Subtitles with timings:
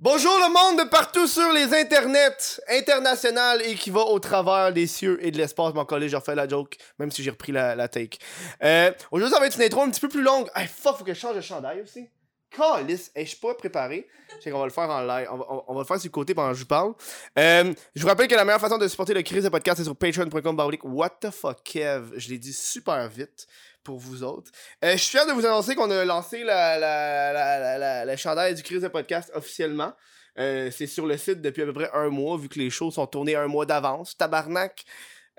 [0.00, 4.86] Bonjour le monde de partout sur les internets international et qui va au travers des
[4.86, 5.74] cieux et de l'espace.
[5.74, 8.18] Mon collègue, j'ai refait la joke, même si j'ai repris la, take.
[8.62, 10.48] Euh, Aujourd'hui, ça va être une intro un petit peu plus longue.
[10.54, 12.08] Hey, faut que je change de chandail aussi.
[12.50, 14.06] Calice, hey, je suis pas préparé.
[14.44, 15.28] Je qu'on va le faire en live.
[15.66, 16.94] On va, le faire sur le côté pendant que je parle.
[17.38, 19.84] Euh, je vous rappelle que la meilleure façon de supporter le crise de podcast, c'est
[19.84, 20.56] sur patreon.com.
[20.84, 22.12] What the fuck, Kev?
[22.16, 23.46] Je l'ai dit super vite
[23.88, 24.50] pour vous autres.
[24.84, 28.88] Euh, je suis fier de vous annoncer qu'on a lancé la, la, du crise de
[28.88, 29.94] podcast officiellement.
[30.38, 32.90] Euh, c'est sur le site depuis à peu près un mois, vu que les shows
[32.90, 34.14] sont tournés un mois d'avance.
[34.18, 34.84] Tabarnak!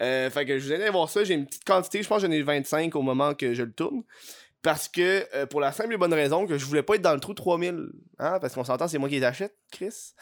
[0.02, 1.23] Euh, fait que je vous à voir ça.
[1.23, 3.72] J'ai une petite quantité, je pense que j'en ai 25 au moment que je le
[3.72, 4.02] tourne.
[4.63, 7.20] Parce que, pour la simple et bonne raison que je voulais pas être dans le
[7.20, 7.91] trou 3000.
[8.17, 8.39] Hein?
[8.39, 10.16] Parce qu'on s'entend, c'est moi qui les achète, Chris.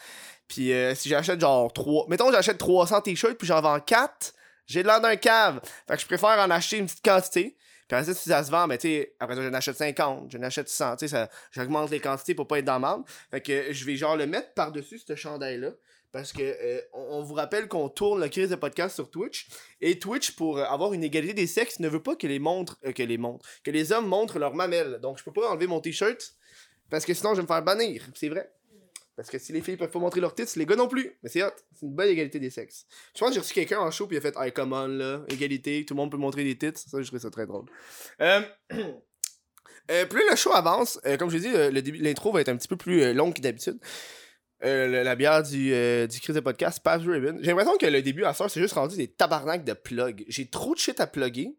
[0.48, 2.08] Puis si j'achète genre 3...
[2.10, 4.34] Mettons, j'achète 300 t-shirts, puis j'en vends 4,
[4.66, 5.60] j'ai l'air d'un cave.
[5.88, 7.56] Fait que je préfère en acheter une petite quantité.
[7.90, 10.42] Après ça, si ça se vend, ben, tu sais, après ça, j'en achète 50, j'en
[10.42, 13.04] achète 100, tu sais, j'augmente les quantités pour pas être dans.
[13.30, 15.70] Fait que je vais genre le mettre par-dessus ce chandail-là.
[16.10, 19.48] Parce que euh, on, vous rappelle qu'on tourne le crise de podcast sur Twitch.
[19.80, 22.78] Et Twitch, pour euh, avoir une égalité des sexes, ne veut pas que les montres.
[22.86, 23.46] euh, que les montres.
[23.62, 25.00] Que les hommes montrent leurs mamelles.
[25.02, 26.34] Donc je peux pas enlever mon t-shirt.
[26.88, 28.02] Parce que sinon je vais me faire bannir.
[28.14, 28.50] C'est vrai.
[29.18, 31.18] Parce que si les filles peuvent pas montrer leurs tits, les gars non plus.
[31.24, 31.50] Mais c'est hot.
[31.74, 32.86] C'est une bonne égalité des sexes.
[33.16, 34.86] Je pense que j'ai reçu quelqu'un en show puis il a fait Hey, come on
[34.86, 36.70] là, égalité, tout le monde peut montrer des tits.
[36.88, 37.64] Ça, je trouvais ça très drôle.
[38.20, 38.42] Euh,
[39.90, 42.68] euh, plus le show avance, euh, comme je l'ai dit, l'intro va être un petit
[42.68, 43.80] peu plus euh, long que d'habitude.
[44.60, 45.70] La bière du,
[46.06, 47.38] du Chris de podcast, Pabst Ribbon.
[47.40, 50.24] J'ai l'impression que le début à ça, c'est juste rendu des tabarnaks de plugs.
[50.28, 51.56] J'ai trop de shit à plugger.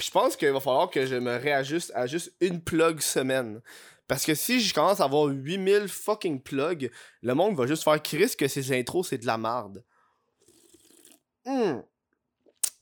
[0.00, 3.60] Puis je pense qu'il va falloir que je me réajuste à juste une plug semaine.
[4.10, 6.90] Parce que si je commence à avoir 8000 fucking plugs,
[7.22, 9.84] le monde va juste faire Chris que ces intros, c'est de la marde.
[11.46, 11.82] Hmm.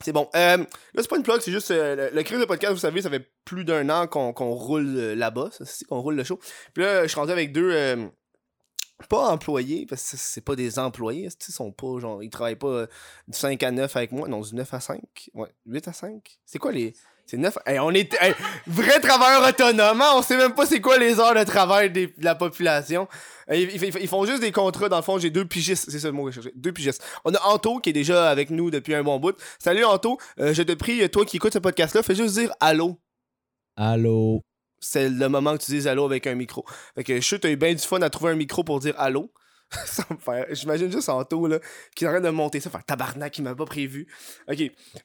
[0.02, 0.30] C'est bon.
[0.34, 0.64] Euh, là,
[0.96, 3.10] c'est pas une plug, c'est juste euh, le, le Chris de podcast, vous savez, ça
[3.10, 5.50] fait plus d'un an qu'on roule euh, là-bas,
[5.90, 6.38] qu'on roule le show.
[6.72, 7.72] Puis là, je suis rendu avec deux.
[7.74, 8.08] euh,
[9.10, 12.86] pas employés, parce que c'est pas des employés, ils sont pas, ils travaillent pas euh,
[13.28, 15.00] du 5 à 9 avec moi, non, du 9 à 5,
[15.34, 16.94] ouais, 8 à 5, c'est quoi les,
[17.30, 18.34] c'est 9, Hey, on est, hey,
[18.66, 22.06] vrai travailleur autonome, hein, on sait même pas c'est quoi les heures de travail des-
[22.08, 23.06] de la population,
[23.46, 25.98] Hey, ils, ils- ils font juste des contrats, dans le fond, j'ai deux pigistes, c'est
[26.00, 28.50] ça le mot que je cherchais, deux pigistes, on a Anto qui est déjà avec
[28.50, 31.58] nous depuis un bon bout, salut Anto, Euh, je te prie, toi qui écoutes ce
[31.58, 32.98] podcast-là, fais juste dire allô,
[33.76, 34.42] Allô?
[34.80, 36.64] c'est le moment que tu dises allô avec un micro.
[36.94, 38.62] Fait que je suis sûr que t'as eu bien du fun à trouver un micro
[38.64, 39.30] pour dire allô.
[40.10, 41.58] Me fait- J'imagine juste Anto, là,
[41.94, 44.06] qui est en train de monter ça, faire tabarnak, il m'a pas prévu.
[44.50, 44.62] Ok.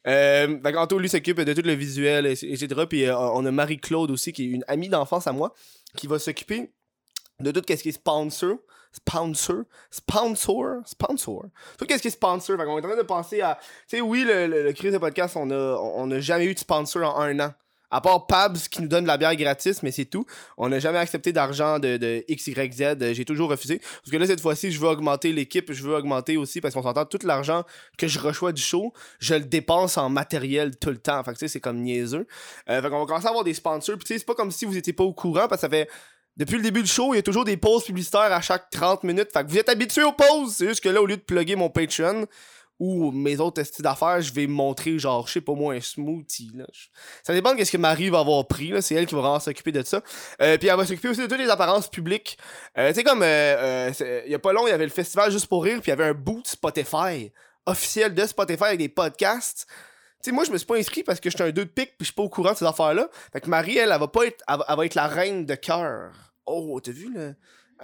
[0.08, 2.68] Euh, fait qu'Anto, lui, s'occupe de tout le visuel, et- etc.
[2.88, 5.54] Puis euh, on a Marie-Claude aussi, qui est une amie d'enfance à moi,
[5.98, 6.72] qui va s'occuper
[7.40, 8.58] de tout ce qui est sponsor.
[8.96, 11.46] Sponsor, sponsor, sponsor.
[11.80, 12.58] Tout ce qui est sponsor.
[12.58, 13.58] Fait qu'on est en train de penser à.
[13.90, 16.60] Tu sais, oui, le, le, crise de podcast, on a, on n'a jamais eu de
[16.60, 17.54] sponsor en un an.
[17.94, 20.26] À part Pabs qui nous donne de la bière gratis, mais c'est tout.
[20.58, 22.82] On n'a jamais accepté d'argent de, de X, Y, Z.
[22.82, 23.78] Euh, J'ai toujours refusé.
[23.78, 25.72] Parce que là, cette fois-ci, je veux augmenter l'équipe.
[25.72, 27.64] Je veux augmenter aussi parce qu'on s'entend tout l'argent
[28.00, 31.24] que je reçois du show, je le dépense en matériel tout le temps.
[31.24, 32.26] Fait que tu sais, c'est comme niaiseux.
[32.68, 33.96] Euh, fait qu'on va commencer à avoir des sponsors.
[33.98, 35.70] Puis tu sais, c'est pas comme si vous étiez pas au courant parce que ça
[35.70, 35.88] fait.
[36.36, 39.04] Depuis le début du show, il y a toujours des pauses publicitaires à chaque 30
[39.04, 39.30] minutes.
[39.32, 40.56] Fait que vous êtes habitués aux pauses.
[40.56, 42.26] C'est juste que là, au lieu de plugger mon Patreon
[42.84, 46.52] ou mes autres styles d'affaires, je vais montrer, genre, je sais pas moi, un smoothie.
[46.54, 46.66] Là.
[47.24, 48.72] Ça dépend de ce que Marie va avoir pris.
[48.72, 48.82] là.
[48.82, 50.02] C'est elle qui va vraiment s'occuper de ça.
[50.42, 52.38] Euh, puis elle va s'occuper aussi de toutes les apparences publiques.
[52.78, 53.90] Euh, tu sais, comme, euh,
[54.26, 55.90] il y a pas long, il y avait le festival Juste pour rire, puis il
[55.92, 57.32] y avait un boot Spotify
[57.66, 59.66] officiel de Spotify avec des podcasts.
[60.22, 61.92] Tu sais, moi, je me suis pas inscrit parce que j'étais un 2 de pique
[61.98, 63.08] puis je suis pas au courant de ces affaires-là.
[63.32, 65.56] Fait que Marie, elle, elle va pas être, elle elle va être la reine de
[65.56, 66.12] cœur.
[66.46, 67.32] Oh, t'as vu, là?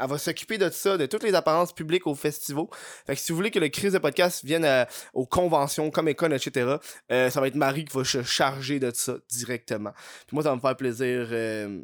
[0.02, 2.66] Elle va s'occuper de ça, de toutes les apparences publiques au festival.
[3.06, 6.18] Fait que si vous voulez que le crise de podcast vienne à- aux conventions, Comic
[6.18, 6.76] Con, etc.,
[7.12, 9.92] euh, ça va être Marie qui va se charger de ça directement.
[10.28, 11.80] Puis moi, ça va me faire plaisir euh,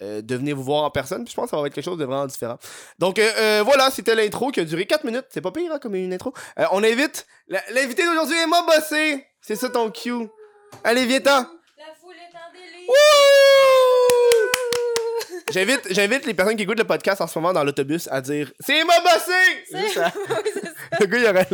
[0.00, 1.24] euh, de venir vous voir en personne.
[1.24, 2.58] Puis je pense que ça va être quelque chose de vraiment différent.
[2.98, 5.26] Donc euh, euh, voilà, c'était l'intro qui a duré 4 minutes.
[5.30, 6.32] C'est pas pire hein, comme une intro.
[6.58, 7.26] Euh, on invite
[7.74, 9.26] l'invité d'aujourd'hui, Emma Bossé.
[9.40, 10.28] C'est ça ton cue.
[10.84, 11.40] Allez, viens-t'en.
[11.78, 12.88] La foule est en délire.
[15.52, 18.50] J'invite, j'invite les personnes qui écoutent le podcast en ce moment dans l'autobus à dire
[18.60, 19.32] C'est Emma Bossé!
[19.70, 20.12] C'est- ça.
[20.12, 20.62] C'est.
[21.00, 21.46] Le gars, il aurait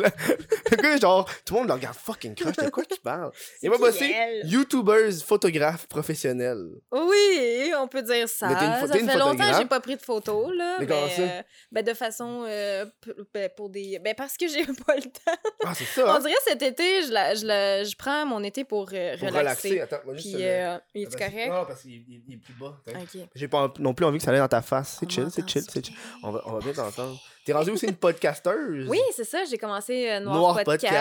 [0.70, 2.56] Le gars, genre, tout le monde le regarde fucking crush.
[2.56, 3.30] De quoi tu parles?
[3.62, 4.14] Emma qui, Bossé?
[4.44, 6.58] YouTuber, photographe professionnel.
[6.92, 8.48] Oui, on peut dire ça.
[8.48, 10.76] Mais t'es une ça fait longtemps que j'ai pas pris de photos, là.
[10.80, 11.22] Mais Mais, ça?
[11.22, 12.44] euh, ben, de façon.
[12.48, 12.84] euh,
[13.32, 13.98] ben, pour des.
[14.00, 15.40] Ben, parce que j'ai pas le temps.
[15.64, 16.20] Ah, c'est ça, On hein?
[16.20, 19.68] dirait cet été, je, la, je, la- je prends mon été pour, euh, Pour relaxer.
[19.68, 19.80] relaxer.
[19.80, 20.34] Attends, moi, juste.
[20.34, 21.48] Puis, euh, euh, il est parce- correct?
[21.50, 22.76] Non, parce qu'il il- il est plus bas.
[22.84, 22.98] t'as vu.
[23.22, 23.28] Ok.
[23.34, 24.96] J'ai pas non plus envie que ça aille dans ta face.
[25.00, 25.94] C'est On chill, c'est chill, c'est chill.
[26.22, 27.18] On va, on va bien t'entendre.
[27.48, 28.86] T'es rendu aussi une podcasteuse.
[28.90, 29.38] Oui, c'est ça.
[29.50, 30.92] J'ai commencé euh, Noir, Noir Podcast.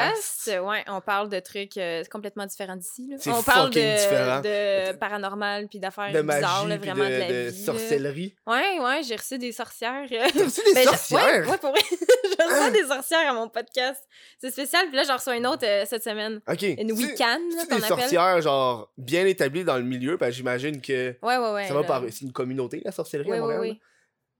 [0.45, 0.61] Podcast.
[0.65, 3.05] Ouais, on parle de trucs euh, complètement différents d'ici.
[3.11, 3.17] là.
[3.19, 4.39] C'est On parle de, fucking différent.
[4.39, 7.59] de paranormal puis d'affaires De bizarres, magie, là, puis vraiment de, de, la de vie.
[7.59, 7.65] là.
[7.65, 8.35] sorcellerie.
[8.47, 10.05] Ouais, ouais, j'ai reçu des sorcières.
[10.09, 11.19] T'as reçu des Ben, je- sorcières?
[11.21, 11.41] Hein?
[11.43, 11.81] Ouais, ouais, pour vrai.
[11.91, 14.01] je reçois des sorcières à mon podcast.
[14.39, 14.87] C'est spécial.
[14.87, 16.39] Puis là, j'en reçois une autre euh, cette semaine.
[16.49, 16.61] Ok.
[16.63, 17.39] Une week-end,
[17.69, 21.51] qu'on des sorcières, genre, bien établies dans le milieu, parce que j'imagine que Ouais, ouais,
[21.51, 21.67] ouais.
[21.67, 22.03] ça va par...
[22.09, 23.59] C'est une communauté, la sorcellerie, à Oui, oui, Montréal?
[23.61, 23.79] oui.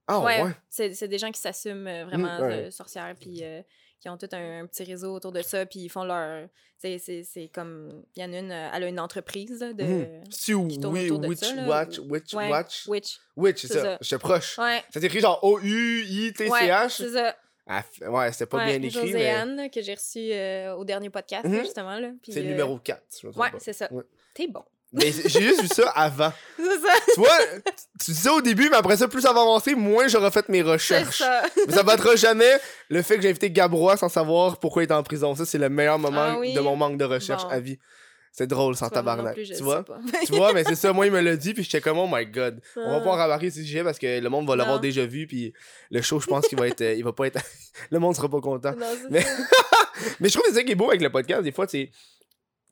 [0.07, 0.42] Ah, ouais.
[0.44, 0.51] ouais.
[0.69, 2.54] C'est des gens qui s'assument euh, vraiment Mm, ouais.
[2.68, 3.62] euh, sorcières, puis euh,
[4.00, 6.48] qui ont tout un, un petit réseau autour de ça, puis ils font leur.
[6.77, 8.04] C'est comme.
[8.15, 10.21] Il y en a une, elle a une entreprise là, de.
[10.30, 11.68] Qui tourne oui, Witch ça, là.
[11.68, 12.88] Watch, Witch Ouais, Watch.
[12.88, 13.19] Witch.
[13.36, 13.81] Witch, c'est ça.
[13.81, 13.98] ça.
[14.00, 14.57] J'étais proche.
[14.59, 14.83] Ouais.
[14.94, 16.50] Ça s'écrit genre O-U-I-T-C-H.
[16.51, 17.36] Ouais, c'est ça.
[17.69, 21.09] Ah, ouais, c'était pas bien écrit, mais Joséanne, là, que j'ai reçu euh, au dernier
[21.09, 22.00] podcast, là, justement.
[22.00, 23.04] Là, c'est le numéro 4.
[23.09, 23.89] si je Ouais, c'est ça.
[24.33, 24.63] T'es bon.
[24.93, 26.31] Mais j'ai juste vu ça avant.
[26.57, 26.93] C'est ça.
[27.13, 27.37] tu vois,
[28.03, 30.47] tu dis ça au début, mais après ça, plus ça va avancer, moins j'aurai fait
[30.49, 31.19] mes recherches.
[31.19, 31.43] ça.
[31.67, 32.57] Mais ça battra jamais
[32.89, 35.35] le fait que j'ai invité Gabrois sans savoir pourquoi il est en prison.
[35.35, 36.53] Ça, c'est le meilleur moment Ah oui?
[36.53, 37.49] de mon manque de recherche Bon.
[37.49, 37.77] à vie.
[38.31, 39.33] C'est drôle sans Tu tabarnak.
[39.33, 39.83] plus, tu sais vois?
[39.83, 39.97] pas.
[40.25, 42.25] tu vois, mais c'est ça, moi, il me l'a dit, puis j'étais comme, oh my
[42.27, 42.61] god.
[42.75, 45.25] On va pas en remarquer ce sujet parce que le monde va l'avoir déjà vu,
[45.27, 45.53] puis
[45.89, 46.81] le show, je pense qu'il va être.
[46.81, 47.39] euh, il va pas être.
[47.91, 48.73] le monde sera pas content.
[48.77, 49.25] Non, Mais-
[50.21, 51.89] je trouve que c'est ça qui est beau avec le podcast, des fois, c'est.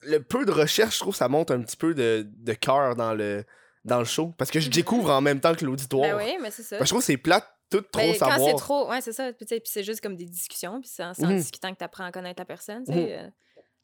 [0.06, 3.14] Le peu de recherche, je trouve, ça monte un petit peu de, de cœur dans
[3.14, 3.44] le,
[3.84, 4.34] dans le show.
[4.38, 6.18] Parce que je découvre en même temps que l'auditoire.
[6.18, 6.78] Ben oui, mais c'est ça.
[6.78, 8.50] Parce que je trouve que c'est plate, tout trop Ben, quand savoir.
[8.50, 9.34] c'est trop, ouais, c'est ça.
[9.34, 11.38] Puis, tu puis c'est juste comme des discussions, puis c'est en, Mhm.
[11.38, 13.18] discutant que t'apprends à connaître la personne, tu sais.
[13.20, 13.28] euh,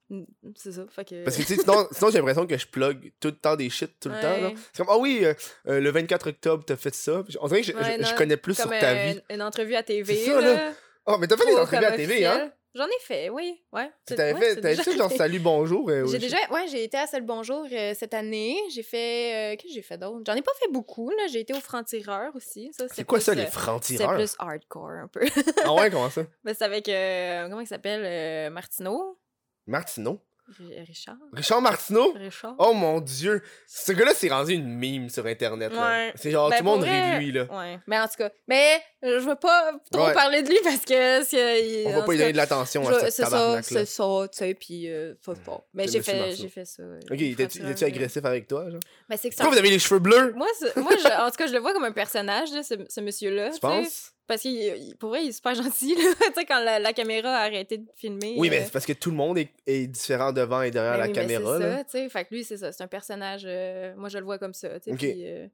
[0.10, 0.24] mm,
[0.56, 0.84] c'est ça.
[0.90, 1.24] Fait que...
[1.24, 3.92] Parce que tu sinon, sinon j'ai l'impression que je plug tout le temps des shit
[4.00, 4.56] tout le temps.
[4.74, 5.34] C'est comme, ah oui, euh,
[5.68, 7.24] euh, le 24 octobre, t'as fait ça.
[7.40, 9.20] On dirait que je, Ouais, je- connais plus sur ta vie.
[9.32, 10.16] une entrevue à TV.
[10.16, 10.54] C'est ça, là.
[10.54, 10.72] là.
[11.08, 12.52] Oh, mais t'as fait des entrevues à TV, hein?
[12.74, 13.62] J'en ai fait, oui.
[13.74, 13.88] Ouais.
[13.88, 15.90] Tu C'est- t'avais ouais, fait, c'est déjà fait genre salut, bonjour.
[15.90, 18.58] euh, J'ai déjà, ouais, j'ai été à Seul Bonjour euh, cette année.
[18.74, 20.22] J'ai fait, euh, qu'est-ce que j'ai fait d'autre?
[20.26, 21.28] J'en ai pas fait beaucoup, là.
[21.30, 22.72] J'ai été au Franc-Tireur aussi.
[22.72, 24.16] Ça, C'est quoi plus, ça, les euh, C'est francs-tireurs?
[24.16, 25.20] plus hardcore, un peu.
[25.66, 26.22] Ah ouais, comment ça?
[26.46, 28.50] Ben, c'est avec, euh, comment il s'appelle?
[28.54, 29.20] Martineau?
[29.68, 30.22] Martineau?
[30.58, 31.16] Ri- Richard?
[31.34, 32.12] Richard Martineau?
[32.14, 32.56] Richard?
[32.58, 33.42] Oh mon dieu!
[33.68, 35.72] Ce gars-là s'est rendu une mime sur Internet.
[35.72, 36.12] Ouais.
[36.16, 37.44] C'est genre, Ben, tout le monde pour rit de vrai, lui, là.
[37.50, 37.80] Ouais.
[37.88, 40.14] Mais en tout cas, mais euh, je veux pas trop Ouais.
[40.14, 41.24] parler de lui parce que.
[41.24, 44.38] c'est- On va pas lui donner de l'attention à cette C'est ça, c'est ça, tu
[44.38, 45.66] sais, puis euh, faut pas.
[45.74, 46.84] Mais C'est j'ai fait, j'ai fait ça.
[47.10, 48.80] Ok, était-tu agressif avec toi, genre?
[49.10, 49.44] Mais c'est que ça.
[49.44, 50.34] Pourquoi vous avez les cheveux bleus?
[50.36, 52.76] Moi, c'est- moi je- en tout cas, je le vois comme un personnage, là, ce,
[52.90, 53.52] ce monsieur-là.
[53.52, 54.12] Tu penses?
[54.32, 55.94] Parce qu'il, il- pour vrai, il est super gentil.
[55.94, 56.02] Tu
[56.36, 58.36] sais, quand la, la caméra a arrêté de filmer.
[58.38, 60.94] Oui, mais euh, c'est parce que tout le monde est, est différent devant et derrière
[60.94, 62.10] ben la oui, mais caméra, C'est ça, tu sais.
[62.10, 62.72] Fait que lui, c'est ça.
[62.72, 63.42] C'est un personnage.
[63.46, 64.80] euh, moi, je le vois comme ça.
[64.80, 65.48] tu sais, euh,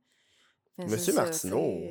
[0.77, 1.81] ben, Monsieur Martineau.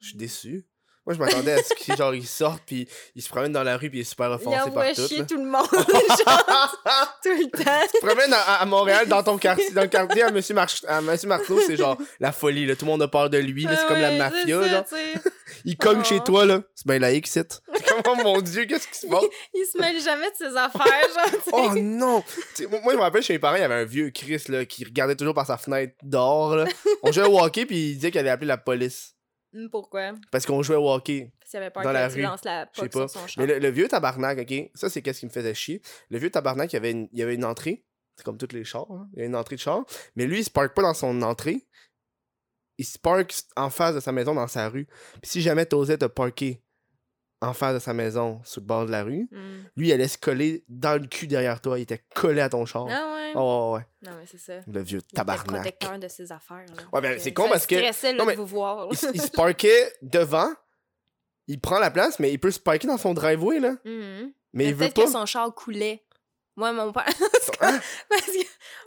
[0.00, 0.64] Je suis déçu.
[1.04, 3.76] Moi, je m'attendais à ce qu'il genre, il sorte, puis il se promène dans la
[3.76, 5.08] rue, puis il est super Il offensé par tout.
[5.08, 5.24] chier là.
[5.24, 6.80] tout le monde, genre,
[7.22, 7.80] tout le temps.
[7.92, 10.84] Tu te promènes à, à Montréal, dans ton quartier, dans le quartier à Monsieur, March-
[10.86, 12.76] à Monsieur Marceau, c'est genre la folie, là.
[12.76, 13.66] Tout le monde a peur de lui.
[13.68, 14.84] C'est comme la mafia, ça, genre.
[15.64, 16.04] Il cogne Oh.
[16.04, 16.60] chez toi, là.
[16.74, 17.60] C'est bien laïque, c'est.
[17.74, 19.24] C'est comme, oh mon dieu, qu'est-ce qui se passe?
[19.54, 21.40] Il se mêle jamais de ses affaires, genre.
[21.52, 22.22] Oh non!
[22.70, 24.64] Moi, moi, je me rappelle chez mes parents, il y avait un vieux Chris là,
[24.64, 26.54] qui regardait toujours par sa fenêtre dehors.
[26.56, 26.64] Là.
[27.02, 29.14] On jouait au hockey, puis il disait qu'il allait appeler la police.
[29.54, 30.12] Hum, Pourquoi?
[30.30, 31.30] Parce qu'on jouait au hockey.
[31.38, 32.22] Parce qu'il avait peur Dans que la tu rue.
[32.22, 33.08] lances la Je sais pas.
[33.08, 33.40] sur son champ.
[33.40, 34.70] Mais le, le vieux tabarnak, ok?
[34.74, 35.82] Ça, c'est qu'est-ce qui me faisait chier.
[36.10, 37.84] Le vieux tabarnak, il y avait une, il y avait une entrée.
[38.16, 38.86] C'est comme tous les chars.
[38.90, 39.08] hein.
[39.14, 39.84] Il y a une entrée de char.
[40.16, 41.66] Mais lui, il se parque pas dans son entrée.
[42.78, 44.86] Il se parque en face de sa maison dans sa rue.
[45.20, 46.62] Puis si jamais t'osais te parker
[47.42, 49.64] en face de sa maison sur le bord de la rue, Hum.
[49.76, 51.78] lui, il allait se coller dans le cul derrière toi.
[51.78, 52.86] Il était collé à ton char.
[52.90, 53.32] Ah ouais?
[53.34, 53.86] Oh, ouais, ouais.
[54.10, 54.60] Non, mais c'est ça.
[54.66, 55.46] Le vieux Il était tabarnak.
[55.62, 56.64] protecteur de ses affaires.
[56.76, 56.82] Là.
[56.92, 58.88] Ouais, ben, c'est con parce que- le Non, mais voir.
[58.90, 60.50] Il, il se parquait devant.
[61.48, 63.74] Il prend la place, mais il peut se parquer dans son driveway, là.
[63.84, 64.32] Mhm.
[64.52, 65.04] Mais, il veut peut-être pas.
[65.04, 66.04] que son char coulait.
[66.56, 67.04] Moi, mon père.
[67.06, 67.50] Parce
[68.26, 68.42] que.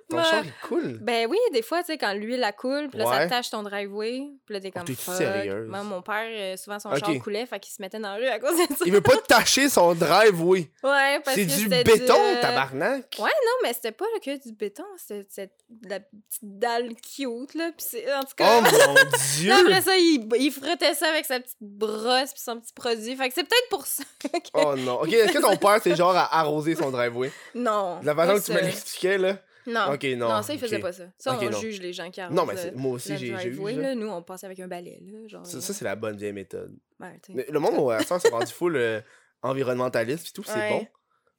[0.08, 1.00] Ton moi- char, il coule.
[1.02, 3.18] Ben oui, des fois, tu sais, quand l'huile la coule, puis là, Ouais.
[3.18, 4.84] ça tâche ton driveway, puis là, t'es comme.
[4.84, 5.16] t'es-tu fuck.
[5.16, 5.68] sérieuse?
[5.68, 7.00] Moi, mon père, euh, souvent, son Ok.
[7.00, 8.84] char coulait, fait qu'il se mettait dans la rue à cause de ça.
[8.86, 10.70] Il veut pas tacher son driveway.
[10.84, 13.16] Ouais, parce C'est que du c'était béton, euh, tabarnak.
[13.18, 17.56] Ouais, non, mais c'était pas là, que du béton, c'était de la petite dalle cute,
[17.56, 18.14] là, puis c'est.
[18.14, 18.60] En tout cas.
[18.60, 18.94] Oh mon
[19.40, 19.50] dieu.
[19.50, 23.16] Là, après ça, il, il frottait ça avec sa petite brosse puis son petit produit.
[23.16, 24.28] Fait que c'est peut-être pour ça que...
[24.54, 25.02] Oh non.
[25.02, 27.32] Ok, est-ce que ton père, c'est genre à arroser son driveway?
[27.56, 28.00] Non.
[28.02, 29.42] De la façon que tu me l'expliquais, là?
[29.68, 29.94] Non.
[29.94, 30.30] Ok, non.
[30.30, 31.06] Non, ça, il faisait pas ça.
[31.18, 31.60] Ça, on non.
[31.60, 33.60] juge les gens qui arrosent Non, mais euh, moi aussi, le j'ai juge.
[33.78, 33.96] là.
[33.96, 35.28] Nous, on passait avec un balai, là.
[35.28, 36.78] Genre, Ça, ça, c'est la bonne vieille méthode.
[37.00, 37.20] ouais.
[37.30, 39.02] Mais Le monde, au ça, c'est rendu full euh,
[39.42, 40.70] environnementaliste pis tout, c'est Ouais.
[40.70, 40.88] bon.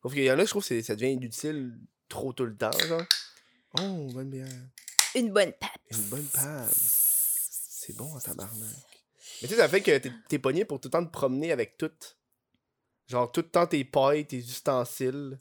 [0.03, 1.73] Sauf qu'il y en a, je trouve que ça devient inutile
[2.09, 3.03] trop tout le temps, genre.
[3.81, 4.47] Oh, bonne bière.
[5.15, 5.71] Une bonne pape.
[5.91, 6.71] Une bonne pape.
[6.75, 8.53] C'est bon, en tabarnak.
[9.43, 11.77] Mais tu sais, ça fait que t'es- pogné pour tout le temps te promener avec
[11.79, 11.91] tout.
[13.07, 15.39] Genre, tout le temps tes pailles, tes ustensiles,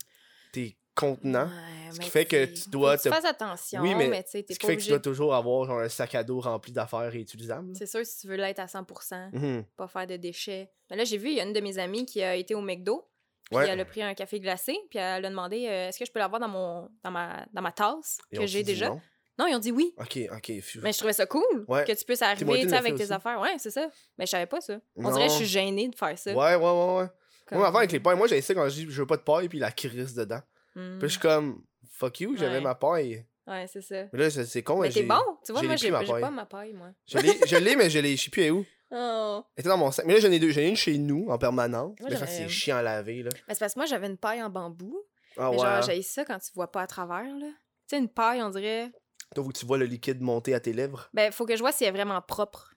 [0.96, 1.46] contenant.
[1.48, 4.44] Ouais, Ce qui fait que tu dois Tu fasses attention, Oui, mais mais tu sais,
[4.44, 6.72] t'es Ce qui fait que tu dois toujours avoir genre, un sac à dos rempli
[6.72, 7.76] d'affaires réutilisables.
[7.76, 9.64] C'est sûr, si tu veux l'être à 100%, Mhm.
[9.78, 10.72] pas faire de déchets.
[10.90, 12.62] Mais là, j'ai vu, il y a une de mes amies qui a été au
[12.62, 13.08] McDo.
[13.46, 13.70] Puis Ouais.
[13.70, 16.18] elle a pris un café glacé, puis elle a demandé euh, est-ce que je peux
[16.18, 18.90] l'avoir dans mon dans ma dans ma tasse que j'ai déjà?
[18.90, 19.00] non?
[19.38, 19.94] Non, ils ont dit oui.
[20.00, 20.50] Ok, ok.
[20.82, 21.84] Mais je trouvais ça cool Ouais.
[21.84, 23.14] que tu puisses arriver avec tes aussi.
[23.14, 23.40] affaires.
[23.40, 23.88] Ouais, c'est ça.
[24.18, 24.80] Mais je savais pas ça.
[24.96, 25.12] On Non.
[25.12, 26.32] dirait que je suis gênée de faire ça.
[26.34, 27.08] Ouais, ouais, ouais, ouais.
[27.46, 29.18] Comme- Moi, avant, avec les pailles, moi, j'avais ça quand je dis je veux pas
[29.18, 30.40] de paille, puis la crise dedans.
[30.76, 31.00] Hmm.
[31.00, 32.62] Puis je suis comme, fuck you, j'avais Ouais.
[32.62, 33.26] ma paille.
[33.48, 34.06] Ouais, c'est ça.
[34.12, 34.82] Mais là, c'est con.
[34.82, 35.22] Mais t'es bon.
[35.46, 36.90] Tu vois, j'ai moi, pris j'ai pas ma paille, moi.
[37.08, 37.18] Je
[37.58, 38.66] l'ai, mais je l'ai, je sais plus elle est où.
[38.92, 39.44] Oh.
[39.56, 40.06] Elle était dans mon sac.
[40.06, 40.50] Mais là, j'en ai deux.
[40.52, 41.96] J'en ai une chez nous, en permanence.
[42.00, 43.30] Moi, c'est chiant à laver, là.
[43.48, 44.98] Mais c'est parce que moi, j'avais une paille en bambou.
[45.38, 45.64] Ah mais ouais.
[45.64, 47.48] genre, j'ai ça quand tu vois pas à travers, là.
[47.88, 48.92] Tu sais, une paille, on dirait.
[49.36, 51.10] Toi, que tu vois le liquide monter à tes lèvres.
[51.14, 52.74] Ben, faut que je vois si elle est vraiment propre.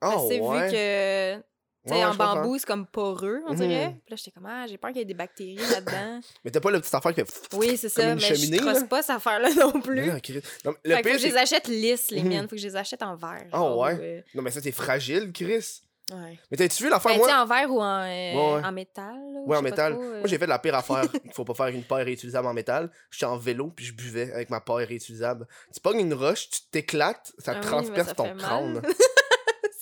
[0.00, 0.38] Ah ouais.
[0.38, 1.42] vu que.
[1.86, 3.96] Tu sais, Ouais, ouais, en bambou, c'est comme poreux, on dirait.
[4.04, 6.20] Puis là, j'étais comme, ah, j'ai peur qu'il y ait des bactéries là-dedans.
[6.44, 7.56] Mais t'as pas la petite affaire qui fait.
[7.56, 8.86] Oui, c'est ça, mais cheminée, je trosse là?
[8.86, 10.06] pas cette affaire-là non plus.
[10.06, 10.32] Non, Fait
[10.64, 12.42] faut que je les achète lisses, les miennes.
[12.48, 13.46] Faut que je les achète en verre.
[13.52, 13.94] Ah genre, ouais?
[13.94, 15.80] ou, euh, Non, mais ça, c'est fragile, Chris.
[16.12, 16.38] ouais.
[16.50, 17.42] Mais t'as-tu vu l'affaire, Ben, moi?
[17.42, 18.64] en verre ou en, euh, Ouais, ouais.
[18.66, 19.14] en métal.
[19.14, 19.92] là, ou Ouais, en métal.
[19.94, 20.18] trop, euh.
[20.18, 21.04] Moi, j'ai fait la pire affaire.
[21.24, 22.90] Il faut pas faire une paille réutilisable en métal.
[23.10, 25.46] J'étais en vélo, puis je buvais avec ma paille réutilisable.
[25.72, 28.82] Tu pognes une roche, tu t'éclates, ça Ah oui, transperce ça ton crâne.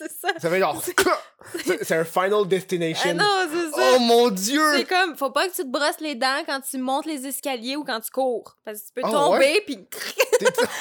[0.09, 0.35] C'est ça.
[0.39, 0.83] Ça fait genre.
[1.83, 3.11] c'est un final destination.
[3.11, 3.93] Ah non, c'est ça.
[3.95, 4.63] oh mon dieu!
[4.77, 7.77] C'est comme, faut pas que tu te brosses les dents quand tu montes les escaliers
[7.77, 8.57] ou quand tu cours.
[8.65, 9.87] Parce que tu peux Ah tomber, puis...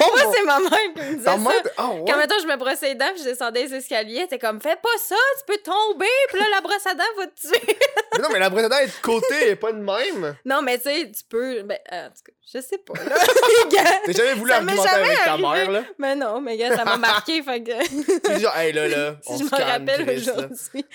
[0.02, 1.36] Oh Moi, c'est ma mère qui me disait ça.
[1.78, 2.04] Ah ouais?
[2.06, 4.76] Quand maintenant je me brossais les dents puis je descendais les escaliers, t'es comme fais
[4.76, 7.78] pas ça, tu peux tomber, puis là la brosse à dents va te tuer.
[8.18, 10.36] Mais non, mais la dents est de côté, est pas de même.
[10.46, 12.94] non mais tu sais, tu peux ben euh, en tout cas, je sais pas
[14.06, 15.84] T'as jamais voulu Ça argumenter jamais avec ta mère, là?
[15.98, 19.16] mais non, mais gars, ça m'a marqué fait que Tu dis genre, hey là, là,
[19.28, 20.86] on si je se me calme, rappelle aujourd'hui.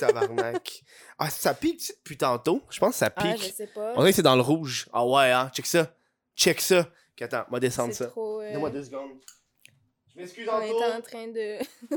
[0.00, 0.82] Tabarnak.
[1.18, 2.62] Ah, ça pique depuis tantôt?
[2.70, 3.42] Je pense que ça Ah, pique.
[3.42, 3.92] je sais pas.
[3.94, 4.88] On dirait que c'est dans le rouge.
[4.92, 5.50] Ah ouais, hein?
[5.54, 5.86] Check ça.
[6.36, 6.80] Check ça.
[6.80, 8.06] Ok, attends, on va descendre ça.
[8.16, 9.12] euh, Donne-moi deux secondes.
[10.14, 10.82] Je m'excuse On est Anto.
[10.96, 11.58] en train de.
[11.90, 11.96] On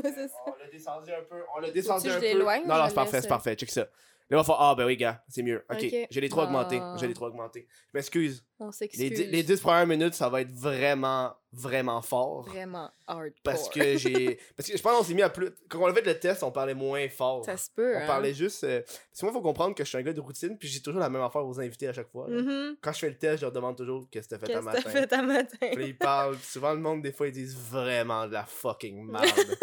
[0.59, 1.41] l'a descendu un peu.
[1.55, 2.33] On l'a descendu un peu.
[2.33, 3.55] Non, non, c'est parfait, c'est parfait.
[3.55, 3.87] Check ça.
[4.29, 4.57] Là, on va faire.
[4.59, 5.63] Ah, ben oui, gars, c'est mieux.
[5.71, 5.79] Ok.
[6.11, 6.47] J'ai les trois Ah.
[6.47, 6.81] augmentés.
[6.99, 7.67] J'ai les trois augmentés.
[7.93, 8.43] Je m'excuse.
[8.59, 9.09] On Les, s'excuse.
[9.11, 12.41] dix- les 10 premières minutes, ça va être vraiment, vraiment fort.
[12.49, 13.31] vraiment hardcore.
[13.43, 14.39] Parce que j'ai.
[14.57, 15.49] Parce que je pense qu'on s'est mis à plus.
[15.69, 17.45] Quand on a fait le test, on parlait moins fort.
[17.45, 17.95] ça se peut.
[17.95, 18.07] On hein.
[18.07, 18.63] parlait juste.
[18.63, 20.67] euh, Parce que moi, il faut comprendre que je suis un gars de routine, puis
[20.67, 22.27] j'ai toujours la même affaire aux invités à chaque fois.
[22.27, 22.77] Mhm.
[22.81, 24.71] Quand je fais le test, je leur demande toujours qu'est-ce que t'as fait Qu'est-ce un
[24.71, 24.89] que t'as matin.
[24.91, 25.67] fait à matin?
[25.75, 26.35] Puis ils parlent.
[26.35, 29.57] puis souvent, le monde, des fois, ils disent vraiment de la fucking merde.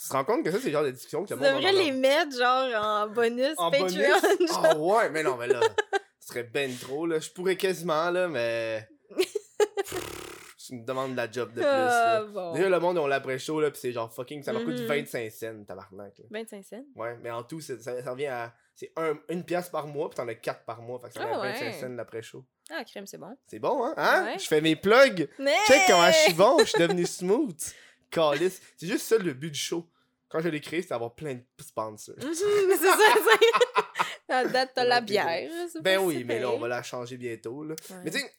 [0.00, 1.92] Tu te rends compte que ça, c'est le genre de discussion que Tu devrais les
[1.92, 3.88] mettre genre en bonus En Patreon.
[3.88, 4.48] bonus?
[4.50, 4.62] genre.
[4.64, 5.60] Ah ouais, mais non, mais là,
[6.20, 7.18] ce serait ben trop, là.
[7.18, 8.88] Je pourrais quasiment, là, mais.
[10.66, 12.24] tu me demandes de la job de plus, Ah, là.
[12.24, 12.52] bon.
[12.54, 14.42] Déjà, le monde, on l'après-chaud, là, pis c'est genre fucking.
[14.42, 14.86] Ça leur coûte Mhm.
[14.86, 16.24] 25 cents, tabarnak, là.
[16.30, 16.84] 25 cents?
[16.96, 18.52] Ouais, mais en tout, ça, ça revient à.
[18.74, 20.98] C'est un, une pièce par mois, pis t'en as quatre par mois.
[21.00, 21.72] Fait que ça Ah revient à 25 ouais.
[21.80, 22.44] cents l'après-show.
[22.70, 23.34] Ah, crème, c'est bon.
[23.46, 23.94] C'est bon, hein?
[23.96, 24.24] Hein?
[24.24, 24.38] Ouais.
[24.38, 25.28] Je fais mes plugs!
[25.38, 25.54] Mais...
[25.66, 27.56] Check comment je suis bon, je suis devenu smooth.
[28.10, 28.60] Calice.
[28.76, 29.86] C'est juste ça le but du show.
[30.28, 32.16] Quand je l'ai créé, c'était d'avoir plein de sponsors.
[32.18, 32.96] Mhm, c'est ça,
[34.28, 34.52] c'est...
[34.52, 35.48] Date, t'as la bière.
[35.80, 37.62] Ben oui, mais là, on va la changer bientôt.
[37.64, 37.74] Là.
[37.90, 37.96] Ouais.
[38.04, 38.34] Mais tu sais,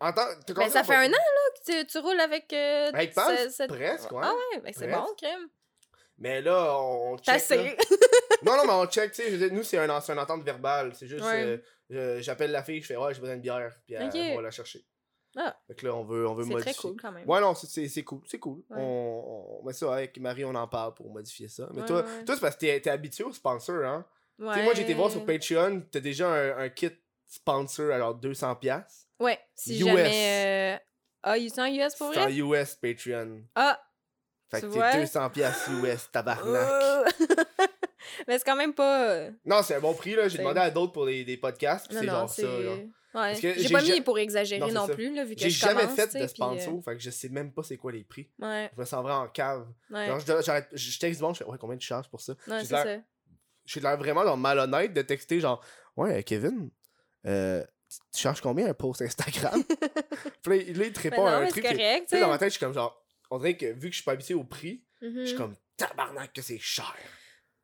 [0.00, 1.16] en tant Ben, ça fait un an, là,
[1.54, 2.50] que tu, tu roules avec...
[2.52, 3.54] Euh, Avec ce- Paz?
[3.54, 4.22] cette- Presque, ouais.
[4.24, 5.46] Ah ouais, ben c'est bon, crème.
[6.18, 7.34] Mais là, on, check.
[7.34, 7.76] assez.
[8.42, 9.30] Non, non, mais on check, tu sais.
[9.30, 10.92] je veux dire, Nous, c'est un, une entente verbale.
[10.94, 11.62] C'est juste, Ouais.
[11.92, 13.74] euh, j'appelle la fille, je fais, ouais, j'ai besoin de bière.
[13.86, 14.84] Puis elle, on va la chercher.
[15.38, 15.54] Ah.
[15.66, 16.72] Fait que là, on veut, on veut C'est modifier.
[16.72, 17.28] très cool, quand même.
[17.28, 18.58] Ouais, non, c'est- c'est c'est cool, c'est cool.
[18.70, 18.76] Ouais.
[18.78, 21.68] On, on, mais ça, avec Marie, on en parle pour modifier ça.
[21.74, 22.24] Mais Ouais, toi, ouais.
[22.24, 24.04] toi c'est parce que t'es t'es habitué au sponsor, hein?
[24.38, 24.62] Tu sais, Ouais.
[24.64, 26.90] moi, j'ai été voir sur Patreon, t'as déjà un, un kit
[27.26, 28.82] sponsor genre 200$.
[29.20, 29.84] Ouais, si US.
[29.86, 30.74] jamais...
[30.76, 30.78] euh,
[31.22, 32.34] Ah, il est en US pour C'est en vrai?
[32.36, 33.42] US Patreon.
[33.54, 33.80] Ah!
[34.50, 34.92] Fait Tu que vois?
[34.92, 36.68] t'es 200$ US, tabarnak.
[36.70, 37.04] Oh.
[38.28, 39.10] Mais c'est quand même pas...
[39.10, 40.28] euh, Non, c'est un bon prix, là.
[40.28, 42.42] J'ai C'est- demandé à d'autres pour des, des podcasts, c'est genre c'est...
[42.42, 42.78] ça, genre.
[43.16, 43.34] Ouais.
[43.40, 46.12] J'ai pas mis pour exagérer Non, plus, là, vu que J'ai jamais commence, fait de
[46.12, 48.28] puis, euh, sponsor, fait que je sais même pas c'est quoi les prix.
[48.38, 49.66] Ouais, Je me sens vraiment en cave.
[49.90, 50.06] ouais.
[50.06, 50.68] Genre, je, j'arrête-
[51.00, 52.34] texte monde, je fais, ouais, combien tu charges pour ça?
[52.46, 53.02] Non, j'ai c'est l'air- ça.
[53.64, 55.64] J'ai l'air vraiment genre, malhonnête de texter, genre,
[55.96, 56.70] ouais, Kevin,
[57.26, 57.64] euh,
[58.12, 59.62] tu- charges combien un post Instagram?
[60.42, 61.64] puis là, il- te répond à un truc.
[61.64, 64.04] correct, dans ma tête, je suis comme genre, on dirait que vu que je suis
[64.04, 65.38] pas habitué au prix, je suis Mhm.
[65.38, 66.94] comme tabarnak que c'est cher.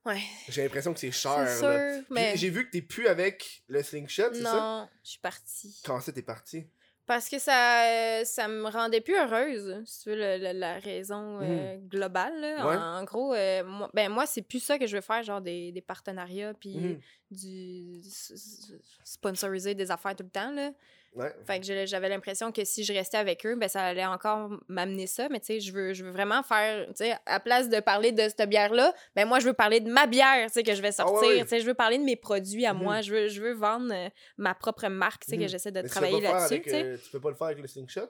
[0.05, 1.47] Ouais, J'ai l'impression que c'est cher.
[1.47, 1.59] c'est
[1.99, 2.37] sûr, mais...
[2.37, 4.61] J'ai vu que t'es plus avec le slingshot, c'est ça?
[4.61, 5.81] Non, je suis partie.
[5.85, 6.67] Quand ça, t'es parti?
[7.07, 7.85] Parce que ça,
[8.21, 12.41] euh, ça me rendait plus heureuse, si tu veux, la raison euh, globale.
[12.41, 12.59] là.
[12.63, 12.67] Mhm.
[12.69, 12.77] Ouais.
[12.77, 15.41] En, en gros, euh, moi, ben, moi c'est plus ça que je veux faire, genre
[15.41, 17.01] des, des partenariats, puis Mhm.
[17.31, 18.73] du s-
[19.05, 20.73] sponsoriser des affaires tout le temps, là.
[21.15, 21.31] Ouais.
[21.47, 25.07] Fait que j'avais l'impression que si je restais avec eux, ben ça allait encore m'amener
[25.07, 25.29] ça.
[25.29, 28.13] Mais tu sais, je veux, je veux vraiment faire, tu sais, à place de parler
[28.13, 30.81] de cette bière-là, ben moi, je veux parler de ma bière, tu sais, que je
[30.81, 31.29] vais Ah ouais, sortir.
[31.29, 31.43] ouais.
[31.43, 32.83] Tu sais, je veux parler de mes produits à Mhm.
[32.83, 33.01] moi.
[33.03, 35.43] Je veux, je veux vendre euh, ma propre marque, tu sais, Mhm.
[35.43, 38.09] que j'essaie de Mais travailler là-dessus, euh, tu peux pas le faire avec le slingshot?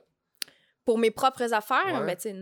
[0.84, 2.34] Pour mes propres affaires, ben tu sais,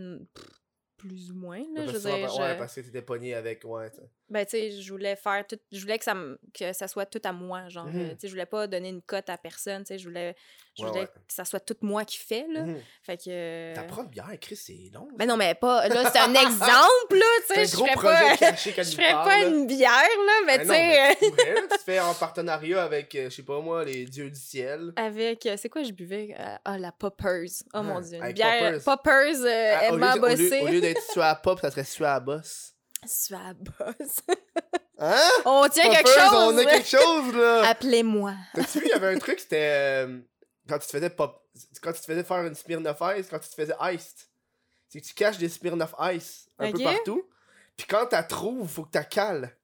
[1.01, 3.63] plus ou moins, là, je veux dire, Ouais, je- parce que t'étais pogné avec.
[3.65, 4.03] Ouais, t'sais.
[4.29, 5.59] ben, tu sais, je voulais faire tout.
[5.73, 7.69] Je voulais que ça, me- que ça soit tout à moi.
[7.69, 8.01] Genre, Mhm.
[8.01, 9.83] euh, tu sais, je voulais pas donner une cote à personne.
[9.83, 10.35] Tu sais, je voulais,
[10.79, 11.07] je Ouais, voulais ouais.
[11.07, 12.65] que ça soit tout moi qui fait, là.
[12.65, 12.77] Mhm.
[13.03, 13.75] Fait que.
[13.75, 15.09] Ta propre bière, Chris, c'est long.
[15.17, 15.89] Ben non, mais pas.
[15.89, 17.27] Là, c'est un exemple, là.
[17.49, 18.37] Tu sais, je ferais pas.
[18.37, 19.47] caché Je ferais pas là.
[19.49, 21.17] une bière, là, mais Ben tu sais.
[21.37, 24.39] mais euh, tu fais en partenariat avec, euh, je sais pas moi, les dieux du
[24.39, 24.93] ciel.
[24.97, 25.47] Avec.
[25.47, 26.35] euh, C'est quoi, je buvais?
[26.39, 27.49] Euh, Ah, la Poppers.
[27.75, 28.19] Oh mon Ah, dieu.
[28.23, 28.79] Une bière.
[28.85, 29.41] Poppers.
[29.45, 30.61] Euh, Ah, Emma lieu- Bossé.
[30.95, 32.75] D'être la pop, ça serait bosse.
[33.07, 34.21] Suaboss.
[34.99, 35.31] Hein?
[35.47, 36.31] On tient quelque chose.
[36.33, 37.69] On a quelque chose, là!
[37.71, 38.35] Appelez-moi.
[38.55, 40.05] T'as-tu vu, il y avait un truc, c'était.
[40.07, 40.21] euh,
[40.69, 41.43] quand tu te faisais pop.
[41.83, 44.19] Quand tu te faisais faire une Smirnoff Ice, quand tu te faisais iced.
[44.89, 47.29] C'est que tu caches des Smirnoff Ice un peu partout.
[47.77, 49.57] Puis quand t'as trouves, faut que t'as cales.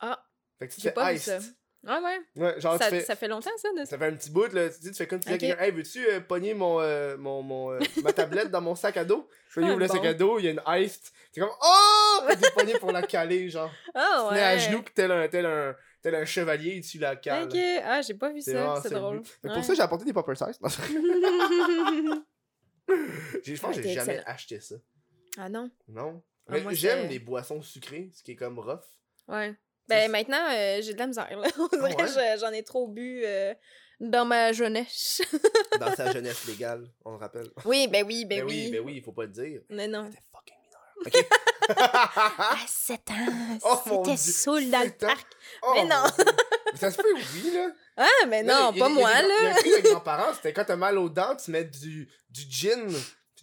[0.00, 0.22] Ah,
[0.58, 1.42] Fait que tu te j'ai fais pas vu iced.
[1.86, 2.00] Ça.
[2.02, 2.60] Ouais, ouais.
[2.60, 3.00] Genre Ça, tu fais.
[3.04, 4.68] ça fait longtemps, ça, de Ça fait un petit bout, là.
[4.70, 5.40] Tu dis, tu fais comme tu dis à Ok.
[5.40, 8.96] quelqu'un, hey, veux-tu euh, pogner mon, euh, mon, mon, euh, ma tablette dans mon sac
[8.96, 9.28] à dos?
[9.50, 11.02] Je Ah, ouvre le sac à dos, il y a une iced.
[11.32, 12.18] T'es comme, oh!
[12.28, 13.70] T'es pogné pour la caler, genre.
[13.94, 14.42] Ah, Tu ouais.
[14.42, 17.44] à genoux, que tel un, tel un, tel un chevalier, tu la cales.
[17.44, 19.22] Ok, ah, j'ai pas vu ça, c'est drôle.
[19.44, 19.52] Ouais.
[19.54, 20.58] pour ça, j'ai apporté des popper size.
[22.88, 24.76] Je pense que Ouais, j'ai jamais acheté ça.
[25.38, 25.70] ah non?
[25.88, 26.22] Non.
[26.48, 28.84] Ah, j'aime les boissons sucrées, ce qui est comme rough.
[29.28, 29.54] Ouais.
[29.88, 31.28] Ben maintenant, euh, j'ai de la misère.
[31.38, 31.48] Là.
[31.58, 33.54] On dirait Ah que je- j'en ai trop bu euh,
[34.00, 35.22] dans ma jeunesse.
[35.80, 37.48] Dans sa jeunesse légale, on le rappelle.
[37.66, 38.62] oui, ben oui, ben, Ben oui.
[38.66, 39.60] oui, ben oui, il faut pas le dire.
[39.68, 40.06] Mais non.
[40.10, 41.06] C'était fucking mineur.
[41.06, 41.26] Ok?
[41.68, 45.26] À 7 ans, Oh, c'était saoul dans le parc.
[45.62, 46.04] Oh, Mais non.
[46.72, 47.70] Mais ça se peut, oui, là.
[47.96, 49.50] Ah, mais Là, non, a pas a moi, des- Il y a là.
[49.50, 52.88] un truc de grands-parents, c'était quand t'as mal aux dents, tu mets du, du gin,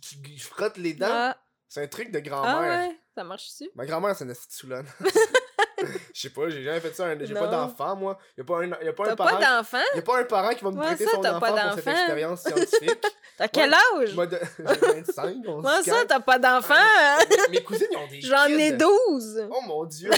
[0.01, 1.07] tu frottes les dents.
[1.09, 2.87] Ah, C'est un truc de ah grand-mère.
[2.89, 3.69] ouais, ça marche-tu?
[3.75, 4.87] Ma grand-mère, c'est une soulane.
[6.13, 7.17] Je sais pas, j'ai jamais fait ça.
[7.17, 8.19] J'ai pas d'enfant, moi.
[8.37, 9.37] Y'a pas un, y a pas un parent.
[9.39, 9.83] pas d'enfant?
[9.95, 11.87] y a pas un parent qui va me prêter ça, son enfant pas pour cette
[11.87, 13.01] expérience scientifique.
[13.37, 14.13] T'as quel âge?
[14.13, 16.75] Moi, de- J'ai 25, on Comment se ça, t'as pas d'enfant?
[17.49, 18.77] Mes cousines, ils ont des J'en ai kids.
[18.77, 19.47] 12.
[19.49, 20.11] Oh mon dieu!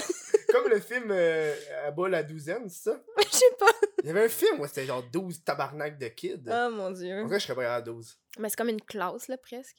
[0.52, 1.54] Comme le film euh,
[1.86, 3.00] à bas la douzaine, c'est ça?
[3.18, 3.66] Je sais pas.
[4.02, 6.42] Il y avait un film où c'était genre 12 tabarnak de kids.
[6.46, 7.24] Oh mon En dieu.
[7.24, 8.18] vrai, je serais pas à 12.
[8.38, 9.78] Mais c'est comme une classe, là, presque.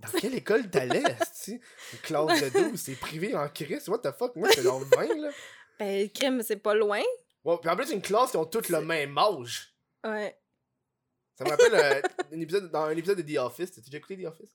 [0.00, 1.02] Dans quelle école t'allais,
[1.44, 1.52] tu
[1.92, 4.36] Une classe de 12, c'est privé en crise, what the fuck?
[4.36, 5.30] Moi, j'étais genre 20, là.
[5.78, 7.02] Ben, crème, c'est pas loin.
[7.44, 9.74] Ouais, puis en plus, une classe, ils ont toutes le même âge.
[10.04, 10.38] Ouais.
[11.34, 13.72] Ça me rappelle euh, un épisode, dans un épisode de The Office.
[13.72, 14.50] T'as déjà écouté The Office?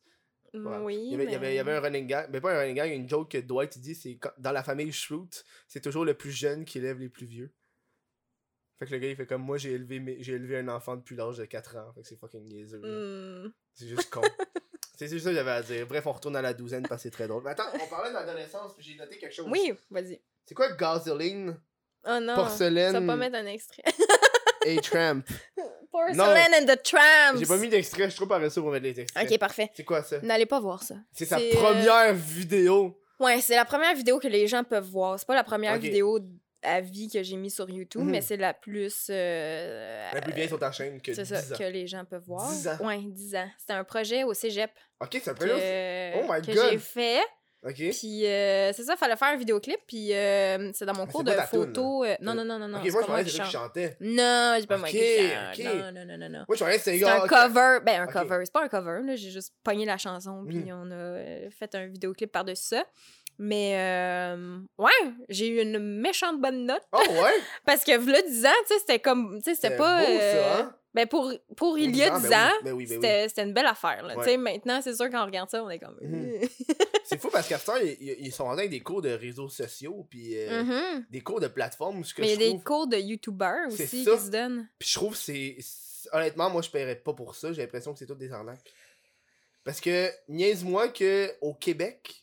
[0.53, 0.77] Ouais.
[0.79, 0.95] Oui.
[0.95, 2.59] Il y, avait, il, y avait, il y avait un running gag, mais pas un
[2.59, 6.13] running gag, une joke que Dwight dit c'est dans la famille Schrute, c'est toujours le
[6.13, 7.51] plus jeune qui élève les plus vieux.
[8.77, 10.95] Fait que le gars il fait comme moi j'ai élevé mes- j'ai élevé un enfant
[10.95, 11.91] depuis l'âge de 4 ans.
[11.93, 12.81] Fait que c'est fucking niaiseux.
[12.81, 13.51] Hmm.
[13.73, 14.21] C'est juste con.
[14.95, 15.87] c'est juste ça que j'avais à dire.
[15.87, 17.43] Bref, on retourne à la douzaine parce que c'est très drôle.
[17.43, 19.47] Mais attends, on parlait d'adolescence puis j'ai noté quelque chose.
[19.49, 20.21] Oui, vas-y.
[20.45, 21.57] C'est quoi gasoline,
[22.05, 22.35] Oh non.
[22.35, 23.83] porcelaine Ça va pas mettre un extrait.
[24.65, 25.23] et tramp?
[25.91, 27.39] Porcelain and the Tramps.
[27.39, 29.31] J'ai pas mis d'extrait, je suis trop paresseux pour mettre les extraits.
[29.31, 29.69] Ok, parfait.
[29.75, 30.19] C'est quoi ça?
[30.21, 30.95] N'allez pas voir ça.
[31.11, 32.99] C'est sa euh, première vidéo.
[33.19, 35.19] Ouais, c'est la première vidéo que les gens peuvent voir.
[35.19, 36.19] C'est pas la première vidéo
[36.63, 38.09] à vie que j'ai mis sur YouTube, Mhm.
[38.11, 39.07] mais c'est la plus.
[39.09, 41.57] euh, La plus vieille sur ta chaîne que 10 C'est ça, ans.
[41.57, 42.49] que les gens peuvent voir.
[42.49, 42.77] 10 ans.
[42.81, 43.49] Ouais, 10 ans.
[43.57, 46.21] C'était un projet au cégep Ok, c'est un que, peu là.
[46.21, 46.69] Oh my que God.
[46.71, 47.19] j'ai fait.
[47.65, 47.75] Ok.
[47.75, 49.77] Puis euh, c'est ça, fallait faire un vidéoclip.
[49.87, 52.03] Puis euh, c'est dans mon Mais cours c'est de ta toune, photo.
[52.03, 52.77] euh, non, non, non, non, non.
[52.79, 53.97] ok, c'est moi je moi pensais qui que chantait.
[54.01, 55.59] Non, c'est pas moi qui chante.
[55.59, 56.45] Non, non, non, non, non.
[56.45, 57.77] Moi je que c'était C'est un cover.
[57.85, 58.39] Ben, un cover.
[58.43, 59.15] C'est pas un cover, là.
[59.15, 60.71] J'ai juste pogné la chanson, puis Mhm.
[60.73, 62.83] on a euh, fait un vidéoclip par-dessus ça.
[63.39, 64.91] Mais, euh, ouais,
[65.29, 66.83] j'ai eu une méchante bonne note.
[66.91, 67.33] Oh ouais?
[67.65, 69.37] Parce que, là, 10 ans, tu sais, c'était comme.
[69.43, 69.99] Tu sais, c'était pas.
[70.01, 70.75] beau, ça, euh, hein?
[70.93, 73.25] Ben, pour, pour il y a 10 ben ans, ben oui, ben oui.
[73.27, 74.15] c'était une belle affaire, là.
[74.15, 74.23] Ouais.
[74.23, 75.97] Tu sais, maintenant, c'est sûr, quand on regarde ça, on est comme.
[75.99, 76.41] Mhm.
[77.03, 79.49] C'est fou parce qu'à ce temps, ils, ils sont en train des cours de réseaux
[79.49, 81.05] sociaux, puis euh, Mhm.
[81.09, 82.03] des cours de plateforme.
[82.03, 84.67] Ce que Mais il y a des cours de YouTubers aussi qui se donnent.
[84.77, 85.57] Puis je trouve que c'est.
[86.11, 87.51] Honnêtement, moi je paierais pas pour ça.
[87.53, 88.71] J'ai l'impression que c'est tout des arnaques.
[89.63, 92.22] Parce que, niaise-moi que au Québec,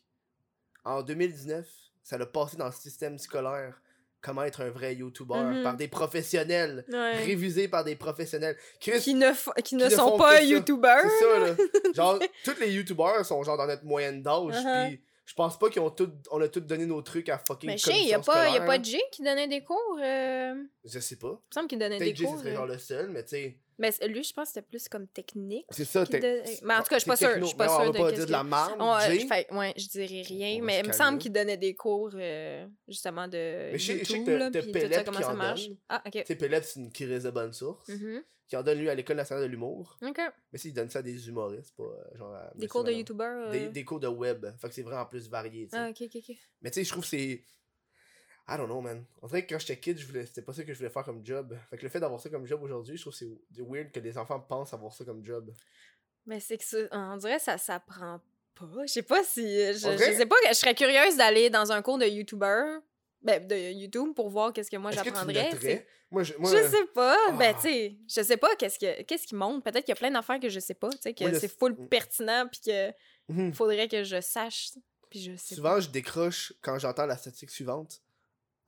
[0.84, 1.66] en 2019,
[2.02, 3.80] ça l'a passé dans le système scolaire
[4.22, 5.62] comment être un vrai YouTuber Mhm.
[5.62, 7.24] par des professionnels, Ouais.
[7.24, 8.56] révisés par des professionnels.
[8.78, 9.30] Chris, Qui ne,
[9.62, 10.42] qui ne ne sont pas.
[10.42, 11.00] YouTubers.
[11.08, 11.54] C'est ça, là.
[11.94, 14.90] Genre, tous les youtubeurs sont genre dans notre moyenne d'âge, Uh-huh.
[14.90, 15.94] pis je pense pas qu'on
[16.32, 18.48] on a tous donné nos trucs à fucking Mais je sais, il y a pas,
[18.50, 19.98] y a pas Jay qui donnait des cours.
[20.02, 21.40] euh, Il me Je sais pas.
[21.50, 22.38] semble qu'il donnait des Jay, cours.
[22.40, 22.56] serait euh.
[22.56, 23.56] genre le seul, mais tu sais.
[23.80, 25.64] Mais lui, je pense que c'était plus comme technique.
[25.70, 26.18] C'est ça, de-
[26.64, 27.30] Mais en tout cas, je suis pas sûre.
[27.40, 30.80] Je suis pas sûre de pas dire de la marde, ouais, je dirais rien, mais
[30.80, 34.18] il me semble qu'il donnait des cours euh, justement de Mais je sais- je sais
[34.24, 35.68] que comment ça marche.
[35.88, 36.12] Ah, ok.
[36.12, 37.88] Tu sais, Pellet, c'est une crise de bonne source.
[37.88, 38.22] Mhm.
[38.48, 39.96] Qui en donne, lui, à l'École nationale de l'humour.
[40.02, 40.18] Ok.
[40.52, 42.36] Mais si, il donne ça à des humoristes, pas euh, genre.
[42.56, 42.98] Des cours de madame.
[42.98, 43.48] YouTubeurs.
[43.52, 44.44] euh, Des, cours de web.
[44.60, 45.68] Fait que c'est vraiment plus varié.
[45.72, 46.36] Ah, ok, ok, ok.
[46.60, 47.44] Mais tu sais, je trouve que c'est.
[48.52, 49.04] I don't know, man.
[49.22, 50.26] On dirait que quand j'étais kid, je voulais...
[50.26, 51.56] c'était pas ça que je voulais faire comme job.
[51.70, 54.00] Fait que le fait d'avoir ça comme job aujourd'hui, je trouve que c'est weird que
[54.00, 55.54] des enfants pensent avoir ça comme job.
[56.26, 58.20] Mais c'est que ça, on dirait que ça s'apprend
[58.54, 58.66] pas.
[58.86, 59.42] Je sais pas si.
[59.42, 62.78] Je, On je sais pas, je serais curieuse d'aller dans un cours de YouTuber.
[63.22, 65.50] Ben, de YouTube pour voir qu'est-ce que moi j'apprendrais.
[66.10, 67.16] Moi, je, moi, Je sais pas.
[67.32, 67.60] Ben, Ah.
[67.60, 69.62] tu sais, je sais pas qu'est-ce que qu'est-ce qui monte.
[69.62, 71.46] Peut-être qu'il y a plein d'affaires que je sais pas, tu sais, que Moi, c'est
[71.56, 72.90] full pertinent, puis que
[73.28, 73.52] Mhm.
[73.52, 74.70] faudrait que je sache.
[75.10, 78.00] Puis je sais Souvent, je décroche quand j'entends la statistique suivante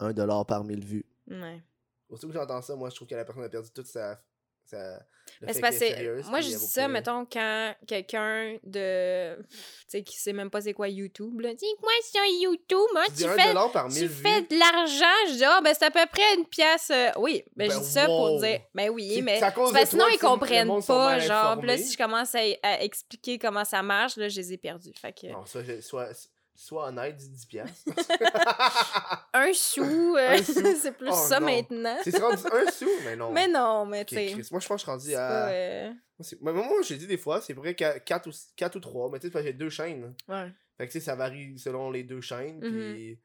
[0.03, 1.07] 1 dollar par 1000 vues.
[1.31, 1.63] Ouais.
[2.09, 4.21] Aussitôt que j'entends ça, moi, je trouve que la personne a perdu toute sa.
[4.67, 4.99] sa
[5.41, 9.41] Mais fait c'est sérieuse, moi, je dis ça, mettons, quand quelqu'un de.
[9.43, 9.49] Tu
[9.89, 11.55] sais, qui sait même pas c'est quoi YouTube, là.
[11.55, 13.49] Dis, moi, sur YouTube, hein, Tu tu, dis 1 fais.
[13.49, 14.23] dollar par 1000 Tu vues.
[14.23, 16.91] fais de l'argent, je dis, ah, ben c'est à peu près une pièce.
[16.91, 18.17] euh, Oui, ben, je Ben, dis ça wow.
[18.29, 19.41] pour dire, ben oui, mais.
[19.41, 21.59] parce sinon, ils comprennent pas, genre.
[21.59, 21.79] Puis là, informés.
[21.79, 24.93] si je commence à, à expliquer comment ça marche, là, je les ai perdus.
[25.01, 25.29] Fait que.
[25.29, 26.09] Non, soit, soit,
[26.55, 27.91] soit honnête, dis 10 piastres.
[29.35, 31.47] Un sou, euh, c'est plus Oh, ça non.
[31.47, 31.97] maintenant.
[32.05, 33.33] c'est rendu un sou, mais non.
[33.33, 34.27] Mais non, mais Ok, tu sais.
[34.33, 35.29] Chris, Moi, je pense que je suis rendu à.
[35.29, 35.93] pas, euh,
[36.41, 39.27] Moi, moi, j'ai dit des fois, c'est vrai 4 ou, 4 ou 3, mais tu
[39.27, 40.15] sais, parce que j'ai deux chaînes.
[40.29, 40.53] Ouais.
[40.77, 42.59] Fait que tu sais, ça varie selon les deux chaînes.
[42.63, 42.95] Mhm.
[42.95, 43.21] Puis.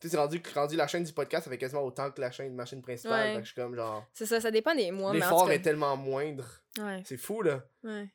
[0.00, 2.30] Tu sais, c'est rendu, rendu la chaîne du podcast, ça fait quasiment autant que la
[2.32, 3.28] chaîne de ma chaîne principale.
[3.28, 3.34] Ouais.
[3.34, 4.04] Fait que je suis comme genre.
[4.12, 6.44] C'est ça, ça dépend des mois, L'effort est tellement moindre.
[6.78, 7.62] Ouais, C'est fou, là.
[7.84, 8.08] ouais.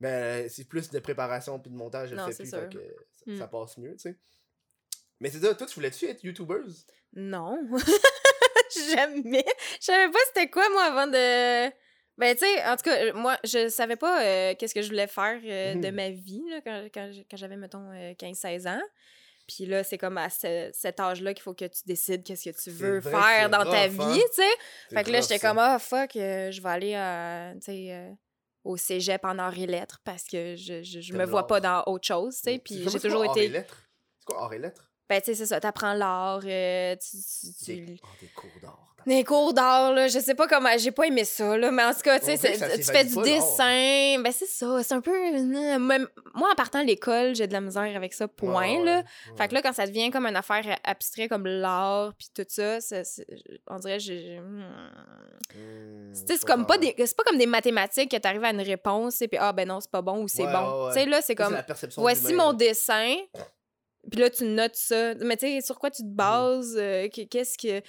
[0.00, 2.50] Mais c'est plus de préparation puis de montage, je le Non, fais c'est plus.
[2.50, 2.60] sûr.
[2.62, 3.38] Fait que ça, Mm.
[3.38, 4.16] ça passe mieux, tu sais.
[5.20, 6.86] Mais c'est ça, toi, tu voulais-tu être youtubeuse?
[7.14, 7.56] Non.
[8.94, 9.44] Jamais.
[9.80, 11.70] Je savais pas c'était quoi, moi, avant de.
[12.18, 14.88] Ben, tu sais, en tout cas, euh, moi, je savais pas euh, qu'est-ce que je
[14.88, 15.94] voulais faire euh, de Mhm.
[15.94, 18.80] ma vie, là, quand, quand, j'avais, mettons, euh, 15-16 ans.
[19.48, 22.62] Puis là, c'est comme à ce- cet âge-là qu'il faut que tu décides qu'est-ce que
[22.62, 24.12] tu veux vrai faire dans ta rough, hein?
[24.14, 24.94] vie, tu sais.
[24.94, 28.12] Fait que là, j'étais comme, ah, fuck, je vais aller, euh, tu sais,
[28.64, 31.82] au cégep en arts et lettres parce que je, je, je me vois pas dans
[31.86, 32.52] autre chose, tu sais.
[32.52, 33.48] C'est Puis j'ai toujours quoi, art et été.
[33.52, 33.88] lettres?
[34.18, 34.90] C'est quoi art et lettres?
[35.08, 38.60] Ben, tu sais, c'est ça, t'apprends l'art, euh, tu, tu, tu- Des, ah, des cours
[38.60, 38.91] d'art.
[39.06, 41.92] Des cours d'art, là, je sais pas comment, j'ai pas aimé ça, là, mais en
[41.92, 45.12] tout cas, tu sais, tu fais du pas, dessin, ben c'est ça, c'est un peu,
[45.78, 48.96] même- moi, en partant à l'école, j'ai de la misère avec ça, point, Ouais, là.
[48.98, 49.04] ouais,
[49.38, 52.78] Fait que là, quand ça devient comme une affaire abstraite comme l'art, puis tout ça,
[53.68, 54.38] on dirait, j'ai...
[54.40, 54.62] hmm.
[55.54, 59.20] Hmm, c'est comme pas des, c'est pas comme des mathématiques que t'arrives à une réponse,
[59.22, 60.86] et puis ah, ben non, c'est pas bon, ou c'est Ouais, bon.
[60.86, 60.92] ouais.
[60.94, 61.56] Tu sais, là, c'est comme,
[61.96, 63.16] voici mon dessin,
[64.10, 65.14] puis là, tu notes ça.
[65.16, 66.74] Mais tu sais, sur quoi tu te bases?
[66.76, 67.82] euh, que- qu'est-ce que...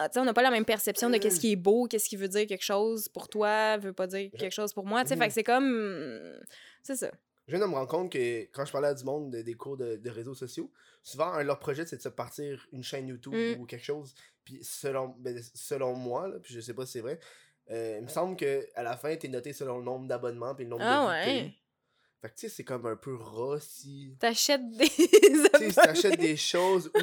[0.00, 2.28] Ah, on n'a pas la même perception de qu'est-ce qui est beau, qu'est-ce qui veut
[2.28, 5.02] dire quelque chose pour toi, veut pas dire quelque chose pour moi.
[5.02, 6.38] Tu sais, fait que c'est comme...
[6.82, 7.10] C'est ça.
[7.46, 9.54] Je viens de me rendre compte que quand je parlais à du monde de- des
[9.54, 10.70] cours de, de réseaux sociaux,
[11.02, 13.60] souvent, un de leurs projets, c'est de se partir une chaîne YouTube Mm.
[13.60, 14.14] ou quelque chose.
[14.44, 17.18] Puis selon, ben, selon moi, là, puis je sais pas si c'est vrai,
[17.70, 20.64] euh, il me semble que à la fin, t'es noté selon le nombre d'abonnements puis
[20.64, 21.54] le nombre Ah de vues que t'as ouais.
[22.20, 24.14] Fait que tu sais, c'est comme un peu ras si.
[24.18, 24.88] T'achètes des...
[24.88, 26.98] Tu sais, t'achètes des choses ou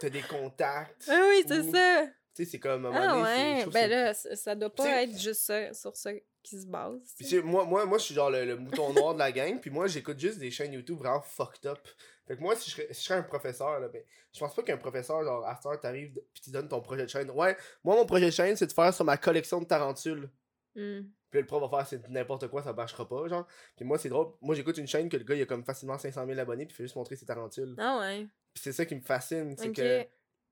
[0.00, 1.06] t'as des contacts.
[1.08, 2.06] Ah oui, c'est ça.
[2.36, 3.72] Tu sais, c'est comme à un moment Ah donné, c'est- je ouais.
[3.72, 6.10] Ben là, ça, doit pas être juste ça, sur ça
[6.42, 7.00] qui se base.
[7.18, 9.70] Puis moi, moi, moi je suis genre le, le mouton noir de la gang, puis
[9.70, 11.78] moi, j'écoute juste des chaînes YouTube vraiment fucked up.
[12.26, 14.02] Fait que moi, si je serais, si je serais un professeur, là, ben,
[14.34, 17.08] je pense pas qu'un professeur, genre, à cette t'arrives, puis tu donnes ton projet de
[17.08, 17.30] chaîne.
[17.30, 20.28] Ouais, moi, mon projet de chaîne, c'est de faire sur ma collection de tarentules.
[20.74, 21.02] Hmm.
[21.30, 23.46] Puis le prof va faire, c'est n'importe quoi, ça marchera pas, genre.
[23.76, 24.32] Puis moi, c'est drôle.
[24.40, 26.74] Moi, j'écoute une chaîne que le gars, il a comme facilement 500 000 abonnés, puis
[26.74, 27.74] il fait juste montrer ses tarentules.
[27.78, 28.26] Ah ouais.
[28.52, 30.06] Puis c'est ça qui me fascine, c'est que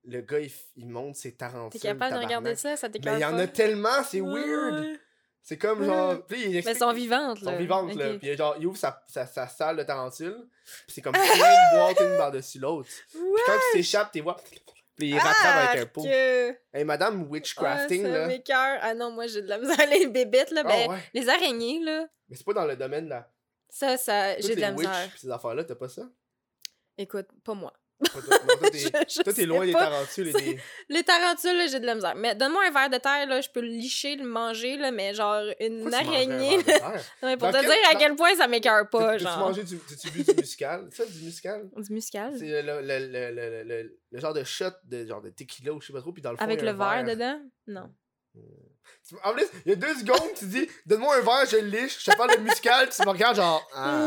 [0.07, 1.81] le gars, il, il monte ses tarentules.
[1.81, 4.99] T'es capable de regarder ça, ça Mais il y en a tellement, c'est Ouais, weird.
[5.43, 5.87] C'est comme Ouais.
[5.87, 6.25] genre.
[6.27, 7.53] Puis il Mais explique- elles sont vivantes, là.
[7.53, 8.13] sont vivantes, là.
[8.13, 8.19] Ok.
[8.19, 10.47] Puis genre, il ouvre sa, sa, sa salle de tarentule.
[10.87, 12.89] Puis c'est comme plein de boîtes une par-dessus l'autre.
[13.11, 14.37] Puis quand tu t'échappes, t'es vois.
[14.97, 16.03] Puis il rattrape avec un pot.
[16.05, 16.51] que...
[16.73, 18.27] Hey, madame Witchcrafting, Ah, là.
[18.29, 18.79] m'écoeure.
[18.81, 20.63] Ah non, moi, j'ai de la misère les bébites, là.
[20.65, 20.99] Ah ben, ouais.
[21.13, 23.29] Les araignées, là, Mais c'est pas dans le domaine là.
[23.69, 25.11] ça, ça j'ai de la witch misère.
[25.19, 26.03] ces affaires-là, t'as pas ça?
[26.97, 27.73] Écoute, pas moi.
[29.25, 30.59] Toi, t'es, loin des tarentules et des.
[30.89, 32.15] Les tarentules, j'ai de la misère.
[32.17, 35.15] Mais donne-moi un verre de terre, là, je peux le licher, le manger, là, mais
[35.15, 36.57] genre une Pourquoi tu mangerais un araignée.
[37.23, 39.39] Non, mais pour Dans te quel- dire à quel point ça m'écœure pas, genre.
[39.39, 39.77] mangé du.
[39.77, 40.89] Bu du muscal?
[40.91, 41.71] C'est ça, du muscal?
[41.77, 42.35] Du muscal?
[42.39, 45.87] C'est le, le, le, le, le, genre de shot de genre de tequila ou je
[45.87, 46.43] sais pas trop, puis dans le fond.
[46.45, 47.41] Avec le verre dedans?
[47.69, 47.91] Non.
[48.33, 48.41] Tu-
[49.23, 52.03] En plus, il y a deux secondes, tu dis, donne-moi un verre, je le liche,
[52.05, 53.67] je te parle de muscal, puis tu me regardes genre.
[53.75, 53.99] Ah,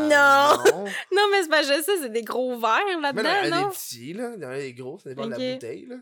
[0.64, 0.72] Non.
[0.72, 0.84] non.
[1.12, 3.28] Non, mais c'est pas juste ça, c'est des gros verres Mais non, il y là-dedans,
[3.30, 3.68] en a non?
[3.68, 4.30] des petits, là.
[4.36, 5.96] Il y en a des gros, ça dépend de la bouteille, là.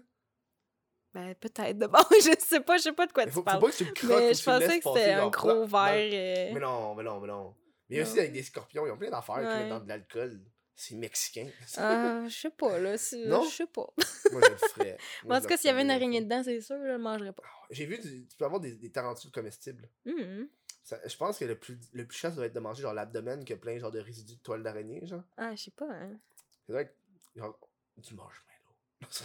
[1.14, 1.78] Ben, peut-être.
[1.78, 3.60] De bon, je sais pas, je sais pas de quoi Mais tu faut, faut parles.
[3.60, 6.10] pas que tu le croques Mais je pensais que c'était un gros verre.
[6.12, 7.54] euh, Mais non, mais non, mais non.
[7.88, 8.02] Mais Non.
[8.02, 9.68] aussi avec des scorpions, ils ont plein d'affaires Ouais.
[9.68, 10.40] dans de l'alcool.
[10.74, 11.48] C'est mexicain.
[11.78, 12.96] Ah, je sais pas, là.
[13.28, 13.42] Non?
[13.44, 13.86] Je sais pas.
[14.30, 14.98] Moi, je le ferais.
[15.22, 16.98] Mais Moi, en tout cas, s'il y avait une araignée dedans, c'est sûr, je le
[16.98, 17.44] mangerais pas.
[17.70, 19.88] J'ai vu, du- tu peux avoir des, des tarentules comestibles.
[20.84, 23.44] Ça- je pense que le plus, le plus chasse doit être de manger genre l'abdomen
[23.44, 25.22] que plein genre de résidus de toile d'araignée, genre.
[25.36, 26.18] Ah, je sais pas, hein.
[26.66, 26.96] Ça doit être
[27.34, 27.58] genre
[27.96, 28.52] du marshmallow.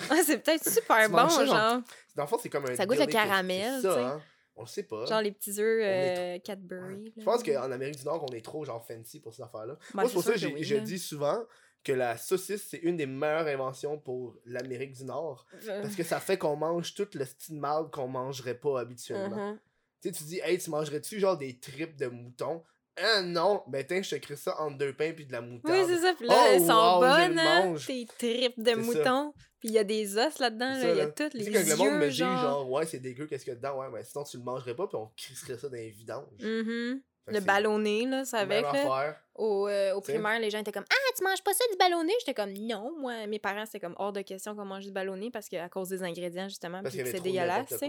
[0.09, 1.55] Ah, c'est peut-être super bon, manges ça, genre.
[1.55, 1.81] genre-
[2.15, 4.05] Dans le fond, c'est comme un Ça goûte le caramel, c'est ça, tu sais.
[4.05, 4.21] hein.
[4.55, 5.05] On le sait pas.
[5.05, 7.13] Genre les petits œufs euh, Cadbury.
[7.17, 9.77] Je pense qu'en Amérique du Nord, on est trop genre fancy pour ces affaires-là.
[9.93, 11.41] Moi, c'est pour ça que sûr j'ai- oui, je dis souvent
[11.83, 15.45] que la saucisse, c'est une des meilleures inventions pour l'Amérique du Nord.
[15.67, 19.51] Euh, Parce que ça fait qu'on mange tout le style mal qu'on mangerait pas habituellement.
[19.53, 19.59] mhm.
[20.01, 22.63] Tu sais, tu dis, hey, tu mangerais-tu genre des tripes de mouton?
[22.97, 23.63] Ah non!
[23.67, 25.77] Ben, tiens, je te crée ça entre deux pains puis de la moutarde.
[25.79, 26.13] Oui, c'est ça.
[26.17, 27.75] Puis là, Oh, elles sont wow, bonnes, hein.
[27.87, 29.33] Tes tripes de mouton.
[29.59, 30.91] Puis il y a des os là-dedans, là.
[30.91, 32.41] Il y a toutes les yeux, le monde me dit, genre.
[32.41, 33.79] genre, ouais, c'est dégueu, qu'est-ce qu'il y a dedans?
[33.79, 36.25] Ouais, mais sinon, tu le mangerais pas, puis on crisserait ça dans les vidanges.
[36.41, 37.01] Mhm.
[37.25, 39.15] Fait que Le ballonné, là, ça avec, là.
[39.35, 42.11] Au, euh, au primaire, les gens étaient comme Ah, tu manges pas ça du ballonné?
[42.19, 45.31] J'étais comme Non, moi, mes parents, c'était comme hors de question qu'on mange du ballonné
[45.31, 47.87] parce qu'à cause des ingrédients, justement, Parce puis que c'est dégueulasse, là.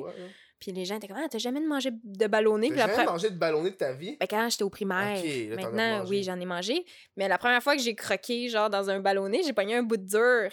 [0.61, 2.69] Puis les gens étaient comme Ah, t'as jamais mangé de ballonné?
[2.71, 4.17] T'as jamais après, mangé de ballonné de ta vie?
[4.21, 6.85] ben, quand j'étais au primaire, là, maintenant, oui, j'en ai mangé.
[7.17, 9.97] Mais la première fois que j'ai croqué, genre, dans un ballonné, j'ai pogné un bout
[9.97, 10.51] de dur.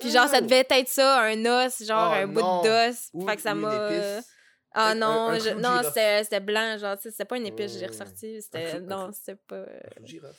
[0.00, 0.44] Puis genre, ça Oh!
[0.44, 3.10] devait être ça, un os, genre, Oh, un bout d'os.
[3.28, 4.18] Fait que ça m'a...
[4.74, 7.88] Ah Un- non, un je- non, c'était blanc, genre, c'était pas une épice, j'ai Oh.
[7.88, 8.42] ressorti.
[8.42, 8.80] C'était...
[8.80, 9.64] Non, c'était pas...
[9.96, 10.36] Un de girafe.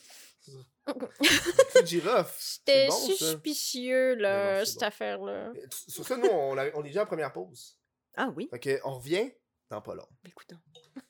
[1.72, 2.38] C'est girafe.
[2.66, 4.86] J'étais bon, suspicieux, là, non, cette bon.
[4.86, 5.50] affaire-là.
[5.54, 7.76] T- Sur ça, nous, on, on est déjà en première pause.
[8.16, 8.46] Ah oui?
[8.50, 9.30] Fait que, on revient
[9.70, 10.06] dans pas long.
[10.24, 10.50] Écoute.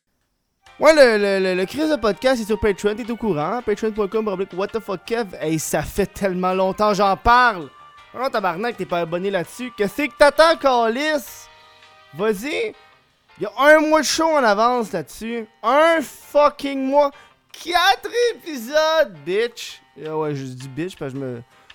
[0.78, 3.62] Ouais, le, le, le, le crise de podcast est sur Patreon, t'es au courant.
[3.64, 5.34] Patreon.com, What the fuck Kev.
[5.40, 7.70] Hey, ça fait tellement longtemps, j'en parle.
[8.12, 9.70] Non, tabarnak, t'es pas abonné là-dessus.
[9.74, 11.46] Qu'est-ce que t'attends, Calis?
[12.12, 12.74] Vas-y.
[13.38, 15.46] Il y a un mois de show en avance là-dessus.
[15.62, 17.10] Un fucking mois.
[17.52, 19.82] Quatre épisodes, bitch.
[20.06, 21.18] Ah ouais, je dis bitch parce que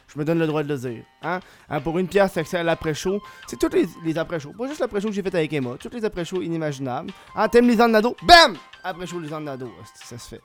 [0.08, 1.04] je me, donne le droit de le dire.
[1.22, 1.40] Hein?
[1.70, 3.22] Hein, pour une pièce, c'est accès à l'après-show.
[3.48, 4.54] C'est tous les, les après-shows.
[4.58, 5.76] Pas juste l'après-show que j'ai fait avec Emma.
[5.80, 7.12] Tous les après-shows inimaginables.
[7.36, 8.16] Ah, t'aimes les Nado?
[8.24, 8.58] Bam!
[8.84, 9.72] Après-show les Nado.
[9.94, 10.42] Ça se fait.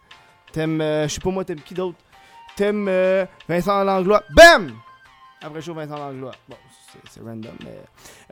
[0.52, 1.98] T'aimes, euh, je sais pas moi, t'aimes qui d'autre?
[2.57, 4.22] T'aimes euh, Vincent Langlois?
[4.35, 4.72] Bam!
[5.42, 6.33] Après-show Vincent Langlois.
[6.48, 6.57] Bon,
[6.92, 7.79] c'est- c'est random, mais...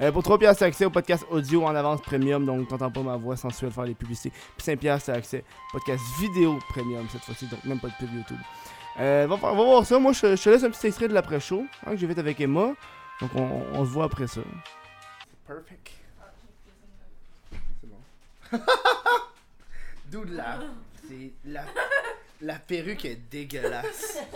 [0.02, 3.00] Euh, pour 3 piastres, t'as accès au podcast audio en avance premium, donc t'entends pas
[3.02, 4.30] ma voix sensuelle faire les publicités.
[4.56, 7.94] Puis 5 piastres, t'as accès au podcast vidéo premium cette fois-ci, donc même pas de
[7.98, 8.38] pub YouTube.
[9.00, 9.98] Euh, va, voir ça.
[9.98, 12.40] Moi, je, je te laisse un petit extrait de l'après-show hein, que j'ai fait avec
[12.40, 12.72] Emma.
[13.20, 14.40] Donc, on, on se voit après ça.
[15.46, 15.90] Perfect.
[17.80, 18.58] C'est bon.
[20.12, 20.58] D'où de la.
[21.08, 21.64] C'est la.
[22.40, 24.18] La perruque est dégueulasse.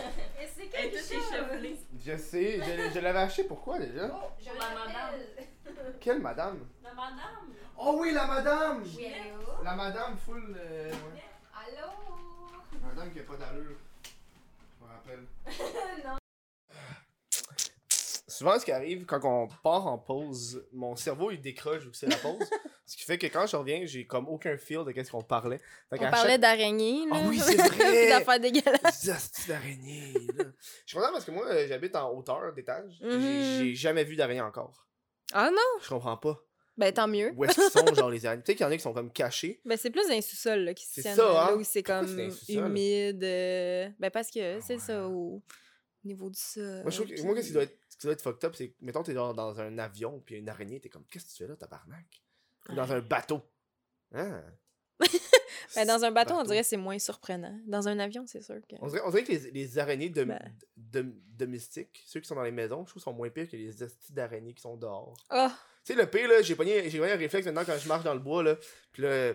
[0.73, 1.77] Elle est toute échevelée.
[2.05, 4.07] Je sais, je, je l'avais acheté pourquoi déjà?
[4.07, 5.19] Pour la madame.
[5.99, 6.59] Quelle madame?
[6.83, 7.53] La madame.
[7.77, 9.63] Oh oui, la madame Oui, allô?
[9.63, 10.55] La madame full.
[10.57, 11.23] euh, ouais.
[11.53, 11.91] Allô?
[12.83, 13.77] Madame qui a pas d'allure.
[14.79, 15.25] Je me rappelle.
[16.05, 16.17] non.
[18.39, 22.07] Souvent, ce qui arrive quand on part en pause, mon cerveau il décroche que c'est
[22.07, 22.39] la pause.
[22.85, 25.59] ce qui fait que quand je reviens, j'ai comme aucun feel de qu'est-ce qu'on parlait.
[25.91, 27.03] On parlait chaque- d'araignées.
[27.11, 28.09] Ah oui, c'est vrai!
[28.09, 29.45] D'affaires dégueulasses.
[29.47, 30.45] D'araignées, là.
[30.85, 32.97] Je suis content parce que moi, euh, j'habite en hauteur d'étage.
[33.01, 33.57] J'ai- Mhm.
[33.59, 34.87] J'ai jamais vu d'araignée encore.
[35.33, 35.81] Ah non?
[35.83, 36.41] Je comprends pas.
[36.77, 37.33] Ben tant mieux.
[37.35, 38.41] Où est-ce qu'ils sont, genre, les araignées?
[38.41, 39.59] Peut-être qu'il y en a qui sont comme cachés.
[39.65, 41.15] Ben c'est plus dans les sous-sols là, qui se C'est tiennent.
[41.17, 41.55] ça, là, hein?
[41.57, 43.21] où c'est comme c'est humide.
[43.21, 44.79] euh, Ben parce que c'est ouais.
[44.79, 45.41] ça, au
[46.05, 46.81] niveau du sol.
[46.83, 48.69] Moi, je trouve que, moi, qu'est-ce qui doit être, qui doit être fucked up, c'est
[48.69, 51.37] que, mettons, t'es genre dans un avion, puis une araignée, t'es comme, qu'est-ce que tu
[51.37, 52.23] fais là, tabarnak?
[52.69, 53.41] Ou Dans un bateau.
[54.13, 54.43] Hein?
[55.75, 57.55] Ben, dans un bateau, on dirait que c'est moins surprenant.
[57.67, 58.75] Dans un avion, c'est sûr que.
[58.81, 60.39] On dirait, on dirait que les, les araignées de, Ben.
[60.75, 63.83] de- domestiques, ceux qui sont dans les maisons, je trouve sont moins pires que les
[63.83, 65.15] hosties d'araignées qui sont dehors.
[65.29, 65.55] Ah!
[65.85, 68.15] Tu sais, le pire, là, j'ai pogné, j'ai un réflexe maintenant quand je marche dans
[68.15, 68.55] le bois, là.
[68.91, 69.33] Puis là,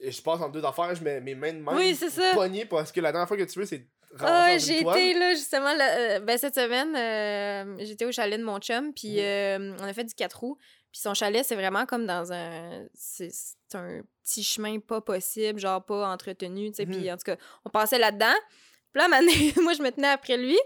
[0.00, 1.76] je passe entre deux affaires, je mets mes mains de main.
[1.76, 2.32] Oui, c'est ça.
[2.34, 3.88] Pogné parce que la dernière fois que tu veux, c'est
[4.20, 8.44] Ah, une j'ai été là justement euh, ben, cette semaine, euh, j'étais au chalet de
[8.44, 9.18] mon chum, puis Mhm.
[9.20, 10.58] euh, on a fait du 4 roues.
[10.90, 12.86] Puis son chalet, c'est vraiment comme dans un.
[12.94, 13.30] C'est
[13.74, 16.86] un petit chemin pas possible, genre pas entretenu, tu sais.
[16.86, 16.92] Mhm.
[16.96, 18.34] Puis en tout cas, on passait là-dedans.
[18.92, 19.08] Puis là,
[19.62, 20.58] moi, je me tenais après lui.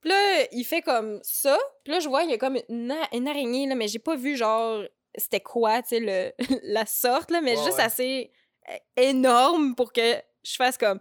[0.00, 1.58] Puis là, il fait comme ça.
[1.84, 3.98] Puis là, je vois, il y a comme une, a- une araignée, là, mais j'ai
[3.98, 4.82] pas vu, genre,
[5.14, 7.82] c'était quoi, tu sais, la sorte, là, mais juste ouais.
[7.82, 8.32] assez
[8.70, 11.00] euh, énorme pour que je fasse comme.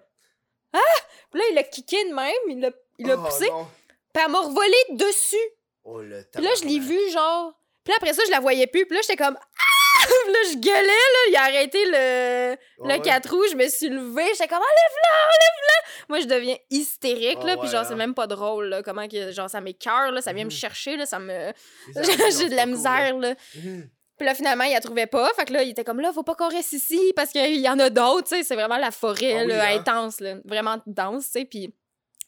[0.73, 0.79] Ah!
[1.31, 3.65] Puis là, il a kické de même, il l'a il l'a Oh, poussé, non.
[4.13, 5.35] puis elle m'a revolé dessus.
[5.83, 7.53] Oh, le Puis là, je l'ai vu, genre.
[7.83, 8.85] Puis là, après ça, je la voyais plus.
[8.85, 9.37] Puis là, j'étais comme.
[9.37, 10.05] Ah!
[10.23, 11.19] Puis là, je gueulais, là.
[11.29, 13.01] Il a arrêté le, le ouais.
[13.01, 13.45] 4 roues.
[13.51, 14.27] Je me suis levée.
[14.33, 16.05] J'étais comme, enlève-la, enlève-la.
[16.09, 17.57] Moi, je deviens hystérique, Ah là.
[17.57, 17.85] Puis genre, hein.
[17.87, 18.81] c'est même pas drôle, là.
[18.83, 19.31] Comment que.
[19.31, 20.21] Genre, ça m'écœure, là.
[20.21, 20.55] Ça vient me Mhm.
[20.55, 21.05] chercher, là.
[21.05, 21.51] Ça me.
[21.95, 22.75] J'ai de la cool, là.
[22.77, 23.35] misère, là.
[23.55, 23.89] Mhm.
[24.17, 25.29] Puis là, finalement, il la trouvait pas.
[25.35, 27.69] Fait que là, il était comme là, faut pas qu'on reste ici parce qu'il y
[27.69, 28.43] en a d'autres, tu sais.
[28.43, 29.79] C'est vraiment la forêt, Ah oui, hein?
[29.79, 30.35] intense, là.
[30.45, 31.45] Vraiment dense, tu sais.
[31.45, 31.73] Puis,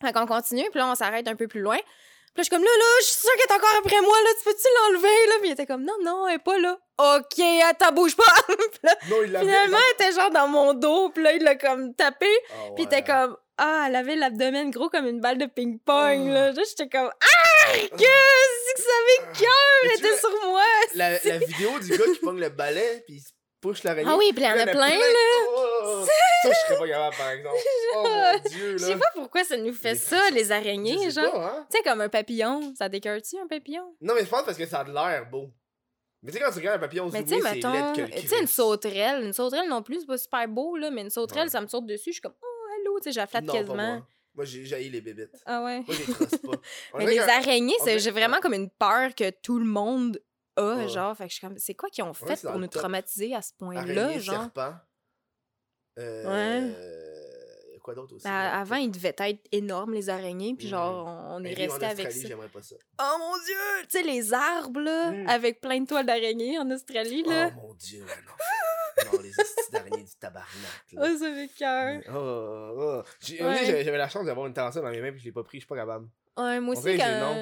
[0.02, 0.70] fait qu'on continue.
[0.70, 1.78] Puis là, on s'arrête un peu plus loin.
[1.78, 4.18] Puis là, je suis comme là, là, je suis sûre qu'elle est encore après moi,
[4.24, 4.30] là.
[4.38, 5.34] Tu peux-tu l'enlever, là?
[5.40, 6.78] Puis il était comme non, non, elle est pas là.
[7.00, 8.24] OK, attends, bouge pas.
[8.48, 11.10] Puis là, Non, il finalement, elle était genre dans mon dos.
[11.10, 12.28] Puis là, il l'a comme tapé.
[12.52, 13.00] Ah Puis il ouais.
[13.00, 16.34] était comme ah, elle avait l'abdomen gros comme une balle de ping-pong, Oh.
[16.34, 16.52] là.
[16.54, 20.62] J'étais comme ah, que c'est que ça avait cœur, était sur moi.
[20.96, 23.30] La, la vidéo du gars qui pogne le balai, puis il se
[23.62, 24.10] push l'araignée.
[24.12, 25.48] Ah oui, puis il y en a plein, là.
[25.50, 27.56] Oh, ça, je serais pas capable, par exemple.
[27.96, 28.88] Oh mon dieu, Je là.
[28.94, 31.36] sais pas pourquoi ça nous fait Les- ça, les Je araignées, genre.
[31.36, 31.66] hein.
[31.72, 32.74] Tu sais, comme un papillon.
[32.78, 33.96] Ça décœure-tu, un papillon?
[34.02, 35.50] Non, mais je pense parce que ça a de l'air beau.
[36.22, 38.40] Mais tu sais, quand tu regardes un papillon zoomé, c'est mettons, laid que tu sais,
[38.40, 39.24] une sauterelle.
[39.24, 41.50] Une sauterelle non plus, c'est pas super beau, là, mais une sauterelle, Ouais.
[41.52, 42.34] ça me saute dessus, je suis comme,
[42.98, 43.76] oh, allô, tu sais, je la flatte Non, pas quasiment.
[43.98, 44.08] moi.
[44.36, 45.36] Moi, j'ai jailli les bébites.
[45.46, 45.80] Ah ouais.
[45.88, 46.62] Moi, je les trosse pas.
[46.94, 50.22] On Mais les que- araignées, j'ai vraiment comme une peur que tout le monde
[50.58, 50.88] a, Ouais.
[50.90, 51.16] genre.
[51.18, 52.82] Fait que je suis comme, c'est quoi qu'ils ont Ouais, fait pour nous top.
[52.82, 54.42] traumatiser à ce point-là, genre?
[54.44, 54.76] serpent.
[56.00, 56.68] Euh...
[56.70, 57.80] Ouais.
[57.84, 58.26] Quoi d'autre aussi?
[58.26, 58.60] Ben, là?
[58.60, 60.72] avant, ils devaient être énormes, les araignées, puis Mhm.
[60.72, 62.28] genre, on, est resté avec ça.
[62.28, 62.76] j'aimerais pas ça.
[63.02, 63.88] Oh mon dieu!
[63.90, 65.30] Tu sais, les arbres, là, Mm.
[65.30, 67.50] avec plein de toiles d'araignées en Australie, là.
[67.58, 68.34] Oh mon dieu, non.
[69.06, 70.48] non, les hosties d'araignées du tabarnak.
[70.94, 72.02] Oh, ça fait cœur.
[72.10, 73.04] Oh, oh.
[73.30, 73.38] Ouais.
[73.42, 75.58] oui, J'avais la chance d'avoir une tarentule dans mes mains, puis je l'ai pas pris,
[75.58, 76.08] je suis pas capable.
[76.38, 77.34] Ouais, moi aussi, quand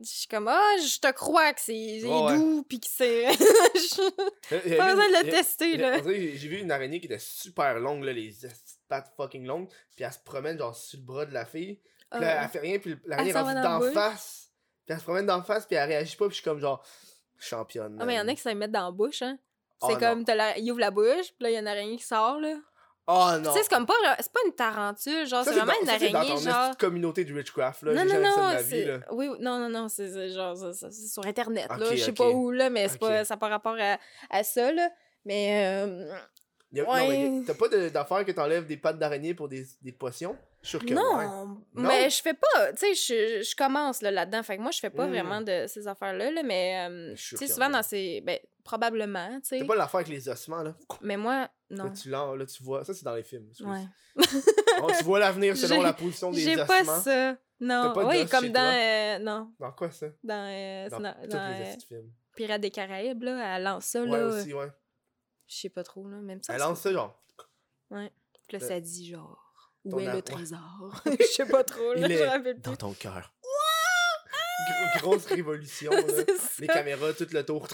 [0.00, 3.26] je suis comme, ah, je te crois que c'est Ouais, doux, puis que c'est.
[4.50, 6.00] J'avais pas besoin de le tester, là.
[6.04, 8.32] J'ai vu une araignée qui était super longue, là, les
[8.88, 11.80] pattes fucking longues, puis elle se promène genre sur le bras de la fille.
[12.10, 12.44] Puis là, Ah.
[12.44, 14.52] elle fait rien, puis l'araignée est rendue d'en face.
[14.86, 16.84] Puis elle se promène d'en face, puis elle réagit pas, puis je suis comme genre
[17.38, 17.96] championne.
[18.00, 19.36] Ah, mais il y en a qui se mettent dans la bouche, hein.
[19.82, 19.98] C'est non.
[19.98, 20.56] comme, la...
[20.58, 22.54] il ouvre la bouche, puis là, il y a une araignée qui sort, là.
[23.06, 23.52] Oh Tu non!
[23.52, 23.92] sais, c'est comme pas.
[24.18, 26.50] C'est pas une tarentule, genre, Ça, c'est vraiment dans- une ça, c'est dans araignée, ton
[26.50, 26.76] genre.
[26.78, 27.92] communauté du witchcraft, là.
[27.92, 28.84] Non, non, ça de non, ma vie, c'est.
[28.86, 28.98] là.
[29.10, 31.86] Oui, non, non, non, c'est genre, ça- ça- c'est sur Internet, là.
[31.94, 33.98] Je sais pas où, là, mais c'est pas, ça n'a pas rapport à,
[34.30, 34.88] à ça, là.
[35.26, 35.66] Mais.
[35.86, 36.14] euh,
[36.74, 37.28] Y a- Ouais.
[37.28, 40.36] Non, mais t'as pas d'affaire que t'enlèves des pattes d'araignée pour des, des potions?
[40.62, 41.52] Sûr que Non, ouais.
[41.74, 44.78] mais je fais pas, tu sais, je, je commence là, là-dedans, fait que moi, je
[44.80, 45.10] fais pas Mm.
[45.10, 49.48] vraiment de ces affaires-là, là, mais, euh, tu sais, souvent dans ces, ben, probablement, tu
[49.48, 50.74] sais, T'as pas l'affaire avec les ossements, là?
[51.02, 51.90] mais moi, Là, non.
[51.92, 52.82] tu, l'en- là, tu vois...
[52.84, 53.50] Ça, c'est dans les films.
[53.60, 53.84] Ouais.
[54.82, 56.66] Oh, tu vois l'avenir selon J'ai- la position des J'ai ossements.
[56.66, 57.36] pas ça.
[57.60, 60.06] Non, pas oui, comme dans, euh, non, Dans quoi, ça?
[60.22, 62.02] dans, euh, Dans, dans, dans, les euh.
[62.36, 64.68] Pirates des Caraïbes, là, elle lance ça, Ouais, là, aussi, ouais.
[65.46, 66.54] Je sais pas trop, là, même ça.
[66.54, 67.22] Elle lance ça, genre...
[67.90, 70.22] Puis là, ça dit genre, où est le ouais.
[70.22, 71.02] trésor?
[71.20, 72.62] Je sais pas trop, là, je rappelle plus.
[72.62, 73.32] Dans ton cœur.
[74.66, 76.02] Gro- grosse révolution, là.
[76.58, 77.66] Les caméras, tout le tour.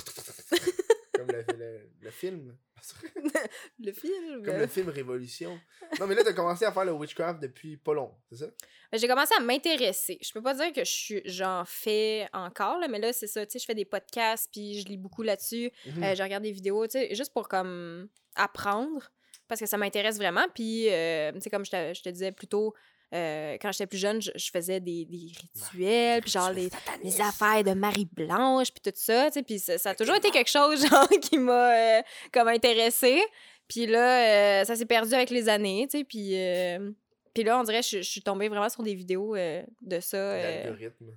[1.14, 2.56] Comme le, le- le film.
[3.78, 4.42] Le film.
[4.44, 5.58] Comme le film Révolution.
[5.98, 8.46] Non, mais là, t'as commencé à faire le witchcraft depuis pas long, c'est ça?
[8.92, 10.18] Ben, J'ai commencé à m'intéresser.
[10.20, 10.82] Je peux pas dire que
[11.24, 13.44] j'en fais encore, là, mais là, c'est ça.
[13.46, 15.70] Tu sais, je fais des podcasts, puis je lis beaucoup là-dessus.
[15.86, 19.10] Euh, je regarde des vidéos, tu sais, juste pour comme apprendre,
[19.48, 20.46] parce que ça m'intéresse vraiment.
[20.54, 22.74] Puis, euh, tu sais, comme je te, je te disais plus tôt,
[23.14, 26.68] euh, quand j'étais plus jeune, je, je faisais des, des rituels, puis genre les,
[27.02, 30.30] les affaires de Marie-Blanche, puis tout ça, tu sais, puis ça, ça a toujours été
[30.30, 33.20] quelque chose, genre, qui m'a euh, comme intéressée.
[33.68, 36.30] Puis là, euh, ça s'est perdu avec les années, tu sais, puis...
[36.36, 36.90] euh,
[37.32, 40.36] puis là, on dirait que je, je suis tombée vraiment sur des vidéos de ça.
[40.36, 41.16] L'algorithme.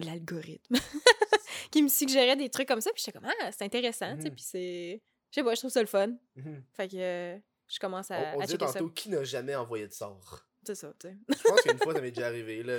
[0.00, 0.74] l'algorithme
[1.70, 4.28] qui me suggérait des trucs comme ça puis j'étais comme ah c'est intéressant tu sais
[4.30, 4.34] Mhm.
[4.34, 6.64] puis c'est je sais pas je trouve ça le fun Mhm.
[6.72, 9.54] fait que je commence à, On, on à disait checker ça tantôt, qui n'a jamais
[9.54, 10.44] envoyé de sort?
[10.64, 12.78] C'est ça tu sais Je pense qu'une fois, ça m'est déjà arrivé, là.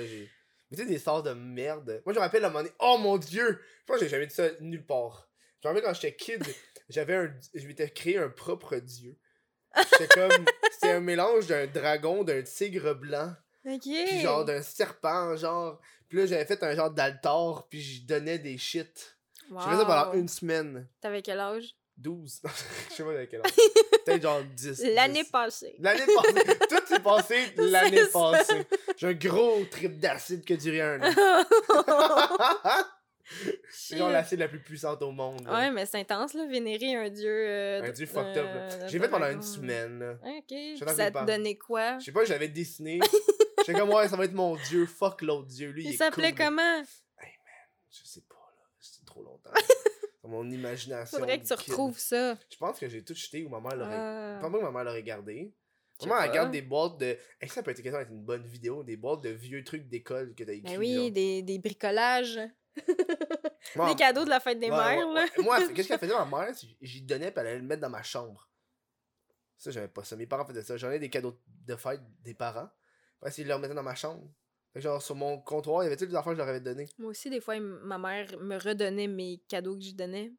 [0.70, 2.02] Mais tu sais, des sorts de merde.
[2.04, 3.60] Moi, je me rappelle à un moment donné, oh mon dieu!
[3.80, 5.28] Je pense que j'ai jamais dit ça nulle part.
[5.62, 6.42] Je me rappelle quand j'étais kid,
[6.88, 7.34] j'avais un.
[7.54, 9.16] Je m'étais créé un propre dieu.
[9.92, 10.44] C'était comme.
[10.72, 13.32] C'était un mélange d'un dragon, d'un tigre blanc,
[13.66, 15.80] ok puis genre d'un serpent, genre.
[16.08, 19.16] Puis là, j'avais fait un genre d'altar, puis je donnais des shit.
[19.50, 20.14] J'ai fait ça pendant Wow.
[20.18, 20.88] une semaine.
[21.00, 21.76] t'avais quel âge?
[21.96, 22.40] 12.
[22.90, 23.52] je sais pas avec quel âge.
[24.04, 24.84] Peut-être genre 10.
[24.94, 25.30] l'année 10.
[25.30, 26.58] passée L'année passée.
[26.68, 28.66] Tout s'est passé l'année passée.
[28.96, 30.98] J'ai un gros trip d'acide que du rien.
[30.98, 31.14] là.
[33.70, 35.44] C'est genre l'acide la plus puissante au monde.
[35.46, 35.52] là.
[35.54, 38.46] ouais mais c'est intense là vénérer un dieu euh, Un dieu fucked up.
[38.46, 39.98] euh, J'ai fait pendant une semaine.
[39.98, 40.12] là.
[40.22, 41.98] ok ça te donnait quoi?
[42.00, 43.00] Je sais pas, j'avais dessiné.
[43.66, 44.84] J'étais comme, ouais, ça va être mon dieu.
[44.84, 45.70] Fuck l'autre dieu.
[45.70, 46.46] Lui, il, s'appelait cool.
[46.46, 46.82] comment?
[47.90, 48.66] Je sais pas, là.
[48.78, 49.50] C'est trop longtemps.
[50.24, 51.18] Dans mon imagination.
[51.18, 54.36] faudrait que tu retrouves ça Je pense que j'ai tout jeté ou ma mère l'aurait.
[54.36, 55.54] Je pense pas que ma mère l'aurait gardé.
[56.02, 57.16] Maman, elle garde des boîtes de.
[57.40, 60.34] Hey, ça peut être question d'être une bonne vidéo, des boîtes de vieux trucs d'école
[60.34, 60.72] que t'as écrit.
[60.72, 62.40] ben oui des, des bricolages
[63.76, 65.26] Moi, des cadeaux de la fête des mères là.
[65.38, 66.54] Moi, qu'est-ce qu'elle faisait, ma mère?
[66.54, 68.48] c'est que J'y donnais, puis elle allait le mettre dans ma chambre.
[69.58, 70.16] Ça, j'avais pas ça.
[70.16, 70.76] Mes parents faisaient ça.
[70.76, 72.68] J'en ai des cadeaux de fête des parents.
[73.22, 74.28] Puis ils le remettaient dans ma chambre.
[74.76, 76.88] Genre, sur mon comptoir, il y avait toutes les affaires que je leur avais données.
[76.98, 80.32] Moi aussi, des fois, ma mère me redonnait mes cadeaux que je donnais.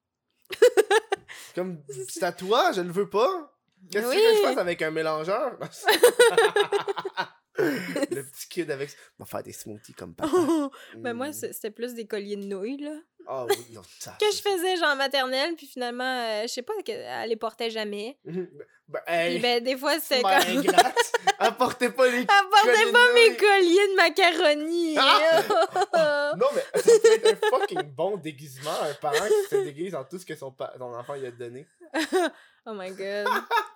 [1.56, 3.52] Comme, c'est à toi, je ne veux pas.
[3.92, 4.24] Qu'est-ce que tu Oui.
[4.24, 5.58] que je fasse avec un mélangeur?
[7.58, 8.90] le petit kid avec.
[9.20, 10.36] On va faire des smoothies comme papa.
[10.98, 11.34] ben moi, Mm.
[11.34, 12.98] c'est- c'était plus des colliers de nouilles, là.
[13.28, 14.16] Ah oui, non, ça.
[14.20, 17.70] Que je faisais, genre, en maternelle, puis finalement, euh, je sais pas, elle les portait
[17.70, 18.18] jamais.
[18.26, 18.48] Ben,
[18.88, 20.32] ben, Puis hey, ben, des fois, c'était comme...
[20.32, 21.14] ingrate.
[21.40, 22.20] Apportez pas les.
[22.20, 24.96] Elle portait colliers de pas mes colliers de macaroni!
[25.00, 26.34] Ah!
[26.38, 30.04] Non, mais ça peut être un fucking bon déguisement, un parent qui se déguise en
[30.04, 31.66] tout ce que son, son enfant lui a donné.
[32.66, 33.28] oh my god.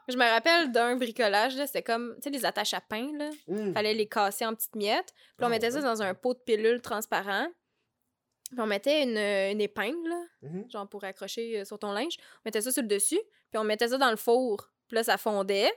[0.10, 3.30] je me rappelle d'un bricolage, là, c'était comme, tu sais, les attaches à pain, là.
[3.47, 3.74] Mm.
[3.74, 5.14] Fallait les casser en petites miettes.
[5.38, 7.47] Puis on Ah, mettait ça dans un pot de pilule transparent.
[8.50, 10.70] Puis on mettait une, une épingle, Mhm.
[10.72, 12.18] genre pour accrocher euh, sur ton linge.
[12.20, 13.20] On mettait ça sur le dessus,
[13.52, 14.72] puis on mettait ça dans le four.
[14.88, 15.72] Puis là, ça fondait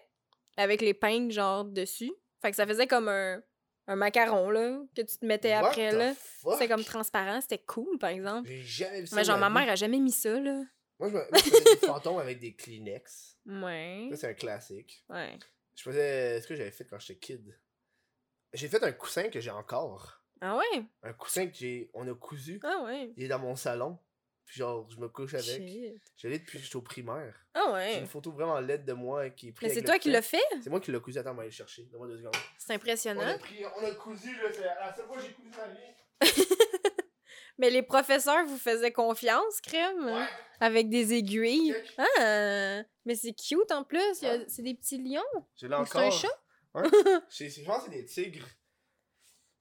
[0.57, 2.12] avec l'épingle, genre, dessus.
[2.41, 3.43] Fait que ça faisait comme un,
[3.89, 6.14] un macaron, là, que tu te mettais What après, là.
[6.53, 8.49] C'était comme transparent, c'était cool, par exemple.
[8.49, 9.16] J'ai jamais vu ça.
[9.16, 10.62] Mais genre, ma mère a jamais mis ça, là.
[10.99, 11.18] Moi, je, me...
[11.18, 13.37] moi, je faisais des fantômes avec des Kleenex.
[13.45, 14.09] Ouais.
[14.12, 15.05] Ça, c'est un classique.
[15.09, 15.39] Ouais.
[15.75, 16.41] Je faisais.
[16.41, 17.59] Ce que j'avais fait quand j'étais kid?
[18.53, 20.22] J'ai fait un coussin que j'ai encore.
[20.45, 20.84] Ah ouais?
[21.05, 21.88] Un coussin que j'ai.
[21.95, 22.59] On a cousu.
[22.64, 23.12] Ah ouais.
[23.16, 23.97] Il est dans mon salon.
[24.45, 25.47] Puis genre, je me couche avec.
[25.47, 26.01] L'ai
[26.38, 27.32] depuis que j'étais au primaire.
[27.55, 27.99] Ah J'ai ouais.
[28.01, 29.68] une photo vraiment laide de moi qui est prise.
[29.68, 30.43] Mais c'est toi qui l'as fait?
[30.61, 31.16] C'est moi qui l'ai cousu.
[31.18, 31.84] Attends, on va aller le chercher.
[31.84, 32.34] Donne-moi deux secondes.
[32.59, 33.38] C'est On a, impressionnant.
[33.38, 34.49] pris, on a cousu, là.
[34.53, 36.47] C'est la seule fois que j'ai cousu ma vie.
[37.59, 40.07] Mais les professeurs vous faisaient confiance, crème?
[40.07, 40.26] Ouais.
[40.59, 41.76] Avec des aiguilles?
[41.99, 42.82] Ah!
[43.05, 44.01] Mais c'est cute en plus.
[44.49, 45.22] C'est des petits lions?
[45.55, 45.86] Je l'ai Ou encore.
[45.86, 46.38] C'est un chat?
[47.30, 48.49] Je pense que c'est des tigres.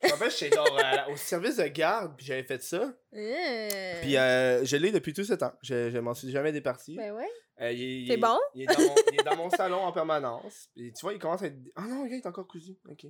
[0.04, 2.91] Je me rappelle, j'étais genre la- au service de garde, puis j'avais fait ça.
[3.14, 3.18] Ah.
[4.02, 5.54] Puis euh, je l'ai depuis tout ce temps.
[5.62, 6.95] Je, je m'en suis jamais départi.
[6.97, 7.30] Ben ouais.
[7.62, 8.39] Euh, il bon?
[8.56, 10.70] Il est, dans mon, il est dans mon salon en permanence.
[10.76, 11.58] Puis tu vois, il commence à être.
[11.76, 12.76] Ah non, il est encore cousu.
[12.89, 13.06] Ok.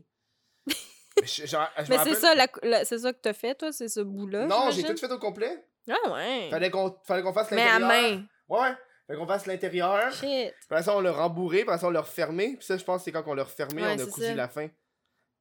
[0.68, 3.56] Mais je- genre, je me Mais c'est ça, la, la- c'est ça que t'as fait,
[3.56, 3.72] toi?
[3.72, 4.46] C'est ce bout-là?
[4.48, 5.66] Non, j'ai tout fait au complet.
[5.90, 6.48] Ah ouais.
[6.50, 8.20] Fallait qu'on fallait qu'on fasse Mais à l'intérieur.
[8.20, 8.26] main.
[8.50, 8.76] Ouais, ouais.
[9.08, 10.10] Fallait qu'on fasse l'intérieur.
[10.12, 10.54] Puis Shit.
[10.70, 11.66] après ça, on l'a rembourré.
[11.66, 12.56] Puis ça, on l'a refermé.
[12.58, 14.36] Puis ça, je pense que c'est quand on l'a refermé, Ouais, on a cousu ça.
[14.36, 14.68] la fin.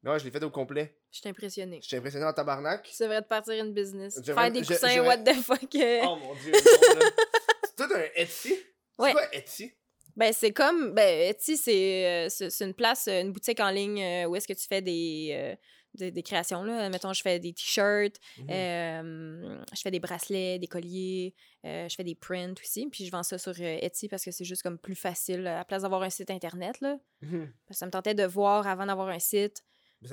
[0.05, 0.97] Ouais, je l'ai fait au complet.
[1.11, 1.81] Je suis impressionnée.
[1.83, 2.83] J'étais impressionné en tabarnak.
[2.85, 4.19] Tu devrais te partir une business.
[4.25, 5.75] Faire des coussins, j'aimerais- what the fuck.
[5.75, 6.01] euh.
[6.05, 6.53] Oh mon dieu.
[6.53, 6.59] non.
[7.65, 8.55] C'est tout un Etsy?
[8.99, 9.09] Ouais.
[9.09, 9.73] C'est quoi Etsy?
[10.17, 10.93] Ben, c'est comme.
[10.93, 14.53] Ben, Etsy, c'est euh, c'est une place, euh, une boutique en ligne où est-ce que
[14.53, 15.57] tu fais des, euh,
[15.95, 16.89] des, des créations, là.
[16.91, 18.17] Mettons, je fais des t-shirts,
[18.51, 21.35] euh, je fais des bracelets, des colliers,
[21.65, 22.87] euh, je fais des prints aussi.
[22.91, 25.57] Puis je vends ça sur euh, Etsy parce que c'est juste comme plus facile à
[25.59, 26.97] la place d'avoir un site internet, là.
[27.23, 27.33] Parce
[27.69, 29.63] que ça me tentait de voir avant d'avoir un site.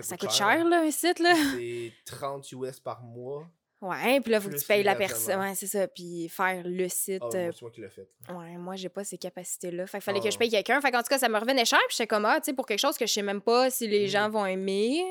[0.02, 1.34] Ça, coûte cher, là, un site, là.
[1.56, 3.48] C'est 30 US par mois.
[3.80, 5.40] Ouais, puis là, faut que tu payes la personne.
[5.40, 5.88] Ouais, c'est ça.
[5.88, 7.22] Puis faire le site.
[7.22, 8.10] Ah, euh, moi, c'est moi qui l'ai fait.
[8.30, 9.86] Ouais, moi, j'ai pas ces capacités-là.
[9.86, 10.24] Fait qu'il fallait Ah.
[10.26, 10.82] que je paye quelqu'un.
[10.82, 11.80] Fait qu'en tout cas, ça me revenait cher.
[11.88, 13.88] Puis j'étais comme, ah, tu sais, pour quelque chose que je sais même pas si
[13.88, 14.08] les Mhm.
[14.08, 15.04] gens vont aimer.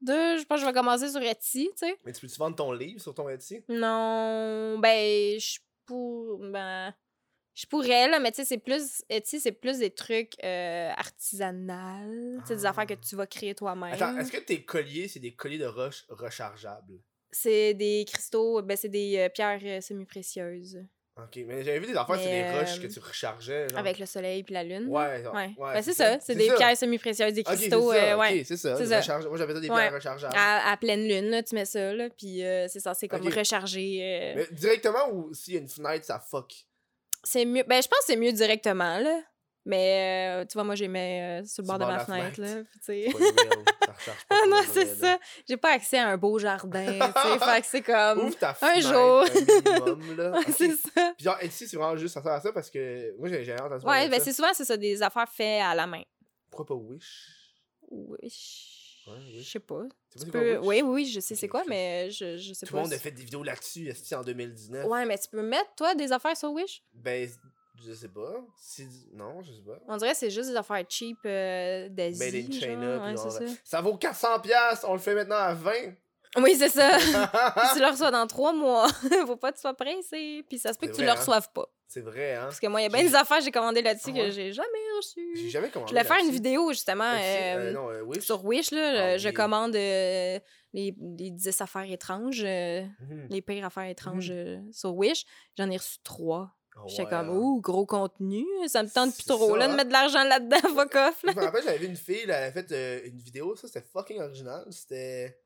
[0.00, 1.96] De, je pense que je vais commencer sur Etsy, tu sais.
[2.04, 3.62] Mais tu peux-tu vendre ton livre sur ton Etsy?
[3.68, 6.38] Non, ben, je pour...
[6.40, 6.92] Ben,
[7.60, 9.02] je pourrais, là, mais tu sais, c'est plus...
[9.10, 12.38] Etsy, c'est plus des trucs euh, artisanales.
[12.42, 12.70] Tu sais, des Ah.
[12.70, 13.92] affaires que tu vas créer toi-même.
[13.92, 17.00] Attends, est-ce que tes colliers, c'est des colliers de roche rechargeables?
[17.30, 20.80] C'est des cristaux, ben, c'est des euh, pierres euh, semi-précieuses.
[21.16, 23.68] Ok, mais j'avais vu des affaires, c'est des roches euh, que tu rechargeais.
[23.68, 23.78] Genre.
[23.78, 24.86] Avec le soleil puis la lune.
[24.88, 25.50] Ouais, genre, Ouais.
[25.58, 26.54] ouais, Ben, c'est ça, c'est des ça.
[26.54, 27.92] pierres semi-précieuses, des c'est cristaux.
[27.92, 28.44] ça, euh, ok, ouais.
[28.44, 28.76] c'est ça.
[28.76, 29.18] c'est ça.
[29.28, 29.76] Moi, j'avais ça des Ouais.
[29.76, 30.34] pierres rechargeables.
[30.36, 33.34] À, à pleine lune, là, tu mets ça, là, puis euh, c'est censé comme Ok.
[33.34, 34.00] recharger.
[34.02, 36.52] euh, Mais directement ou s'il y a une fenêtre, ça fuck?
[37.22, 37.64] C'est mieux.
[37.66, 39.20] Ben, je pense que c'est mieux directement, là.
[39.66, 42.58] Mais, euh, tu vois, moi, j'ai mis euh, sur le bord de ma fenêtre, fenêtre.
[42.58, 42.64] là.
[42.82, 44.12] puis ça.
[44.30, 45.18] Ah non, c'est ça.
[45.46, 47.38] J'ai pas accès à un beau jardin, tu sais.
[47.44, 48.20] fait que c'est comme.
[48.20, 49.24] Ouvre ta un fenêtre, jour.
[49.24, 50.30] un minimum, là.
[50.30, 51.12] Ouais, c'est ça.
[51.16, 53.60] Puis genre, Etsy, c'est vraiment juste ça sert à ça parce que moi, j'ai jamais
[53.60, 56.02] entendu Ouais, parler de ben, c'est souvent, c'est ça, des affaires faites à la main.
[56.50, 57.28] Pourquoi pas Wish?
[57.90, 58.16] Oui.
[59.06, 59.40] Ouais, oui.
[59.42, 59.82] Je sais pas.
[60.18, 60.58] Tu peux...
[60.58, 62.78] Oui, oui, je sais c'est quoi, mais je, je sais Tout pas.
[62.78, 64.86] le monde a fait des vidéos là-dessus, en 2019.
[64.86, 66.82] Ouais, mais tu peux mettre, toi, des affaires sur Wish?
[66.92, 67.28] Ben,
[67.86, 68.34] je sais pas.
[68.56, 68.88] Si...
[69.14, 69.78] Non, je sais pas.
[69.88, 72.18] On dirait que c'est juste des affaires cheap euh, d'Asie.
[72.18, 72.60] Made in genre.
[72.60, 73.44] China, Ouais, genre, ça.
[73.64, 75.94] ça vaut 400$, piastres, on le fait maintenant à 20$.
[76.38, 76.96] Oui, c'est ça.
[76.98, 78.88] Tu le reçois dans trois mois.
[79.26, 80.44] Faut pas que tu sois pressé.
[80.48, 81.14] Puis ça se peut que tu le hein.
[81.14, 81.68] reçoives pas.
[81.92, 82.42] C'est vrai, hein?
[82.44, 84.24] Parce que moi, il y a bien des affaires que j'ai commandées là-dessus Ah ouais?
[84.26, 85.32] que j'ai jamais reçues.
[85.36, 88.22] J'ai jamais commandé Je voulais faire une vidéo, justement, euh, euh, non, euh, Wish.
[88.24, 88.70] sur Wish.
[88.70, 89.34] Là, Ah Je oui.
[89.34, 90.38] commande euh,
[90.72, 93.26] les, les 10 affaires étranges, Mhm.
[93.28, 94.72] les pires affaires étranges Mhm.
[94.72, 95.24] sur Wish.
[95.58, 96.52] J'en ai reçu trois.
[96.76, 97.34] Oh, J'étais ouais, comme, hein.
[97.36, 98.44] ouh, gros contenu.
[98.68, 99.76] Ça me tente plus trop ça, là, de hein?
[99.76, 101.22] mettre de l'argent là-dedans, fuck off.
[101.24, 101.32] Là.
[101.32, 103.84] Je me rappelle, j'avais vu une fille, là, elle a fait une vidéo, ça c'était
[103.92, 104.64] fucking original.
[104.70, 105.36] C'était.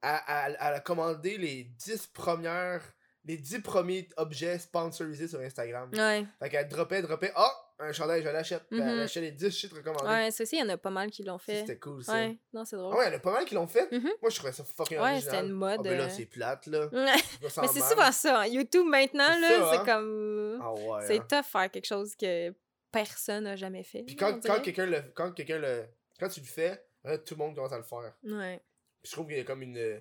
[0.00, 2.82] Elle, elle- elle a commandé les 10 premières.
[3.28, 5.90] Les 10 premiers objets sponsorisés sur Instagram.
[5.92, 6.24] Ouais.
[6.40, 7.32] Fait qu'elle droppait, droppait.
[7.36, 7.64] Ah!
[7.80, 8.64] un chandail, je l'achète.
[8.68, 8.88] Puis Mhm.
[8.88, 10.08] Elle achète les 10 shit recommandés.
[10.08, 11.60] Ouais, ça aussi, il y en a pas mal qui l'ont fait.
[11.60, 12.12] C'était cool, ça.
[12.14, 12.92] Ouais, non, c'est drôle.
[12.92, 13.88] Ah ouais, il y en a pas mal qui l'ont fait.
[13.92, 14.10] Mhm.
[14.20, 15.22] Moi, je trouvais ça fucking Ouais, original.
[15.34, 16.08] c'était une mode, Ah, ben là, euh.
[16.08, 16.88] c'est plate, là.
[16.92, 18.40] Mais c'est souvent ça.
[18.40, 18.46] hein.
[18.48, 19.84] YouTube, maintenant, là, c'est hein.
[19.84, 20.58] comme.
[20.60, 21.06] Ah ouais.
[21.06, 21.26] c'est hein.
[21.28, 22.52] tough faire quelque chose que
[22.90, 24.02] personne n'a jamais fait.
[24.02, 25.00] Puis quand, quand quelqu'un le.
[25.14, 25.84] Quand quelqu'un le.
[26.18, 26.84] Quand tu le fais,
[27.24, 28.12] tout le monde commence à le faire.
[28.24, 28.60] Ouais.
[29.02, 29.76] Puis je trouve qu'il y a comme une.
[29.76, 30.00] Il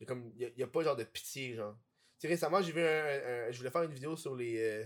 [0.00, 0.32] y a comme.
[0.34, 1.74] Il y a, il y a pas genre de pitié, genre.
[2.18, 4.58] Sais, récemment, j'ai vu un, Je voulais faire une vidéo sur les.
[4.58, 4.84] euh,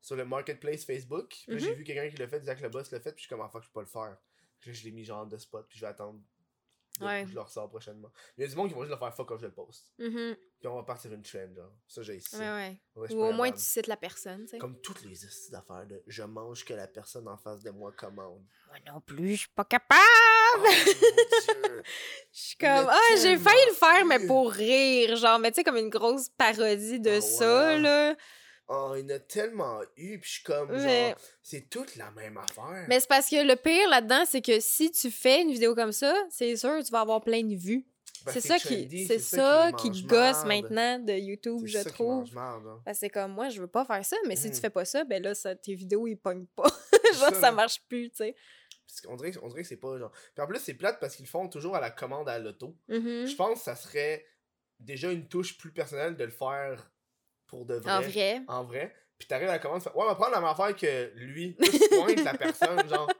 [0.00, 1.34] sur le marketplace Facebook.
[1.48, 1.58] Mhm.
[1.58, 3.40] j'ai vu quelqu'un qui l'a fait, Zach le boss l'a fait, puis je suis comme,
[3.44, 4.16] ah fuck, je peux pas le faire.
[4.60, 6.18] Puis là, je l'ai mis genre de spot, puis je vais attendre.
[6.20, 6.24] de-
[7.04, 7.24] Ouais.
[7.28, 8.10] Je le ressors prochainement.
[8.36, 9.92] Il y a du monde qui vont juste le faire fuck quand je le poste.
[10.00, 10.36] Mhm.
[10.58, 11.72] Puis on va partir une trend, genre.
[11.86, 12.34] Ça, j'ai ici.
[12.36, 13.12] Ouais, ouais.
[13.14, 14.58] Ou au moins, tu cites la personne, tu sais.
[14.58, 17.92] Comme toutes les astuces d'affaires de je mange que la personne en face de moi
[17.92, 18.44] commande.
[18.66, 20.00] Moi non plus, je suis pas capable.
[20.56, 20.64] Oh.
[22.32, 25.16] Je suis comme, ah, j'ai failli le faire, mais pour rire.
[25.16, 28.14] Genre, mais tu sais, comme une grosse parodie de Ah ça, là.
[28.68, 31.96] Oh, il y en a tellement eu, puis je suis comme, Mais- genre, c'est toute
[31.96, 32.84] la même affaire.
[32.88, 35.92] Mais c'est parce que le pire là-dedans, c'est que si tu fais une vidéo comme
[35.92, 37.86] ça, c'est sûr, tu vas avoir plein de vues.
[38.26, 42.30] Ben, c'est ça qui, c'est ça qui mange gosse maintenant de YouTube, je ça trouve.
[42.34, 42.92] marde, hein.
[42.92, 45.22] C'est comme, moi, je veux pas faire ça, mais si tu fais pas ça, ben
[45.22, 46.68] là, ça, tes vidéos, ils pognent pas.
[47.18, 48.34] Genre, ça, marche plus, tu sais.
[49.04, 50.10] Qu'on dirait, on dirait que c'est pas genre.
[50.34, 52.76] Puis en plus, c'est plate parce qu'ils font toujours à la commande à l'auto.
[52.88, 53.26] Mhm.
[53.26, 54.24] Je pense que ça serait
[54.80, 56.90] déjà une touche plus personnelle de le faire
[57.46, 57.92] pour de vrai.
[57.92, 58.42] En vrai.
[58.48, 58.94] En vrai.
[59.18, 61.10] Puis t'arrives à la commande, tu fais, ouais, on va prendre la même affaire que
[61.16, 61.56] lui.
[61.90, 63.10] Pointes la personne, genre.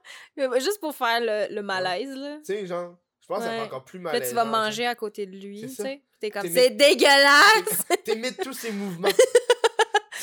[0.60, 2.36] Juste pour faire le, le malaise, là.
[2.38, 2.96] Tu sais, genre.
[3.20, 4.18] Je pense que ça fait encore plus Puis mal.
[4.18, 6.02] là, tu vas manger à côté de lui, tu sais.
[6.20, 7.84] T'es comme, c'est mis- dégueulasse!
[8.04, 9.08] T'imites tous ses mouvements.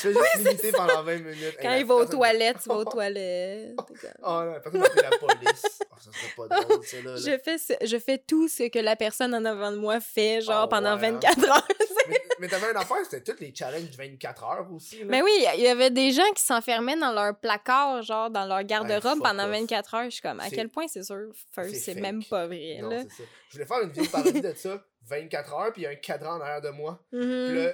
[0.00, 1.56] fais juste l'imiter pendant 20 minutes.
[1.60, 3.74] Quand Hey, il va aux toilettes, tu vas aux toilettes.
[4.22, 5.78] Oh non, la personne la police.
[5.90, 7.10] Oh, ça serait pas drôle, ça, là.
[7.12, 7.16] là.
[7.16, 10.40] Je fais, ce- je fais tout ce que la personne en avant de moi fait,
[10.40, 11.12] genre, Ah pendant ouais, hein.
[11.20, 11.68] 24 heures.
[12.08, 14.98] Mais, mais t'avais une affaire, c'était tous les challenges 24 heures aussi.
[15.00, 15.04] Là.
[15.08, 18.62] Mais oui, il y avait des gens qui s'enfermaient dans leur placard, genre, dans leur
[18.62, 19.50] garde-robe pendant off.
[19.50, 20.04] 24 heures.
[20.04, 23.02] Je suis comme, à quel point c'est sûr, first, c'est même pas vrai, Non, là.
[23.02, 23.24] ça.
[23.48, 25.94] Je voulais faire une vidéo parodie de ça, 24 heures, puis il y a un
[25.96, 27.00] cadran en arrière de moi.
[27.10, 27.20] Puis
[27.56, 27.72] là,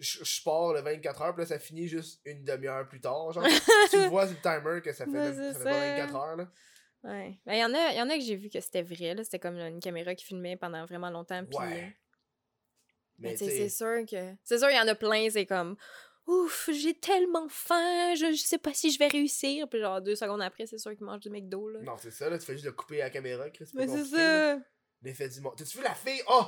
[0.00, 3.32] je, je pars le 24 heures, puis là, ça finit juste une demi-heure plus tard.
[3.32, 3.44] Genre,
[3.90, 5.96] tu vois le timer que ça fait, Ouais, même, c'est ça fait pas ça.
[6.10, 6.36] 24 heures.
[6.36, 6.50] Là.
[7.04, 7.40] Ouais.
[7.46, 9.24] Ben, il y en a, y en a que j'ai vu que c'était vrai, là.
[9.24, 11.44] C'était comme une caméra qui filmait pendant vraiment longtemps.
[11.44, 11.96] Puis, Ouais.
[13.18, 14.34] Mais c'est sûr que.
[14.44, 15.76] C'est sûr, il y en a plein, c'est comme.
[16.26, 19.68] Ouf, j'ai tellement faim, je, je sais pas si je vais réussir.
[19.68, 21.80] Puis, genre, deux secondes après, c'est sûr qu'ils mangent du McDo, là.
[21.80, 23.68] non, c'est ça, là, tu fais juste le couper à la caméra, Chris.
[23.74, 24.58] Mais c'est ça!
[25.02, 25.54] L'effet du monde.
[25.56, 26.22] T'as-tu vu la fille?
[26.28, 26.44] Oh!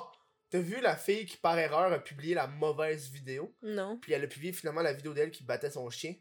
[0.53, 3.53] T'as vu la fille qui, par erreur, a publié la mauvaise vidéo?
[3.62, 3.96] Non.
[3.98, 6.14] Puis elle a publié finalement la vidéo d'elle qui battait son chien.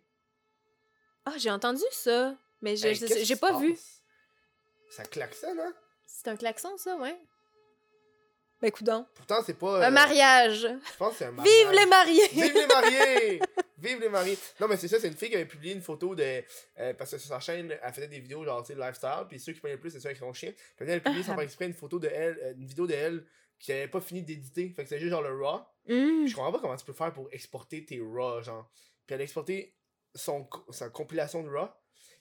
[1.26, 3.78] Ah, j'ai entendu ça, mais Hey, j'ai pas vu.
[4.90, 5.74] Ça klaxonne, hein?
[6.06, 7.18] C'est un klaxon, ça, ouais?
[8.62, 9.06] Ben, coudon.
[9.16, 9.80] Pourtant, c'est pas.
[9.82, 10.62] euh, Un mariage!
[10.62, 11.54] Je pense que c'est un mariage.
[11.64, 12.28] Vive les mariés!
[12.32, 13.42] Vive les mariés!
[13.80, 14.38] Vive les mariés!
[14.60, 16.44] Non, mais c'est ça, c'est une fille qui avait publié une photo de.
[16.80, 19.40] euh, parce que sur sa chaîne, elle faisait des vidéos genre, tu sais, lifestyle, puis
[19.40, 20.52] ceux qui prenaient le plus, c'est ceux avec son chien.
[20.78, 22.94] Puis elle a publié sans faire exprès une photo de elle, euh, une vidéo de
[22.94, 23.26] elle
[23.62, 24.70] qui avait pas fini d'éditer.
[24.76, 25.62] Fait que c'était juste genre le raw.
[25.86, 28.70] Puis je comprends pas comment tu peux faire pour exporter tes raw, genre.
[29.06, 29.76] Puis elle a exporté
[30.16, 31.70] son, sa compilation de raw.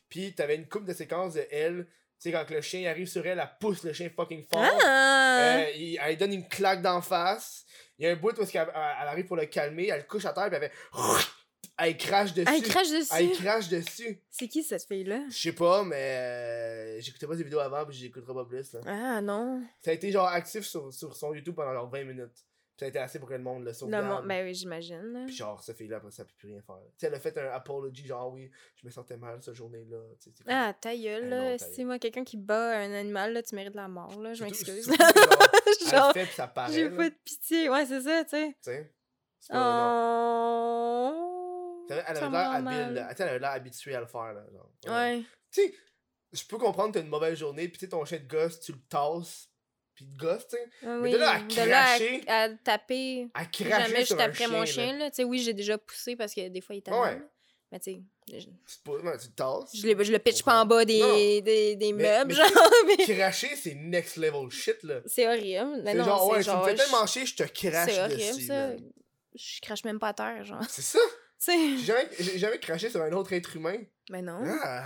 [0.08, 1.86] Puis t'avais une coupe de séquences de elle.
[2.20, 4.60] Tu sais, quand le chien arrive sur elle, elle pousse le chien fucking fort.
[4.84, 5.60] Ah!
[5.60, 7.64] Euh, il- elle donne une claque d'en face.
[7.98, 10.26] Il y a un bout où elle- elle arrive pour le calmer, elle le couche
[10.26, 10.72] à terre, puis elle fait.
[11.80, 12.52] Elle crache dessus.
[12.56, 13.14] Il crache dessus!
[13.16, 14.20] Elle crache dessus.
[14.30, 15.22] C'est qui cette fille-là?
[15.30, 18.72] Je sais pas, mais euh, j'écoutais pas ses vidéos avant, puis j'écouterai pas plus.
[18.74, 18.80] Là.
[18.86, 19.62] Ah, non.
[19.82, 22.32] Ça a été genre actif sur, sur son YouTube pendant genre 20 minutes.
[22.34, 24.06] Puis ça a été assez pour que le monde le Le sauvegarde.
[24.06, 25.24] monde- Ben oui, j'imagine.
[25.26, 26.76] Puis genre, cette fille-là, après ça, elle peut plus rien faire.
[26.76, 29.98] Tu sais, elle a fait un apology, genre, oui, je me sentais mal cette journée-là.
[30.24, 31.50] comme- Ah, ta gueule, Ah là.
[31.52, 34.32] non, Si moi, quelqu'un qui bat un animal, là, tu mérites la mort, là.
[34.34, 34.86] Je m'excuse.
[34.86, 34.96] genre,
[36.16, 37.68] elle Genre, j'ai pas de pitié.
[37.68, 38.48] Ouais, c'est ça, tu sais.
[38.48, 38.92] Tu sais.
[39.52, 39.60] Non.
[39.60, 41.29] Oh.
[41.90, 44.42] Elle avait l'air habile, elle avait l'air habituée à le faire, là.
[44.52, 44.70] genre.
[44.94, 45.22] Ouais.
[45.52, 45.74] Tu sais,
[46.32, 48.72] je peux comprendre que t'as une mauvaise journée, puis tu ton chien de gosse, tu
[48.72, 49.48] le tasses,
[49.94, 50.68] puis te gosse, tu sais.
[50.86, 53.28] Ah Mais de là à cracher- à, taper.
[53.34, 55.10] À Jamais cracher je sur un taperais mon chien, là.
[55.10, 57.08] Tu sais, oui, j'ai déjà poussé parce que des fois, il est Ouais.
[57.10, 57.26] tellement.
[57.72, 59.70] Mais tu sais, je, Tu, ouais, le tasses.
[59.76, 62.70] je, le- je le pitch pas en bas des, des, des Mais- meubles, mais- genre.
[62.86, 65.00] mais Cracher, c'est next level shit, là.
[65.06, 65.80] C'est horrible.
[65.84, 66.64] Mais C'est non, genre, ouais, c'est tu me genre.
[66.64, 68.70] fais je- tellement chier, je te crache C'est horrible, dessus, ça.
[69.36, 70.64] Je crache même pas à terre, genre.
[70.68, 70.98] C'est ça.
[71.42, 71.78] Tu.
[71.78, 73.78] J'ai jamais, jamais craché sur un autre être humain.
[74.10, 74.42] Mais non.
[74.62, 74.84] Ah.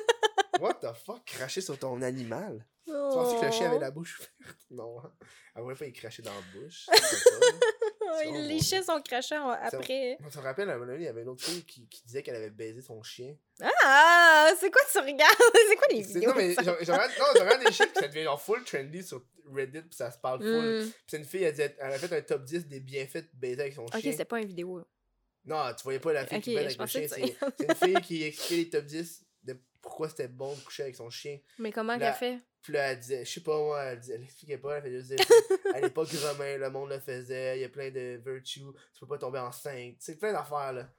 [0.60, 1.24] What the fuck?
[1.24, 2.66] Cracher sur ton animal?
[2.86, 3.10] Tu Oh.
[3.12, 4.56] pensais que le chien avait la bouche ouverte?
[4.70, 5.02] Non.
[5.54, 6.86] Elle voulait pas y cracher dans la bouche.
[6.88, 6.94] Oh,
[8.24, 10.16] Oh, chiens sont crachés en- après.
[10.20, 11.88] Moi, tu me rappelles, à un moment donné, il y avait une autre fille qui,
[11.88, 13.34] qui disait qu'elle avait baisé son chien.
[13.84, 15.34] Ah, c'est quoi tu regardes?
[15.68, 16.28] C'est quoi les vidéos?
[16.30, 16.60] Non, mais je
[16.92, 19.22] regarde non, regarde des shit, puis ça devient genre full trendy sur
[19.52, 20.82] Reddit, puis ça se parle full.
[20.82, 20.84] Hmm.
[20.84, 23.28] Puis c'est une fille, elle, disait- elle a fait un top 10 des bienfaits de
[23.34, 24.12] baiser avec son Ok, chien.
[24.12, 24.82] c'était pas une vidéo.
[25.46, 27.08] Non, tu voyais pas la fille qui baise je avec le chien.
[27.58, 30.96] C'est une fille qui expliquait les top 10 de pourquoi c'était bon de coucher avec
[30.96, 31.38] son chien.
[31.58, 32.40] Mais comment La- qu'elle fait?
[32.62, 34.90] Puis là, elle disait, je sais pas moi, elle, disait- elle expliquait pas, elle fait
[34.90, 35.18] juste dire,
[35.76, 38.60] à l'époque romain, le monde le faisait, il y a plein de virtues,
[38.92, 40.90] tu peux pas tomber enceinte, c'est plein d'affaires là.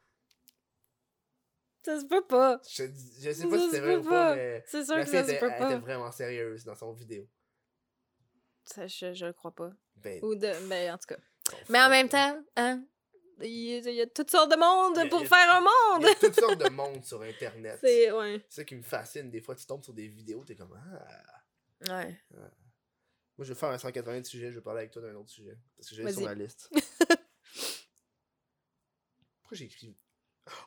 [1.83, 2.61] Ça se peut pas.
[2.69, 2.83] Je,
[3.21, 5.09] je sais pas Ça si c'est se vrai ou pas, mais C'est sûr la que
[5.11, 5.71] ça se était, peut elle pas.
[5.71, 7.27] était vraiment sérieuse dans son vidéo.
[8.65, 9.71] Ça, je, je le crois pas.
[9.95, 10.67] Ben, Ou de.
[10.69, 11.17] Ben, en tout cas.
[11.69, 12.83] Mais en même temps, hein?
[13.41, 16.03] Il y, a, il toutes sortes de monde Il pour il faire un Il monde!
[16.03, 17.77] y a toutes sortes de monde sur internet.
[17.83, 18.11] C'est.
[18.11, 18.43] Ouais.
[18.49, 21.93] ça qui me fascine, des fois tu tombes sur des vidéos, t'es comme ah.
[22.01, 22.19] Ouais.
[22.31, 25.29] Moi je vais faire un 180 de sujet, je vais parler avec toi d'un autre
[25.29, 25.57] sujet.
[25.75, 26.69] Parce que j'ai sur ma liste.
[29.41, 29.95] Pourquoi j'ai écrit.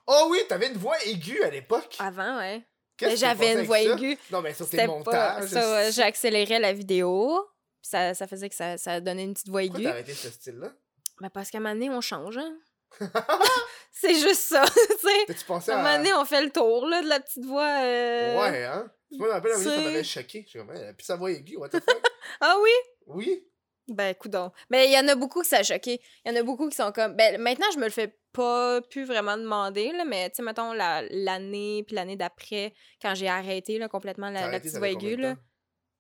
[0.07, 1.97] Oh oui, t'avais une voix aiguë à l'époque!
[1.99, 2.63] Avant, ouais.
[3.03, 3.95] Mais j'avais une voix ça?
[3.95, 4.19] aiguë.
[4.31, 4.93] Non, mais sur tes C'était pas.
[4.93, 5.49] montages.
[5.49, 7.49] Ça, j'accélérais la vidéo.
[7.83, 9.85] Puis ça, ça faisait que ça, ça donnait une petite voix Pourquoi aiguë.
[9.89, 10.73] t'as arrêté ce style-là?
[11.21, 12.57] Ben parce qu'à un moment donné, on change, hein.
[13.93, 15.25] C'est juste ça, tu sais.
[15.27, 17.81] T'as-tu pensé À un moment donné, on fait le tour, là, de la petite voix.
[17.83, 18.91] euh, Ouais, hein?
[19.13, 20.43] Moi, je me rappelle, à un moment donné, ça m'avait choqué.
[20.45, 22.03] Je suis comme, elle a plus sa voix aiguë, what the fuck?
[22.41, 22.71] Ah oui?
[23.07, 23.47] oui?
[23.89, 24.53] Ben, coudon.
[24.71, 26.01] Mais il y en a beaucoup que ça a choqué.
[26.25, 27.17] Il y en a beaucoup qui sont comme.
[27.17, 30.73] Ben, maintenant, je me le fais pas plus vraiment demander, là, mais tu sais, mettons,
[30.73, 35.17] la- l'année, puis l'année d'après, quand j'ai arrêté là, complètement la, la petite voix aiguë,
[35.17, 35.35] là.
[35.35, 35.41] temps?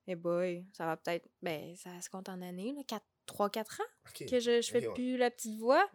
[0.06, 1.26] Eh boy, ça va peut-être.
[1.42, 2.98] Ben, ça se compte en années, là.
[3.26, 3.84] 3-4 ans?
[4.12, 4.94] Que je, je fais ouais.
[4.94, 5.86] plus la petite voix.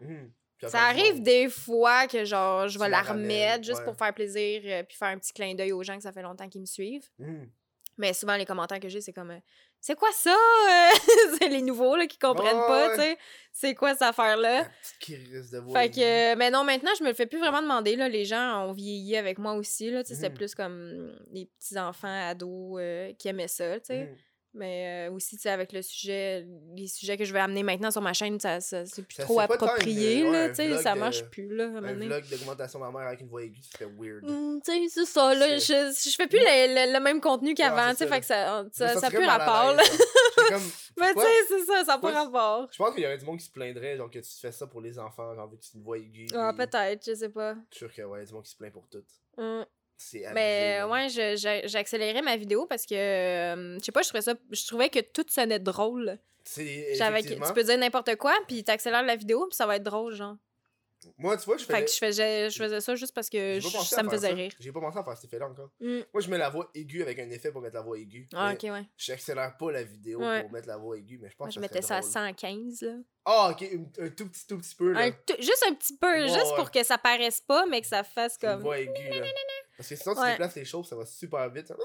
[0.57, 3.85] Puis Ça arrive des fois que, genre, je vais la remettre juste ouais.
[3.85, 6.21] pour faire plaisir, euh, puis faire un petit clin d'œil aux gens que ça fait
[6.21, 7.07] longtemps qu'ils me suivent.
[7.19, 7.49] Mhm.
[7.97, 9.39] Mais souvent, les commentaires que j'ai, c'est comme euh,
[9.79, 10.89] C'est quoi ça euh?
[11.39, 12.95] C'est les nouveaux là, qui comprennent pas, ouais.
[12.95, 13.17] tu sais.
[13.53, 14.63] C'est quoi cette affaire-là?
[14.63, 17.25] La petite crise de voix Fait que, euh, mais non, maintenant, je me le fais
[17.25, 17.95] plus vraiment demander.
[17.95, 18.09] Là.
[18.09, 19.91] Les gens ont vieilli avec moi aussi.
[19.91, 20.35] Là, tu sais, C'était Mhm.
[20.35, 23.79] plus comme les petits-enfants, ados euh, qui aimaient ça.
[23.79, 24.13] tu sais.
[24.57, 26.47] Mais euh, aussi, tu sais, avec le sujet,
[26.77, 29.23] les sujets que je vais amener maintenant sur ma chaîne, ça, ça- c'est plus Ça
[29.23, 30.23] trop une- approprié.
[30.23, 31.53] ouais, là, tu sais, ça de- marche plus.
[31.53, 32.05] Là, à un moment Un donné.
[32.07, 34.23] vlog d'augmentation mammaire avec une voix aiguë, c'était weird.
[34.23, 35.57] Mm, tu sais, c'est ça, là.
[35.57, 38.25] Je, je fais plus le, le- le même contenu qu'avant, tu sais, ça, fait que
[38.25, 39.83] ça, me ça, ça plus rapport, là.
[40.49, 40.61] comme,
[40.97, 42.69] Mais tu sais, c'est ça, ça n'a pas rapport.
[42.71, 44.67] Je pense qu'il y aurait du monde qui se plaindrait, genre que tu fais ça
[44.67, 46.27] pour les enfants, genre vu que c'est une voix aiguë.
[46.33, 47.55] Ah, peut-être, je sais pas.
[47.71, 49.03] Je suis sûr qu'il y a du monde qui se plaint pour tout.
[49.97, 54.09] C'est Mais ouais, je- je- j'accélérais ma vidéo parce que, euh, je sais pas, je
[54.09, 56.19] trouvais ça, je trouvais que tout sonnait drôle.
[56.43, 57.47] C'est J'avais, effectivement.
[57.47, 60.35] tu peux dire n'importe quoi, puis t'accélères la vidéo, puis ça va être drôle, genre.
[61.19, 61.85] Moi, tu vois, je Fait faisais...
[61.85, 64.03] que je faisais, je faisais ça juste parce que j'ai je- pas pensé à ça
[64.03, 64.51] me faire faisait rire.
[64.59, 65.69] J'ai pas pensé à faire cet effet-là encore.
[65.79, 65.99] Mm.
[66.13, 68.27] Moi, je mets la voix aiguë avec un effet pour mettre la voix aiguë.
[68.33, 68.85] Ah, Mais ok, ouais.
[68.97, 70.41] J'accélère pas la vidéo Ouais.
[70.41, 72.31] pour mettre la voix aiguë, mais je pense Moi, je que mettais ça à serait
[72.31, 72.35] drôle.
[72.39, 72.93] 115, là.
[73.25, 73.63] Ah, ok,
[73.99, 74.99] un, un tout petit, tout petit peu, là.
[75.01, 76.55] Un tout- juste un petit peu, Ouais, juste ouais.
[76.55, 78.61] pour que ça paraisse pas, mais que ça fasse une comme.
[78.61, 79.25] voix aiguë, là.
[79.77, 80.31] Parce que sinon, tu Ouais.
[80.31, 81.67] déplaces les choses, ça va super vite.
[81.67, 81.75] ça-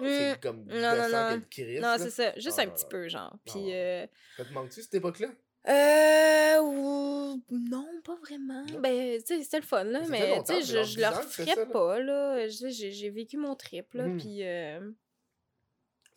[0.00, 0.06] Mm.
[0.06, 1.42] C'est comme Non, non, non.
[1.48, 2.32] crise, Non, c'est ça.
[2.36, 2.88] Juste Ah, un non, petit non.
[2.90, 3.36] peu, genre.
[3.46, 3.60] Puis.
[3.66, 3.74] ouais.
[3.74, 4.06] euh,
[4.36, 5.28] Ça te manque-tu, cette époque-là?
[5.68, 6.60] Euh.
[6.62, 8.64] ou- Non, pas vraiment.
[8.66, 8.80] Non.
[8.80, 10.00] Ben, tu sais, c'était le fun, là.
[10.08, 12.48] Mais, tu sais, je, je 10 le referais pas, là.
[12.48, 14.06] J'ai vécu mon trip, là.
[14.08, 14.18] Mhm.
[14.20, 14.44] Puis.
[14.44, 14.80] euh,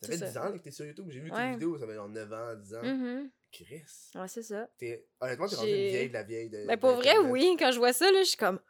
[0.02, 0.26] Ça fait ça.
[0.26, 1.06] 10 ans là, que t'es sur YouTube.
[1.10, 1.50] J'ai vu tes Ouais.
[1.52, 2.82] vidéos, ça fait genre 9 ans, 10 ans.
[2.82, 3.30] mhm.
[3.50, 3.82] Chris.
[4.14, 4.68] Ouais, c'est ça.
[4.76, 5.06] T'es...
[5.20, 6.50] Honnêtement, t'es rendu une vieille de la vieille.
[6.50, 7.56] De, Ben, pour vrai, oui.
[7.58, 8.60] Quand je vois ça, là, je suis comme.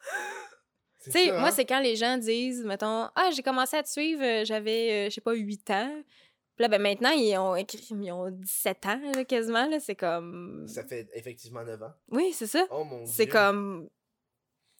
[1.04, 1.50] Tu sais, moi, hein?
[1.50, 5.10] c'est quand les gens disent, mettons, ah, j'ai commencé à te suivre, euh, j'avais, euh,
[5.10, 6.02] je sais pas, 8 ans.
[6.56, 9.78] Puis là, ben maintenant, ils ont écrit, ils ont 17 ans, là, quasiment, là.
[9.78, 10.66] C'est comme.
[10.66, 11.92] Ça fait effectivement 9 ans.
[12.10, 12.66] Oui, c'est ça.
[12.70, 13.12] Oh mon dieu.
[13.14, 13.88] C'est comme.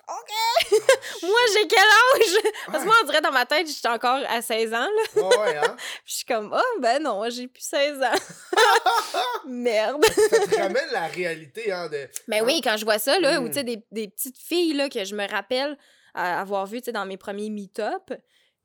[0.09, 0.71] OK!
[1.23, 2.53] Moi, j'ai quel âge?
[2.66, 5.23] Parce que moi, on dirait dans ma tête, j'étais encore à 16 ans, là.
[5.23, 5.77] Ouais, ouais, hein?
[6.05, 8.59] Puis je suis comme, oh, ben non, j'ai plus 16 ans.
[9.47, 10.03] Merde.
[10.07, 12.09] ça te ramène la réalité, hein, de...
[12.27, 12.45] Mais Hein?
[12.47, 15.05] oui, quand je vois ça, là, ou tu sais, des, des petites filles, là, que
[15.05, 15.77] je me rappelle
[16.23, 18.12] avoir vu, tu sais, dans mes premiers meet-up.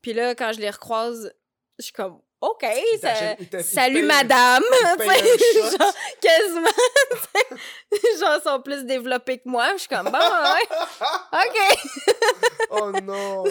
[0.02, 1.34] Puis là, quand je les recroise,
[1.80, 2.66] je suis comme, OK,
[3.00, 4.64] ça- salut paye- madame.
[4.94, 6.68] genre, quasiment.
[7.94, 9.72] sais, genre, sont plus développés que moi.
[9.74, 10.68] Je suis comme, bon, ouais,
[11.32, 11.80] OK.
[12.72, 13.44] oh non!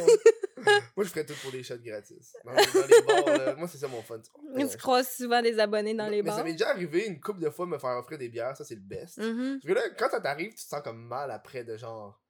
[0.94, 2.34] moi, je ferais tout pour des shots gratis.
[2.44, 4.20] Dans, les- dans les bars, là, moi, c'est ça mon fun.
[4.58, 6.44] Tu croises souvent des abonnés dans les Mais ça bars.
[6.44, 8.74] m'est déjà arrivé une couple de fois de me faire offrir des bières, ça, c'est
[8.74, 9.16] le best.
[9.18, 9.58] Mhm.
[9.62, 12.20] Parce que là, quand ça t'arrive, tu te sens comme mal après de genre.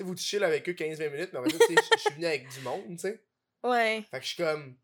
[0.00, 2.48] Sais, vous chill avec eux 15-20 minutes, mais tu sais, je- je suis venu avec
[2.48, 3.22] du monde, tu sais.
[3.62, 4.02] Ouais.
[4.10, 4.74] Fait que je suis comme.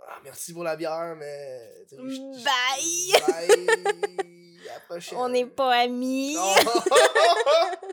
[0.00, 1.84] Ah, merci pour la bière, mais.
[1.90, 3.46] je- je- Bye!
[3.46, 4.58] Bye!
[4.70, 5.18] À la prochaine.
[5.18, 6.34] On n'est pas amis.
[6.34, 6.54] Non!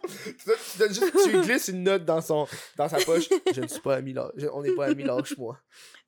[0.08, 1.42] tu, donnes, tu juste.
[1.46, 3.28] Glisses une note dans, son, dans sa poche.
[3.54, 4.32] Je ne suis pas ami, là.
[4.54, 5.60] on n'est pas amis, lâche-moi.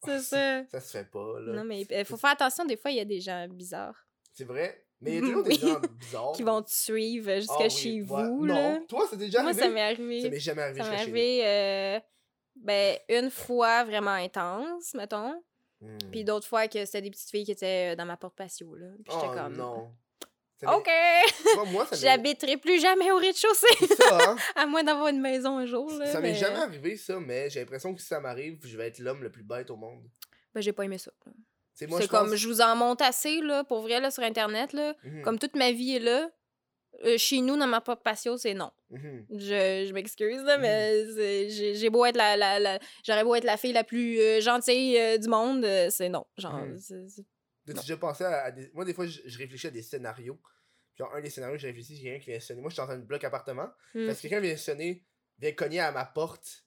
[0.06, 0.64] C'est ça.
[0.72, 1.54] Ça se fait pas, là.
[1.54, 4.46] Non, mais il faut faire attention, des fois, il y a des gens bizarres C'est
[4.46, 4.86] vrai?
[5.02, 6.32] Mais il y a toujours des gens bizarres.
[6.34, 8.46] qui vont te suivre jusqu'à Ah oui, chez vous.
[8.46, 8.80] Non, Là.
[8.88, 9.64] toi, c'était déjà Moi, arrivé?
[9.64, 10.22] ça m'est arrivé.
[10.22, 12.00] Ça m'est jamais arrivé Ça m'est arrivé euh,
[12.56, 15.42] ben, une fois vraiment intense, mettons.
[15.82, 15.98] Hmm.
[16.12, 18.76] Puis d'autres fois que c'était des petites filles qui étaient euh, dans ma porte patio.
[18.76, 18.88] Là.
[19.04, 19.56] Puis j'étais Oh comme.
[19.58, 19.92] non.
[20.68, 20.88] OK!
[21.72, 24.36] moi, J'habiterai plus jamais au rez-de-chaussée, C'est hein?
[24.56, 25.92] à moins d'avoir une maison un jour.
[25.94, 28.78] Là, Ça m'est mais- jamais arrivé, ça, mais j'ai l'impression que si ça m'arrive, je
[28.78, 30.04] vais être l'homme le plus bête au monde.
[30.54, 31.12] Ben, j'ai pas aimé ça.
[31.74, 34.96] C'est pense- comme, je vous en monte assez, là, pour vrai, là, sur Internet, là.
[35.04, 36.30] Mhm, Comme toute ma vie est là.
[37.06, 38.70] euh, chez nous, dans ma propre patio, c'est non.
[38.90, 39.26] mhm.
[39.32, 42.36] Je, je m'excuse, là, mais c'est- j'ai beau être la...
[42.36, 46.10] la, la- J'aurais beau être la fille la plus euh, gentille euh, du monde, c'est
[46.10, 46.26] non.
[46.38, 47.26] Genre, c'est- c'est-
[47.66, 48.70] T'as déjà pensé à, à des...
[48.74, 50.40] Moi, des fois, je, je réfléchis à des scénarios.
[50.98, 52.60] Genre, un des scénarios que j'ai réfléchi, c'est quelqu'un qui vient sonner.
[52.62, 53.70] Moi, je suis dans un bloc appartement.
[54.08, 55.06] Parce que quelqu'un vient sonner,
[55.40, 56.66] vient cogner à ma porte.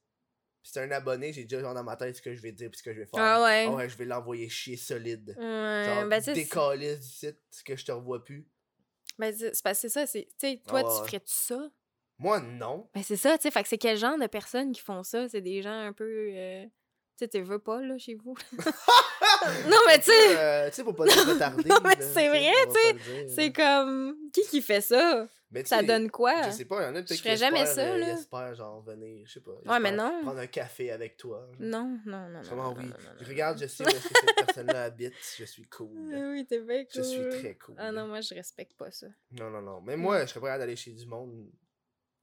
[0.65, 2.71] Puis c'est un abonné, j'ai déjà genre dans ma tête ce que je vais dire
[2.71, 3.21] puis ce que je vais faire.
[3.23, 3.67] Ah ouais.
[3.69, 5.37] Ah ouais, je vais l'envoyer chier solide.
[5.39, 8.49] Ouais, Genre, ben, sais, c'est- décalisse du site, que je te revois plus.
[9.19, 10.25] ben, c'est parce que c'est ça, c'est...
[10.25, 11.71] Tu sais, toi, Ah tu ferais-tu ça?
[12.19, 12.89] Moi, non.
[12.95, 15.29] Ben, c'est ça, tu sais, fait que c'est quel genre de personnes qui font ça?
[15.29, 16.31] C'est des gens un peu...
[16.33, 16.71] euh, Tu
[17.19, 18.35] sais, tu veux pas, là, chez vous?
[19.69, 20.37] non, mais tu sais...
[20.39, 21.69] Euh, tu sais, pour pas dire retardé.
[21.69, 24.17] Non, mais c'est vrai, tu sais, C'est comme...
[24.33, 25.29] Qui qui fait ça?
[25.51, 26.43] Mais Ça donne quoi?
[26.43, 28.13] Je sais pas, il y en a peut-être qui ferais jamais espèrent, ça, euh, là.
[28.15, 29.53] espèrent, genre, venir, je sais pas.
[29.67, 30.23] Ouais, mais non.
[30.23, 31.47] Prendre un café avec toi.
[31.53, 31.57] genre.
[31.61, 32.41] Non, non, non.
[32.49, 32.85] Comment oui.
[32.85, 35.15] non, non, non, Regarde, je sais où cette personne-là habite.
[35.39, 36.13] Je suis cool.
[36.13, 36.91] Ah Oui, t'es bien cool.
[36.97, 37.77] Je suis très cool.
[37.79, 39.07] Ah non, moi, je respecte pas ça.
[39.33, 39.81] Non, non, non.
[39.81, 41.49] Mais moi, je serais prêt à aller chez du monde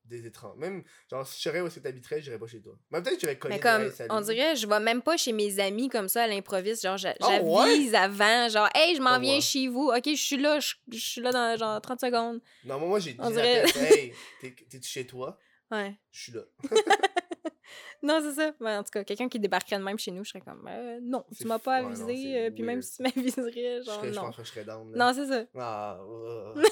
[0.05, 0.57] des étrangers.
[0.59, 2.73] Même, genre, si je serais où est-ce que t'habiterais, j'irais pas chez toi.
[2.89, 5.89] Mais peut-être que j'irais Mais comme, on dirait, je vais même pas chez mes amis
[5.89, 6.81] comme ça à l'improviste.
[6.83, 8.49] Genre, Ah j'avise avant.
[8.49, 9.41] Genre, hey, je m'en viens moi.
[9.41, 9.91] chez vous.
[9.95, 10.59] Ok, je suis là.
[10.59, 12.41] Je je suis là dans genre 30 secondes.
[12.65, 15.37] Non, moi, moi j'ai dit dirait- Hey, t'es- t'es-tu chez toi?
[15.71, 15.95] Ouais.
[16.11, 16.41] Je suis là.
[18.03, 18.51] Non, c'est ça.
[18.79, 21.23] En tout cas, quelqu'un qui débarquerait de même chez nous, je serais comme, euh, non,
[21.37, 21.77] tu m'as pas.
[21.83, 22.23] Ouais, non, avisé.
[22.23, 24.21] c'est euh, puis même si tu m'aviserais, Je, genre, serais, je non.
[24.23, 24.91] pense que je serais down.
[24.91, 25.05] là.
[25.05, 25.45] Non, c'est ça.
[25.55, 26.63] Ah, euh,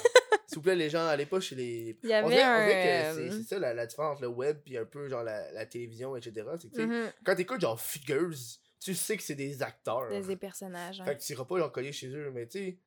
[0.50, 1.97] S'il vous plaît, les gens, allez pas chez les.
[2.04, 2.66] Il y avait on dirait, on un.
[2.68, 5.08] dirait que c'est- euh, c'est ça la, la différence entre le web puis un peu
[5.08, 6.34] genre la, la télévision, etc.
[6.60, 8.34] C'est que tu sais, mhm, quand t'écoutes genre Figures,
[8.80, 10.10] tu sais que c'est des acteurs.
[10.10, 11.00] des, des personnages.
[11.02, 11.06] hein.
[11.06, 12.80] Fait que tu iras pas genre coller chez eux, mais tu sais,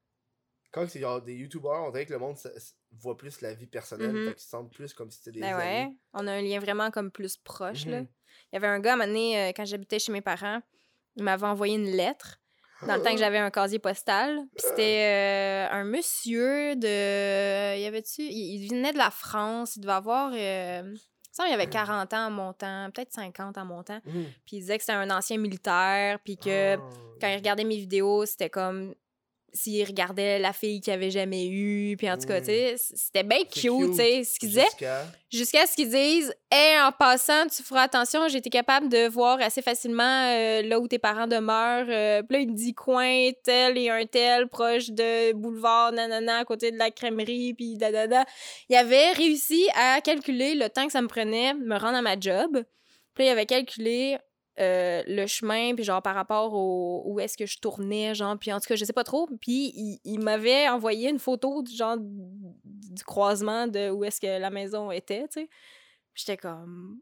[0.72, 2.50] quand c'est genre des youtubeurs, on dirait que le monde ça-
[2.92, 4.28] voit plus la vie personnelle, Mhm.
[4.28, 5.98] fait qu'ils se sentent plus comme si c'était des Ben ouais, amis.
[6.14, 8.00] on a un lien vraiment comme plus proche, là.
[8.00, 8.08] Mhm.
[8.52, 10.60] Il y avait un gars, à un moment donné, euh, quand j'habitais chez mes parents,
[11.16, 12.40] il m'avait envoyé une lettre
[12.86, 14.36] dans le temps que j'avais un casier postal.
[14.56, 17.76] Puis c'était euh, un monsieur de...
[17.76, 18.22] Il y avait-tu...
[18.22, 20.32] Il, il venait de la France, il devait avoir...
[20.34, 20.94] euh,
[21.48, 24.00] il avait 40 ans en montant, peut-être 50 en montant.
[24.04, 24.24] Mhm.
[24.46, 26.80] Puis il disait que c'était un ancien militaire, puis que Ah.
[27.20, 28.94] quand il regardait mes vidéos, c'était comme
[29.54, 31.94] s'il regardait la fille qu'il avait jamais eue.
[31.98, 34.66] Puis en tout cas, tu sais, c'était bien cute, tu sais, ce qu'il disait.
[35.30, 39.40] Jusqu'à- ce qu'ils disent Hey, en passant, tu feras attention, j'ai été capable de voir
[39.40, 41.86] assez facilement euh, là où tes parents demeurent.
[41.88, 46.38] Euh, Puis là, il me dit coin tel et un tel, proche de boulevard, nanana,
[46.38, 48.24] à côté de la crèmerie, puis dadada.
[48.68, 52.02] Il avait réussi à calculer le temps que ça me prenait de me rendre à
[52.02, 52.62] ma job.
[53.14, 54.16] Puis là, il avait calculé
[54.60, 58.52] euh, le chemin, puis genre par rapport au où est-ce que je tournais, genre, puis
[58.52, 59.28] en tout cas, je sais pas trop.
[59.40, 64.50] Puis il, m'avait envoyé une photo du genre du croisement de où est-ce que la
[64.50, 65.48] maison était, tu sais.
[66.14, 67.00] J'étais comme.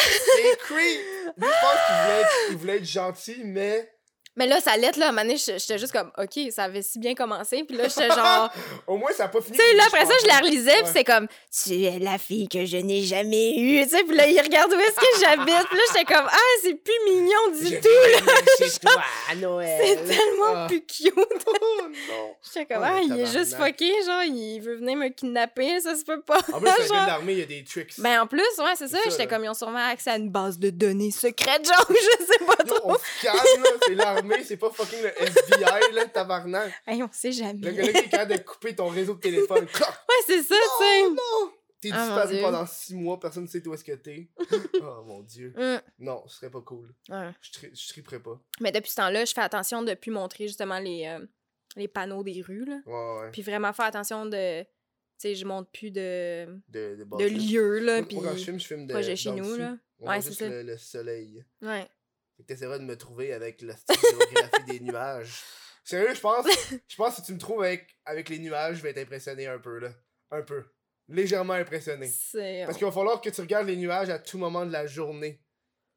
[0.00, 1.00] C'est creep!
[1.36, 3.90] Je pense qu'il voulait être gentil, mais
[4.36, 6.82] Mais là, sa lettre, là, à un moment donné, j'étais juste comme, OK, ça avait
[6.82, 7.64] si bien commencé.
[7.64, 8.48] Puis là, j'étais genre.
[8.86, 9.58] au moins ça a pas fini.
[9.58, 10.44] Tu sais, là, je après ça, je la pensais.
[10.46, 11.26] relisais, puis c'est comme,
[11.64, 13.82] tu es la fille que je n'ai jamais eue.
[13.82, 15.66] Tu sais, puis là, il regarde où est-ce que j'habite.
[15.68, 17.88] Puis là, j'étais comme, ah, c'est plus mignon du Je tout.
[18.08, 19.80] viens venir chez toi à Noël.
[19.84, 20.66] C'est tellement Ah.
[20.68, 21.12] plus cute.
[21.16, 22.34] Oh non!
[22.44, 25.94] J'étais comme, Ouais, ah, il est juste fucké, genre, il veut venir me kidnapper, ça
[25.96, 26.38] se peut pas.
[26.52, 27.94] En plus, Genre- l'armée, il y a des tricks.
[27.98, 28.96] Ben, en plus, ouais, c'est ça.
[29.02, 29.28] C'est ça, J'étais là.
[29.28, 32.62] comme, ils ont sûrement accès à une base de données secrète, genre, je sais pas
[32.64, 32.92] trop.
[32.92, 33.70] on se calme, là.
[33.86, 36.72] C'est l'armée, c'est pas fucking le FBI, là, tabarnak.
[36.86, 37.60] Hey, on sait jamais.
[37.60, 39.66] Le gars qui est capable de couper ton réseau de téléphone.
[40.10, 41.02] Ouais, c'est ça, tu sais.
[41.06, 41.52] Oh non!
[41.80, 44.28] T'es Ah, disparu pendant six mois, personne ne sait où est-ce que t'es.
[44.82, 45.54] oh mon dieu.
[45.98, 46.92] Non, ce serait pas cool.
[47.08, 47.30] ouais.
[47.40, 48.38] Je, tri- je triperais pas.
[48.60, 51.24] Mais depuis ce temps-là, je fais attention de plus montrer justement les, euh,
[51.76, 52.80] les panneaux des rues, là.
[52.86, 53.30] Ouais, ouais.
[53.32, 54.62] Puis vraiment faire attention de.
[54.62, 54.68] Tu
[55.28, 57.96] sais, je monte plus de, De, de, de lieux, là.
[57.98, 58.16] Moi, Puis.
[58.18, 59.76] quand je filme, je filme de, proche de chez nous, là.
[60.00, 60.48] On Ouais, c'est ça.
[60.48, 61.44] le, le soleil.
[61.62, 61.86] Ouais.
[62.46, 65.42] T'essaieras de me trouver avec la géographie des nuages.
[65.84, 66.46] Sérieux, je pense,
[66.88, 69.58] je pense que si tu me trouves avec, avec les nuages, je vais t'impressionner un
[69.58, 69.88] peu, là.
[70.30, 70.64] Un peu.
[71.08, 72.06] Légèrement impressionné.
[72.08, 72.62] C'est.
[72.66, 75.40] Parce qu'il va falloir que tu regardes les nuages à tout moment de la journée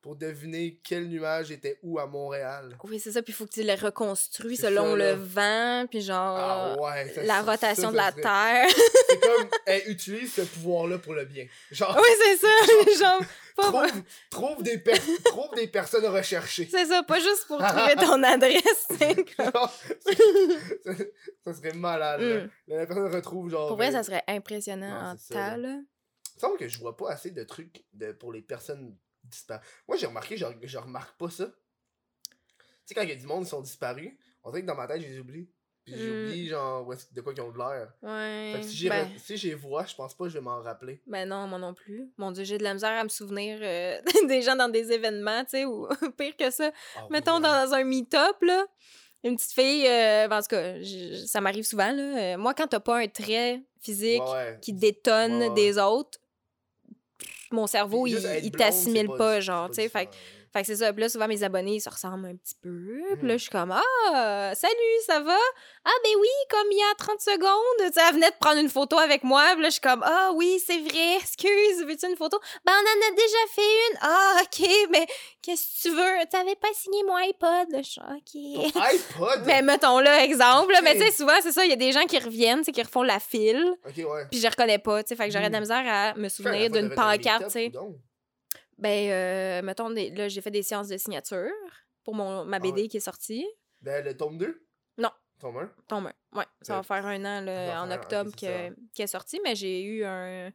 [0.02, 2.78] pour deviner quel nuage était où à Montréal.
[2.84, 3.22] Oui, c'est ça.
[3.22, 6.38] Puis il faut que tu les reconstruis selon ça, le vent, puis genre.
[6.38, 8.70] Ah ouais, ça- la ça- rotation ça, de la serait- Terre.
[9.10, 11.46] C'est comme, elle utilise ce pouvoir-là pour le bien.
[11.72, 13.00] Genre, oui, c'est ça.
[13.12, 13.22] genre.
[13.58, 13.92] Trouve,
[14.30, 16.68] trouve, des per- trouve des personnes recherchées.
[16.70, 18.88] C'est ça, pas juste pour trouver ton adresse.
[19.38, 19.70] comme-
[21.44, 22.22] ça, serait malade.
[22.22, 22.44] là.
[22.46, 22.50] Mm.
[22.68, 23.68] La personne retrouve genre.
[23.68, 25.80] Pour vrai, ça serait impressionnant en là.
[26.36, 29.64] Il me semble que je vois pas assez de trucs de, pour les personnes disparues.
[29.88, 31.46] Moi, j'ai remarqué, je, je remarque pas ça.
[31.46, 31.52] Tu
[32.86, 34.12] sais, quand il y a du monde qui sont disparus,
[34.44, 35.48] on dirait que dans ma tête, je les oublie.
[35.86, 37.92] Puis j'oublie, genre, de quoi qu'ils ont de l'air.
[38.02, 38.54] Ouais.
[38.54, 40.42] Fait que si j'ai ben, re- si j'ai vois, je pense pas que je vais
[40.44, 41.02] m'en rappeler.
[41.06, 42.10] ben non, moi non plus.
[42.18, 45.44] Mon Dieu, j'ai de la misère à me souvenir euh, des gens dans des événements,
[45.44, 46.72] tu sais, ou pire que ça.
[46.96, 47.66] Ah Mettons hein.
[47.68, 48.66] dans un meet-up, là,
[49.26, 52.34] une petite fille, euh, ben, en tout cas, je- ça m'arrive souvent, là.
[52.34, 56.18] euh, moi, quand t'as pas un trait physique Ouais, qui détonne Ouais, des autres,
[57.52, 59.90] mon cerveau, Puis il, il t'assimile pas, du- genre, tu sais.
[59.90, 60.12] pas Fait, fun.
[60.54, 60.94] Fait que c'est ça.
[60.94, 62.70] Puis là, souvent, mes abonnés, ils se ressemblent un petit peu.
[63.18, 63.38] Puis là, Mhm.
[63.40, 65.38] je suis comme, ah, salut, ça va?
[65.86, 67.88] Ah, ben oui, comme il y a 30 secondes.
[67.88, 69.44] Tu sais, elle venait de prendre une photo avec moi.
[69.54, 72.40] Puis là, je suis comme, ah oui, c'est vrai, excuse, veux-tu une photo?
[72.66, 73.98] Ben, on en a déjà fait une.
[74.02, 75.06] Ah, OK, mais
[75.42, 76.26] qu'est-ce que tu veux?
[76.30, 77.68] T'avais pas signé mon iPod?
[77.78, 78.74] Je suis OK.
[78.74, 79.42] Ton iPod!
[79.48, 80.74] Mais mettons là, exemple.
[80.84, 83.04] Mais tu sais, souvent, c'est ça, il y a des gens qui reviennent, qui refont
[83.04, 83.74] la file.
[83.88, 84.26] Ok, ouais.
[84.32, 85.16] Puis je reconnais pas, tu sais.
[85.16, 85.64] Fait que j'aurais de la Mhm.
[85.64, 87.72] misère à me souvenir d'une pancarte, tu sais.
[88.78, 91.52] Ben, euh, mettons, des- là, j'ai fait des séances de signature
[92.04, 92.88] pour mon, ma Ah BD ouais.
[92.88, 93.46] qui est sortie.
[93.82, 94.66] Ben, le tome 2?
[94.98, 95.12] Non.
[95.40, 95.72] Tome 1?
[95.88, 96.38] Tombe un.
[96.38, 99.02] Ouais, ça va faire un an là, ça va en faire- octobre c'est que- qui
[99.02, 100.52] est sorti, mais j'ai eu un.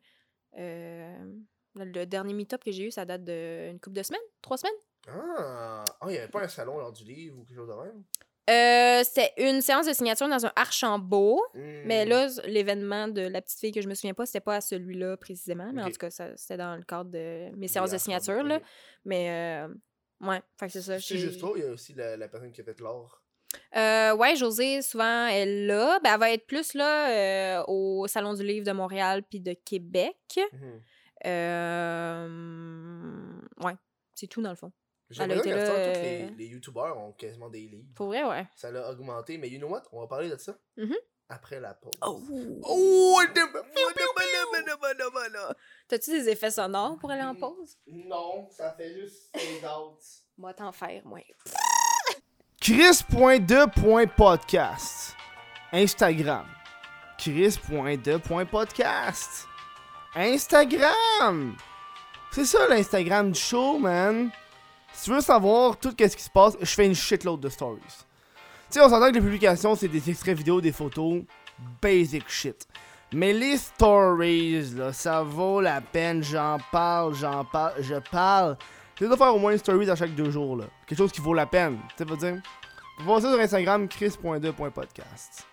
[0.56, 1.32] euh,
[1.74, 4.72] le dernier meet-up que j'ai eu, ça date d'une couple de semaines, trois semaines.
[5.08, 5.84] Ah!
[6.00, 8.02] Ah, il y avait pas un salon lors du livre ou quelque chose de même?
[8.48, 11.40] Euh, C'était une séance de signature dans un Archambault.
[11.54, 12.08] Mais Hmm.
[12.08, 15.16] là, l'événement de la petite fille que je me souviens pas, c'était pas à celui-là
[15.16, 18.60] précisément, mais en tout cas, c'était dans le cadre de mes séances de signature, là.
[19.04, 19.68] Mais, euh,
[20.26, 20.98] ouais, c'est ça.
[20.98, 23.22] C'est juste toi, il y a aussi la, la personne qui a fait l'art?
[23.76, 25.98] Euh, ouais, Josée, souvent, elle est là.
[26.04, 29.52] Ben, elle va être plus là euh, au Salon du Livre de Montréal puis de
[29.54, 30.38] Québec.
[31.24, 32.28] Euh,
[33.64, 33.74] ouais,
[34.14, 34.72] c'est tout dans le fond.
[35.10, 37.12] J'ai Elle a l'impression été qu'à là, cette heure, tous euh, les, les youtubeurs ont
[37.12, 37.88] quasiment des livres.
[37.94, 38.46] Pour vrai, ouais.
[38.54, 39.82] Ça l'a augmenté, mais you know what?
[39.92, 40.94] On va parler de ça Mhm.
[41.30, 41.92] après la pause.
[42.04, 42.20] Oh!
[42.62, 43.20] Oh!
[45.88, 47.38] T'as-tu des effets sonores pour aller en Mm.
[47.38, 47.76] pause?
[47.86, 49.98] Non, ça fait juste fade out.
[50.36, 51.20] Moi, t'en faire, moi.
[52.60, 55.14] Chris.de.podcast
[55.72, 56.46] Instagram
[57.18, 59.46] Chris.de.podcast
[60.14, 61.56] Instagram
[62.32, 64.30] C'est ça l'Instagram du show, man.
[64.98, 67.78] Si tu veux savoir tout ce qui se passe, je fais une shitload de stories.
[67.86, 67.94] Tu
[68.70, 71.22] sais, on s'entend que les publications, c'est des extraits vidéo, des photos,
[71.80, 72.66] basic shit.
[73.12, 76.24] Mais les stories, là, ça vaut la peine.
[76.24, 78.58] J'en parle, j'en parle, je parle.
[79.00, 80.64] Je dois faire au moins une story à chaque deux jours, là.
[80.84, 81.78] Quelque chose qui vaut la peine.
[81.90, 82.42] Tu sais, pas dire?
[82.98, 85.46] Vous voir ça sur Instagram, chris.2.podcast.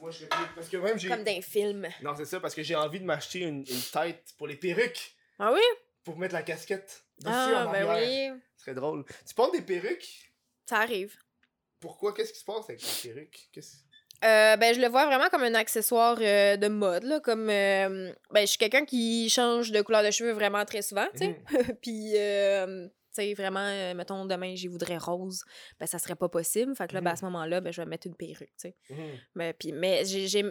[0.00, 1.08] Moi, je parce que même j'ai.
[1.08, 1.86] Comme d'un film.
[2.02, 5.14] Non, c'est ça, parce que j'ai envie de m'acheter une, une tête pour les perruques.
[5.38, 5.60] Ah oui?
[6.02, 7.01] Pour mettre la casquette.
[7.24, 8.34] Ah, en ben arrière.
[8.34, 8.40] oui.
[8.56, 9.04] Ce serait drôle.
[9.26, 10.32] Tu portes des perruques?
[10.66, 11.14] Ça arrive.
[11.80, 12.14] Pourquoi?
[12.14, 13.76] Qu'est-ce qui se passe avec les perruques Qu'est-ce-
[14.24, 17.18] Euh, ben, je le vois vraiment comme un accessoire euh, de mode, là.
[17.18, 21.08] Comme, euh, ben, je suis quelqu'un qui change de couleur de cheveux vraiment très souvent,
[21.12, 21.28] tu sais.
[21.50, 21.76] Mhm.
[21.82, 22.12] Puis,
[23.14, 25.44] sais, vraiment, euh, mettons, demain, j'y voudrais rose,
[25.80, 26.74] ben, ça serait pas possible.
[26.76, 27.16] Fait que là, ben, à Mhm.
[27.18, 28.76] ce moment-là, ben, je vais mettre une perruque, tu sais.
[28.90, 28.98] Mhm.
[29.34, 29.72] Mais, puis,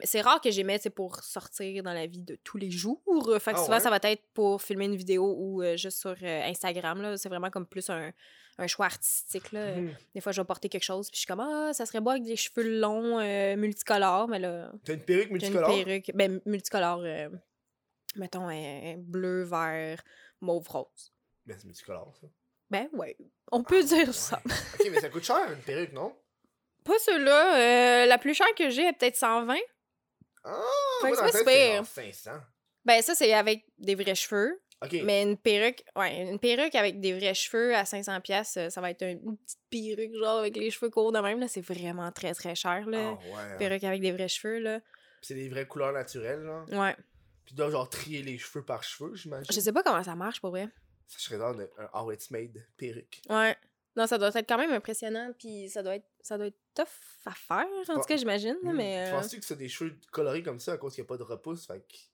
[0.03, 3.01] c'est rare que j'aimais, sais, pour sortir dans la vie de tous les jours.
[3.39, 3.80] Fait que Ah souvent, ouais?
[3.80, 7.18] ça va être pour filmer une vidéo ou euh, juste sur euh, Instagram, là.
[7.18, 8.12] C'est vraiment comme plus un,
[8.57, 9.76] un choix artistique, là.
[9.76, 9.95] Mhm.
[10.16, 12.12] Des fois, je vais porter quelque chose, puis je suis comme, ah, ça serait beau
[12.12, 13.18] avec des cheveux longs,
[13.57, 15.84] multicolores, mais là, T'as une perruque j'ai une multicolore?
[15.86, 17.03] perruque, ben, multicolore,
[18.16, 18.47] mettons,
[18.97, 20.03] bleu, vert,
[20.41, 21.14] mauve, rose.
[21.45, 22.28] Ben, c'est multicolore, ça.
[22.72, 23.15] Ben, ouais,
[23.51, 24.41] on peut dire Ah, ça.
[24.80, 26.15] ok, mais ça coûte cher, une perruque, non?
[26.86, 27.57] Pas ceux-là,
[28.03, 29.55] euh, la plus chère que j'ai est peut-être 120.
[30.43, 30.61] Ah,
[31.01, 32.32] Fait moi, que dans la c'est pas c'est si genre 500.
[32.86, 34.59] Ben, ça, c'est avec des vrais cheveux.
[34.84, 34.93] Ok.
[35.03, 38.82] Mais une perruque, ouais, une perruque avec des vrais cheveux à 500$, piastres, euh, ça
[38.82, 41.47] va être une petite perruque, genre, avec les cheveux courts de même, là.
[41.47, 43.11] C'est vraiment très, très cher, Ah, là.
[43.11, 43.17] ouais.
[43.38, 43.57] hein.
[43.59, 44.80] Perruque avec des vrais cheveux, là.
[44.80, 46.67] Puis c'est des vraies couleurs naturelles, genre.
[46.72, 46.95] Ouais.
[47.45, 49.45] Puis tu dois genre trier les cheveux par cheveux, j'imagine.
[49.53, 50.67] Je sais pas comment ça marche, pour vrai.
[51.08, 53.22] Ça serait genre de- un How It's Made perruque.
[53.30, 53.56] Ouais.
[53.97, 56.86] Non, ça doit être quand même impressionnant, puis ça doit être, ça doit être tough
[57.26, 58.72] à faire, en tout cas, j'imagine, Hmm.
[58.74, 59.06] mais...
[59.08, 61.10] Tu euh, penses-tu que c'est des cheveux colorés comme ça à cause qu'il n'y a
[61.10, 62.08] pas de repousse, fait qu'ils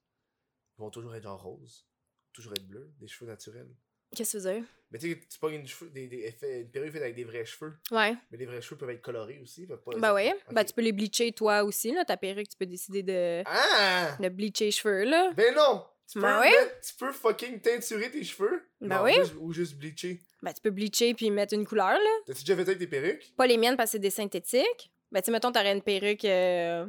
[0.79, 1.85] vont toujours être genre rose,
[2.33, 3.69] toujours être bleu, des cheveux naturels.
[4.15, 4.63] Qu'est-ce que tu veux dire?
[4.89, 7.25] Mais tu sais, tu pognes une, cheveux, des, des effets- une perruque faite avec des
[7.25, 8.15] vrais cheveux, Ouais.
[8.31, 9.67] mais les vrais cheveux peuvent être colorés aussi.
[9.67, 10.33] peuvent pas Ben ouais.
[10.49, 12.05] Ben tu peux les bleacher toi aussi, là.
[12.05, 14.17] Ta perruque, tu peux décider de, Ah!
[14.19, 15.31] de bleacher les cheveux, là.
[15.33, 15.85] Ben non!
[16.11, 18.63] Tu peux, Ben mettre- tu peux fucking teinturer tes cheveux?
[18.79, 19.13] Ben Non, oui.
[19.15, 20.21] juste- ou juste bleacher.
[20.41, 22.09] Ben tu peux bleacher puis mettre une couleur, là.
[22.25, 23.33] T'as-tu déjà fait ça avec tes perruques?
[23.35, 24.91] Pas les miennes parce que c'est des synthétiques.
[25.11, 26.85] Ben tu sais, mettons, t'aurais une perruque euh,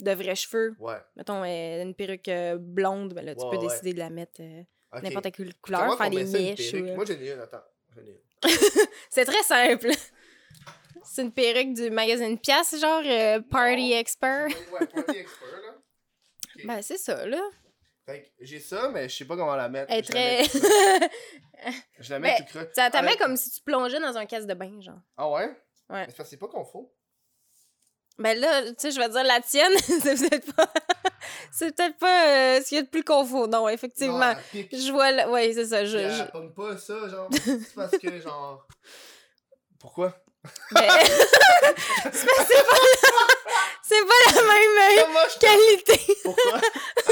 [0.00, 0.74] de vrais cheveux.
[0.78, 0.96] Ouais.
[1.16, 3.68] Mettons, euh, une perruque euh, blonde, ben là, tu Ouais, peux ouais.
[3.68, 4.40] décider de la mettre
[5.02, 7.64] n'importe quelle couleur, comment faire des ou, Moi j'en ai une, attends.
[9.10, 9.90] C'est très simple.
[11.04, 13.02] c'est une perruque du magazine Pièce, genre
[13.50, 13.92] Party.
[13.92, 14.46] Expert.
[14.72, 15.74] Ouais, Party Expert, là.
[16.64, 17.40] Ben c'est ça, là.
[18.04, 19.92] Fait que j'ai ça, mais je sais pas comment la mettre.
[19.92, 21.10] Elle est Je la mets très...
[22.00, 22.70] Je la mets Ben, tout creux.
[22.74, 24.98] Ça Ah, t'amène la- comme si tu plongeais dans un caisse de bain, genre.
[25.16, 25.46] Ah ouais?
[25.88, 26.06] Ouais.
[26.08, 26.86] Mais c'est pas confort.
[28.18, 30.68] Ben là, tu sais, je vais dire la tienne, c'est peut-être pas.
[31.52, 33.46] c'est peut-être pas euh, ce qu'il y a de plus confort.
[33.48, 34.18] Non, effectivement.
[34.34, 34.40] Non.
[34.72, 35.12] Je vois.
[35.12, 35.84] le- Ouais, c'est ça.
[35.84, 37.28] Je, je- pas ça, genre.
[37.32, 38.66] C'est parce que, genre.
[39.78, 40.21] Pourquoi?
[40.72, 40.82] Ben,
[42.12, 43.54] c'est pas, c'est pas la...
[43.82, 46.14] c'est pas la même euh, Comment qualité.
[46.24, 46.60] Pourquoi?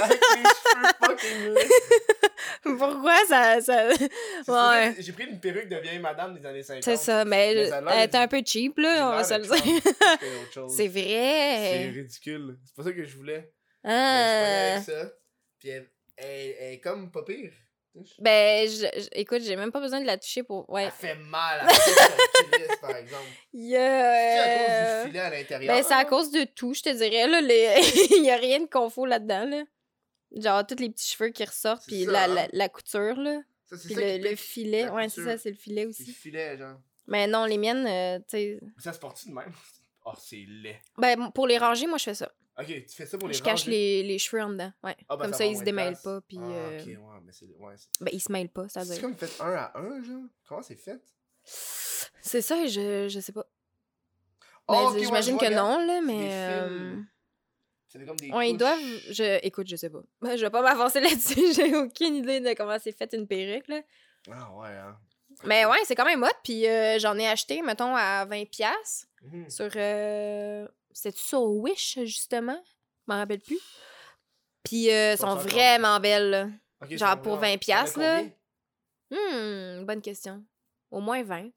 [0.03, 1.55] Avec les cheveux fucking.
[2.79, 3.61] Pourquoi ça.
[3.61, 3.91] ça...
[3.95, 4.95] C'est Ouais.
[4.99, 6.83] J'ai pris une perruque de vieille madame des années 50.
[6.83, 9.83] C'est ça, mais, Mais elle était un peu cheap, là, on va se le dire.
[10.69, 11.89] C'est C'est vrai.
[11.91, 12.59] ridicule.
[12.65, 13.53] C'est pas ça que je voulais.
[13.85, 14.73] Mais je Ah.
[14.75, 15.13] avec ça.
[15.59, 17.53] Puis elle, elle- elle est comme pas pire.
[18.19, 20.69] Ben, je- je- écoute, j'ai même pas besoin de la toucher pour.
[20.71, 20.85] Ouais.
[20.85, 23.25] Elle fait mal à la par exemple.
[23.53, 25.77] Il y C'est à cause du filet à l'intérieur.
[25.77, 27.27] Ben, c'est à cause de tout, je te dirais.
[27.27, 27.81] Là, les...
[28.19, 29.65] Il y a rien de confort là-dedans, là.
[30.37, 32.27] Genre, tous les petits cheveux qui ressortent, puis la, hein?
[32.29, 33.41] la, la couture, là.
[33.67, 34.85] Ça, c'est Puis ça le, qui le filet.
[34.85, 36.05] la Ouais, c'est ça, c'est le filet aussi.
[36.07, 36.77] le filet, genre.
[37.09, 38.61] Mais non, les miennes, euh, tu sais.
[38.79, 39.53] Ça se porte de même?
[40.07, 40.81] Oh, c'est laid.
[40.97, 42.33] Ben, pour les ranger, moi, je fais ça.
[42.61, 44.73] Ok, tu fais ça pour les Je cache les, les cheveux en dedans.
[44.83, 44.97] Ouais.
[45.09, 46.03] Ah, ben, comme ça ça, ils se démêlent place.
[46.03, 46.39] pas, puis.
[46.41, 47.47] Ah, euh, ok, ouais, mais c'est.
[47.59, 50.23] Ouais, Ben, ils se mêlent pas, ça veut c'est comme fait un à un, genre?
[50.49, 51.01] Comment c'est fait?
[51.43, 53.47] C'est ça, je, je sais pas.
[54.69, 56.29] Oh, Ben, J'imagine que non, là, mais.
[56.33, 56.97] euh,
[57.89, 58.31] C'est comme des.
[58.31, 58.79] Ouais, ils doivent.
[59.11, 59.39] Je...
[59.45, 60.03] Écoute, je sais pas.
[60.21, 61.53] Ben, je vais pas m'avancer là-dessus.
[61.55, 63.81] J'ai aucune idée de comment c'est fait une perruque, là.
[64.31, 64.97] Ah, ouais, hein.
[65.45, 66.27] Mais ouais, c'est quand même hot.
[66.45, 69.49] Puis euh, j'en ai acheté, mettons, à 20$ Mhm.
[69.51, 69.71] sur.
[69.77, 70.67] Euh...
[70.93, 72.61] C'était-tu sur Wish, justement?
[72.67, 73.59] Je m'en rappelle plus.
[74.65, 76.49] Puis euh, Sont vraiment belles, là.
[76.83, 77.49] Ok, Genre ça pour va.
[77.51, 78.29] 20 piastres, Ça en a là.
[79.81, 80.45] Hmm, bonne question.
[80.91, 81.51] Au moins 20.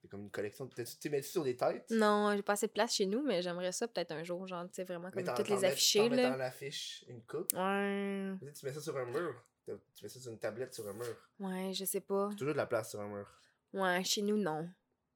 [0.00, 0.66] C'est comme une collection.
[0.68, 1.86] T'as-tu t'es mettu sur des têtes?
[1.90, 4.64] Non, j'ai pas assez de place chez nous, mais j'aimerais ça peut-être un jour, genre,
[4.66, 6.30] tu sais, vraiment comme toutes les afficher, mets là.
[6.30, 7.52] dans l'affiche une coupe?
[7.54, 8.32] Ouais.
[8.40, 9.34] Peut-être Tu mets ça sur un mur.
[9.66, 11.16] Tu mets ça sur une tablette sur un mur.
[11.40, 12.28] Ouais, je sais pas.
[12.36, 13.26] Toujours de la place sur un mur.
[13.72, 14.68] Ouais, chez nous, non.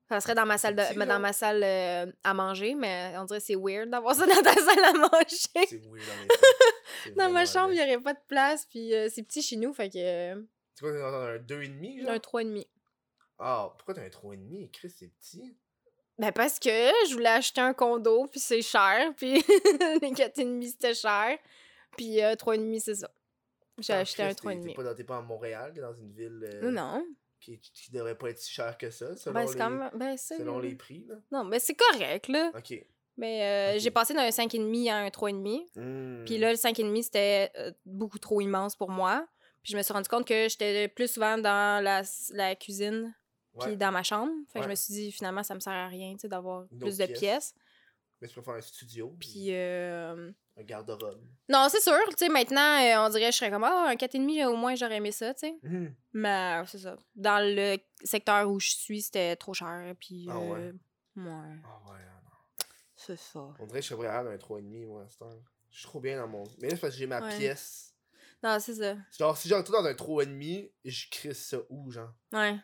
[0.08, 1.06] Ça serait dans ma salle, de, là.
[1.06, 4.42] dans ma salle euh, à manger, mais on dirait que c'est weird d'avoir ça dans
[4.42, 5.66] ta salle à manger.
[5.68, 6.28] C'est weird
[7.16, 9.72] Dans ma chambre, il n'y aurait pas de place, puis euh, c'est petit chez nous,
[9.74, 9.98] fait que.
[9.98, 10.42] euh,
[10.74, 12.10] C'est quoi, un 2,5 genre?
[12.10, 12.66] un 3,5.
[13.38, 14.70] Ah, pourquoi t'as un 3,5?
[14.72, 15.54] Chris, c'est petit.
[16.18, 16.70] Ben parce que
[17.08, 21.38] je voulais acheter un condo, puis c'est cher, puis les 4,5 c'était cher,
[21.96, 23.10] puis euh, 3,5 c'est ça.
[23.78, 24.74] J'ai acheté un Chris, t'es- T'es 3,5.
[24.74, 27.04] pas, dans- t'es pas à Montréal, dans une ville euh, Non.
[27.40, 29.90] Qui, qui devrait pas être si chère que ça, selon, Ben les, même.
[29.94, 31.04] Ben selon les prix.
[31.08, 31.16] Là.
[31.32, 32.52] Non, mais c'est correct, là.
[32.56, 32.84] Ok.
[33.16, 35.66] Mais euh, j'ai passé d'un 5,5 à un 3,5.
[35.74, 36.24] Hmm.
[36.24, 39.26] Puis là, le 5,5, c'était euh, beaucoup trop immense pour moi.
[39.62, 43.12] Puis je me suis rendu compte que j'étais plus souvent dans la, la cuisine
[43.60, 44.32] puis dans ma chambre.
[44.52, 46.66] Fait que je me suis dit, finalement, ça me sert à rien, tu sais, d'avoir
[46.68, 47.18] plus de pièce.
[47.18, 47.54] pièces.
[48.20, 51.22] Mais tu préfères un studio, Puis, euh, un garde-robe.
[51.48, 54.46] non, c'est sûr, tu sais, maintenant, euh, on dirait, je serais comme, ah, un 4,5,
[54.48, 55.58] au moins, j'aurais aimé ça, tu sais.
[55.62, 55.94] Mhm.
[56.14, 56.96] Mais c'est ça.
[57.14, 59.94] Dans le secteur où je suis, c'était trop cher.
[60.00, 60.58] Puis, Ah ouais?
[60.60, 60.72] euh,
[61.16, 62.64] ouais, Ah ouais, ah
[62.96, 63.40] c'est ça.
[63.60, 65.36] On dirait que je serais un 3,5 moi à cette heure.
[65.70, 66.44] Je suis trop bien dans mon.
[66.60, 67.36] Mais là, c'est parce que j'ai ma Ouais.
[67.36, 67.94] pièce.
[68.42, 68.96] Non, c'est ça.
[69.18, 72.12] Genre, si j'entre dans un 3,5, je crisse ça où, genre?
[72.32, 72.56] Ouais.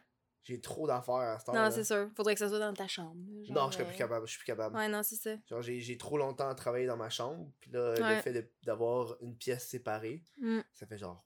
[0.45, 1.55] J'ai trop d'affaires à cette heure.
[1.55, 2.09] Non, c'est sûr.
[2.15, 3.17] Faudrait que ça soit dans ta chambre.
[3.49, 4.27] Non, je serais plus euh, capable.
[4.27, 4.77] Je suis plus capable.
[4.77, 5.35] Ouais, non, c'est ça.
[5.47, 7.51] Genre, j'ai j'ai trop longtemps travaillé dans ma chambre.
[7.61, 8.17] Puis là, Ouais.
[8.17, 10.61] le fait de- d'avoir une pièce séparée, Mm.
[10.73, 11.25] ça fait genre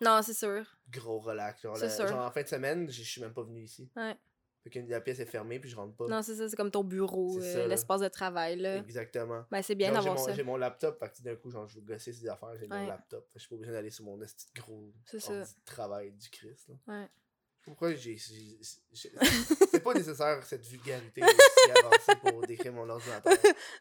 [0.00, 0.64] Non, c'est sûr.
[0.90, 1.62] gros relax.
[1.62, 2.06] Genre, la- sûr.
[2.06, 3.90] genre en fin de semaine, je suis même pas venu ici.
[3.96, 4.16] Ouais.
[4.64, 6.06] Fait que la pièce est fermée, puis je rentre pas.
[6.06, 6.48] Non, c'est ça.
[6.48, 8.76] C'est comme ton bureau, euh, l'espace de travail, là.
[8.76, 9.44] Exactement.
[9.50, 10.32] Ben, c'est bien d'avoir mon- ça.
[10.34, 12.86] J'ai mon laptop, fait que d'un coup, genre, je veux gosser ces affaires, j'ai mon
[12.86, 13.28] laptop.
[13.34, 15.42] Je suis pas obligé d'aller sur mon petit gros C'est ça.
[15.64, 16.68] travail du Christ.
[16.68, 16.74] Là.
[16.86, 17.10] Ouais.
[17.64, 18.18] Pourquoi j'ai.
[18.18, 23.32] C'est pas nécessaire cette vulgarité aussi avancée pour décrire mon ordinateur.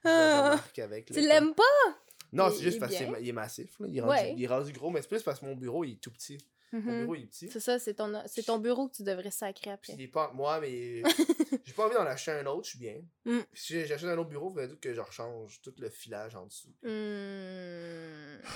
[0.04, 1.64] Je remarque avec le Tu l'aimes pas?
[2.34, 3.78] Non, c'est juste parce qu'il est massif.
[3.80, 3.88] Là.
[3.90, 4.34] Il, est rendu, Ouais.
[4.38, 6.38] il est rendu gros, mais c'est plus parce que mon bureau il est tout petit.
[6.72, 7.02] Mon Mhm.
[7.02, 7.50] bureau il est petit.
[7.52, 8.14] C'est ça, c'est ton,
[8.46, 9.94] ton bureau que tu devrais sacrer Puis après.
[9.94, 10.32] il est pas.
[10.34, 11.02] Moi, mais.
[11.66, 13.02] J'ai pas envie d'en acheter un autre, je suis bien.
[13.26, 13.40] Mm.
[13.54, 16.74] Si j'achète un autre bureau, il faudrait que je rechange tout le filage en dessous.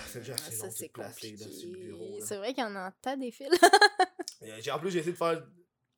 [0.08, 1.46] C'est déjà assez Ça, long, c'est sur le compliqué.
[1.78, 2.20] bureau.
[2.22, 3.50] C'est vrai qu'il y en a un tas des fils.
[4.52, 5.42] Euh, j'ai- En plus, j'ai essayé de faire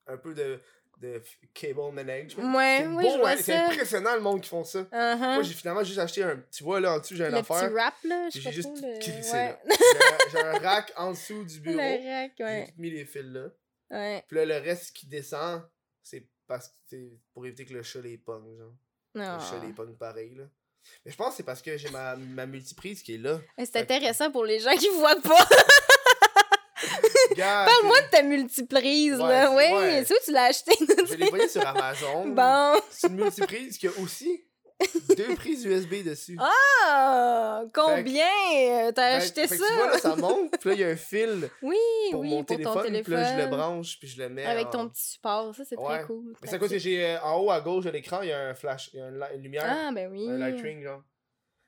[0.07, 0.59] un peu de,
[0.99, 1.21] de
[1.53, 2.55] cable management.
[2.55, 4.81] Ouais, C'est oui, hein, C'est impressionnant le monde qui font ça.
[4.81, 5.33] Uh-huh.
[5.35, 6.41] Moi, j'ai finalement juste acheté un.
[6.51, 7.71] Tu vois, là, en dessous, j'ai petit affaire.
[7.71, 8.85] wrap, là, J'ai juste trop.
[8.87, 9.59] le- crissé ouais.
[9.65, 9.75] là.
[9.75, 11.77] J'ai un- J'ai un rack en dessous du bureau.
[11.77, 12.65] Le rack, J'ai ouais.
[12.67, 13.47] tout mis les fils là.
[13.91, 14.23] Ouais.
[14.27, 15.61] Puis là, le reste qui descend,
[16.03, 16.95] c'est parce que
[17.33, 18.73] pour éviter que le chat les pogne, genre.
[19.13, 20.45] Le chat les pogne pareil, là.
[21.05, 23.39] Mais je pense que c'est parce que j'ai ma, ma multiprise qui est là.
[23.59, 25.47] C'est que- intéressant pour les gens qui voient pas.
[27.37, 29.51] Parle-moi de ta multiprise, là.
[29.51, 30.71] Ouais, c'est où tu l'as acheté?
[30.79, 32.27] Je l'ai voyé sur Amazon.
[32.27, 32.79] bon.
[32.89, 34.43] C'est une multiprise qui a aussi
[35.15, 36.37] deux prises USB dessus.
[36.39, 37.63] Ah!
[37.73, 38.91] Combien?
[38.93, 39.65] T'as Fait- acheté fait ça?
[39.67, 41.75] Tu vois, là, ça monte, puis là, il y a un fil Oui,
[42.11, 43.13] pour oui, mon pour téléphone, ton puis téléphone.
[43.15, 45.77] là, je le branche, puis je le mets Avec en- ton petit support, ça, c'est
[45.77, 45.97] Ouais.
[45.97, 46.33] très cool.
[46.41, 48.31] Mais c'est à cause que j'ai euh, en haut à gauche de l'écran, il y
[48.31, 50.29] a un flash, il y a une, lumière, Ah, ben oui.
[50.29, 51.01] un light ring, genre.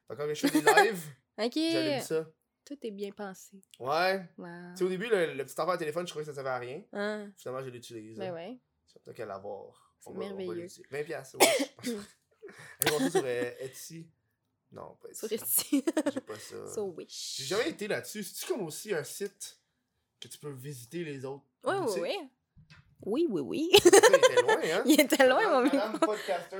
[0.07, 1.03] Fait quand je fais des lives,
[1.41, 1.53] Ok.
[1.55, 2.25] j'allume ça.
[2.69, 3.57] Tout est bien pensé.
[3.79, 4.23] Ouais.
[4.37, 4.45] Wow.
[4.73, 6.51] Tu sais, au début, le, le petit enfant à téléphone, je croyais que ça servait
[6.51, 6.83] à rien.
[6.93, 8.17] Ah, Finalement, je l'utilise.
[8.17, 8.33] ben hein.
[8.35, 8.59] ouais.
[8.85, 9.95] C'est peut-être qu'à l'avoir.
[9.99, 10.53] C'est On va- on va merveilleux.
[10.63, 10.83] l'utiliser.
[10.91, 11.93] 20 piastres, ouais.
[12.79, 14.07] Allez voir ça sur euh, Etsy.
[14.71, 15.19] Non, pas Etsy.
[15.27, 15.85] Sur ici.
[16.13, 16.67] J'ai pas ça.
[16.75, 17.35] So wish.
[17.37, 18.23] J'ai jamais été là-dessus.
[18.23, 19.59] C'est-tu comme aussi un site
[20.19, 22.15] que tu peux visiter les autres Oui, oui, oui.
[23.01, 23.69] Oui, oui, oui.
[23.73, 24.83] Il était loin, hein?
[24.85, 25.77] Il était loin, mon micro.
[25.77, 26.57] Madame qui ne podcaste pas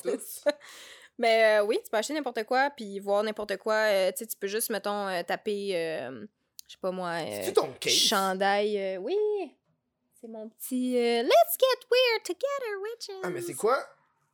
[0.02, 0.56] C'est tout.
[1.18, 3.74] Mais euh, oui, tu peux acheter n'importe quoi, puis voir n'importe quoi.
[3.74, 5.70] euh, tu sais, tu peux juste, mettons, euh, taper,
[6.68, 7.18] je sais pas moi,
[7.54, 7.92] ton case?
[7.92, 8.98] chandail.
[8.98, 9.16] oui!
[10.20, 13.20] C'est mon petit Let's get weird together, witches!
[13.22, 13.84] Ah, mais c'est quoi?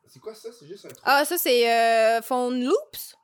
[0.07, 0.51] C'est quoi ça?
[0.53, 1.03] C'est juste un truc?
[1.05, 3.16] Ah, ça, c'est Phone Loops.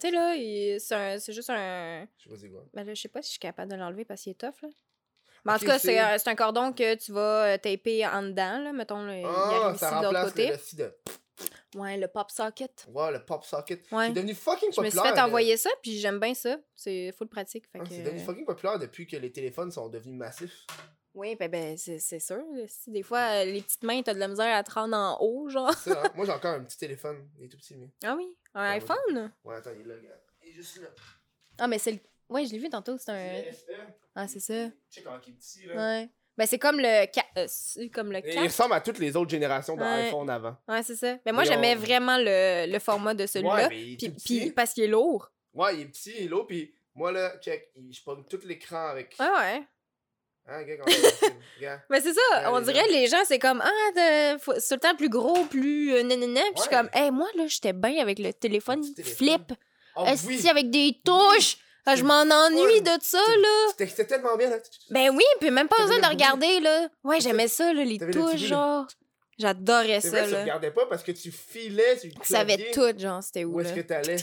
[0.00, 2.06] Tu sais, là, c'est juste un.
[2.16, 2.64] Je sais pas c'est quoi.
[2.72, 4.62] Ben là, je sais pas si je suis capable de l'enlever parce qu'il est tough,
[4.62, 4.68] là.
[5.44, 8.72] Mais en tout cas, c'est- un, cordon que tu vas taper en dedans, là.
[8.72, 10.52] Mettons, là, il Ah, arrive ici de l'autre côté.
[10.76, 10.94] le.
[11.74, 12.86] Ouais, le pop socket.
[12.88, 13.80] Ouais, le pop socket.
[13.92, 14.08] Ouais.
[14.08, 15.04] C'est devenu fucking Je me populaire.
[15.04, 16.58] suis fait euh, envoyer ça, puis j'aime bien ça.
[16.74, 17.64] C'est full pratique.
[17.74, 17.88] Ah, que...
[17.88, 20.66] C'est devenu fucking populaire depuis que les téléphones sont devenus massifs.
[21.14, 22.42] Oui, ben, ben c'est c'est sûr.
[22.86, 25.48] des fois, euh, les petites mains, t'as de la misère à te rendre en haut,
[25.48, 25.72] genre.
[25.74, 26.10] Ça, hein?
[26.14, 27.28] Moi, j'ai encore un petit téléphone.
[27.38, 27.90] Il est tout petit, mais...
[28.04, 29.32] Ah oui, un iPhone?
[29.44, 30.20] Ouais, attends, il est là, regarde.
[30.42, 30.88] Il est juste là.
[31.58, 31.98] Ah, mais c'est le.
[32.28, 33.42] Ouais, je l'ai vu tantôt, c'est un.
[34.14, 34.70] Ah, c'est ça.
[34.90, 35.76] Check comment il est petit, là.
[35.76, 36.10] Ouais.
[36.40, 37.26] Ben, c'est comme le 4.
[37.36, 38.44] euh, comme le Et il 4.
[38.44, 40.04] ressemble à toutes les autres générations Ouais.
[40.04, 40.56] d'iPhone avant.
[40.66, 41.16] Ouais, c'est ça.
[41.26, 43.68] Mais moi, Mais j'aimais on- vraiment le, le format de celui-là.
[43.68, 45.30] Ouais, puis, parce qu'il est lourd.
[45.52, 48.88] Ouais, il est petit, il est lourd, puis moi, là, check, je pogne tout l'écran
[48.88, 49.14] avec...
[49.20, 49.62] Ouais, ouais.
[50.48, 51.28] Hein, facile.
[51.58, 51.80] Regarde.
[51.90, 52.90] Mais c'est ça, Ouais, on dirait gens.
[52.92, 53.90] les gens, c'est comme Ah,
[54.34, 56.40] de- faut- c'est le temps plus gros, plus euh, nanana.
[56.40, 56.76] Puis je suis Ouais.
[56.76, 59.14] comme, hey, moi, là, j'étais bien avec le téléphone téléphone.
[59.14, 59.52] flip.
[59.94, 60.48] Oh oui!
[60.48, 61.58] avec des touches.
[61.86, 63.72] Ah, je m'en ennuie de ça, là.
[63.78, 64.56] C'était tellement bien, là.
[64.90, 66.88] Ben oui, puis même pas besoin de regarder, là.
[67.04, 68.86] Ouais, j'aimais ça, là, les touches, genre.
[69.38, 70.40] J'adorais ça, vrai, tu là.
[70.42, 73.76] regardais pas parce que tu filais Tu savais tout, genre, c'était où, Où est-ce là.
[73.76, 74.16] que t'allais?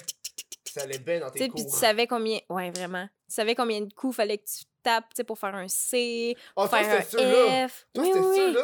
[0.71, 1.75] Ça allait bien dans tes puis tu cours.
[1.75, 2.39] savais combien.
[2.49, 3.07] Ouais, vraiment.
[3.27, 6.35] Tu savais combien de coups fallait que tu tapes, tu sais, pour faire un C,
[6.55, 7.01] Oh, pour faire un.
[7.01, 7.87] F.
[7.95, 8.63] Toi, oui, c'était oui, là?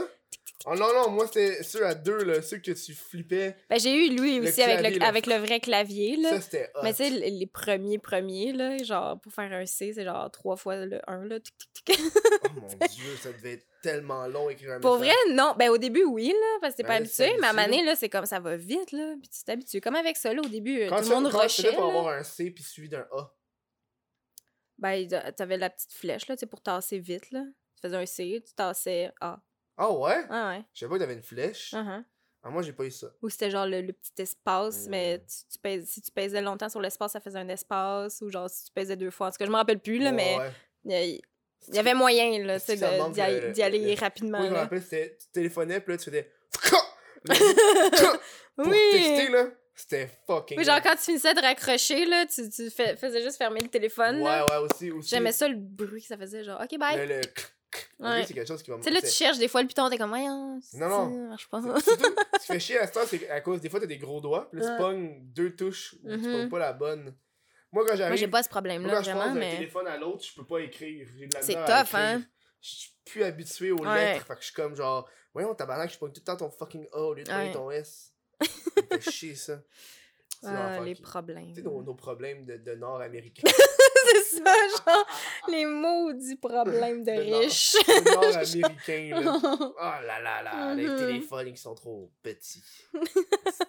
[0.65, 2.41] Oh non, non, moi, c'était ceux à deux, là.
[2.41, 3.57] Ceux que tu flippais.
[3.69, 5.07] Ben, j'ai eu lui aussi avec, le, là.
[5.07, 6.29] avec le vrai clavier, là.
[6.29, 6.79] Ça, c'était hot.
[6.83, 10.55] Mais tu sais, les premiers premiers, là, genre, pour faire un C, c'est genre trois
[10.55, 11.39] fois le 1, là.
[11.41, 11.99] tic, tic, tic.
[12.45, 15.13] Oh mon dieu, ça devait être tellement long écrire un Pour message.
[15.25, 15.53] vrai, non.
[15.59, 17.97] Ben, au début, oui, là, parce que t'es Ben pas habitué, mais à Mané, là,
[17.97, 19.15] c'est comme ça va vite, là.
[19.19, 19.81] Puis tu t'habitues.
[19.81, 21.63] Comme avec ça, là, au début, euh, Quand tout le monde rushait.
[21.63, 23.33] faisais pour avoir un C puis suivi d'un A?
[24.77, 27.43] Ben, t'avais la petite flèche, là, tu sais, pour tasser vite, là.
[27.75, 29.41] Tu faisais un C, tu tassais A.
[29.77, 30.23] Ah ouais?
[30.29, 30.63] Ah ouais.
[30.73, 31.73] Je savais pas que t'avais une flèche.
[31.73, 32.03] uh-huh.
[32.45, 33.07] Ah, moi, j'ai pas eu ça.
[33.21, 34.89] Ou c'était genre le, le petit espace, Mm.
[34.89, 38.21] mais tu, tu pèses- si tu pesais longtemps sur l'espace, ça faisait un espace.
[38.21, 39.27] Ou genre, si tu pesais deux fois.
[39.27, 41.21] En tout cas, je me rappelle plus, là, Ouais, mais ouais.
[41.69, 44.39] il y, avait moyen, là, d'y aller, le- aller le- rapidement.
[44.39, 46.29] Moi, je me rappelle, c'était, tu téléphonais, puis là, tu faisais.
[48.55, 48.77] Pour oui!
[48.91, 50.57] texter, là, c'était fucking.
[50.57, 53.69] Oui, genre quand tu finissais de raccrocher, là, tu, tu fais- faisais juste fermer le
[53.69, 54.17] téléphone.
[54.17, 54.45] Ouais, là.
[54.45, 54.91] ouais, aussi.
[54.91, 55.09] aussi.
[55.09, 56.97] J'aimais ça, le bruit que ça faisait, genre, OK, bye.
[56.97, 57.21] Le, le...
[57.99, 58.23] Ouais.
[58.25, 59.89] c'est quelque chose qui va me Tu là, tu c'est- cherches des fois le piton,
[59.89, 61.11] t'es comme, voyons, Non, non.
[61.11, 61.61] ça marche pas.
[61.61, 62.03] c'est- surtout,
[62.41, 64.19] Ce qui fait chier à ce temps, c'est qu'à cause, des fois, t'as des gros
[64.21, 64.71] doigts, puis là, Ouais.
[64.75, 66.23] tu pognes deux touches, ou tu Mhm.
[66.23, 67.15] pognes pas la bonne.
[67.71, 68.17] Moi, quand Moi, j'arrive.
[68.19, 69.55] j'ai pas ce moi, problème-là, quand je vraiment, d'un mais.
[69.55, 71.07] téléphone à l'autre, je peux pas écrire.
[71.41, 72.23] C'est à tough, hein?
[72.61, 74.13] Je suis plus habitué aux Ouais.
[74.13, 74.25] lettres.
[74.27, 76.87] Fait que je suis comme genre, voyons, tabarnak, je pogne tout le temps ton fucking
[76.93, 77.51] A au lieu de Ouais.
[77.51, 78.13] ton S.
[78.89, 79.59] Fait chier, ça.
[80.41, 81.49] C'est Ah, les qui- problèmes.
[81.53, 83.43] Tu sais, nos, nos problèmes de, de Nord-Américains.
[84.33, 85.07] ça, genre,
[85.49, 87.75] les maudits problèmes de Nord- riches.
[87.87, 89.37] là.
[89.75, 90.97] Oh là là là, les Mhm.
[90.97, 92.63] téléphones qui sont trop petits.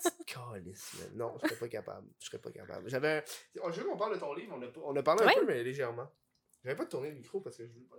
[0.01, 0.93] C'est calice.
[1.15, 2.07] Non, je serais pas capable.
[2.21, 2.89] Je serais pas capable.
[2.89, 3.23] J'avais un...
[3.63, 4.55] oh, Je veux qu'on parle de ton livre.
[4.59, 6.07] On a, on a parlé un peu, mais légèrement.
[6.63, 7.97] J'avais pas tourné le micro parce que je voulais pas...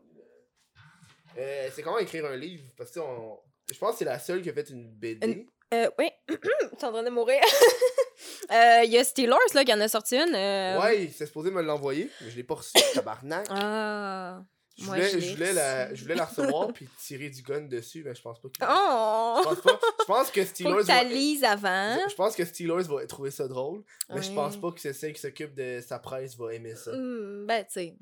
[1.37, 2.63] Euh, c'est comment écrire un livre?
[2.77, 3.39] Parce que on...
[3.71, 5.27] je pense que c'est la seule qui a fait une BD.
[5.27, 6.09] Une- Euh, oui,
[6.73, 7.41] en train de mourir.
[8.51, 10.35] Euh, Il y a Steelers, là, qui en a sorti une.
[10.35, 13.47] euh, Ouais, il s'est supposé me l'envoyer, mais je l'ai pas reçu, tabarnak.
[13.49, 14.43] Ah.
[14.77, 17.61] je, voulais, je je, l'ai voulais la, je voulais la recevoir puis tirer du gun
[17.61, 18.53] dessus, mais je pense pas que...
[18.61, 19.39] Oh!
[19.39, 19.79] Je pense pas.
[19.99, 21.51] Je pense que Faut Steelers que tu va...
[21.51, 22.09] avant.
[22.09, 24.61] Je pense que Steelers va trouver ça drôle, mais je pense Ouais.
[24.61, 26.91] pas que c'est celle qui s'occupe de sa presse va aimer ça.
[26.91, 27.95] Hmm, ben, tu sais,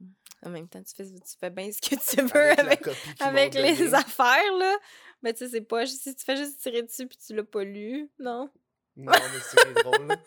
[0.45, 2.85] en même temps, tu fais, tu fais bien ce que tu veux Avec,
[3.19, 4.75] avec, avec les affaires, là.
[5.21, 5.85] Mais tu sais, c'est pas.
[5.85, 8.49] Si tu fais juste tirer dessus puis tu l'as pas lu, non?
[8.95, 10.07] Non, mais c'est drôle.
[10.07, 10.17] là.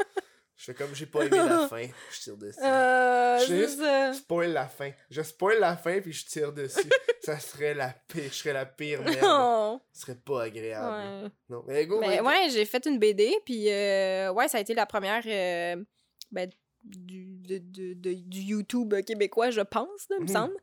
[0.59, 2.59] Je fais comme j'ai pas aimé la fin, je tire dessus.
[2.65, 4.15] Euh, Juste- ça.
[4.15, 4.91] Spoil la fin.
[5.11, 6.89] Je spoil la fin puis je tire dessus.
[7.23, 9.19] ça serait la pire, je serais la pire merde.
[9.23, 11.25] Oh, Ce serait pas agréable.
[11.25, 11.31] ouais.
[11.51, 12.49] Non, mais go, Mais ouais.
[12.51, 15.85] j'ai fait une BD, puis euh, ouais, ça a été la première euh,
[16.33, 16.51] ben,
[16.83, 20.33] du, de, de- de- du YouTube québécois, je pense, là, il me Mhm.
[20.33, 20.55] semble.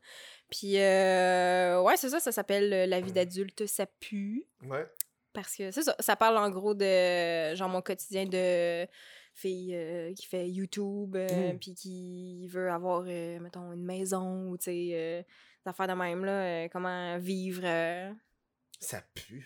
[0.50, 4.44] Puis euh, ouais, c'est ça, ça s'appelle La vie d'adulte, ça pue.
[4.66, 4.84] Ouais.
[5.34, 8.86] Parce que c'est ça, ça parle en gros de genre mon quotidien de
[9.34, 11.58] fille euh, qui fait YouTube, euh, Mm.
[11.58, 15.22] puis qui veut avoir, euh, mettons, une maison ou, tu sais, euh,
[15.64, 17.64] des affaires de même, là, comment vivre.
[18.80, 19.44] Ça pue.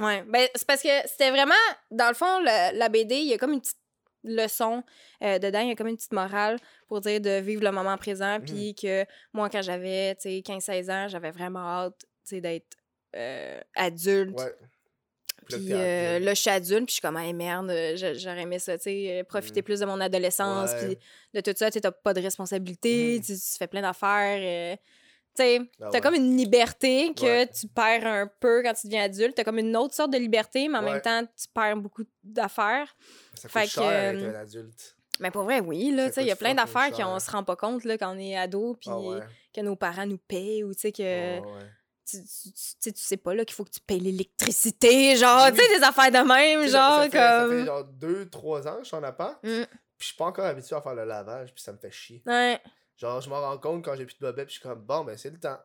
[0.00, 1.54] Ouais, ben c'est parce que c'était vraiment,
[1.90, 3.76] dans le fond, le- la BD, il y a comme une petite
[4.24, 4.82] leçon
[5.22, 6.56] euh, dedans, il y a comme une petite morale
[6.88, 10.90] pour dire de vivre le moment présent, puis que moi, quand j'avais, tu sais, 15-16
[10.90, 12.76] ans, j'avais vraiment hâte, tu sais, d'être
[13.16, 14.38] euh, adulte.
[14.38, 14.54] Ouais.
[15.48, 18.42] Puis euh, là, je suis adulte, puis je suis comme, hey, merde, euh, j'a- j'aurais
[18.42, 19.64] aimé ça, tu sais, euh, profiter Mm.
[19.64, 20.98] plus de mon adolescence, puis
[21.34, 23.22] de tout ça, tu t'as pas de responsabilité, Mm.
[23.22, 24.76] tu, tu fais plein d'affaires, euh,
[25.34, 26.00] tu sais, Ah t'as ouais.
[26.00, 27.46] comme une liberté que Ouais.
[27.48, 30.68] tu perds un peu quand tu deviens adulte, t'as comme une autre sorte de liberté,
[30.68, 30.92] mais en Ouais.
[30.92, 32.94] même temps, tu perds beaucoup d'affaires.
[33.34, 34.96] Ça fait coûte cher que, être un adulte.
[35.20, 37.42] Mais pour vrai, oui, là, tu sais, il y a plein d'affaires qu'on se rend
[37.42, 40.74] pas compte, là, quand on est ado, puis Ah que nos parents nous payent, ou
[40.74, 41.02] tu sais, que
[41.40, 41.42] ouais.
[42.10, 42.22] Tu,
[42.82, 45.52] tu, tu- sais, pas, là, qu'il faut que tu payes l'électricité, genre, Oui.
[45.58, 47.58] tu sais, des affaires de même, genre, ça, fait, ça comme...
[47.60, 49.36] fait genre 2-3 ans que je suis en appart.
[49.42, 49.64] Mm.
[49.64, 49.66] Puis
[50.00, 52.22] je suis pas encore habitué à faire le lavage, puis ça me fait chier.
[52.26, 52.60] Ouais,
[52.96, 55.04] Genre, je m'en rends compte quand j'ai plus de bobette, puis je suis comme, bon,
[55.04, 55.58] ben c'est le temps.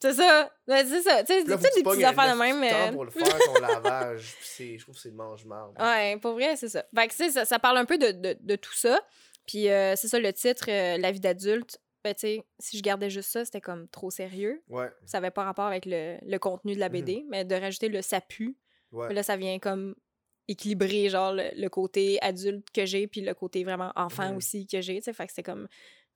[0.00, 0.50] c'est ça.
[0.68, 1.22] Ouais, c'est ça.
[1.24, 2.60] Tu sais, des petites affaires de même.
[2.62, 4.34] de temps euh, pour le faire, ton lavage.
[4.38, 5.76] Puis c'est- je trouve que c'est mange-marde.
[5.78, 6.84] Ouais, pour vrai, c'est ça.
[6.94, 9.00] Fait que, tu sais, ça, ça parle un peu de, de, de tout ça.
[9.46, 11.78] Puis euh, c'est ça, le titre, euh, La vie d'adulte.
[12.04, 14.62] Ben, tu sais, si je gardais juste ça, c'était comme trop sérieux.
[14.68, 17.88] Ouais, Ça avait pas rapport avec le, le contenu de la BD, mais de rajouter
[17.88, 18.56] le ça pue.
[18.90, 18.98] Mhm.
[18.98, 19.14] ouais.
[19.14, 19.94] Là, ça vient comme
[20.48, 24.36] équilibrer, genre, le, le côté adulte que j'ai, puis le côté vraiment enfant Mhm.
[24.36, 25.12] aussi que j'ai, tu sais.
[25.12, 25.68] Fait que c'était comme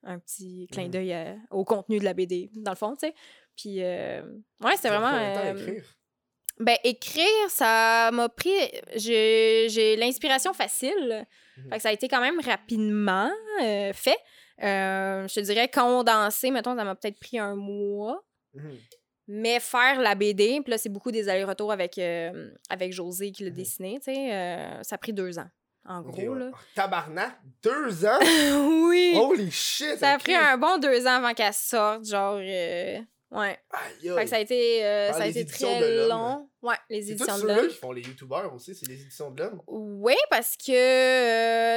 [0.02, 0.90] un petit clin Mhm.
[0.90, 3.14] d'œil à- au contenu de la BD, dans le fond, tu sais.
[3.56, 4.22] Puis, euh,
[4.60, 5.14] ouais, prend vraiment...
[5.14, 5.96] euh, écrire?
[6.58, 8.50] ben, écrire, ça m'a pris.
[8.96, 11.26] J'ai l'inspiration facile.
[11.56, 11.70] Mhm.
[11.70, 13.30] Fait que ça a été quand même rapidement
[13.62, 14.18] euh, fait.
[14.62, 18.24] Euh, je te dirais, condenser, mettons, ça m'a peut-être pris un mois.
[18.54, 18.78] Mhm.
[19.28, 23.42] Mais faire la BD, puis là, c'est beaucoup des allers-retours avec, euh, avec José qui
[23.44, 23.56] l'a Mhm.
[23.56, 24.32] dessiné, tu sais.
[24.32, 25.48] euh, ça a pris deux ans,
[25.84, 26.38] en gros, ouais.
[26.38, 26.50] là.
[26.52, 28.18] Oh, Tabarnak, deux ans?
[28.88, 29.14] oui!
[29.20, 29.98] Holy shit!
[29.98, 32.38] ça a pris un bon deux ans avant qu'elle sorte, genre.
[32.40, 33.00] euh,
[33.30, 33.58] ouais.
[33.70, 36.08] Aïe, Fait que ça a été, euh, ça a les été éditions de très l'Homme.
[36.08, 36.50] long.
[36.62, 37.68] Ouais, les éditions de l'homme.
[37.68, 39.60] qui font les youtubeurs aussi, c'est les éditions de l'homme.
[39.66, 40.72] Oui, parce que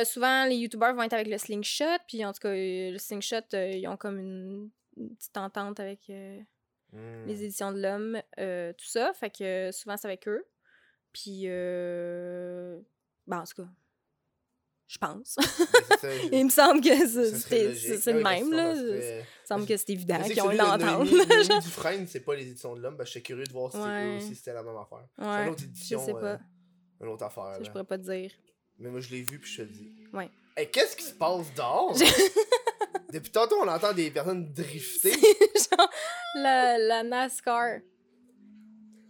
[0.01, 2.97] euh, souvent les youtubeurs vont être avec le slingshot, puis en tout cas, euh, le
[2.97, 6.39] slingshot, euh, ils ont comme une, une petite entente avec euh,
[6.91, 7.27] Hmm.
[7.27, 9.13] les éditions de l'homme, tout ça.
[9.13, 10.43] Fait que souvent c'est avec eux.
[11.13, 12.79] Puis, euh,
[13.27, 13.69] ben, en tout cas,
[14.89, 15.35] je pense.
[15.35, 15.41] Ça,
[16.01, 18.73] je- Il me semble que c'est le même, là.
[18.75, 21.07] Il me semble que c'est évident Je sais que qu'ils ont celui une de entente.
[21.07, 22.97] Noémie- Noémie Dufresne, c'est pas les éditions de l'homme.
[22.97, 24.19] Ben, j'étais curieux de voir si Ouais.
[24.35, 25.07] c'était la même affaire.
[25.17, 26.05] C'est une autre je édition.
[26.05, 26.19] sais pas.
[26.33, 26.37] euh,
[27.01, 27.55] une autre affaire.
[27.57, 28.31] Ça, je pourrais pas te dire.
[28.79, 29.91] Mais moi, je l'ai vu puis je te le dis.
[30.13, 30.29] Ouais.
[30.57, 31.95] Hey, qu'est-ce qui se passe dehors?
[33.13, 35.11] Depuis tantôt, on entend des personnes drifter.
[35.11, 35.89] Genre,
[36.35, 37.79] la, la NASCAR.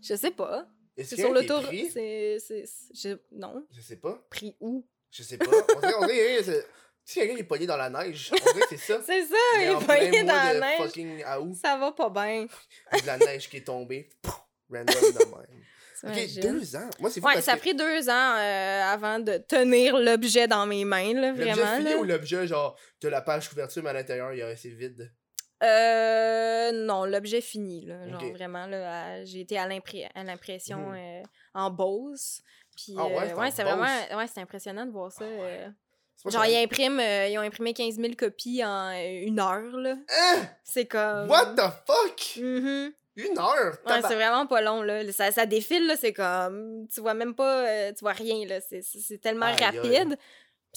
[0.02, 0.68] Je sais pas.
[0.98, 1.70] C'est sur l'autoroute.
[1.92, 2.38] C'est.
[2.94, 3.66] je- Non.
[3.72, 4.26] Je sais pas.
[4.30, 4.86] Pris où?
[5.12, 5.46] Je sais pas.
[5.76, 6.66] On dirait, on dirait, hey, c'est-
[7.04, 9.02] si quelqu'un est pogné dans la neige, on dirait que c'est ça.
[9.06, 10.78] C'est ça, Mais il en est plein pogné dans la neige.
[10.78, 12.46] fucking août, Ça va pas bien.
[12.46, 14.10] de la neige qui est tombée.
[14.22, 14.40] Pouf,
[14.72, 15.64] Random de même.
[16.02, 16.42] Ok, T'imagines?
[16.42, 16.90] deux ans.
[17.00, 19.98] Moi, c'est fou Ouais, parce ça a que pris deux ans euh, avant de tenir
[20.00, 21.76] l'objet dans mes mains, là, l'objet vraiment.
[21.78, 21.98] fini là.
[21.98, 25.12] ou l'objet, genre, de la page couverture, mais à l'intérieur, il y a c'est vide?
[25.62, 28.08] Euh, non, l'objet fini, là.
[28.08, 28.32] Genre, Ok.
[28.34, 30.96] vraiment, là, à- j'ai été à l'impression Mhm.
[30.96, 31.24] euh,
[31.54, 32.42] en Bose.
[32.84, 33.84] Puis, Ah ouais, euh, ouais, c'est vraiment...
[33.84, 35.26] Ouais, c'est impressionnant de voir ça.
[35.26, 35.60] Ah ouais.
[35.68, 36.30] euh.
[36.30, 37.00] Genre, ils impriment...
[37.00, 39.96] euh, ils ont imprimé 15 000 copies en une heure, là.
[40.10, 40.42] Hein?
[40.64, 41.30] C'est comme...
[41.30, 42.38] What the fuck?
[42.44, 42.94] Mhm.
[43.16, 43.78] Une heure?
[43.86, 45.10] Ouais, c'est vraiment pas long, là.
[45.12, 46.88] Ça, ça défile, là, c'est comme...
[46.94, 47.68] Tu vois même pas...
[47.68, 48.60] euh, tu vois rien, là.
[48.62, 49.78] C'est- tellement Aïe, aïe.
[49.78, 50.18] rapide.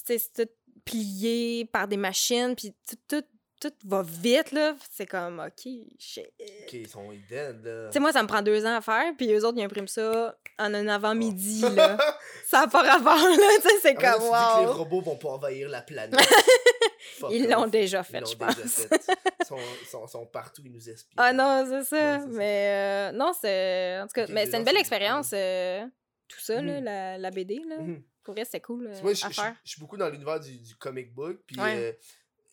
[0.06, 0.52] Puis, c'est tout
[0.84, 3.24] plié par des machines, puis tout, tout,
[3.62, 4.74] tout va vite, là.
[4.90, 5.68] C'est comme, OK,
[5.98, 6.26] shit.
[6.64, 7.86] Ok, ils sont dead, là.
[7.88, 9.88] Tu sais, moi, ça me prend deux ans à faire, puis eux autres, ils impriment
[9.88, 11.96] ça en un avant-midi, là.
[12.46, 13.36] Ça n'a pas rapport, là.
[13.62, 14.72] Tu sais, c'est comme, tu dis que les wow.
[14.72, 16.18] robots vont pas envahir la planète.
[17.30, 18.72] Ils l'ont déjà Ils fait, l'ont je déjà pense.
[18.74, 19.06] fait.
[19.50, 21.14] Ils sont, partout, ils nous espionnent.
[21.16, 22.18] Ah non, c'est ça.
[22.18, 23.98] Non, mais euh, non, c'est.
[24.00, 25.84] En tout cas, mais c'est une belle expérience, euh,
[26.28, 26.84] tout ça, là, Mhm.
[26.84, 27.78] la, la BD, là.
[27.78, 28.02] Mhm.
[28.24, 29.54] Pour vrai, c'était cool euh, Moi, je, à je- faire.
[29.64, 31.38] je suis beaucoup dans l'univers du, du comic book.
[31.46, 31.98] Puis Ouais.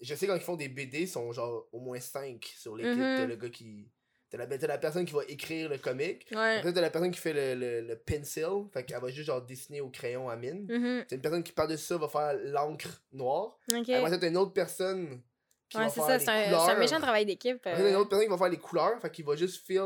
[0.01, 2.75] Euh, je sais quand ils font des BD, ils sont genre au moins 5 sur
[2.75, 2.93] l'équipe.
[2.97, 3.17] Mhm.
[3.17, 3.89] T'as le gars qui.
[4.29, 6.27] T'as la, t'as la personne qui va écrire le comic.
[6.31, 6.57] Ouais.
[6.57, 8.67] Après, t'as la personne qui fait le, le, le pencil.
[8.71, 10.67] Fait qu'elle va juste genre dessiner au crayon à mine.
[10.69, 11.05] Mhm.
[11.07, 13.57] T'as une personne qui, par-dessus ça, va faire l'encre noire.
[13.73, 13.89] Ok.
[13.89, 15.21] Après t'as une autre personne
[15.67, 16.65] qui Ouais, va c'est faire ça, les un, couleurs.
[16.65, 17.57] c'est un méchant travail d'équipe.
[17.57, 17.99] Après, t'as une euh.
[17.99, 19.01] autre personne qui va faire les couleurs.
[19.01, 19.81] Fait qu'il va juste feel.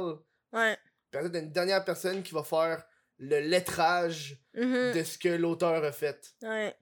[0.51, 0.77] Ouais.
[1.13, 2.83] Après, t'as une dernière personne qui va faire
[3.19, 4.93] le lettrage Mhm.
[4.93, 6.35] de ce que l'auteur a fait.
[6.41, 6.75] Ouais.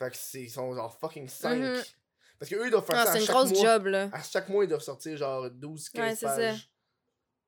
[0.00, 1.54] Fait que c'est, ils sont genre fucking 5.
[1.58, 1.82] Mhm.
[2.42, 3.62] Parce qu'eux, ils doivent faire Ah, ça c'est une chaque grosse mois.
[3.62, 4.08] job, là.
[4.12, 6.34] À chaque mois, ils doivent sortir genre 12, 15 Ouais, c'est ça.
[6.36, 6.70] pages.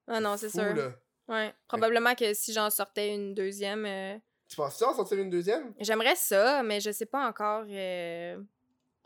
[0.07, 0.63] Ah non, c'est sûr.
[0.75, 0.93] là.
[1.27, 1.53] Ouais.
[1.67, 4.17] Probablement que si j'en sortais une deuxième, euh,
[4.49, 5.75] Tu penses ça en sortir une deuxième?
[5.81, 7.65] j'aimerais ça, mais je sais pas encore.
[7.69, 8.39] euh,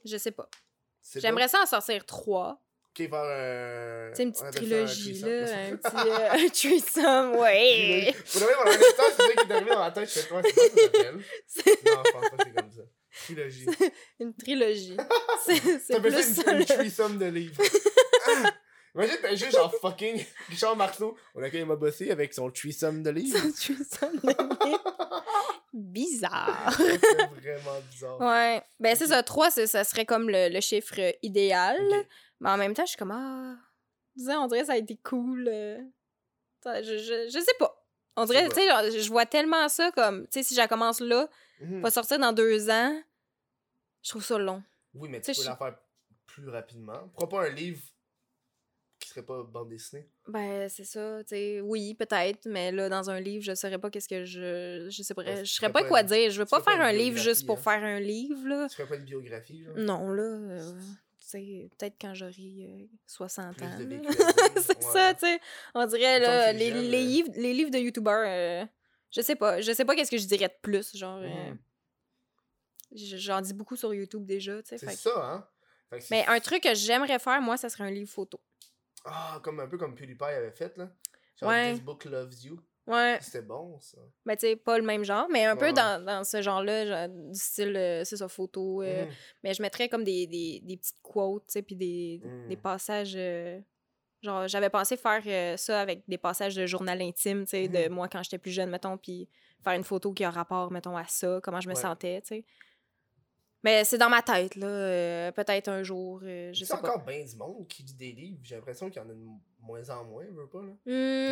[0.04, 0.50] Je sais pas.
[1.00, 2.60] C'est J'aimerais ça en sortir trois.
[2.90, 4.10] Ok, faire un.
[4.10, 5.28] Tu sais, une petite un trilogie, là.
[5.70, 8.14] Un petit euh, un threesome, ouais.
[8.32, 10.08] Pour de vrai, pendant un instant, c'est ça qui est arrivé dans ma tête.
[10.14, 11.14] Je fais quoi, c'est ça s'appelle?
[11.86, 12.67] Non, je pense pas que c'est comme.
[13.24, 13.66] Trilogie.
[14.20, 14.96] Une trilogie.
[15.46, 17.62] C'est plus ça une, une threesome de livres.
[18.26, 18.52] Ah!
[18.94, 21.16] Imagine, t'as juste genre fucking Richard Marceau.
[21.34, 23.38] On a quand même bossé avec son threesome de livres.
[23.38, 25.24] Un threesome de livre.
[25.72, 26.72] Bizarre.
[26.76, 28.20] C'est vraiment bizarre.
[28.20, 28.62] Ouais.
[28.80, 29.22] Ben, c'est ça.
[29.22, 31.78] Trois, c'est- ça serait comme le, le chiffre idéal.
[32.40, 33.56] Mais en même temps, je suis comme, ah.
[34.16, 35.48] disons, on dirait que ça a été cool.
[35.52, 35.78] euh.
[36.66, 37.84] Je, je, je sais pas.
[38.16, 41.28] On dirait, tu sais, je vois tellement ça comme, tu sais, si je commence là,
[41.60, 41.80] Mhm.
[41.82, 43.02] va sortir dans deux ans,
[44.08, 44.62] je trouve ça long.
[44.94, 45.76] Oui, mais tu peux je- la faire
[46.26, 47.08] plus rapidement.
[47.14, 47.82] Pourquoi pas un livre
[48.98, 50.08] qui serait pas bande dessinée?
[50.26, 51.60] Ben, c'est ça, tu sais.
[51.60, 54.88] Oui, peut-être, mais là, dans un livre, je saurais pas qu'est-ce que je.
[54.90, 55.44] Je sais pas.
[55.44, 56.30] Je ferais pas pas quoi une- dire.
[56.30, 57.62] Je veux tu pas faire un livre juste pour hein?
[57.62, 58.66] faire un livre, là.
[58.68, 59.76] Tu ferais pas une biographie, genre?
[59.76, 60.22] Non, là.
[60.22, 60.72] euh,
[61.20, 63.78] tu sais, peut-être quand j'aurai euh, 60 Plus ans.
[64.56, 64.82] c'est ouais.
[64.92, 65.40] ça, tu sais.
[65.74, 67.00] On dirait, là, les, les euh.
[67.00, 68.64] livres, les livres de youtubeurs, euh,
[69.10, 69.60] je sais pas.
[69.60, 71.20] Je sais pas qu'est-ce que je dirais de plus, genre.
[71.22, 71.58] euh, j-
[72.92, 74.78] J'en dis beaucoup sur YouTube déjà, tu sais.
[74.78, 75.46] C'est que- ça, hein?
[75.90, 78.40] Fait que c'est- Mais un truc que j'aimerais faire, moi, ça serait un livre photo.
[79.04, 80.90] Ah, comme un peu comme PewDiePie avait fait, là.
[81.40, 81.72] Genre, Ouais.
[81.72, 82.60] This Book Loves You.
[82.86, 83.18] Ouais.
[83.20, 83.98] C'était bon, ça.
[84.24, 86.86] Ben, tu sais, pas le même genre, mais un Ouais, peu dans, dans ce genre-là,
[86.86, 88.82] genre, du style, euh, c'est ça, photo.
[88.82, 89.12] euh, Mhm.
[89.44, 92.48] Mais je mettrais comme des, des, des petites quotes, tu sais, puis des, Mm.
[92.48, 93.12] des passages.
[93.14, 93.60] euh,
[94.22, 97.94] genre, j'avais pensé faire ça avec des passages de journal intime, tu sais, de Mhm.
[97.94, 99.28] moi quand j'étais plus jeune, mettons, puis
[99.62, 101.80] faire une photo qui a rapport, mettons, à ça, comment je me Ouais.
[101.80, 102.44] sentais, tu sais.
[103.64, 104.66] Mais c'est dans ma tête, là.
[104.68, 106.88] euh, Peut-être un jour, euh, je C'est sais pas.
[106.90, 108.38] encore bien du monde qui lit des livres?
[108.44, 109.18] J'ai l'impression qu'il y en a de
[109.60, 110.72] moins en moins, je veux pas, là.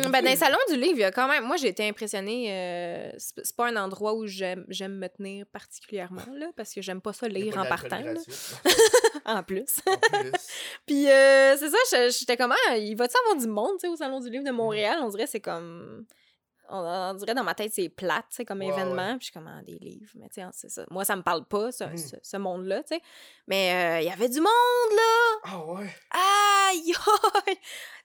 [0.01, 1.45] Parce ben, dans les salons du livre, il y a quand même.
[1.45, 2.51] Moi, j'ai été impressionnée.
[2.51, 7.13] euh, c'est pas un endroit où j'aime me tenir particulièrement, là, parce que j'aime pas
[7.13, 8.61] ça lire pas en partant, en plus.
[9.25, 9.79] en plus.
[10.85, 13.87] Puis euh, c'est ça, je- j'étais comme, ah, il va-tu avoir du monde, tu sais,
[13.87, 14.99] au Salon du Livre de Montréal?
[15.01, 16.05] On dirait que c'est comme...
[16.69, 19.11] On, on dirait dans ma tête, c'est plate, tu sais, comme Ouais, événement.
[19.17, 20.11] Puis je suis comme, ah, des livres.
[20.15, 20.85] Mais tu sais, c'est ça.
[20.91, 23.01] Moi, ça me parle pas, ce, ce, ce monde-là, tu sais.
[23.47, 25.39] Mais euh, il y avait du monde, là!
[25.43, 25.89] Ah ouais.
[26.11, 26.93] Aïe,
[27.47, 27.57] aïe!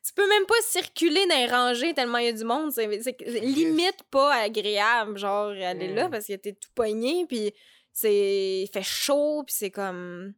[0.04, 2.72] Tu peux même pas circuler dans les rangées tellement il y a du monde.
[2.72, 6.10] C'est limite pas agréable, genre, aller là, Mm.
[6.10, 7.52] parce que t'es tout pogné, puis
[7.92, 8.62] c'est...
[8.62, 10.34] il fait chaud, puis c'est comme...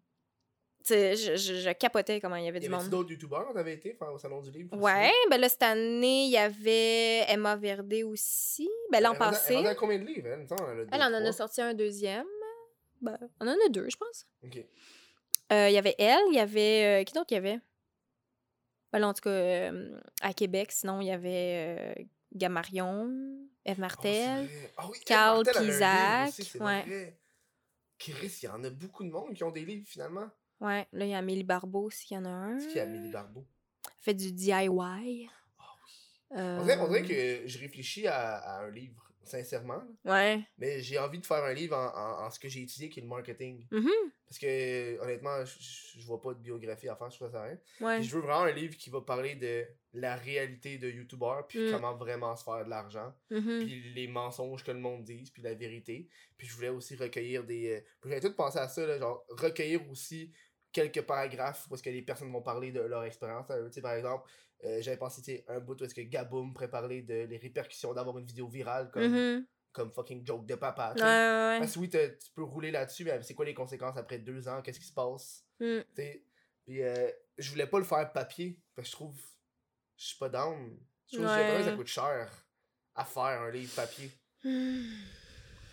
[0.87, 2.91] Je, je, je capotais comment il y avait Y du avait-tu monde.
[2.91, 4.77] d'autres youtubeurs qui avaient été au Salon du Livre?
[4.77, 8.69] Ouais, ben là, cette année, il y avait Emma Verdé aussi.
[8.93, 9.55] Ben l'an passé.
[9.55, 10.43] Elle vendait combien de livres, elle?
[10.43, 12.27] A deux, Elle en en a sorti un deuxième.
[13.01, 14.27] Ben, on en a deux, je pense.
[14.45, 14.59] Ok.
[15.53, 17.01] Euh, Il y avait elle, il y avait...
[17.01, 17.59] euh, qui d'autre il y avait?
[18.93, 22.03] Ben là, en tout cas, euh, à Québec, sinon, il y avait euh,
[22.35, 23.11] Gamarion,
[23.65, 24.49] Eve Ah, Martel.
[24.77, 27.17] Ah oui, Eve Carl Martel, a Pisac, aussi, c'est ouais.
[27.99, 30.29] Chris, il y en a beaucoup de monde qui ont des livres finalement.
[30.61, 32.59] Ouais, là, il y a Amélie Barbeau aussi, il y en a un.
[32.61, 33.47] C'est qui a Amélie Barbeau?
[33.87, 34.53] Elle fait du DIY.
[34.81, 35.29] Ah oui.
[36.37, 39.83] Euh, On dirait, on dirait que je réfléchis à, à un livre, sincèrement.
[40.05, 40.41] Ouais.
[40.59, 43.01] Mais j'ai envie de faire un livre en, en- en ce que j'ai étudié, qui
[43.01, 43.67] est le marketing.
[43.71, 43.91] Mhm.
[44.27, 47.59] Parce que, honnêtement, je, vois pas de biographie à faire, je trouve ça rien.
[47.81, 47.99] Ouais.
[47.99, 51.69] Puis je veux vraiment un livre qui va parler de la réalité de YouTuber, puis
[51.69, 51.73] Mm.
[51.73, 53.61] comment vraiment se faire de l'argent, Mhm.
[53.65, 56.09] puis les mensonges que le monde dit, puis la vérité.
[56.37, 57.77] Puis je voulais aussi recueillir des.
[57.77, 60.33] euh, J'avais tout pensé à ça, là, genre recueillir aussi
[60.73, 63.49] quelques paragraphes où est-ce que les personnes vont parler de leur expérience.
[63.51, 63.69] à eux.
[63.69, 64.29] Tu sais, par exemple,
[64.65, 67.37] euh, j'avais pensé, tu sais, un bout où est-ce que Gaboum pourrait parler de les
[67.37, 69.47] répercussions d'avoir une vidéo virale comme, Mhm.
[69.73, 70.93] comme fucking joke de papa.
[70.93, 71.05] Ouais, sais.
[71.05, 71.59] ouais, ouais.
[71.61, 74.63] Parce que oui, tu peux rouler là-dessus, mais c'est quoi les conséquences après deux ans?
[74.63, 75.45] Qu'est-ce qui se passe?
[75.61, 75.81] Mm.
[75.97, 76.25] Sais,
[76.65, 79.17] Puis euh, je voulais pas le faire papier, parce que je trouve.
[79.97, 80.79] Je suis pas down.
[81.13, 82.47] Je trouve que ça coûte cher
[82.95, 84.11] à faire un livre papier.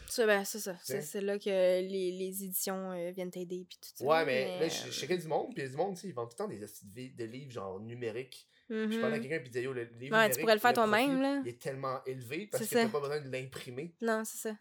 [0.08, 0.76] Ça, ben, c'est ça.
[0.84, 4.04] C'est là que les, les éditions euh, viennent t'aider puis tout ça.
[4.04, 5.96] Ouais, mais là, je euh, je checkais du monde, puis il y a du monde,
[5.96, 8.46] tu sais, ils vendent tout le temps des de livres genre numériques.
[8.70, 10.74] Je parlais à quelqu'un, puis il disait, yo, le livre Ouais, tu pourrais le faire
[10.74, 11.42] toi-même, là.
[11.46, 13.96] Il est tellement élevé parce que t'as pas besoin de l'imprimer.
[14.02, 14.56] Non, c'est ça.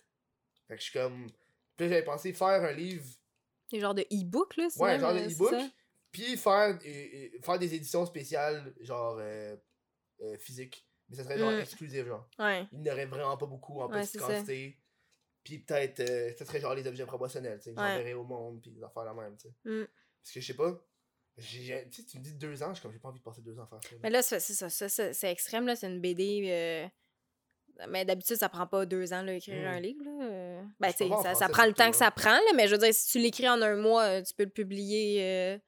[0.68, 1.26] Fait que je suis comme.
[1.76, 3.04] Puis j'avais pensé faire un livre
[3.72, 4.68] Les genres de e-book, là.
[4.70, 5.54] c'est Ouais, même, genre de euh, e-book.
[6.12, 9.56] Puis faire, et- et faire des éditions spéciales, genre euh,
[10.22, 10.86] euh, physique.
[11.08, 11.60] Mais ça serait genre Mm.
[11.60, 12.28] exclusif, genre.
[12.38, 12.66] Ouais.
[12.72, 14.26] Il n'y aurait vraiment pas beaucoup en Ouais, petite ça.
[14.26, 14.76] quantité.
[15.44, 17.74] Puis peut-être, euh, ça serait genre les objets promotionnels, tu sais.
[17.74, 17.88] que Ouais.
[17.92, 19.54] J'enverrais au monde, puis des affaires la même, tu sais.
[19.64, 19.86] Mm.
[20.22, 20.80] Parce que je sais pas.
[21.36, 23.24] J'ai- j'ai- Tu sais, tu me dis deux ans, je comme, j'ai pas envie de
[23.24, 23.90] passer deux ans à faire ça.
[23.92, 23.98] là.
[24.02, 25.76] Mais là, c'est c'est ça, ça, ça, c'est extrême, là.
[25.76, 26.42] C'est une BD.
[26.46, 26.86] euh,
[27.88, 30.24] Mais d'habitude, ça prend pas deux ans, là, écrire un livre, là.
[30.24, 30.62] euh.
[30.80, 32.52] Ben, tu ça, ça prend le temps que ça prend, là.
[32.54, 35.22] Mais je veux dire, si tu l'écris en un mois, euh, tu peux le publier
[35.24, 35.58] euh,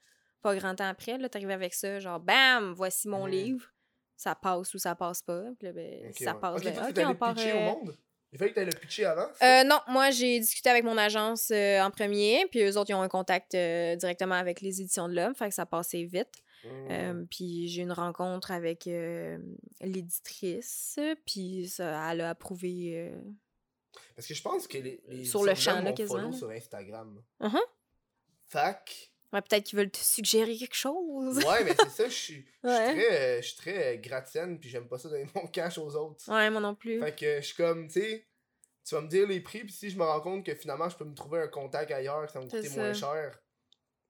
[0.42, 1.28] pas grand temps après, là.
[1.30, 3.30] T'arrives avec ça, genre, bam, voici mon Mhm.
[3.32, 3.68] livre.
[4.16, 5.42] Ça passe ou ça passe pas.
[5.58, 6.40] Puis là, ben, si ça ouais.
[6.40, 7.34] passe, Ok, ben, toi, on part.
[7.38, 7.96] euh, au monde?
[8.32, 9.28] Il fallait que t'ailles le pitcher avant.
[9.42, 12.94] Euh, non, moi j'ai discuté avec mon agence euh, en premier, puis eux autres ils
[12.94, 16.42] ont un contact euh, directement avec les éditions de l'homme, fait que ça passait vite.
[16.64, 16.68] Mm.
[16.90, 18.88] Euh, puis j'ai eu une rencontre avec
[19.80, 23.12] l'éditrice, puis ça, elle a approuvé.
[24.16, 26.50] Parce que je pense que les, les Sur le champ, de là, quasiment, follow sur
[26.50, 27.22] Instagram.
[27.40, 27.60] Mhm.
[28.48, 29.11] Fac.
[29.32, 31.38] Ouais, peut-être qu'ils veulent te suggérer quelque chose.
[31.44, 32.92] Ouais, mais c'est ça, je suis je suis Ouais.
[32.94, 35.94] très, euh, je suis très euh, gratienne, puis j'aime pas ça donner mon cash aux
[35.96, 36.30] autres.
[36.30, 37.00] Ouais, moi non plus.
[37.00, 38.26] Fait que je suis comme, tu sais,
[38.84, 40.96] tu vas me dire les prix, puis si je me rends compte que finalement je
[40.96, 43.38] peux me trouver un contact ailleurs, que ça va me coûter moins cher,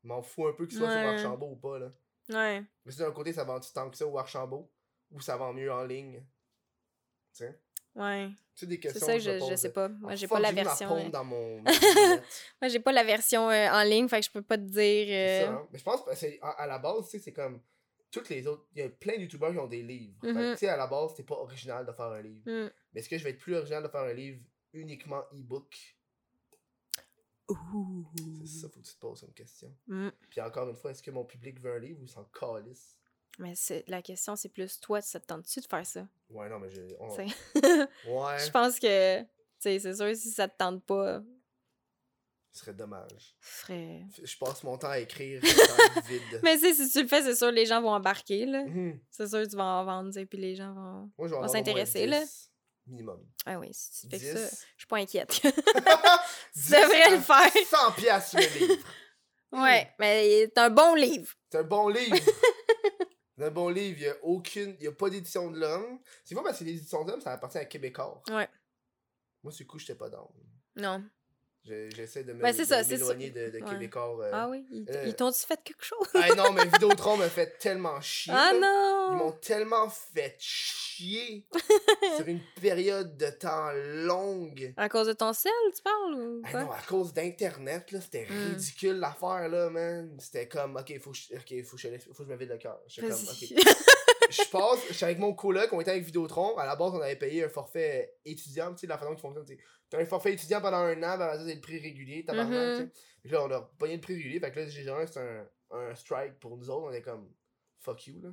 [0.03, 1.07] je m'en fous un peu qu'il soit sur Ouais.
[1.07, 1.90] Archambault ou pas, là.
[2.31, 2.62] Ouais.
[2.85, 4.73] Mais si d'un côté ça vend tant que ça au Archambault,
[5.11, 6.20] ou ça vend mieux en ligne.
[7.35, 7.61] Tu sais,
[7.94, 8.31] Ouais.
[8.55, 9.89] c'est des C'est questions ça que je, je sais pas.
[9.89, 10.97] Moi Ah, j'ai pas la ma version.
[10.97, 11.60] euh, dans mon.
[11.62, 11.70] ma.
[12.60, 15.06] Moi j'ai pas la version euh, en ligne, fait que je peux pas te dire.
[15.06, 15.69] C'est euh, ça, hein.
[15.73, 16.10] Mais je pense que
[16.43, 17.60] à, à la base, tu sais, c'est comme
[18.10, 18.66] toutes les autres.
[18.74, 20.16] Il y a plein de youtubeurs qui ont des livres.
[20.23, 20.52] Mhm.
[20.52, 22.43] Tu sais, à la base, c'est pas original de faire un livre.
[22.47, 22.70] hmm.
[22.93, 24.40] Mais est-ce que je vais être plus original de faire un livre
[24.73, 25.74] uniquement e-book?
[27.48, 28.06] Ouh.
[28.44, 29.74] C'est ça, faut que tu te poses comme question.
[29.86, 30.09] Hmm.
[30.31, 32.97] Puis encore une fois, est-ce que mon public veut un livre ou s'en calisse?
[33.38, 33.54] Mais
[33.88, 36.06] la question c'est plus toi, ça te tente-tu de faire ça?
[36.30, 36.82] Ouais, non, mais je.
[37.00, 39.26] on- Ouais, Je pense que, tu
[39.59, 41.22] sais, c'est sûr, si ça te tente pas,
[42.52, 43.34] ce serait dommage.
[44.22, 46.40] Je passe mon temps à écrire dans le vide.
[46.42, 48.64] Mais tu sais, si tu le fais, c'est sûr, les gens vont embarquer, là.
[48.64, 49.00] Mhm.
[49.10, 51.10] C'est sûr, tu vas en vendre, et puis les gens vont.
[51.16, 52.20] Moi, je vais au s'intéresser, là.
[52.20, 52.50] 10
[52.86, 53.24] Minimum.
[53.46, 54.32] Ah oui, si tu fais 10.
[54.34, 55.30] ça, je suis pas inquiète.
[55.30, 55.40] 10
[56.66, 57.50] tu devrais le faire.
[57.70, 58.84] 100 piastres le livre.
[59.52, 61.32] Ouais, mais c'est un bon livre.
[61.50, 62.16] C'est un bon livre.
[63.43, 63.98] Un bon livre.
[63.98, 64.77] Il n'y a aucune.
[64.78, 65.98] Il y a pas d'édition de l'homme.
[66.24, 68.23] C'est pas parce que les éditions de l'homme, ça appartient à Québécois.
[68.31, 68.48] Ouais.
[69.43, 70.32] Moi, du coup, j'étais pas dans.
[70.77, 71.05] Non.
[71.64, 73.70] J'essaie de me- Ben, de m'éloigner de, de Ouais.
[73.70, 74.16] Québécois.
[74.24, 74.30] euh.
[74.32, 76.09] Ah oui, ils, euh, ils t'ont-tu fait quelque chose?
[76.14, 78.32] Ah non, mais Vidéotron me fait tellement chier.
[78.36, 79.09] Ah là.
[79.12, 79.16] Ils non!
[79.26, 81.47] m'ont tellement fait chier
[82.16, 84.74] sur une période de temps longue.
[84.76, 88.26] À cause de ton sel, tu parles ou Ah non, à cause d'Internet, là, c'était
[88.28, 88.48] Mm.
[88.55, 90.16] ridicule l'affaire, là, man.
[90.18, 92.51] C'était comme, ok, faut que je, ok, faut que je, faut que je me vide
[92.51, 92.80] le cœur.
[92.89, 93.64] J'étais comme, ok.
[94.32, 96.56] je passe, je suis avec mon coloc, on était avec Vidéotron.
[96.56, 99.44] À la base, on avait payé un forfait étudiant, tu sais, la façon qui fonctionne,
[99.44, 99.59] tu.
[99.90, 102.90] T'as un forfait étudiant pendant un an, ben, ça, c'est le prix régulier, tabarnak, Mhm.
[102.90, 103.34] tu sais.
[103.34, 106.40] Là, on a payé le prix régulier, fait que là, j'ai c'est un, un strike
[106.40, 107.30] pour nous autres, on est comme,
[107.78, 108.30] fuck you, là.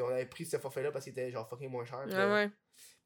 [0.00, 2.04] On avait pris ce forfait-là parce qu'il était genre fucking moins cher.
[2.06, 2.50] puis Ouais.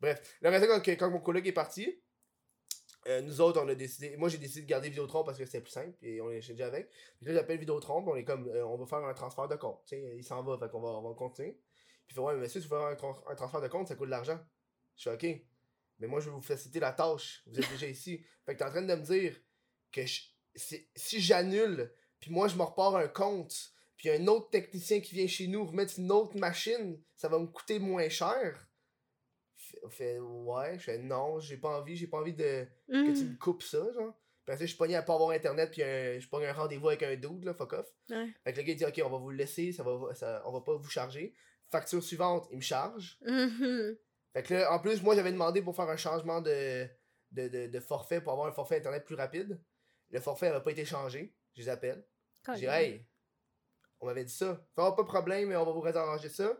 [0.00, 2.02] Bref, le reste, quand, quand mon collègue est parti,
[3.08, 4.16] euh, nous autres, on a décidé.
[4.16, 6.66] Moi, j'ai décidé de garder Vidéotron parce que c'était plus simple et on est déjà
[6.66, 6.88] avec.
[7.18, 9.80] Puis là, j'appelle Vidéotron, on est comme, euh, on va faire un transfert de compte.
[9.86, 11.58] Tu sais, il s'en va, fait qu'on va, on va continuer.
[12.06, 13.94] Puis il fait, ouais, mais monsieur, si vous faites un, un transfert de compte, ça
[13.94, 14.38] coûte de l'argent.
[14.96, 15.42] Je suis ok.
[15.98, 17.42] Mais moi, je vais vous faciliter la tâche.
[17.46, 18.24] Vous êtes déjà ici.
[18.46, 19.36] Fait que t'es en train de me dire
[19.92, 20.22] que je-
[20.54, 23.54] si j'annule, puis moi, je me repars un compte,
[23.96, 27.46] puis un autre technicien qui vient chez nous remettre une autre machine, ça va me
[27.46, 28.68] coûter moins cher.
[29.56, 33.24] Fait, fait, ouais, je fais non, j'ai pas envie, j'ai pas envie de que tu
[33.24, 33.30] Mhm.
[33.32, 34.12] me coupes ça, genre.
[34.44, 36.88] Parce que je suis pogné à pas avoir internet, puis un- je pogne un rendez-vous
[36.88, 37.86] avec un dude, là, fuck off.
[38.10, 38.26] Ouais.
[38.42, 40.42] Fait que le gars il dit, ok, on va vous le laisser, ça va, ça,
[40.46, 41.32] on va pas vous charger.
[41.72, 43.18] Facture suivante, il me charge.
[43.22, 43.96] Mhm.
[44.34, 46.86] Fait que là, en plus, moi, j'avais demandé pour faire un changement de,
[47.30, 49.58] de, de, de forfait, pour avoir un forfait internet plus rapide.
[50.10, 51.34] Le forfait n'avait pas été changé.
[51.56, 52.06] Je les appelle.
[52.46, 53.06] Je dis, hey,
[54.00, 54.54] on m'avait dit ça.
[54.74, 56.52] Fait, oh, pas de problème, mais on va vous réarranger ça.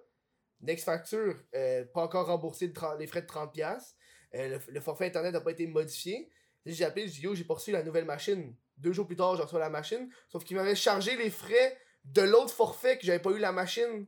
[0.60, 3.94] Next facture, euh, pas encore remboursé le les frais de 30$.
[4.34, 6.30] Euh, le, le forfait internet n'a pas été modifié.
[6.64, 8.56] Là, J'ai appelé, je dis, yo, j'ai reçu la nouvelle machine.
[8.78, 10.08] Deux jours plus tard, je reçois la machine.
[10.28, 14.06] Sauf qu'il m'avait chargé les frais de l'autre forfait que j'avais pas eu la machine.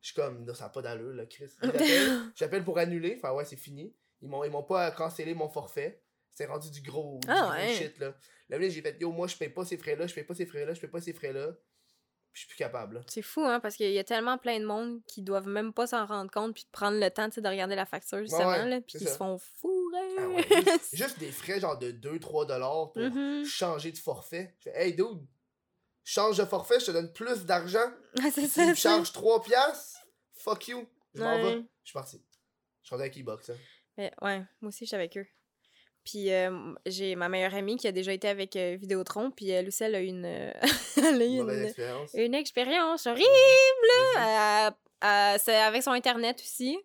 [0.00, 1.50] Je suis comme, non, ça n'a pas d'allure, là, Chris.
[2.34, 3.14] J'appelle, pour annuler.
[3.18, 3.94] Enfin, ouais, c'est fini.
[4.22, 6.02] Ils m'ont, ils m'ont pas cancellé mon forfait.
[6.32, 7.74] C'est rendu du gros, du Ah gros ouais.
[7.74, 8.14] shit, là.
[8.48, 10.72] Là, j'ai fait, yo, moi, je paye pas ces frais-là, je paye pas ces frais-là,
[10.74, 11.48] je paye pas ces frais-là.
[12.32, 13.04] Puis je suis plus capable.
[13.08, 15.88] C'est fou, hein, parce qu'il y a tellement plein de monde qui doivent même pas
[15.88, 18.48] s'en rendre compte puis de prendre le temps, tu sais, de regarder la facture, justement,
[18.50, 19.10] ouais, là, puis ça.
[19.10, 20.16] se font fourrer.
[20.18, 23.44] Ah juste, juste des frais, genre de 2-3 dollars pour Mhm.
[23.44, 24.54] changer de forfait.
[24.60, 25.26] Je fais, hey, dude,
[26.10, 27.88] change de forfait, je te donne plus d'argent.
[28.22, 30.00] Ah, c'est Tu me charges 3 piastres,
[30.34, 30.86] fuck you.
[31.14, 31.52] Je m'en vais.
[31.84, 32.22] Je suis parti.
[32.82, 33.56] Je suis rendu avec e-box, hein.
[33.96, 35.26] Mais ouais, moi aussi, j'étais avec eux.
[36.04, 39.68] Puis euh, j'ai ma meilleure amie qui a déjà été avec euh, Vidéotron, puis elle
[39.68, 40.50] aussi, elle a eu une, euh,
[40.96, 42.10] elle a eu Une expérience.
[42.14, 43.28] une expérience horrible.
[44.18, 44.70] Euh,
[45.04, 46.78] euh, c'est avec son Internet aussi.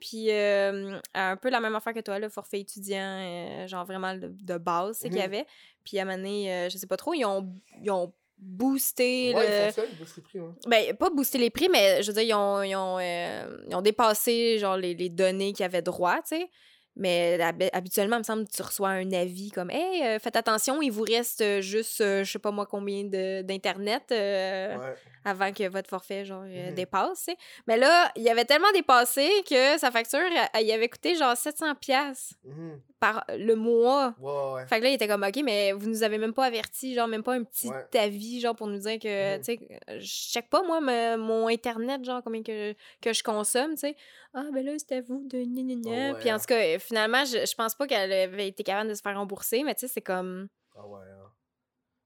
[0.00, 4.14] Puis euh, un peu la même affaire que toi, le forfait étudiant, euh, genre vraiment
[4.16, 5.26] de, de base, c'est qu'il y Mhm.
[5.26, 5.46] avait.
[5.84, 9.32] Puis à un moment donné, euh, je sais pas trop, ils ont, ils ont boosté
[9.34, 9.68] Ouais, le...
[9.68, 10.52] ils font ça, ils boostent les prix, ouais.
[10.66, 13.74] Ben, pas booster les prix, mais je veux dire, ils ont, ils ont, euh, ils
[13.74, 16.50] ont dépassé genre les, les données qu'ils avaient droit, tu sais.
[16.94, 20.36] Mais hab- habituellement, il me semble que tu reçois un avis comme Hey, euh, faites
[20.36, 24.94] attention, il vous reste euh, juste, euh, je sais pas moi combien d'Internet euh, Ouais.
[25.24, 26.74] avant que votre forfait genre, Mhm.
[26.74, 27.30] dépasse.
[27.66, 30.20] Mais là, il avait tellement dépassé que sa facture,
[30.60, 32.80] il avait coûté genre 700$ piastres Mhm.
[33.00, 34.14] par le mois.
[34.20, 34.66] Ouais, ouais, ouais.
[34.66, 37.08] Fait que là, il était comme, OK, mais vous nous avez même pas averti, genre,
[37.08, 39.42] même pas un petit avis, genre, pour nous dire que, Mhm.
[39.42, 39.58] tu sais,
[39.98, 43.96] je check pas, moi, me- mon Internet, genre, combien que, que je consomme, tu sais.
[44.34, 45.90] Ah, ben là, c'est à vous de gna gna gna.
[46.12, 48.94] Ouais, Puis en tout cas, finalement, je, je pense pas qu'elle avait été capable de
[48.94, 50.48] se faire rembourser, mais tu sais, c'est comme.
[50.76, 51.30] Ah ouais, hein.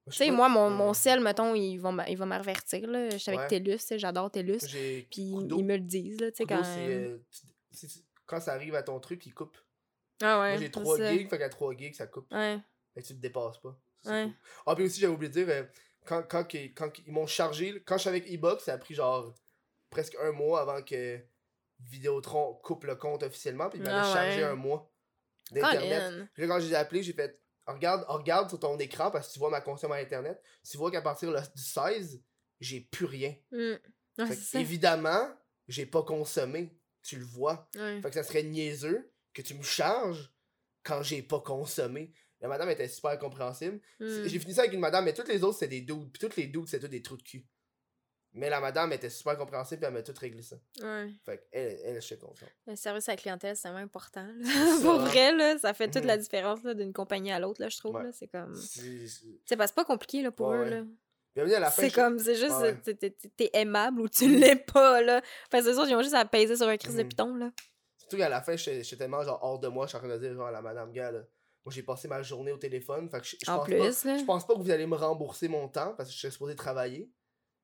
[0.09, 3.11] Tu sais, moi, mon, mon ciel, mettons, il va, il va là.
[3.11, 3.49] Je suis avec Ouais.
[3.49, 4.59] TELUS, j'adore TELUS.
[5.11, 6.63] Puis ils me le disent, là, tu sais, quand.
[6.65, 7.19] euh,
[8.25, 9.57] Quand ça arrive à ton truc, il coupe.
[10.23, 10.51] Ah ouais.
[10.51, 11.13] Moi, j'ai c'est 3 ça.
[11.13, 12.33] gigs, fait qu'à 3 gigs, ça coupe.
[12.33, 12.59] Ouais.
[12.95, 13.77] Fait que tu te dépasses pas.
[14.01, 14.25] Ça, c'est Ouais.
[14.27, 14.35] cool.
[14.67, 15.65] Ah, puis aussi, j'avais oublié de dire, euh,
[16.07, 19.35] quand, quand, ils m'ont chargé, quand je suis avec Ebox, ça a pris genre
[19.91, 21.19] presque un mois avant que
[21.81, 24.51] Vidéotron coupe le compte officiellement, puis ils m'avaient Ah chargé ouais.
[24.51, 24.91] un mois
[25.51, 26.29] d'Internet.
[26.35, 29.29] Puis là, quand je les ai appelés, j'ai fait regarde, regarde sur ton écran parce
[29.29, 30.41] que tu vois ma consommation Internet.
[30.69, 32.23] Tu vois qu'à partir le- du 16,
[32.61, 33.35] j'ai plus rien.
[33.53, 33.73] Mm.
[34.19, 34.61] Ah, Fait c'est que, ça.
[34.61, 35.29] évidemment,
[35.69, 36.77] j'ai pas consommé.
[37.03, 37.69] Tu le vois.
[37.77, 38.01] Ouais.
[38.01, 40.33] Fait que ça serait niaiseux que tu me charges
[40.83, 42.13] quand j'ai pas consommé.
[42.41, 43.81] La madame était super compréhensible.
[44.01, 44.25] Mm.
[44.27, 46.11] J'ai fini ça avec une madame, mais toutes les autres, c'était des dudes.
[46.13, 47.47] Puis toutes les dudes, c'était tous des trous de cul.
[48.37, 50.57] Mais la madame était super compréhensible, puis elle m'a tout réglé ça.
[50.83, 51.09] Ouais.
[51.25, 52.47] Fait que elle, elle, je suis content.
[52.67, 54.27] Le service à la clientèle, c'est vraiment important.
[54.27, 54.45] là.
[54.79, 56.09] ça, Pour vrai, là, ça fait toute Mhm.
[56.09, 57.95] la différence là, d'une compagnie à l'autre, là, je trouve.
[57.97, 58.11] Ouais.
[58.13, 58.55] C'est comme.
[58.55, 60.61] C'est- c'est- C'est parce que c'est pas compliqué là, pour Ouais, eux.
[60.65, 60.71] ouais.
[60.71, 60.83] là.
[61.35, 61.83] Bienvenue à la fin.
[61.83, 62.77] C'est je- comme, c'est juste, Ouais.
[63.37, 65.21] t'es- aimable ou tu l'es pas, là.
[65.51, 67.09] Parce que les autres, ils ont juste à peser sur un crise de Mhm.
[67.09, 67.51] piton, là.
[67.97, 70.19] Surtout qu'à la fin, j'étais tellement genre hors de moi, je suis en train de
[70.19, 71.21] dire genre à la madame gars là.
[71.65, 73.09] Moi j'ai passé ma journée au téléphone.
[73.11, 74.09] Fait que je, je En pense plus, pas.
[74.13, 74.19] là.
[74.19, 76.55] Je pense pas que vous allez me rembourser mon temps parce que je suis supposé
[76.55, 77.11] travailler.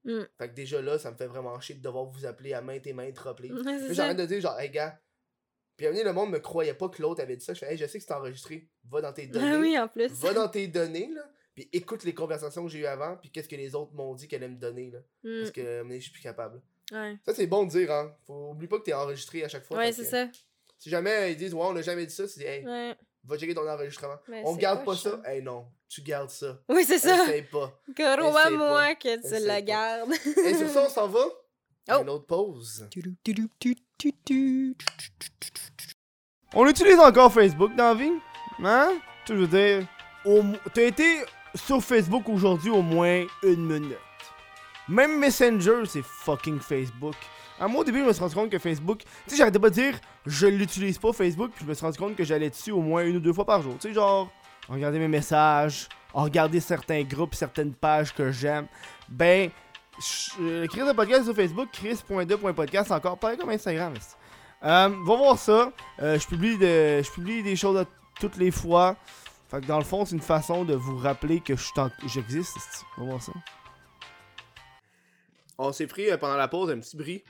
[0.04, 0.22] Mm.
[0.38, 2.86] Fait que déjà là, ça me fait vraiment chier de devoir vous appeler à maintes
[2.86, 4.98] et maintes c'est j'ai envie de dire genre, hey gars,
[5.76, 7.54] puis à un moment le monde me croyait pas que l'autre avait dit ça.
[7.54, 8.68] Je fais, hey, je sais que c'est enregistré.
[8.90, 9.52] Va dans tes données.
[9.52, 10.12] Ah oui, en plus.
[10.12, 11.22] Va dans tes données, là.
[11.54, 13.16] Puis écoute les conversations que j'ai eues avant.
[13.16, 15.00] Puis qu'est-ce que les autres m'ont dit qu'elle allait me donner, là.
[15.22, 15.40] Mm.
[15.40, 16.62] Parce que moment donné, je suis plus capable.
[16.90, 18.14] Ouais, Ça, c'est bon de dire, hein.
[18.26, 19.78] Faut, oublie pas que t'es enregistré à chaque fois.
[19.78, 20.28] ouais c'est que ça.
[20.78, 22.96] Si jamais ils disent, ouais, on n'a jamais dit ça, c'est hey, Ouais.
[23.24, 24.16] Va checker ton enregistrement.
[24.28, 25.10] Mais on garde pas ça.
[25.10, 25.22] hein.
[25.24, 25.66] Hey, non.
[25.88, 26.58] Tu gardes ça.
[26.68, 27.24] Oui, c'est ça.
[27.24, 27.72] Essaye pas.
[27.94, 30.12] Crois-moi que tu Essaye la gardes.
[30.44, 31.20] Et sur ça, on s'en va?
[31.90, 31.98] Oh.
[32.02, 32.88] Une autre pause.
[36.54, 38.12] On utilise encore Facebook dans la vie?
[38.62, 38.92] Hein?
[39.24, 39.86] Tu veux dire,
[40.24, 40.42] au
[40.72, 41.24] t'as été
[41.54, 43.98] sur Facebook aujourd'hui au moins une minute.
[44.88, 47.14] Même Messenger, c'est fucking Facebook.
[47.58, 49.00] À moi, au début, je me suis rendu compte que Facebook.
[49.24, 51.98] Tu sais, j'arrêtais pas de dire je l'utilise pas Facebook, puis je me suis rendu
[51.98, 53.74] compte que j'allais dessus au moins une ou deux fois par jour.
[53.80, 54.30] Tu sais, genre,
[54.68, 58.66] regarder mes messages, regarder certains groupes, certaines pages que j'aime.
[59.08, 59.50] Ben,
[59.98, 63.94] je- le Chris de podcast sur Facebook, chris.2.podcast, encore pareil comme Instagram.
[64.64, 65.72] Euh, va voir ça.
[66.00, 67.86] Euh, je publie de, je publie des choses à-
[68.20, 68.96] toutes les fois.
[69.50, 71.90] Fait que dans le fond, c'est une façon de vous rappeler que je suis en-
[72.06, 72.84] j'existe.
[72.96, 73.32] Va voir ça.
[75.58, 77.24] On s'est pris euh, pendant la pause un petit brie.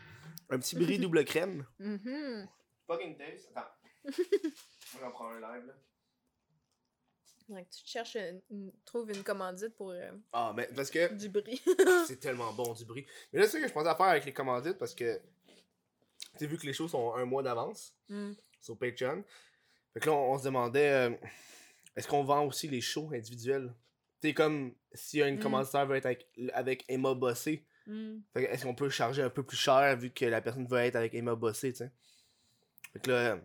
[0.50, 1.64] Un petit brie double crème.
[1.80, 2.46] Mhm.
[2.92, 3.50] Fucking taste.
[3.54, 3.68] Attends.
[4.96, 5.74] On va en prendre un live là.
[7.70, 11.28] Tu te cherches, une, une- trouves une commandite pour euh, Ah, mais parce que du
[11.28, 11.60] bris.
[12.06, 13.04] c'est tellement bon du brie.
[13.32, 15.20] Mais là, c'est ce que je pensais à faire avec les commandites parce que.
[16.32, 18.32] Tu sais, vu que les shows sont un mois d'avance Mm.
[18.60, 19.22] sur Patreon.
[19.92, 21.10] Fait que là, on, on se demandait euh,
[21.96, 23.74] est-ce qu'on vend aussi les shows individuels?
[24.22, 25.40] Tu sais, comme si une Mm.
[25.40, 27.66] commanditaire veut être avec, avec Emma Bossé.
[27.86, 28.20] Mm.
[28.32, 30.78] Fait que est-ce qu'on peut charger un peu plus cher vu que la personne veut
[30.78, 31.92] être avec Emma Bossé, tu sais?
[32.92, 33.38] Fait que là,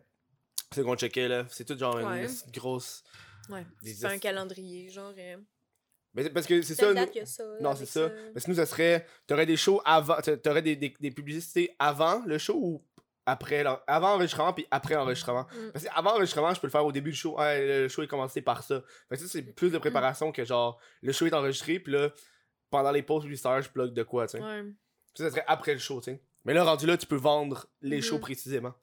[0.73, 1.45] c'est qu'on checkait là.
[1.49, 3.03] C'est tout genre une grosse.
[3.49, 3.65] Ouais.
[3.83, 5.13] C'est un calendrier, genre.
[5.17, 5.37] euh,
[6.13, 6.93] Mais c'est parce que c'est ça.
[6.93, 8.09] date, nous- ça, Non, c'est ça.
[8.33, 9.05] Parce que nous, ça serait.
[9.25, 10.15] T'aurais des shows avant.
[10.21, 12.85] t'a- T'aurais des, des, des publicités avant le show ou
[13.25, 15.43] après l'en- Avant enregistrement puis après enregistrement?
[15.53, 15.71] Mm.
[15.71, 17.37] Parce que avant enregistrement, je peux le faire au début du show.
[17.39, 18.81] Le show est commencé par ça.
[19.09, 22.09] Fait que ça, c'est plus de préparation que genre le show est enregistré puis là,
[22.69, 24.43] pendant les pauses publicitaires, je plug de quoi, tu sais.
[24.43, 24.63] Ouais.
[25.15, 26.21] Ça, ça serait après le show, tu sais.
[26.43, 28.01] Mais là, rendu là, tu peux vendre les Mhm.
[28.03, 28.73] shows précisément.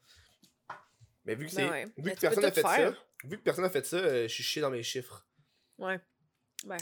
[1.25, 1.93] Mais vu que, Ben c'est, ouais.
[1.97, 2.93] vu que personne n'a fait faire.
[2.95, 5.27] ça, vu que personne n'a fait ça, euh, je suis chié dans mes chiffres.
[5.79, 5.99] Ouais.
[6.67, 6.77] Ouais.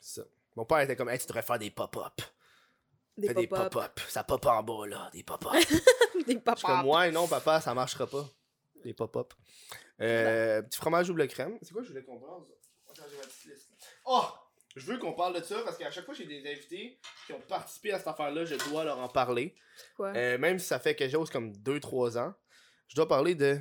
[0.00, 0.26] C'est ça.
[0.56, 2.20] Mon père était comme, hey, tu devrais faire des pop-up.
[3.16, 3.72] Des Fais des pop-up.
[3.72, 4.00] pop-up.
[4.08, 5.52] Ça pop en bas, là, des pop-up.
[6.26, 6.84] Des Je suis comme, pop-up.
[6.84, 8.28] ouais, non, papa, ça marchera pas.
[8.84, 9.32] Les pop-up.
[10.00, 11.58] Euh, petit fromage double crème?
[11.62, 12.42] C'est quoi, je voulais qu'on parle
[12.90, 13.68] Attends, j'ai ma petite liste.
[14.04, 14.24] Oh!
[14.76, 17.32] Je veux qu'on parle de ça parce qu'à chaque fois que j'ai des invités qui
[17.32, 19.56] ont participé à cette affaire-là, je dois leur en parler.
[19.96, 20.12] Quoi?
[20.14, 22.34] Euh, même si ça fait quelque chose comme 2-3 ans.
[22.90, 23.58] Je dois parler de.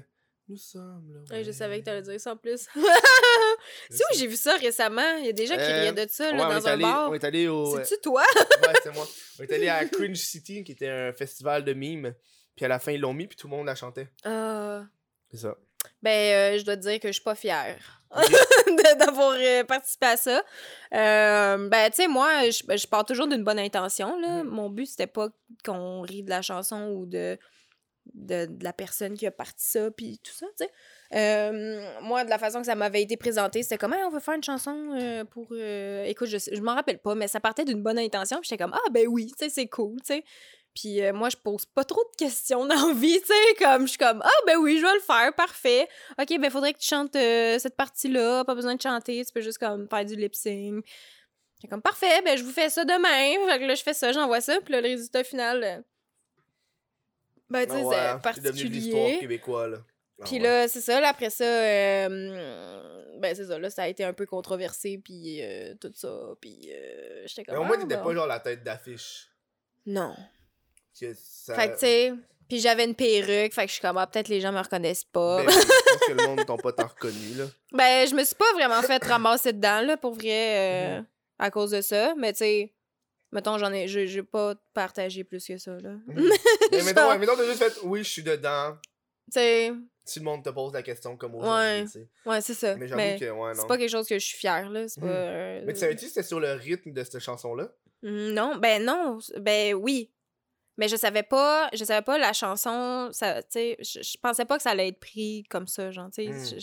[0.47, 1.19] Nous sommes là.
[1.35, 2.67] Ouais, je savais que t'allais dire ça en plus.
[3.91, 5.17] C'est où j'ai vu ça récemment?
[5.19, 7.11] Il y a des gens qui Euh, riaient de ça là, dans un allé, bar.
[7.11, 7.77] on est allé au.
[7.77, 8.23] C'est-tu toi?
[8.63, 9.07] Ouais, c'est moi.
[9.39, 12.15] On est allé à Cringe City, qui était un festival de mimes.
[12.55, 14.09] Puis à la fin, ils l'ont mis, puis tout le monde la chantait.
[14.25, 14.85] Ah.
[15.29, 15.55] C'est ça.
[16.01, 16.09] Ben,
[16.55, 17.77] euh, je dois te dire que je suis pas fière
[18.97, 20.43] d'avoir euh, participé à ça.
[20.93, 24.19] Euh, ben, tu sais, moi, je, ben, je pars toujours d'une bonne intention.
[24.19, 24.43] Là.
[24.43, 24.49] Mhm.
[24.49, 25.29] Mon but, c'était pas
[25.63, 27.37] qu'on rie de la chanson ou de,
[28.13, 30.71] de, la personne qui a parti ça, puis tout ça, tu sais.
[31.13, 34.35] Euh, moi, de la façon que ça m'avait été présenté, c'était comme, on veut faire
[34.35, 35.47] une chanson euh, pour.
[35.51, 38.63] euh, Écoute, je, je m'en rappelle pas, mais ça partait d'une bonne intention, puis j'étais
[38.63, 40.23] comme, ah, ben oui, tu sais, c'est cool, tu sais.
[40.75, 43.89] Puis moi, je pose pas trop de questions dans la vie, tu sais, comme, je
[43.89, 45.87] suis comme, ah, ben oui, je vais le faire, parfait.
[46.19, 49.57] OK, ben faudrait que tu chantes cette partie-là, pas besoin de chanter, tu peux juste
[49.57, 50.85] comme faire du lip sync.
[51.61, 53.45] J'ai comme parfait, ben je vous fais ça demain.
[53.51, 55.83] Fait là je fais ça, j'envoie ça, puis là, le résultat final
[57.49, 59.17] ben tu sais ouais, c'est l'histoire particulier.
[59.19, 59.77] québécois, là.
[60.21, 60.43] Ah Puis ouais.
[60.43, 64.13] là, c'est ça, là, après ça euh, ben c'est ça, là ça a été un
[64.13, 68.01] peu controversé puis euh, tout ça, puis euh, j'étais comme Mais au moins, ah, t'étais
[68.01, 69.29] pas genre la tête d'affiche.
[69.85, 70.15] Non.
[70.99, 71.55] Que ça...
[71.55, 72.13] Fait que tu sais,
[72.49, 75.05] puis j'avais une perruque, fait que je suis comme ah, peut-être les gens me reconnaissent
[75.05, 75.43] pas.
[75.43, 77.45] Ben, je pense que le monde t'ont pas tant reconnu, là.
[77.71, 81.01] Ben, je me suis pas vraiment fait ramasser dedans, là, pour vrai, euh,
[81.37, 82.15] à cause de ça.
[82.17, 82.73] Mais, tu sais,
[83.31, 85.91] mettons, j'en ai, j'ai j'ai pas partagé plus que ça, là.
[86.07, 86.29] Mhm.
[86.71, 88.77] Mais mettons, mettons, t'as juste fait oui, je suis dedans.
[89.31, 89.73] Tu sais,
[90.05, 92.07] Si le monde te pose la question comme aujourd'hui, Ouais.
[92.25, 92.75] ouais, c'est ça.
[92.75, 93.61] Mais j'avoue que, ouais, non.
[93.61, 94.87] c'est pas quelque chose que je suis fière, là.
[94.87, 95.07] C'est Mhm.
[95.07, 95.13] pas.
[95.13, 97.69] euh, Mais tu savais-tu que c'était sur le rythme de cette chanson-là?
[98.01, 100.11] Mm, Non, ben non, ben oui.
[100.77, 104.45] Mais je savais pas, je savais pas la chanson, ça, tu sais, je, je pensais
[104.45, 106.55] pas que ça allait être pris comme ça, genre, tu sais.
[106.55, 106.59] Mm.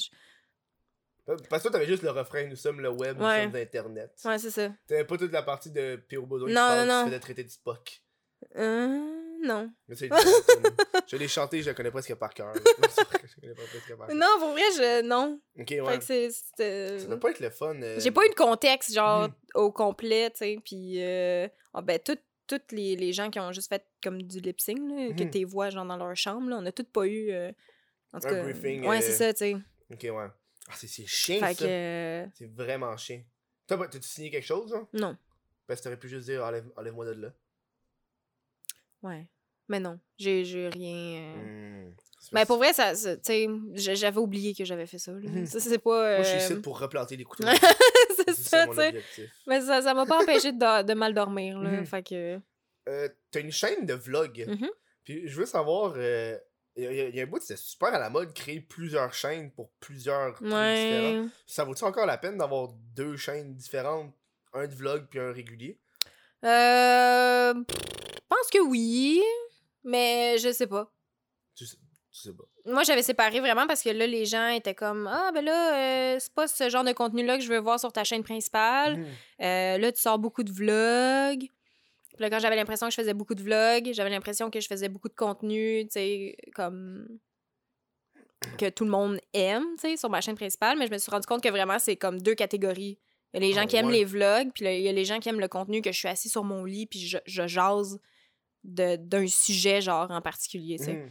[1.27, 3.45] Parce que toi, t'avais juste le refrain Nous sommes le web, nous Ouais.
[3.45, 4.13] sommes Internet.
[4.25, 4.71] Ouais, c'est ça.
[4.87, 6.25] T'avais pas toute la partie de P.O.
[6.27, 7.01] Baudouin qui parle, non, qui non.
[7.01, 8.01] se faisait traiter de Spock.
[8.57, 8.99] Euh,
[9.43, 9.71] non.
[9.89, 12.53] Je l'ai chanté, je la connais presque par cœur.
[14.15, 15.03] Non, pour vrai, je.
[15.03, 15.41] Non.
[15.59, 15.99] Ok, Fait ouais.
[15.99, 16.31] que c'est.
[16.31, 17.75] c'était- Ça doit pas être le fun.
[17.83, 19.35] euh, J'ai pas eu de contexte, genre, Mhm.
[19.55, 21.03] au complet, tu sais, puis...
[21.03, 24.79] Euh, ah, ben, tout- toutes les, les gens qui ont juste fait comme du lip-sync,
[24.79, 25.31] là, que Mhm.
[25.31, 27.31] tes voix, genre, dans leur chambre, là, on a toutes pas eu...
[27.33, 27.51] euh,
[28.13, 28.43] en tout Un cas...
[28.43, 29.55] briefing, Ouais, euh, c'est ça, tu sais.
[29.93, 30.29] Ok, ouais.
[30.69, 30.87] Ah, c'est
[31.41, 31.55] Fait ça.
[31.55, 32.29] que...
[32.35, 32.95] C'est vraiment.
[33.67, 35.17] Toi, bah, t'as-tu signé quelque chose, non,
[35.67, 37.33] Parce que t'aurais pu juste dire enlève- enlève-moi de là.
[39.03, 39.27] ouais.
[39.69, 41.35] Mais non, j'ai j'ai rien...
[41.37, 41.95] euh, Hmm.
[42.21, 42.93] C'est Ben, pour vrai, ça,
[43.75, 45.19] j'avais oublié que j'avais fait ça, là.
[45.29, 45.47] Mhm.
[45.47, 46.17] Ça, c'est pas...
[46.17, 47.47] Moi, je suis euh, ici pour replanter les couteaux.
[48.17, 49.31] c'est c'est ça, tu sais.
[49.47, 51.87] Mais ça ça m'a pas empêché de, do- de mal dormir, là, Mhm.
[51.87, 52.41] fait que...
[52.89, 54.45] Euh, t'as une chaîne de vlog.
[54.49, 54.71] Mhm.
[55.05, 55.95] Puis je veux savoir,
[56.77, 59.13] il y, a- il y a un bout, c'était super à la mode, créer plusieurs
[59.15, 61.29] chaînes pour plusieurs trucs différents.
[61.47, 64.13] Ça vaut-tu encore la peine d'avoir deux chaînes différentes,
[64.53, 65.79] un de vlog puis un régulier?
[66.45, 67.55] Euh...
[67.55, 69.23] Je pense que oui,
[69.85, 70.93] mais je sais pas.
[71.55, 71.77] Tu sais,
[72.13, 72.45] tu sais pas.
[72.67, 76.17] Moi, j'avais séparé vraiment parce que là, les gens étaient comme Ah, ben là, euh,
[76.19, 78.97] c'est pas ce genre de contenu-là que je veux voir sur ta chaîne principale.
[78.99, 79.07] Mhm.
[79.43, 81.49] Euh, là, tu sors beaucoup de vlogs.
[82.17, 84.67] Puis là, quand j'avais l'impression que je faisais beaucoup de vlogs, j'avais l'impression que je
[84.67, 87.07] faisais beaucoup de contenu, tu sais, comme.
[88.59, 90.79] que tout le monde aime, tu sais, sur ma chaîne principale.
[90.79, 92.99] Mais je me suis rendu compte que vraiment, c'est comme deux catégories.
[93.35, 93.93] Il y a les gens Ah, qui aiment ouais.
[93.93, 96.09] les vlogs, puis il y a les gens qui aiment le contenu que je suis
[96.09, 97.99] assis sur mon lit, puis je, je jase
[98.65, 100.93] de- d'un sujet, genre, en particulier, tu sais.
[100.95, 101.11] Mhm.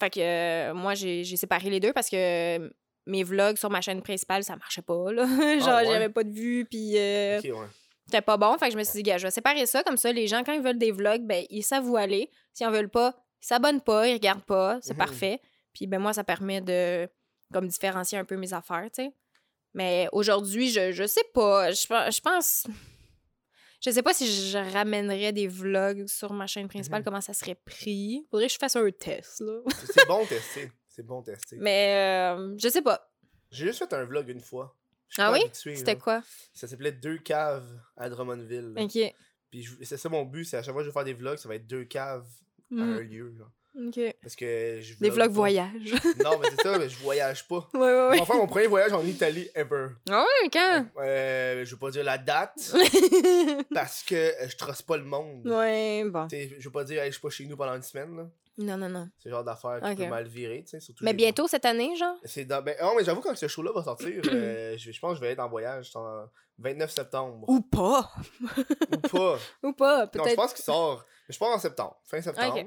[0.00, 2.70] Fait que euh, moi, j'ai j'ai séparé les deux parce que
[3.06, 5.24] mes vlogs sur ma chaîne principale, ça marchait pas, là.
[5.60, 5.86] Genre, Ah ouais?
[5.86, 7.66] j'avais pas de vues, puis euh, ouais.
[8.06, 8.56] C'était pas bon.
[8.58, 9.82] Fait que je me suis dit, gars, je vais séparer ça.
[9.82, 12.30] Comme ça, les gens, quand ils veulent des vlogs, ben, ils savent où aller.
[12.52, 14.78] S'ils en veulent pas, ils s'abonnent pas, ils regardent pas.
[14.82, 14.98] C'est Mhm.
[14.98, 15.40] parfait.
[15.72, 17.08] Puis, ben, moi, ça permet de,
[17.52, 19.12] comme, différencier un peu mes affaires, tu sais.
[19.74, 21.70] Mais aujourd'hui, je, je sais pas.
[21.72, 22.66] Je, je pense...
[23.84, 27.04] Je sais pas si je ramènerais des vlogs sur ma chaîne principale, Mhm.
[27.04, 28.26] comment ça serait pris.
[28.30, 29.60] Faudrait que je fasse un test, là.
[29.68, 30.72] C'est- C'est bon tester.
[30.88, 31.56] C'est bon tester.
[31.60, 33.10] Mais euh, je sais pas.
[33.50, 34.74] J'ai juste fait un vlog une fois.
[35.18, 35.40] Ah oui?
[35.52, 36.22] C'était quoi?
[36.52, 38.74] Ça s'appelait Deux caves à Drummondville.
[38.78, 39.14] Ok.
[39.50, 41.38] Puis c'est ça mon but, c'est à chaque fois que je vais faire des vlogs,
[41.38, 42.26] ça va être deux caves
[42.72, 43.34] à Mm, un lieu.
[43.38, 43.50] genre.
[43.88, 44.00] Ok.
[44.22, 45.34] Parce que je Des vlog vlogs pas.
[45.34, 45.94] voyage.
[46.24, 47.68] Non, mais c'est ça, mais je voyage pas.
[47.74, 48.24] ouais, ouais, ouais.
[48.24, 49.88] faire mon premier voyage en Italie ever.
[50.10, 50.86] Ah ouais, quand?
[50.98, 52.72] Euh, je veux pas dire la date
[53.74, 55.46] parce que euh, je trosse pas le monde.
[55.46, 56.26] ouais, bon.
[56.28, 58.16] T'sais, je veux pas dire, hey, je suis pas chez nous pendant une semaine.
[58.16, 58.28] là.
[58.56, 59.08] Non, non, non.
[59.18, 59.96] C'est le genre d'affaire qui Ok.
[59.98, 60.62] peut mal virer.
[60.64, 62.16] t'sais, Surtout Mais bientôt cette année, genre?
[62.24, 62.62] C'est dans...
[62.62, 65.20] ben, non, mais j'avoue, quand ce show-là va sortir, euh, je, je pense que je
[65.22, 66.26] vais être en voyage en
[66.58, 67.44] 29 septembre.
[67.48, 68.12] Ou pas.
[68.92, 69.38] Ou pas.
[69.64, 70.36] Ou pas, Non, je peut-être.
[70.36, 71.04] pense qu'il sort.
[71.28, 72.58] Je pars en septembre, fin septembre.
[72.60, 72.66] Ok.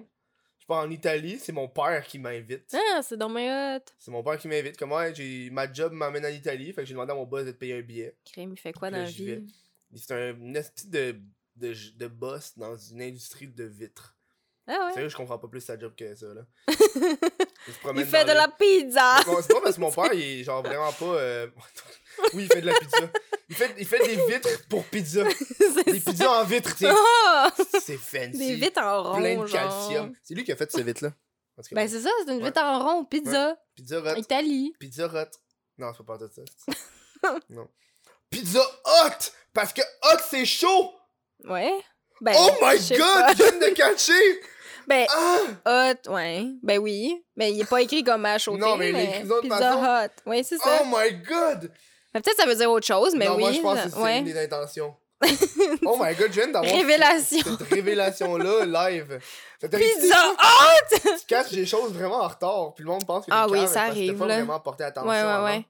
[0.59, 2.75] Je pars en Italie, c'est mon père qui m'invite.
[2.93, 3.83] Ah, c'est dans mes hot.
[3.97, 4.75] C'est mon père qui m'invite.
[4.75, 7.45] Comme ouais, j'ai ma job m'amène en Italie, fait que j'ai demandé à mon boss
[7.45, 8.17] de te payer un billet.
[8.25, 9.45] Crème, il fait quoi Puis dans la vie?
[9.95, 11.15] C'est un une esti de,
[11.55, 14.16] de, de boss dans une industrie de vitres.
[14.69, 14.93] Ah ouais.
[14.93, 16.41] Sérieux, je comprends pas plus sa job que ça, là.
[17.95, 19.17] il fait de la pizza!
[19.41, 21.05] c'est pas parce que mon père, il est genre vraiment pas.
[21.05, 21.47] euh,
[22.33, 23.09] oui, il fait de la pizza.
[23.49, 25.23] Il fait, il fait des vitres pour pizza.
[25.85, 26.11] Des ça.
[26.11, 26.91] pizzas en vitre, tu sais.
[26.93, 27.49] Ah!
[27.79, 28.37] C'est fancy.
[28.37, 30.13] Des vitres en rond, Plein de calcium.
[30.21, 31.11] C'est lui qui a fait ces vitres-là.
[31.71, 32.45] Ben c'est ça, c'est une Ouais.
[32.49, 34.15] vitre en rond, pizza, Pizza rot.
[34.17, 34.73] Italie.
[34.79, 35.31] Pizza hot.
[35.77, 36.41] Non, c'est pas de ça.
[37.49, 37.67] non.
[38.29, 39.31] Pizza hot!
[39.53, 40.93] Parce que hot, c'est chaud!
[41.45, 41.73] Ouais.
[42.21, 43.37] Ben, oh my god!
[43.37, 44.41] Je viens de catcher!
[44.87, 45.37] Ben, Ah!
[45.93, 46.45] hot, ouais.
[46.63, 47.21] Ben oui.
[47.35, 48.57] Ben, il est pas écrit comme à chaud.
[48.57, 50.21] Non, mais l'écriture de Pizza façon- hot.
[50.25, 50.79] Oui, c'est ça.
[50.81, 51.71] Oh my god!
[52.13, 53.41] Ben, Peut-être ça veut dire autre chose, mais non, oui.
[53.41, 54.19] moi, je pense que c'est ouais.
[54.19, 54.95] une des intentions.
[55.85, 57.39] oh my god, je viens d'avoir Révélation.
[57.43, 59.19] cette, cette révélation-là live.
[59.59, 60.97] Pizza hot!
[61.19, 63.83] Tu catches des choses vraiment en retard, puis le monde pense que Ah oui, ça
[63.83, 64.35] arrive, pas là.
[64.37, 65.09] vraiment porté attention.
[65.09, 65.65] Ouais, ouais, ouais.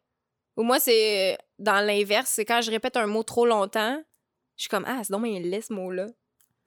[0.57, 2.29] Ou moi, c'est dans l'inverse.
[2.33, 4.01] C'est quand je répète un mot trop longtemps,
[4.57, 6.07] je suis comme, ah, c'est donc bien laid ce mot-là.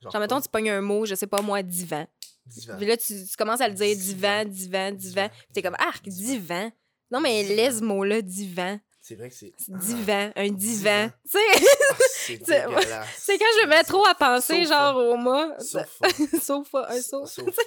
[0.00, 2.06] Genre, mettons, tu pognes un mot, je sais pas moi, divan.
[2.46, 2.76] Divan.
[2.78, 4.44] Puis là, tu, tu commences à le dire Divan.
[4.44, 5.28] divan, divan, divan.
[5.28, 6.70] Puis t'es comme, arc, divan.
[7.10, 8.78] Non, mais laisse ce mot-là, divan.
[9.02, 9.52] C'est vrai que c'est.
[9.72, 10.54] Ah, divan, un divan.
[10.54, 11.10] divan.
[11.24, 14.76] Tu sais, ah, c'est quand je me mets trop à penser, Sofa.
[14.92, 15.52] genre au mot.
[15.58, 16.08] Sofa.
[16.40, 17.26] Sofa, un sofa.
[17.26, 17.62] Sofa.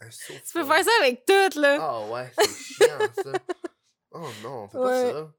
[0.00, 0.40] Un sofa.
[0.46, 1.78] Tu peux faire ça avec tout, là.
[1.80, 3.32] Ah ouais, c'est chiant ça.
[4.12, 5.12] Oh non, fais Ouais.
[5.12, 5.32] pas ça.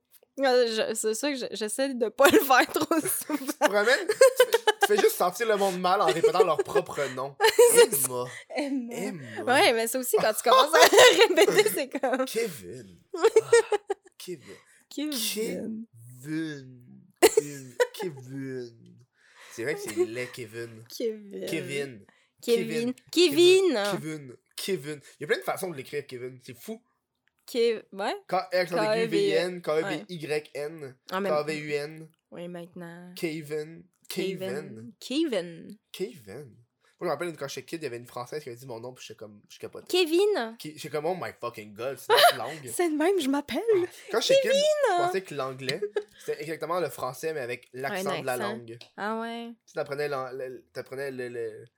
[0.43, 3.37] Ah, C'est ça que je- j'essaie de pas le faire trop souvent.
[3.37, 4.07] Tu promènes,
[4.87, 7.35] fais juste sentir le monde mal en répétant leur propre nom.
[7.75, 8.25] Emma.
[8.55, 8.93] Emma.
[8.93, 9.43] Emma.
[9.43, 10.79] Ouais, mais ça aussi, quand tu commences à
[11.27, 12.25] répéter, c'est comme.
[12.25, 12.99] Kevin.
[14.17, 14.55] Kevin.
[14.89, 15.85] Kevin.
[16.21, 17.77] Kevin.
[17.93, 18.97] Kevin.
[19.51, 20.83] C'est vrai que c'est laid, Kevin.
[20.89, 21.45] Kevin.
[21.47, 22.05] Kevin.
[22.41, 22.93] Kevin.
[23.11, 23.73] Kevin.
[23.73, 24.35] Kevin.
[24.55, 25.01] Kevin.
[25.19, 26.39] Il y a plein de façons de l'écrire, Kevin.
[26.43, 26.81] C'est fou.
[27.47, 27.83] Kev...
[27.93, 28.13] Ouais.
[28.27, 32.09] K-E-V-N, K-E-V-Y-N, K-V-U-N.
[32.31, 33.13] Oui, maintenant.
[33.15, 33.83] Kevin.
[34.07, 34.93] Kevin.
[34.99, 35.77] Kevin.
[35.91, 36.55] Kevin.
[36.99, 38.65] Moi, je me rappelle, quand j'étais kid, il y avait une française qui avait dit
[38.65, 39.85] mon nom, puis j'étais comme, je capotais.
[39.87, 40.57] Kevin.
[40.59, 42.67] J'étais comme, oh my fucking god, c'est notre langue.
[42.73, 43.61] C'est le même, je m'appelle.
[44.09, 45.79] Quand j'étais kid, je pensais que l'anglais,
[46.17, 48.79] c'était exactement le français, mais avec l'accent de la langue.
[48.97, 49.51] Ah ouais.
[49.67, 50.09] Tu t'apprenais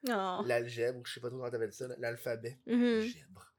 [0.07, 0.43] Oh.
[0.45, 2.57] l'algèbre, ou je sais pas trop comment t'appelles ça, l'alphabet.
[2.65, 2.83] Mhm.
[3.01, 3.53] Algèbre.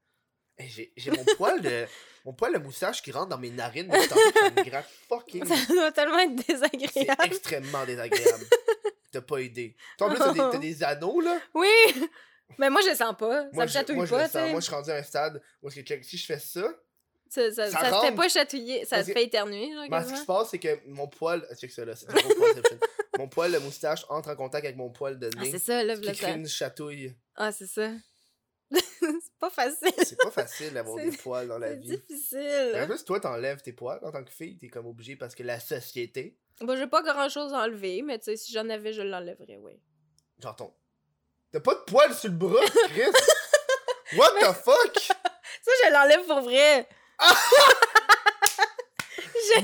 [0.57, 1.85] Hey, j'ai j'ai mon poil de
[2.25, 5.45] mon poil de moustache qui rentre dans mes narines depuis tantôt, ça me gratte fucking.
[5.45, 7.23] Ça doit tellement être C'est désagréable.
[7.25, 8.45] extrêmement désagréable.
[9.11, 9.75] T'as pas idée.
[9.97, 11.39] Toi, en plus, t'as des, t'as des anneaux, là.
[11.53, 11.67] Oui.
[12.57, 13.43] Mais moi, je le sens pas.
[13.43, 14.41] Ça Moi, me je, chatouille moi, je pas, le tu sens.
[14.43, 14.51] sais.
[14.51, 16.61] Moi, je suis rendu à un stade où est-ce que, check, si je fais ça,
[17.29, 18.15] Ça, ça, ça ça te fait rentre.
[18.15, 20.17] pas chatouiller, ça Parce que- fait éternuer, genre, ce qui quasiment.
[20.17, 21.45] se passe, c'est que mon poil.
[21.49, 21.95] ah, Check ça, là.
[21.95, 22.77] C'est du gros poilception.
[23.17, 25.51] Mon poil de moustache entre en contact avec mon poil de Ah, nez.
[25.51, 26.31] c'est ça, là, ce qui là, crée ça.
[26.31, 27.15] une chatouille.
[27.35, 27.89] Ah, c'est ça.
[29.01, 29.93] c'est pas facile.
[29.97, 31.93] C'est pas facile d'avoir C'est- des poils dans la C'est vie.
[31.93, 32.83] En difficile.
[32.87, 35.59] plus, toi, t'enlèves tes poils en tant que fille, t'es comme obligé parce que la
[35.59, 36.37] société.
[36.61, 39.57] Bon, j'ai pas grand chose à enlever, mais tu sais, si j'en avais, je l'enlèverais,
[39.61, 39.79] oui.
[40.39, 40.73] Genre ton.
[41.51, 43.01] T'as pas de poils sur le bras, Chris!
[44.17, 44.95] What the fuck?
[45.63, 46.87] Ça, je l'enlève pour vrai.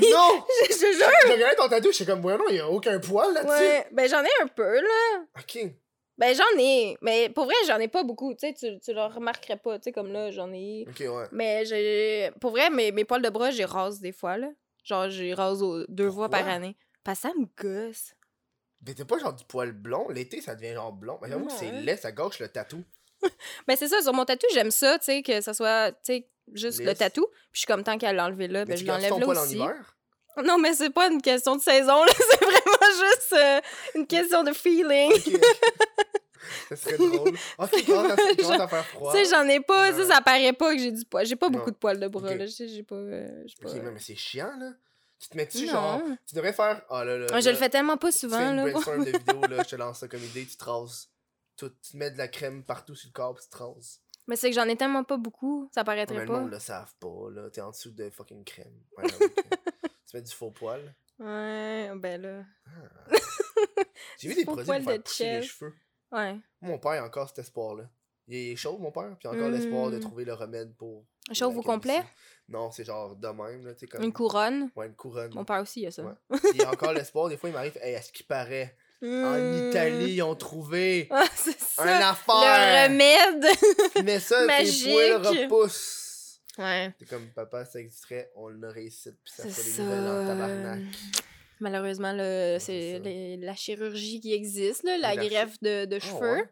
[0.02, 0.44] Non!
[0.70, 1.10] Je te jure.
[1.28, 3.52] J'ai regardé ton tatou, j'étais comme, ouais, non, y a aucun poil là-dessus.
[3.54, 3.88] Ouais.
[3.92, 5.24] Ben, j'en ai un peu, là.
[5.40, 5.60] Ok.
[6.18, 6.98] Ben, j'en ai.
[7.02, 8.34] Mais pour vrai, j'en ai pas beaucoup.
[8.34, 9.78] Tu sais, tu, tu le remarquerais pas.
[9.78, 10.86] Tu sais, comme là, j'en ai.
[10.90, 11.28] Ok, ouais.
[11.32, 12.32] Mais j'ai.
[12.42, 14.50] Pour vrai, mes, mes poils de bras, j'ai rase des fois, là.
[14.84, 16.76] Genre, j'ai rase deux fois par année.
[17.04, 18.14] Parce que ça me gosse.
[18.86, 20.10] Mais t'as pas genre du poil blond?
[20.10, 21.18] L'été, ça devient genre blond.
[21.22, 22.84] Mais j'avoue que c'est laid, ça gâche le tatou.
[23.68, 26.30] Ben, c'est ça, sur mon tatou, j'aime ça, tu sais, que ça soit, tu sais,
[26.54, 27.26] juste le tatou.
[27.26, 29.56] Puis je suis comme tant qu'à l'enlever là, Mais ben, je l'enlève là en aussi.
[29.56, 29.98] hiver?
[30.46, 32.12] Non, mais c'est pas une question de saison, là.
[32.16, 33.62] C'est vraiment juste euh,
[33.96, 35.12] une question de feeling.
[35.14, 35.42] Ok.
[36.70, 37.36] ça serait drôle.
[37.58, 37.68] À
[38.68, 39.14] faire froid.
[39.14, 40.06] Tu sais, j'en ai pas, sais, Ouais.
[40.08, 41.26] ça paraît pas que j'ai du poil.
[41.26, 42.38] J'ai pas beaucoup de poils de bras, Ok.
[42.38, 42.46] là.
[42.46, 42.96] Je sais, j'ai pas.
[42.96, 43.70] euh, pas...
[43.70, 44.72] Ok, mais, c'est chiant, là.
[45.20, 46.00] Tu te mets-tu genre.
[46.28, 46.82] Tu devrais faire.
[46.90, 47.26] Ah là là.
[47.34, 48.70] Ah, je le fais tellement pas Tu fais souvent, une là.
[48.72, 49.64] brainstorm de vidéo, là.
[49.64, 50.46] Je te lance ça comme idée.
[50.46, 51.10] Tu te rases.
[51.56, 51.70] tout.
[51.82, 54.00] Tu te mets de la crème partout sur le corps, puis tu te rases.
[54.28, 56.60] Mais c'est que j'en ai tellement pas beaucoup, ça Ouais, paraîtrait mais le monde le
[56.60, 57.50] savent pas, là.
[57.50, 58.74] T'es en dessous de fucking crème.
[58.98, 59.06] Ouais,
[60.10, 60.94] tu mets du faux poil.
[61.20, 62.44] Ouais, ben là.
[64.20, 65.74] J'ai vu des produits poil pour faire de pousser les cheveux.
[66.12, 66.38] Ouais.
[66.62, 67.84] Mon père a encore cet espoir-là.
[68.28, 70.02] Il est chaud, mon père, puis encore l'espoir de Mm.
[70.02, 71.06] trouver le remède pour.
[71.32, 72.04] Chauve au complet?
[72.50, 74.04] Non, c'est genre de même, là, tu sais, comme.
[74.04, 74.70] Une couronne?
[74.76, 75.34] Ouais, une couronne.
[75.34, 76.04] Mon père aussi, il a ça.
[76.04, 76.38] Ouais.
[76.54, 79.06] Il y a encore l'espoir, des fois, il m'arrive, hey, à ce qui paraît, en
[79.06, 79.70] Mm.
[79.70, 81.24] Italie, ils ont trouvé Ah,
[81.78, 82.90] un Le affaire!
[82.90, 83.46] remède.
[84.04, 84.92] Mais ça, tes Magique.
[84.94, 86.07] poils repoussent!
[86.58, 86.94] Ouais.
[87.00, 90.28] C'est comme papa, ça existerait, on le réussit, puis ça C'est fait des nouvelles en
[90.28, 90.82] tabarnak.
[91.60, 96.32] Malheureusement, le, c'est les- la chirurgie qui existe, là, la greffe de, de Ah, cheveux.
[96.34, 96.50] ouais?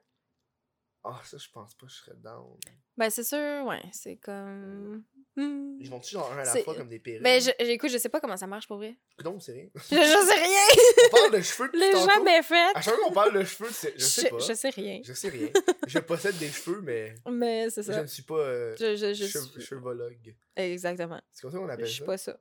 [1.03, 2.57] Ah, ça, je pense pas, que je serais down.
[2.97, 3.83] Ben, c'est sûr, ouais.
[3.91, 5.03] C'est comme.
[5.37, 5.77] Hmm.
[5.81, 7.21] Ils vont-tu genre un à la fois comme des perruques?
[7.21, 8.95] Ben, je, écoute, je sais pas comment ça marche pour vrai.
[9.23, 9.67] Non, c'est rien.
[9.75, 11.07] Je, je sais rien!
[11.11, 12.09] On parle de cheveux depuis tantôt.
[12.09, 12.71] jamais fait!
[12.73, 14.39] À chaque fois qu'on parle de cheveux, je sais pas.
[14.39, 15.01] Je sais rien.
[15.03, 15.49] Je sais rien.
[15.87, 18.01] Je possède des cheveux, mais Mais c'est je ça.
[18.01, 19.61] ne suis pas euh, Je, je, je suis...
[19.61, 20.35] chevologue.
[20.55, 21.21] Exactement.
[21.31, 22.05] C'est comme ça qu'on Je appelle suis ça?
[22.05, 22.39] pas ça.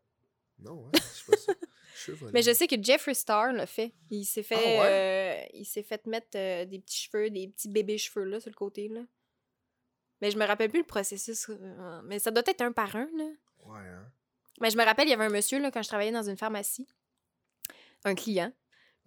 [0.61, 1.53] Non, hein, je suis pas ça.
[1.97, 2.35] Chevologue.
[2.35, 3.93] Mais je sais que Jeffree Star l'a fait.
[4.11, 7.69] Il s'est fait, Ah euh, il s'est fait mettre euh, des petits cheveux, des petits
[7.69, 9.01] bébés cheveux là sur le côté là.
[10.21, 11.49] Mais je me rappelle plus le processus.
[11.51, 13.25] euh, mais ça doit être un par un là.
[13.65, 14.07] Ouais, hein.
[14.61, 16.37] Mais je me rappelle, il y avait un monsieur là quand je travaillais dans une
[16.37, 16.87] pharmacie,
[18.05, 18.53] un client.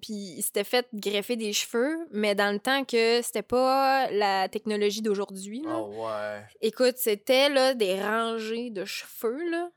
[0.02, 4.48] Puis il s'était fait greffer des cheveux, mais dans le temps que c'était pas la
[4.48, 5.62] technologie d'aujourd'hui.
[5.64, 5.80] là.
[5.80, 6.46] Oh, ouais.
[6.62, 9.72] Écoute, c'était là des rangées de cheveux là.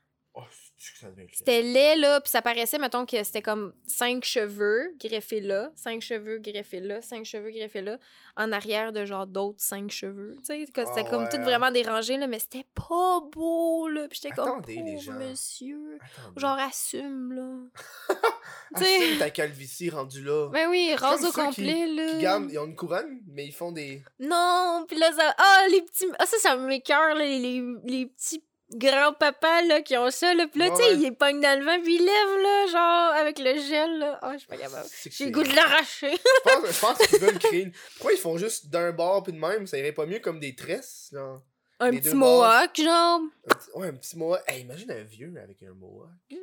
[1.33, 6.01] C'était laid, là, puis ça paraissait, mettons, que c'était comme cinq cheveux greffés là, cinq
[6.01, 7.97] cheveux greffés là, cinq cheveux greffés là,
[8.35, 10.35] en arrière de genre d'autres cinq cheveux.
[10.39, 14.07] Tu sais, c'était Ah comme ouais, tout vraiment dérangé, là, mais c'était pas beau, là.
[14.09, 15.13] Puis j'étais comme, les gens.
[15.13, 16.39] monsieur, Attendez.
[16.39, 18.15] genre assume, là.
[18.73, 20.49] Assume ta calvitie rendue là.
[20.49, 22.13] Ben oui, rase au qui- complet, là.
[22.13, 24.01] Qui gardent, ils ont une couronne, mais ils font des.
[24.19, 25.35] Non, puis là, ça...
[25.37, 26.07] Ah, les petits...
[26.19, 30.47] Ah, ça, ça m'écoeure, là, les, les, les petits grands-papas, là, qui ont ça, là.
[30.47, 30.95] Puis là, tu sais, Ouais.
[30.95, 34.19] les pognent dans le vent, puis ils lèvent, là, genre, avec le gel, là.
[34.21, 34.87] Ah, je suis pas capable.
[35.09, 36.11] J'ai le goût de l'arracher.
[36.11, 37.71] Je pense, pense qu'ils veulent créer une.
[37.95, 39.67] Pourquoi ils font juste d'un bord puis de même?
[39.67, 41.41] Ça irait pas mieux comme des tresses, genre?
[41.79, 43.21] Un Les petit mohawk, genre.
[43.49, 44.41] Un petit- Ouais, un petit mohawk.
[44.47, 46.09] Hey, imagine un vieux avec un mohawk.
[46.29, 46.35] Mm.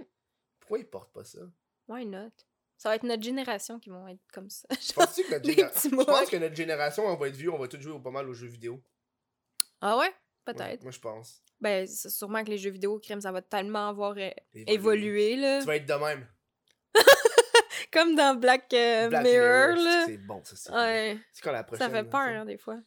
[0.60, 1.38] Pourquoi ils portent pas ça?
[1.86, 2.30] Why not?
[2.76, 4.68] Ça va être notre génération qui vont être comme ça.
[4.70, 7.66] Je pense que notre Je pense que notre génération, on va être vieux, on va
[7.68, 8.80] tous jouer pas mal aux jeux vidéo?
[9.80, 10.06] Ah ouais?
[10.06, 10.14] Ouais,
[10.44, 10.82] Peut-être.
[10.82, 11.42] moi, je pense.
[11.60, 15.60] Ben, c'est sûrement que les jeux vidéo, crème, ça va tellement avoir euh, évolué, là.
[15.60, 16.26] Tu vas être de même.
[17.92, 20.04] Comme dans Black, euh, Black Mirror, là.
[20.06, 20.56] C'est bon, ça.
[20.56, 21.18] C'est Ouais.
[21.32, 21.86] c'est quand la prochaine.
[21.88, 22.78] Ça fait peur, hein, des fois.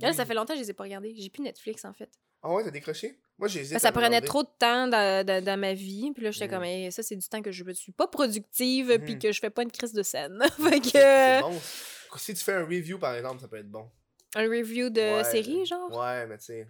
[0.00, 1.14] Là, ça fait longtemps que je les ai pas regardés.
[1.16, 2.10] J'ai plus Netflix, en fait.
[2.42, 3.18] Ah ouais, t'as décroché?
[3.38, 3.72] Moi, j'hésite.
[3.74, 6.10] Ben, ça prenait trop de temps dans, dans- dans ma vie.
[6.14, 6.50] Puis là, j'étais Mm.
[6.50, 9.18] comme, Hey, ça, c'est du temps que je ne suis pas productive, puis Mhm.
[9.18, 10.38] que je fais pas une crise de scène.
[10.56, 10.88] fait que.
[10.88, 11.60] C'est c'est bon.
[12.16, 13.90] Si tu fais un review, par exemple, ça peut être bon.
[14.36, 15.24] Un review de Ouais.
[15.24, 15.90] série, genre?
[15.96, 16.68] Ouais, mais tu sais,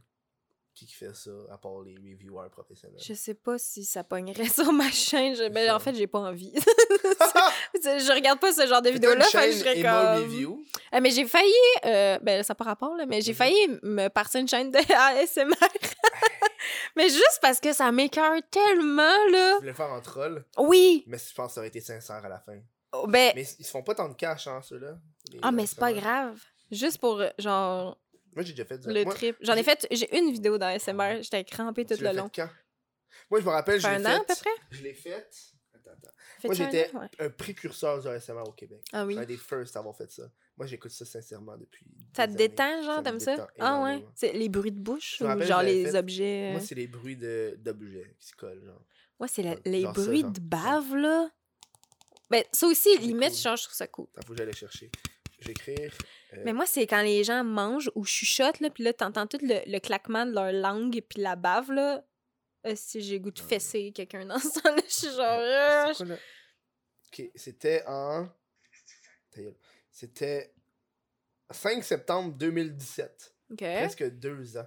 [0.86, 3.00] qui fait ça, à part les reviewers professionnels?
[3.02, 5.34] Je sais pas si ça pognerait sur ma chaîne.
[5.34, 6.52] Je- Ben, en fait, j'ai pas envie.
[7.74, 10.24] je regarde pas ce genre de que je serais Emma comme...
[10.24, 10.64] Review.
[10.92, 11.52] Ah, mais j'ai failli...
[11.84, 13.36] euh, ben, ça n'a pas rapport, là, mais j'ai Mhm.
[13.36, 15.54] failli me partir une chaîne de ASMR.
[16.96, 19.54] mais juste parce que ça m'écoeure tellement, là.
[19.54, 21.04] Je voulais faire en troll, Oui!
[21.06, 22.58] mais je pense que ça aurait été sincère à la fin.
[22.92, 23.32] Oh, Ben...
[23.34, 24.98] Mais ils se font pas tant de cash, hein, ceux-là.
[25.42, 26.38] Ah, mais c'est pas grave.
[26.72, 27.98] Juste pour, euh, genre,
[28.34, 29.36] Moi, j'ai déjà fait du le Moi, trip.
[29.40, 29.86] J'en ai fait...
[29.90, 31.22] J'ai une vidéo dans ASMR.
[31.22, 32.30] J'étais crampée tout tu le fait long.
[32.34, 32.48] quand?
[33.30, 34.06] Moi, je me rappelle, je fait un fait.
[34.06, 34.50] an, à peu près?
[34.70, 35.28] Je l'ai fait.
[35.74, 36.12] Attends, attends.
[36.44, 36.90] Moi, j'étais?
[36.94, 37.08] Ouais.
[37.18, 38.80] un précurseur du ASMR au Québec.
[38.92, 39.18] Ah oui?
[39.18, 40.30] Un des first à avoir fait ça.
[40.56, 41.86] Moi, j'écoute ça sincèrement depuis.
[42.16, 43.48] Ça te détend, genre, me t'aimes ça?
[43.58, 44.04] Ah ouais?
[44.14, 45.98] C'est les bruits de bouche ou rappelle, genre les fait.
[45.98, 46.50] objets...
[46.52, 48.82] Moi, c'est les bruits de- d'objets qui se collent, genre.
[49.18, 50.30] Ouais, c'est la- les genre ça, bruits genre.
[50.32, 51.30] de bave, là.
[52.30, 53.38] Ben, ça aussi, limite, cool.
[53.38, 54.06] genre, je trouve ça cool.
[54.14, 54.90] Attends, faut que j'aille chercher.
[55.40, 55.92] Je vais écrire.
[56.34, 59.38] Euh, Mais moi, c'est quand les gens mangent ou chuchotent, là, puis là, t'entends tout
[59.42, 62.04] le, le claquement de leur langue puis la bave, là.
[62.66, 63.46] Euh, si j'ai goût de Ah.
[63.48, 65.40] fesser quelqu'un dans ce temps-là, je suis genre...
[65.40, 66.16] euh, quoi, là?
[67.12, 68.28] Ok, c'était en.
[69.90, 70.52] C'était
[71.50, 73.34] 5 septembre 2017.
[73.52, 73.58] OK.
[73.58, 74.66] Presque deux ans.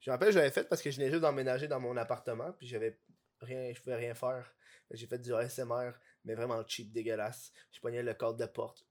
[0.00, 2.52] Je me rappelle, je l'avais fait parce que je venais juste d'emménager dans mon appartement,
[2.52, 2.98] puis j'avais
[3.40, 4.52] rien, je pouvais rien faire.
[4.90, 5.92] J'ai fait du ASMR,
[6.24, 7.52] mais vraiment cheap, dégueulasse.
[7.72, 8.84] Je pognais le cadre de porte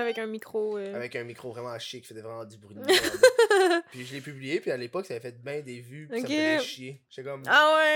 [0.00, 0.76] avec un micro...
[0.78, 2.76] euh, avec un micro vraiment chic qui faisait vraiment du bruit
[3.90, 6.26] puis je l'ai publié, puis à l'époque, ça avait fait bien des vues, puis ça
[6.28, 7.02] me faisait chier.
[7.08, 7.42] J'étais comme.
[7.46, 7.52] Ah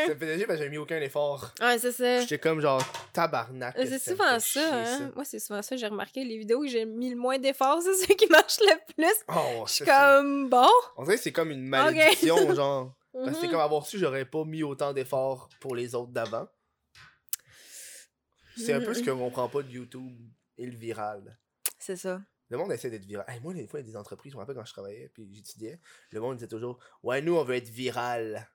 [0.07, 0.15] Ça ouais?
[0.15, 1.53] me faisait chier parce que j'avais mis aucun effort.
[1.61, 2.21] Ouais, c'est ça.
[2.21, 2.83] J'étais comme genre
[3.13, 3.77] tabarnak.
[3.79, 5.13] Euh, que C'est ça souvent ça, chier, hein?
[5.15, 5.77] Moi, c'est souvent ça.
[5.77, 8.95] J'ai remarqué les vidéos où j'ai mis le moins d'efforts, c'est ceux qui marchent le
[8.95, 9.13] plus.
[9.29, 10.67] Oh, Je suis ça, c'est- comme, bon.
[10.97, 12.95] On dirait que c'est comme une malédiction, genre.
[13.13, 13.51] Parce que c'est Mhm.
[13.53, 16.47] comme avoir su, j'aurais pas mis autant d'efforts pour les autres d'avant.
[18.57, 20.17] C'est un peu ce qu'on comprend pas de YouTube
[20.59, 21.39] et le viral.
[21.81, 22.21] C'est ça.
[22.51, 23.25] Le monde essaie d'être viral.
[23.29, 25.09] Hey, moi, des fois, il y a des entreprises, je me rappelle quand je travaillais
[25.13, 25.81] puis j'étudiais,
[26.13, 28.49] le monde disait toujours Ouais, nous, on veut être viral.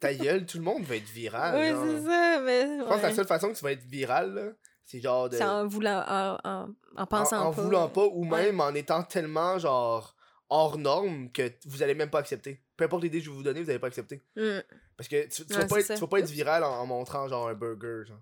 [0.00, 1.54] Ta gueule, tout le monde veut être viral.
[1.58, 1.84] oui, genre.
[1.84, 2.78] c'est ça, mais.
[2.78, 4.52] Je pense que la seule façon que tu vas être viral, là,
[4.84, 5.36] c'est genre de.
[5.36, 7.62] C'est en voulant, en, en, en en, pensant en pas.
[7.62, 8.42] voulant pas ou Ouais.
[8.46, 10.16] même en étant tellement genre
[10.48, 12.62] hors norme que vous allez même pas accepter.
[12.76, 14.24] Peu importe l'idée que je vais vous donner, vous allez pas accepter.
[14.36, 14.58] Mm.
[14.96, 16.86] Parce que tu, tu Ouais, vas, pas être, tu vas pas être viral en, en
[16.86, 18.20] montrant genre un burger, genre.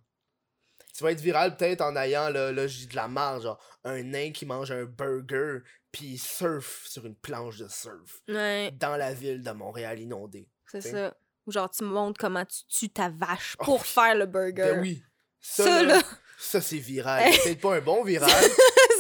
[0.99, 4.03] Tu vas être viral peut-être en ayant, là, là j'ai de la marge, genre, un
[4.03, 5.61] nain qui mange un burger
[5.93, 10.51] puis il surfe sur une planche de surf Ouais, dans la ville de Montréal inondée.
[10.67, 11.15] c'est ça.
[11.47, 14.73] Ou genre, tu montres comment tu tues ta vache Oh, pour faire le burger.
[14.75, 15.01] Ben oui.
[15.41, 16.03] Ça, Ça, là, là.
[16.37, 17.33] Ça, c'est viral.
[17.45, 18.29] C'est pas un bon viral,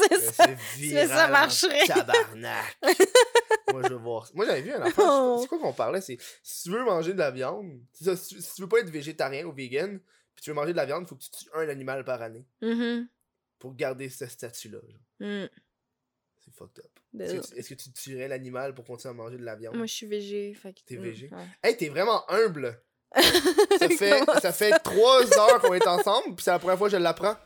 [0.09, 0.47] c'est ça.
[0.77, 1.09] viral.
[1.09, 1.85] ça marcherait.
[1.85, 2.79] Tabarnak.
[3.73, 4.31] Moi, je veux voir.
[4.35, 5.05] Moi, j'avais vu un affaire.
[5.05, 5.39] Oh.
[5.43, 6.01] C'est quoi qu'on parlait?
[6.01, 9.45] C'est si tu veux manger de la viande, ça, si tu veux pas être végétarien
[9.47, 10.01] ou vegan,
[10.39, 12.47] puis tu veux manger de la viande, faut que tu tues un animal par année
[12.63, 13.09] Mhm.
[13.59, 14.79] pour garder ce statut-là.
[15.19, 15.47] Mm.
[16.45, 16.91] C'est fucked up.
[17.13, 19.75] Ben, Est-ce que, tu tuerais l'animal pour continuer à manger de la viande?
[19.75, 20.55] Moi, je suis végé.
[20.55, 21.29] Fait que- T'es mm, végé?
[21.33, 21.47] ouais.
[21.65, 22.81] Hey, t'es vraiment humble!
[23.81, 26.93] Ça fait, ça fait trois heures qu'on est ensemble, puis c'est la première fois que
[26.93, 27.37] je l'apprends.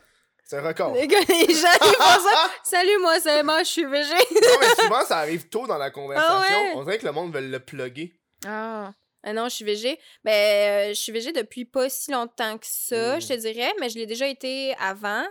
[0.44, 0.93] C'est un record.
[0.93, 2.51] Les gars, les gens, ils font ça.
[2.64, 4.12] Salut, moi, c'est Emma, je suis végé.
[4.12, 6.35] Non, mais souvent, ça arrive tôt dans la conversation.
[6.36, 6.73] Ah ouais?
[6.74, 8.12] On dirait que le monde veut le plugger.
[8.44, 8.93] Ah.
[9.24, 9.99] Ah non, je suis végé.
[10.24, 13.20] Ben, euh, je suis végé depuis pas si longtemps que ça, Mm.
[13.20, 15.24] je te dirais, mais je l'ai déjà été avant.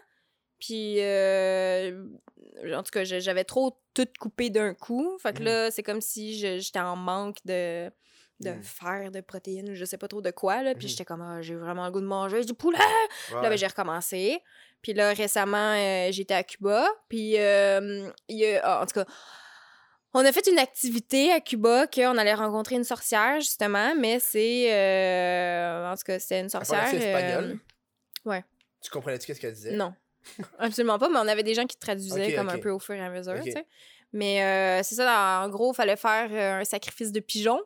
[0.59, 2.03] Puis, euh,
[2.73, 5.17] en tout cas, j'avais trop tout coupé d'un coup.
[5.21, 5.45] Fait que Mm.
[5.45, 7.89] là, c'est comme si j'étais en manque de,
[8.39, 8.63] de Mm.
[8.63, 10.63] fer, de protéines, ou je sais pas trop de quoi.
[10.63, 10.73] Là.
[10.75, 12.77] Puis j'étais comme, ah, j'ai vraiment le goût de manger du poulet.
[13.33, 13.41] Ouais.
[13.41, 14.39] Là, ben, j'ai recommencé.
[14.81, 16.87] Puis là, récemment, euh, j'étais à Cuba.
[17.09, 19.05] Puis, euh, il y a, ah, en tout cas,
[20.13, 24.73] on a fait une activité à Cuba qu'on allait rencontrer une sorcière, justement, mais c'est.
[24.73, 26.79] euh, en tout cas, c'était une sorcière.
[26.81, 27.55] parlait-tu euh,
[28.25, 28.43] ouais.
[28.81, 29.71] Tu comprenais-tu qu'est-ce qu'elle disait?
[29.71, 29.93] Non.
[30.59, 33.01] Absolument pas, mais on avait des gens qui traduisaient comme un peu au fur et
[33.01, 33.65] à mesure, tu sais.
[34.13, 37.59] Mais euh, c'est ça, en gros, il fallait faire un sacrifice de pigeon.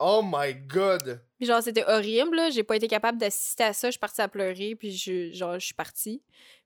[0.00, 1.23] Oh my god!
[1.38, 2.50] Puis genre, c'était horrible, là.
[2.50, 3.88] J'ai pas été capable d'assister à ça.
[3.88, 6.22] Je suis partie à pleurer, puis je, genre, je suis partie.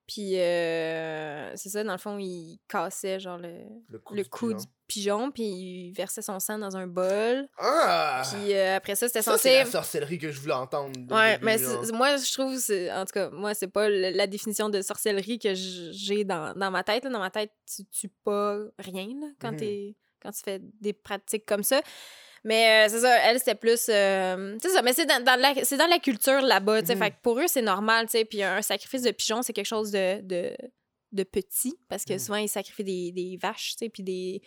[0.07, 3.53] Puis euh, c'est ça, dans le fond, il cassait, genre, le,
[3.89, 4.59] Le coup le du cou pigeon.
[4.59, 7.47] du pigeon, puis il versait son sang dans un bol.
[7.59, 8.23] Ah!
[8.33, 9.59] Puis euh, après ça, c'était ça, c'est censé...
[9.59, 10.99] la sorcellerie que je voulais entendre.
[11.15, 11.59] Ouais, début, mais
[11.93, 12.55] moi, je trouve,
[12.99, 16.83] en tout cas, moi, c'est pas la définition de sorcellerie que j'ai dans, dans ma
[16.85, 17.05] tête.
[17.05, 17.11] là.
[17.11, 21.45] Dans ma tête, tu tues pas rien là, quand, t'es- quand tu fais des pratiques
[21.45, 21.83] comme ça.
[22.45, 23.87] Mais euh, c'est ça, elle, c'était plus.
[23.89, 26.95] euh, c'est ça, mais c'est dans, dans la, c'est dans la culture là-bas, tu sais.
[26.95, 27.03] Mhm.
[27.03, 28.25] Fait que pour eux, c'est normal, tu sais.
[28.25, 30.53] Puis un sacrifice de pigeon, c'est quelque chose de, de,
[31.13, 32.19] de petit, parce que Mhm.
[32.19, 34.41] souvent, ils sacrifient des, des vaches, tu sais, puis des,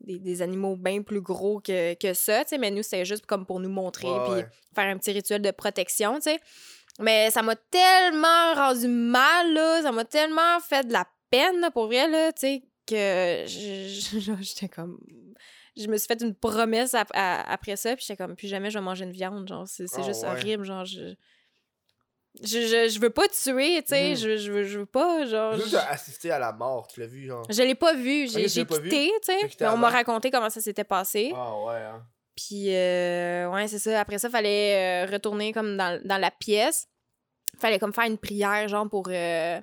[0.00, 2.58] des, des animaux bien plus gros que, que ça, tu sais.
[2.58, 4.46] Mais nous, c'était juste comme pour nous montrer, Ouais, puis ouais.
[4.74, 6.40] faire un petit rituel de protection, tu sais.
[7.00, 9.82] Mais ça m'a tellement rendu mal, là.
[9.82, 13.44] Ça m'a tellement fait de la peine, là, pour vrai, là, tu sais, que
[14.40, 14.98] j'étais comme...
[15.76, 17.04] Je me suis fait une promesse à-
[17.52, 20.00] après ça, puis j'étais comme, plus jamais je vais manger une viande, genre, c'est c'est
[20.02, 20.30] Ah, juste ouais.
[20.30, 21.14] horrible, genre, je...
[22.42, 24.16] Je, je, je veux pas tuer, tu sais, Mhm.
[24.16, 25.56] je, je, veux, je veux pas, genre...
[25.56, 27.46] Juste assister à la mort, tu l'as vu, genre?
[27.48, 31.32] Je l'ai pas vu, j'ai quitté, tu sais, on m'a raconté comment ça s'était passé.
[31.34, 32.04] Ah ouais, hein.
[32.36, 34.00] Puis, euh, ouais, c'est ça.
[34.00, 36.88] Après ça, fallait euh, retourner comme dans, dans la pièce.
[37.60, 39.60] Fallait comme faire une prière, genre, pour euh,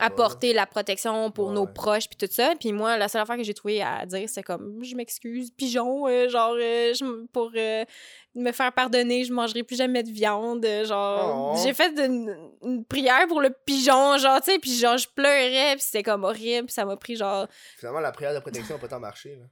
[0.00, 1.72] Apporter la protection pour Ouais, nos ouais.
[1.74, 2.54] proches, puis tout ça.
[2.58, 6.06] Puis moi, la seule affaire que j'ai trouvé à dire, c'est comme, je m'excuse, pigeon,
[6.08, 7.84] euh, genre, euh, je pour euh,
[8.34, 10.66] me faire pardonner, je mangerai plus jamais de viande.
[10.84, 11.60] genre, Oh.
[11.64, 15.72] j'ai fait une, une prière pour le pigeon, genre, tu sais, puis genre, je pleurais,
[15.74, 17.46] puis c'était comme horrible, puis ça m'a pris genre
[17.78, 19.44] Finalement, la prière de protection n'a pas tant marché, là.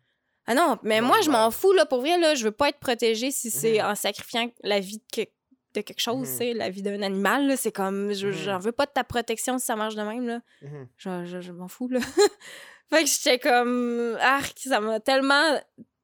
[0.46, 2.68] ah non, mais Non, moi, je m'en fous, là, pour vrai, là, je veux pas
[2.68, 3.86] être protégée si c'est Mhm.
[3.90, 5.26] en sacrifiant la vie de,
[5.74, 8.32] de quelque chose, sais, la vie d'un animal, c'est comme, je- Mhm.
[8.32, 10.40] j'en veux pas de ta protection si ça marche de même, là.
[10.62, 10.88] Mhm.
[10.96, 12.00] Je, je, je m'en fous, là.
[12.90, 15.60] fait que j'étais comme, arc, ça m'a tellement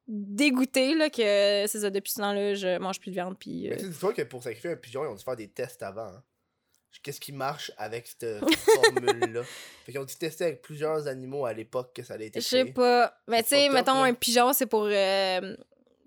[0.08, 3.66] dégoûtée, là, que c'est ça, depuis ce temps-là, je mange plus de viande, puis...
[3.68, 5.48] euh, Mais tu sais, dis-toi que pour sacrifier un pigeon, ils ont dû faire des
[5.48, 6.06] tests avant.
[6.08, 6.22] hein.
[7.04, 8.40] Qu'est-ce qui marche avec cette
[8.74, 9.44] formule-là?
[9.84, 12.46] Fait qu'ils ont dû tester avec plusieurs animaux à l'époque que ça allait été Je
[12.46, 13.14] sais pas.
[13.28, 14.08] Mais tu sais, mettons, là.
[14.08, 14.84] un pigeon, c'est pour.
[14.90, 15.56] euh, tu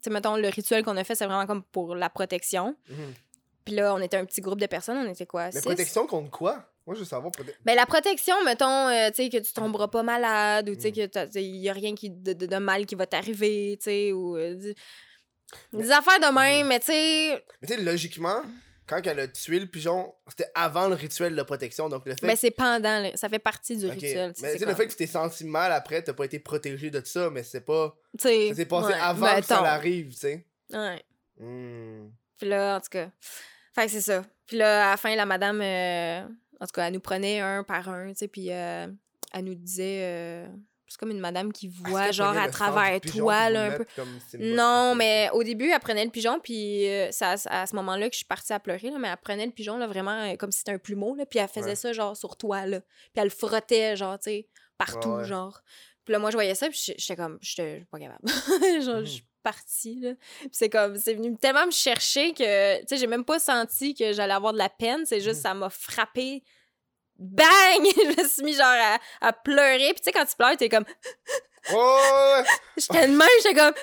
[0.01, 2.75] sais, mettons, le rituel qu'on a fait, c'est vraiment comme pour la protection.
[2.89, 3.13] Mhm.
[3.65, 5.45] Puis là, on était un petit groupe de personnes, on était quoi?
[5.45, 5.61] Mais six?
[5.61, 6.65] protection contre quoi?
[6.85, 7.31] Moi, je veux savoir.
[7.63, 10.89] Ben, la protection, mettons, euh, tu sais, que tu tomberas pas malade ou tu sais,
[10.89, 10.93] Mm.
[10.93, 13.85] que t'as- t'sais, y a rien qui, de, de- de mal qui va t'arriver, tu
[13.85, 14.35] sais, ou.
[14.37, 14.73] euh,
[15.71, 16.35] Mais- Des affaires de Mm.
[16.35, 18.41] même, mais tu sais, Mais tu sais, logiquement,
[18.85, 21.87] quand elle a tué le pigeon, c'était avant le rituel de protection.
[21.87, 22.27] Donc le fait.
[22.27, 23.93] ben, c'est pendant, ça fait partie du Ok.
[23.93, 24.33] rituel.
[24.33, 26.11] tu sais, Mais tu c'est sais, le fait que tu t'es senti mal après, t'as
[26.13, 27.95] pas été protégé de ça, mais c'est pas.
[28.19, 30.45] tu sais, Ça s'est passé ouais, avant ben, que ça arrive, tu sais.
[30.73, 31.01] Ouais.
[31.39, 32.09] Hmm.
[32.37, 33.09] Puis là, en tout cas.
[33.73, 34.23] Fait que c'est ça.
[34.47, 36.21] Puis là, à la fin, la madame, euh,
[36.59, 38.87] en tout cas, elle nous prenait un par un, tu sais, puis euh,
[39.33, 40.01] elle nous disait.
[40.03, 40.47] euh,
[40.85, 43.85] c'est comme une madame qui voit, Est-ce qu'elle genre, à travers toi, là, un peu.
[44.37, 48.09] Non, mais au début, elle prenait le pigeon, puis euh, c'est à, à ce moment-là
[48.09, 50.35] que je suis partie à pleurer, là, mais elle prenait le pigeon, là, vraiment, euh,
[50.35, 51.75] comme si c'était un plumeau, là, puis elle faisait Ouais.
[51.75, 52.79] ça, genre, sur toi, là.
[52.81, 54.47] Puis elle le frottait, genre, tu sais,
[54.77, 55.25] partout, Ouais, ouais.
[55.25, 55.61] genre.
[56.05, 58.19] Puis là, moi, je voyais ça, puis j'étais- comme, j'étais pas capable.
[58.83, 60.11] genre, je suis partie, là.
[60.39, 63.93] Puis c'est comme, c'est venu tellement me chercher que, tu sais, j'ai même pas senti
[63.93, 65.41] que j'allais avoir de la peine, c'est juste, Mhm.
[65.43, 66.43] ça m'a frappé.
[67.19, 67.45] Bang!
[67.83, 69.93] je me suis mis, genre, à, à pleurer.
[69.93, 70.85] Puis tu sais, quand tu pleures, t'es comme...
[72.75, 73.73] J'étais de même, j'étais comme.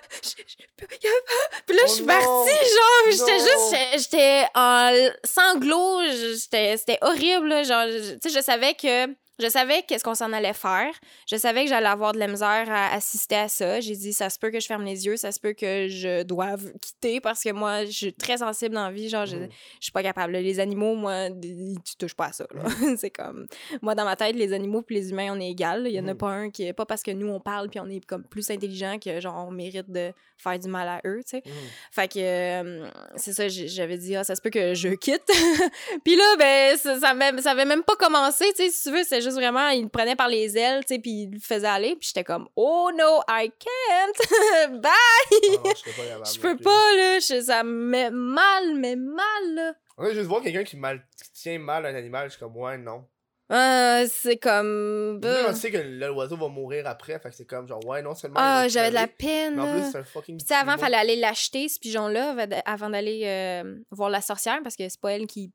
[0.76, 4.04] Puis là, Oh je suis partie, genre, j'étais juste.
[4.04, 9.06] j'étais- en sanglots, j'étais- c'était horrible, là, genre, tu sais, je savais que.
[9.40, 10.92] Je savais qu'est-ce qu'on s'en allait faire.
[11.28, 13.80] Je savais que j'allais avoir de la misère à assister à ça.
[13.80, 16.22] J'ai dit, ça se peut que je ferme les yeux, ça se peut que je
[16.22, 19.08] doive quitter parce que moi, je suis très sensible dans la vie.
[19.08, 19.48] Genre, je, Mhm.
[19.78, 20.32] je suis pas capable.
[20.32, 22.46] Les animaux, moi, tu touches pas à ça.
[22.52, 22.62] là.
[22.98, 23.46] c'est comme.
[23.82, 25.84] Moi, dans ma tête, les animaux puis les humains, on est égal.
[25.86, 26.18] Il y en a Mhm.
[26.18, 28.50] pas un qui est pas parce que nous, on parle puis on est comme plus
[28.50, 31.42] intelligent que genre on mérite de faire du mal à eux, tu sais.
[31.92, 35.22] Fait que euh, c'est ça, j'avais dit, ah, ça se peut que je quitte.
[36.04, 39.02] puis là, ben, ça, ça, ça avait même pas commencé, tu sais, si tu veux,
[39.04, 41.66] c'est juste vraiment, il le prenait par les ailes, tu sais, puis il le faisait
[41.66, 44.90] aller, puis j'étais comme, oh no, I can't, bye!
[44.92, 46.64] Ah non, je peux plus.
[46.64, 49.74] pas, là, je- ça me met mal, mais mal, là.
[49.98, 51.04] Ouais, juste voir quelqu'un qui, mal...
[51.22, 53.04] qui tient mal un animal, je suis comme, ouais, non.
[53.52, 55.18] Ah, c'est comme.
[55.20, 55.46] Bah.
[55.48, 58.38] on sait que l'oiseau va mourir après, fait que c'est comme, genre, ouais, non seulement.
[58.38, 59.56] Ah, va j'avais de la peine.
[59.56, 60.36] Mais en plus, c'est un fucking.
[60.36, 64.20] Puis tu sais, avant, il fallait aller l'acheter, ce pigeon-là, avant d'aller euh, voir la
[64.20, 65.50] sorcière, parce que c'est pas elle qui,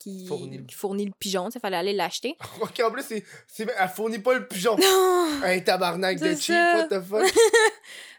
[0.00, 2.36] qui, Fournit le- qui fournit le pigeon, tu sais, fallait aller l'acheter.
[2.60, 3.22] Ok, en plus, c'est...
[3.46, 4.76] c'est- elle fournit pas le pigeon.
[4.76, 5.40] Non!
[5.44, 7.22] Un tabarnak de cheap, what the fuck?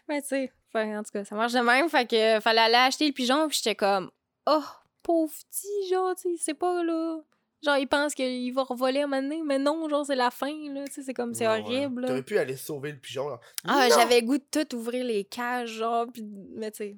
[0.08, 3.06] Ouais, tu sais, en tout cas, ça marche de même, fait que fallait aller acheter
[3.06, 4.10] le pigeon, puis j'étais comme,
[4.46, 4.62] oh,
[5.02, 7.18] pauvre petit, genre, tu sais, c'est pas, là...
[7.64, 10.32] Genre, il pense qu'il va revoler à un moment donné, mais non, genre, c'est la
[10.32, 11.60] fin, là, tu sais, c'est comme, c'est Ouais, ouais.
[11.62, 12.08] horrible, là.
[12.08, 13.38] T'aurais pu aller sauver le pigeon, là.
[13.68, 13.94] Ah, Non!
[13.96, 16.24] j'avais goût de tout ouvrir les cages, genre, puis
[16.56, 16.96] mais tu sais,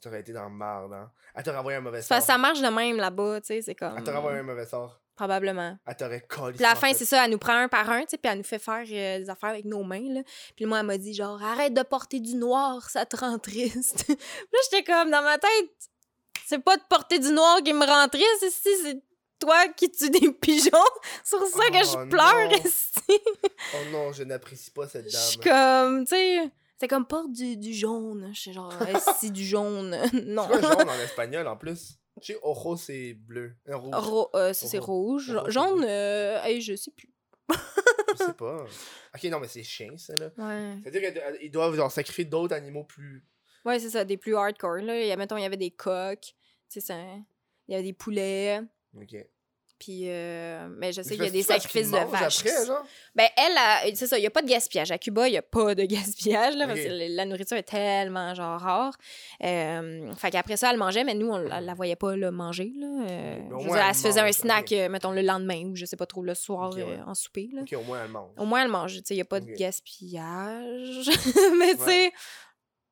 [0.00, 1.10] T'aurais été dans le marde, hein.
[1.34, 2.20] Elle t'aurait envoyé un mauvais sort.
[2.22, 3.94] ça marche de même là-bas, tu sais, c'est comme...
[3.96, 5.00] Elle t'aurait envoyé un mauvais sort.
[5.16, 5.76] Probablement.
[5.86, 6.54] Elle t'aurait collé.
[6.54, 8.38] Puis la fin, c'est ça, elle nous prend un par un, tu sais, puis elle
[8.38, 10.20] nous fait faire euh, des affaires avec nos mains, là.
[10.54, 14.04] Puis moi, elle m'a dit, genre, arrête de porter du noir, ça te rend triste.
[14.06, 15.70] Puis là, j'étais comme, dans ma tête,
[16.46, 19.02] c'est pas de porter du noir qui me rend triste, ici, c'est
[19.40, 20.70] toi qui tues des pigeons.
[21.24, 22.56] sur ça que Oh, je pleure, non.
[22.64, 23.20] ici.
[23.74, 25.52] Oh non, je n'apprécie pas cette Je suis dame.
[25.86, 28.30] comme, tu sais, c'est comme porte du, du jaune.
[28.34, 28.72] Je suis genre,
[29.18, 29.90] si du jaune.
[30.26, 30.48] non.
[30.52, 31.98] C'est jaune en espagnol en plus?
[32.20, 33.56] Je sais, ojo c'est bleu.
[33.66, 33.94] Un rouge.
[33.94, 35.30] Ro- euh, ça, c'est Ro- rouge.
[35.36, 37.12] ro- Jaune, euh, hey, je sais plus.
[37.50, 38.64] Je sais pas.
[39.14, 40.30] Ok, non, mais c'est chien ça là.
[40.36, 40.76] Ouais.
[40.82, 43.24] C'est-à-dire qu'ils doivent genre sacrifier d'autres animaux plus.
[43.64, 44.76] Ouais, c'est ça, des plus hardcore.
[44.78, 45.00] Là.
[45.00, 46.34] Il y a, mettons, il y avait des coqs,
[46.68, 46.96] sais, ça-
[47.68, 48.60] il y avait des poulets,
[48.96, 49.14] Ok.
[49.78, 50.02] Puis...
[50.06, 52.40] euh, mais je sais qu'il y a des sacrifices de vaches.
[52.40, 52.84] Après, genre?
[53.14, 54.90] Ben, elle, c'est ça, il n'y a pas de gaspillage.
[54.90, 58.34] À Cuba, il n'y a pas de gaspillage, là, parce que la nourriture est tellement,
[58.34, 58.94] genre, rare.
[59.44, 62.72] Euh, fait qu'après ça, elle mangeait, mais nous, on la, la voyait pas, là, manger,
[62.76, 62.86] là.
[62.86, 65.76] Euh, je veux dire, elle elle se faisait un snack, euh, mettons, le lendemain, ou
[65.76, 66.98] je sais pas trop, le soir, ouais.
[67.06, 67.62] en souper, là.
[67.78, 68.30] Au moins elle mange.
[68.36, 71.08] Au moins, elle mange, tu sais, il n'y a pas de gaspillage.
[71.58, 72.12] mais, tu sais,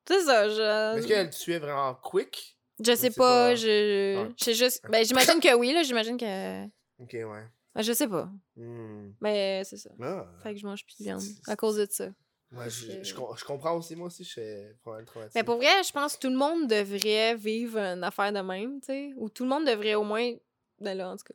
[0.07, 0.97] c'est ça, je...
[0.97, 2.57] Est-ce qu'elle tuait vraiment quick?
[2.79, 3.55] Je sais sais pas, pas.
[3.55, 4.23] je.
[4.23, 4.53] Ouais.
[4.53, 4.83] Juste.
[4.89, 5.83] Ben, j'imagine que oui, là.
[5.83, 6.65] J'imagine que.
[6.99, 7.45] Ok, ouais.
[7.75, 8.29] Je sais pas.
[8.55, 9.11] Hmm.
[9.21, 9.91] Mais c'est ça.
[10.01, 10.25] Ah.
[10.41, 12.09] Fait que je mange plus de viande à cause de ça.
[12.53, 15.37] Ouais, je, je, com- je comprends aussi, moi aussi, je suis probablement traumatisé.
[15.39, 18.79] Mais pour vrai, je pense que tout le monde devrait vivre une affaire de même,
[18.79, 19.11] tu sais.
[19.17, 20.31] Ou tout le monde devrait au moins.
[20.79, 21.33] Ben là, en tout cas.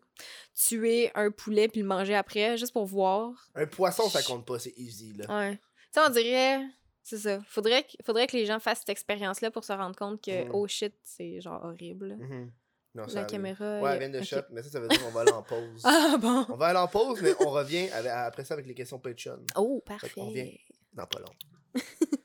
[0.55, 3.49] Tuer un poulet puis le manger après, juste pour voir.
[3.55, 5.27] Un poisson, ça compte pas, c'est easy, là.
[5.29, 5.57] Ouais.
[5.57, 5.61] Tu
[5.93, 6.63] sais, on dirait.
[7.05, 7.41] C'est ça.
[7.47, 10.51] Faudrait que, faudrait que les gens fassent cette expérience-là pour se rendre compte que, Mhm.
[10.55, 12.17] oh shit, c'est genre horrible.
[12.17, 12.53] Mhm.
[12.95, 13.81] Non, La caméra.
[13.81, 14.25] Ouais, elle vient de ok.
[14.25, 15.83] shot, mais ça, ça veut dire qu'on va aller en pause.
[15.85, 16.45] Ah bon.
[16.51, 19.39] On va aller en pause, mais on revient avec- après ça avec les questions Patreon.
[19.57, 20.43] Oh, Fait qu'on revient.
[20.43, 20.61] parfait.
[20.93, 21.81] Dans pas long.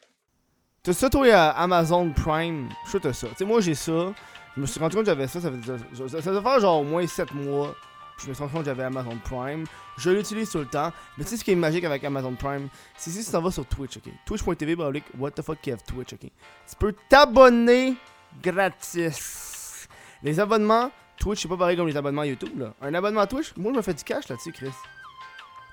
[0.84, 2.70] T'as ça, toi, à Amazon Prime?
[2.92, 3.28] Je t'as ça.
[3.30, 4.14] Tu sais, moi, j'ai ça.
[4.56, 5.40] Je me suis rendu compte que j'avais ça.
[5.42, 7.76] Ça, fait, ça, ça doit faire genre au moins 7 mois.
[8.20, 9.66] Je me suis rendu compte que j'avais Amazon Prime.
[9.98, 10.92] Je l'utilise tout le temps.
[11.18, 12.68] Mais tu sais ce qui est magique avec Amazon Prime?
[12.98, 14.12] C'est si tu t'en vas sur Twitch, ok?
[14.26, 14.76] Twitch.tv,
[15.18, 16.20] what the fuck, Kev Twitch, ok?
[16.22, 17.96] Tu peux t'abonner
[18.42, 19.54] gratis.
[20.24, 22.74] Les abonnements, Twitch, c'est pas pareil comme les abonnements YouTube, là.
[22.82, 24.72] Un abonnement Twitch, moi, je me fais du cash là-dessus, Chris.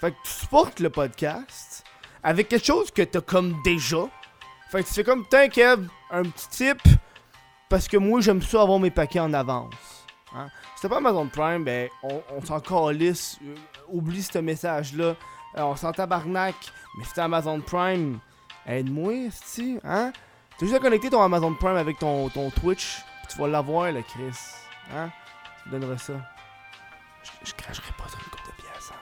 [0.00, 1.84] Fait que tu supportes le podcast
[2.22, 4.04] avec quelque chose que t'as comme déjà.
[4.70, 6.82] Fait que tu fais comme, Kev, un petit tip,
[7.68, 9.74] parce que moi, j'aime ça avoir mes paquets en avance.
[10.34, 10.48] Hein?
[10.76, 13.38] Si t'as pas Amazon Prime, ben, on, on s'en calisse.
[13.44, 13.54] euh,
[13.88, 15.14] oublie ce message-là.
[15.56, 16.54] Euh, on s'en tabarnak.
[16.98, 18.18] Mais si t'as Amazon Prime,
[18.66, 20.12] aide-moi, si, hein?
[20.58, 22.28] T'as juste à connecter ton Amazon Prime avec ton
[22.60, 24.36] Twitch, tu vas l'avoir, le Chris.
[24.90, 25.10] Hein?
[25.62, 26.20] Tu me donneras ça.
[27.22, 29.00] Je, je cracherai pas sur une coupe de pièces, hein?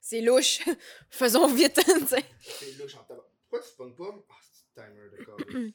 [0.00, 0.60] C'est louche.
[1.10, 2.24] Faisons vite, tu sais.
[2.40, 3.16] C'est là, j'entends.
[3.48, 4.04] Pourquoi tu spawns pas?
[4.30, 5.36] Ah, c'est un timer, d'accord.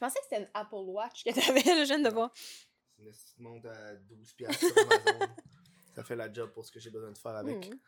[0.00, 2.30] Je pensais que c'était une Apple Watch que t'avais, je viens de voir.
[2.34, 5.34] C'est une petite montre à 12 piastres sur Amazon.
[5.94, 7.68] Ça fait la job pour ce que j'ai besoin de faire avec.
[7.68, 7.78] Hmm.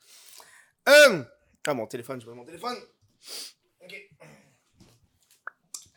[0.87, 1.27] Hum!
[1.67, 2.77] Ah, mon téléphone, j'ai pas mon téléphone.
[3.81, 4.11] Ok.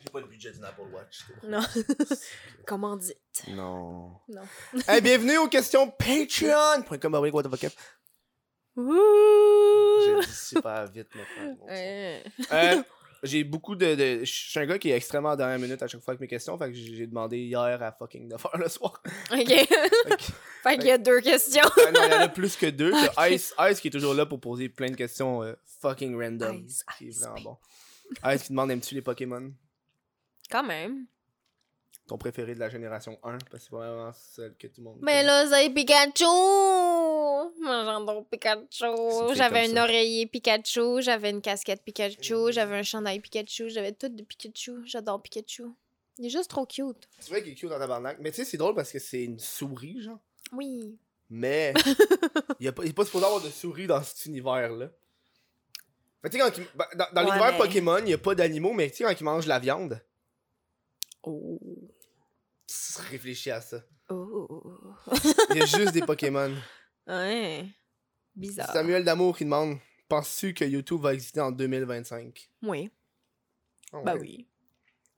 [0.06, 1.24] J'ai pas le budget d'une Apple Watch.
[1.42, 1.60] Non.
[2.66, 3.12] Comment dit?
[3.32, 3.50] ça.
[3.50, 4.12] Non.
[4.28, 4.42] Non.
[4.88, 7.14] hey, bienvenue aux questions Patreon.com.
[7.14, 7.58] Ah.
[7.58, 7.70] J'ai
[8.82, 10.20] Ouh!
[10.20, 11.66] dit super vite maintenant.
[11.66, 12.22] Ouais.
[12.52, 12.82] Euh,
[13.24, 13.96] j'ai beaucoup de.
[13.96, 16.20] de- Je suis un gars qui est extrêmement à dernière minute à chaque fois avec
[16.20, 16.56] mes questions.
[16.56, 19.02] Fait que j'ai demandé hier à fucking de faire le soir.
[19.32, 19.68] Ok.
[20.62, 21.64] Fait qu'il y a deux questions.
[21.92, 22.92] Non, il y en a plus que deux.
[23.30, 26.64] Ice, Ice qui est toujours là pour poser plein de questions euh, fucking random.
[26.64, 27.56] Ice, qui est vraiment bon.
[28.32, 29.52] Ice qui demande aimes-tu les Pokémon?
[30.50, 31.06] Quand même.
[32.06, 34.84] Ton préféré de la génération 1 Parce que c'est pas vraiment celle que tout le
[34.84, 34.98] monde.
[35.02, 35.22] Mais connaît.
[35.24, 36.24] là, c'est Pikachu!
[37.60, 39.34] Moi, j'adore C'est Pikachu.
[39.34, 39.82] J'avais un ça.
[39.84, 44.82] oreiller Pikachu, j'avais une casquette Pikachu, j'avais un chandail Pikachu, j'avais tout de Pikachu.
[44.84, 45.64] J'adore Pikachu.
[46.18, 47.08] Il est juste trop cute.
[47.18, 48.18] C'est vrai qu'il est cute dans tabarnak.
[48.20, 50.18] Mais tu sais, c'est drôle parce que c'est une souris, genre.
[50.52, 50.96] Oui.
[51.28, 51.74] Mais
[52.60, 54.88] il n'est pas supposé avoir de souris dans cet univers-là.
[56.22, 58.14] Fait que tu sais, quand il- bah, dans, dans Ouais, l'univers mais- Pokémon, il n'y
[58.14, 60.00] a pas d'animaux, mais tu sais, quand ils mangent la viande,
[61.26, 61.58] Oh.
[62.66, 63.82] tu réfléchis à ça.
[64.08, 64.62] Oh.
[65.50, 66.54] Il y a juste des Pokémon.
[67.06, 67.66] Ouais.
[68.34, 68.72] Bizarre.
[68.72, 69.78] Samuel Damour qui demande
[70.08, 72.90] Penses-tu que YouTube va exister en 2025 Oui.
[73.92, 74.20] Ah Ben ouais.
[74.20, 74.48] oui.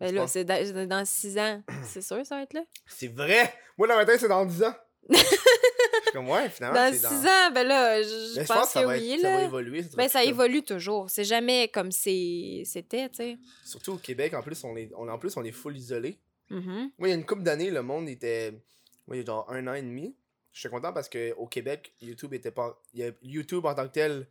[0.01, 1.63] Ben là, c'est dans, c'est dans six ans.
[1.85, 2.63] C'est sûr, ça va être là?
[2.87, 4.75] C'est vrai Moi, dans ma tête, c'est dans 10 ans.
[5.99, 7.09] Je suis comme, ouais, finalement, dans six dans.
[7.29, 9.37] ans, ben là, je, pense, que ça va, oui, être- ça là.
[9.39, 9.83] va évoluer.
[9.83, 11.11] ça sera Ben, ça comme- évolue toujours.
[11.11, 13.39] C'est jamais comme c'était, tu sais.
[13.65, 16.19] Surtout au Québec, en plus, on est, on, en plus, on est full isolé.
[16.51, 16.91] Mhm.
[16.99, 18.53] Moi, il y a une couple d'années, le monde était.
[19.07, 20.17] Moi, il y a genre un an et demi.
[20.53, 22.81] Je suis content parce qu'au Québec, YouTube était pas.
[23.23, 24.27] YouTube en tant que tel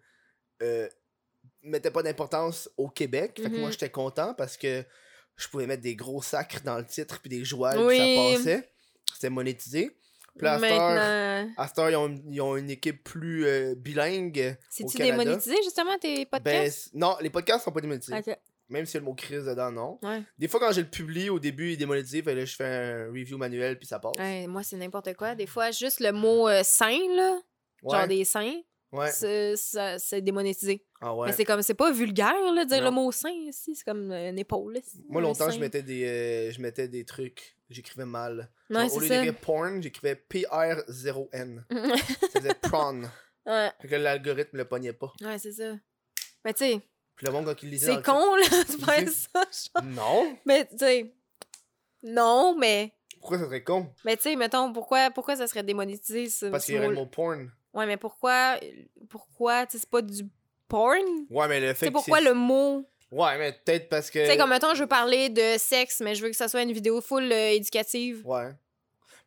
[0.63, 0.87] euh,
[1.61, 3.39] mettait pas d'importance au Québec.
[3.41, 4.83] Fait que moi, j'étais content parce que
[5.35, 7.97] je pouvais mettre des gros sacres dans le titre puis des jouets Oui.
[7.97, 8.69] puis ça passait.
[9.13, 9.95] C'était monétisé.
[10.37, 14.57] Puis à Maintenant, heure, ils, ont, ils ont une équipe plus euh, bilingue.
[14.69, 16.77] c'est-tu démonétisé, justement, tes Ben, podcasts?
[16.85, 18.15] c- non, les podcasts sont pas démonétisés.
[18.69, 19.97] Même s'il y a le mot crise dedans, non.
[20.03, 20.21] Ouais.
[20.37, 22.21] Des fois, quand je le publie, au début, il est démonétisé.
[22.21, 24.11] Fait là, je fais un review manuel puis ça passe.
[24.19, 25.35] Ouais, moi, c'est n'importe quoi.
[25.35, 27.37] Des fois, juste le mot euh, saint, là,
[27.83, 27.95] Ouais.
[27.97, 28.55] genre des saints,
[28.91, 29.11] Ouais.
[29.11, 30.83] c'est- ça- démonétisé.
[31.01, 31.27] Ah ouais.
[31.27, 32.85] Mais c'est comme, c'est pas vulgaire, là, dire Non.
[32.85, 33.75] le mot saint ici.
[33.75, 34.79] C'est comme euh, une épaule.
[35.09, 35.59] Moi, longtemps, je sein.
[35.59, 37.55] mettais des, euh, je mettais des trucs.
[37.69, 38.49] J'écrivais mal.
[38.69, 39.15] Ouais, Genre, au lieu ça.
[39.21, 41.63] d'écrire porn, j'écrivais PR0N.
[41.69, 43.09] ça faisait prawn.
[43.45, 45.11] ouais, Fait que l'algorithme le pognait pas.
[45.21, 45.73] ouais c'est ça.
[46.45, 46.79] Mais tu sais,
[47.17, 47.93] Puis le monde, quand il lisait.
[47.95, 48.45] c'est con, là,
[48.85, 49.43] faire dit- ça.
[49.81, 49.83] genre.
[49.83, 50.37] Non.
[50.45, 51.13] Mais tu sais,
[52.03, 52.93] non, mais.
[53.19, 53.89] Pourquoi ça serait con?
[54.05, 56.89] Mais tu sais, mettons, pourquoi, pourquoi ça serait démonétisé, ce, Parce ce qu'il y aurait
[56.89, 57.51] le mot porn.
[57.77, 58.57] Ouais, mais pourquoi,
[59.07, 60.23] pourquoi, tu sais, c'est pas du
[60.67, 60.97] porn?
[61.29, 61.91] Ouais, mais le fait que.
[61.93, 62.89] pourquoi c'est- le mot?
[63.11, 64.19] Ouais, mais peut-être parce que.
[64.19, 66.63] Tu sais, comme mettons, je veux parler de sexe, mais je veux que ça soit
[66.63, 68.21] une vidéo full euh, éducative.
[68.25, 68.49] Ouais.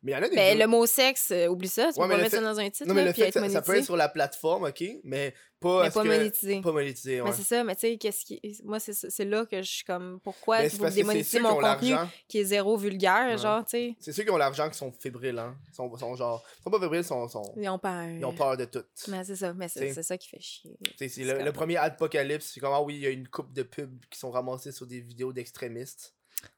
[0.03, 0.35] Mais il y en a des.
[0.35, 2.35] Ben, vidéos- le mot sexe, euh, oublie ça, tu Ouais, peux mais pas le mettre
[2.35, 3.85] ça dans un titre, Non, mais là, le puis fait être ça, ça peut être
[3.85, 5.83] sur la plateforme, ok, mais pas.
[5.83, 6.61] Mais pas que- monétisé.
[6.61, 7.29] Pas monétisé, ouais.
[7.29, 8.41] Mais c'est ça, mais tu sais, qu'est-ce qui.
[8.63, 10.19] Moi, c'est là que je suis comme.
[10.23, 11.03] Pourquoi Mais vous qui
[11.39, 11.93] mon ont contenu
[12.27, 13.95] qui est zéro vulgaire, genre, tu sais?
[13.99, 15.55] C'est ceux qui ont l'argent qui sont fébriles, hein.
[15.69, 16.43] Ils sont, sont genre.
[16.59, 17.27] Ils sont pas fébriles, ils sont.
[17.27, 18.07] sont- Ils ont peur.
[18.09, 18.83] Ils ont peur de tout.
[19.07, 20.71] Mais c'est ça, mais c'est ça qui fait chier.
[20.97, 23.61] C'est le, le premier apocalypse, c'est comme ah oui, il y a une coupe de
[23.61, 26.15] pubs qui sont ramassées sur des vidéos d'extrémistes.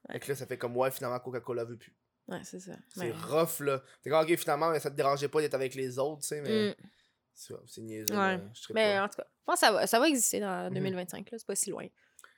[0.08, 0.16] Ouais.
[0.16, 1.94] Et que là, ça fait comme ouais, finalement, Coca-Cola veut plus.
[2.28, 2.72] Ouais, c'est ça.
[2.88, 3.82] C'est rough là.
[4.02, 6.40] T'es comme ok, finalement, mais ça te dérangeait pas d'être avec les autres, tu sais,
[6.40, 7.54] mais Mm.
[7.66, 8.16] c'est niaiseux.
[8.16, 8.40] Ouais.
[8.54, 9.04] je Mais pas.
[9.04, 10.74] en tout cas, je pense que ça va, ça va exister dans Mhm.
[10.74, 11.86] 2025, là, c'est pas si loin.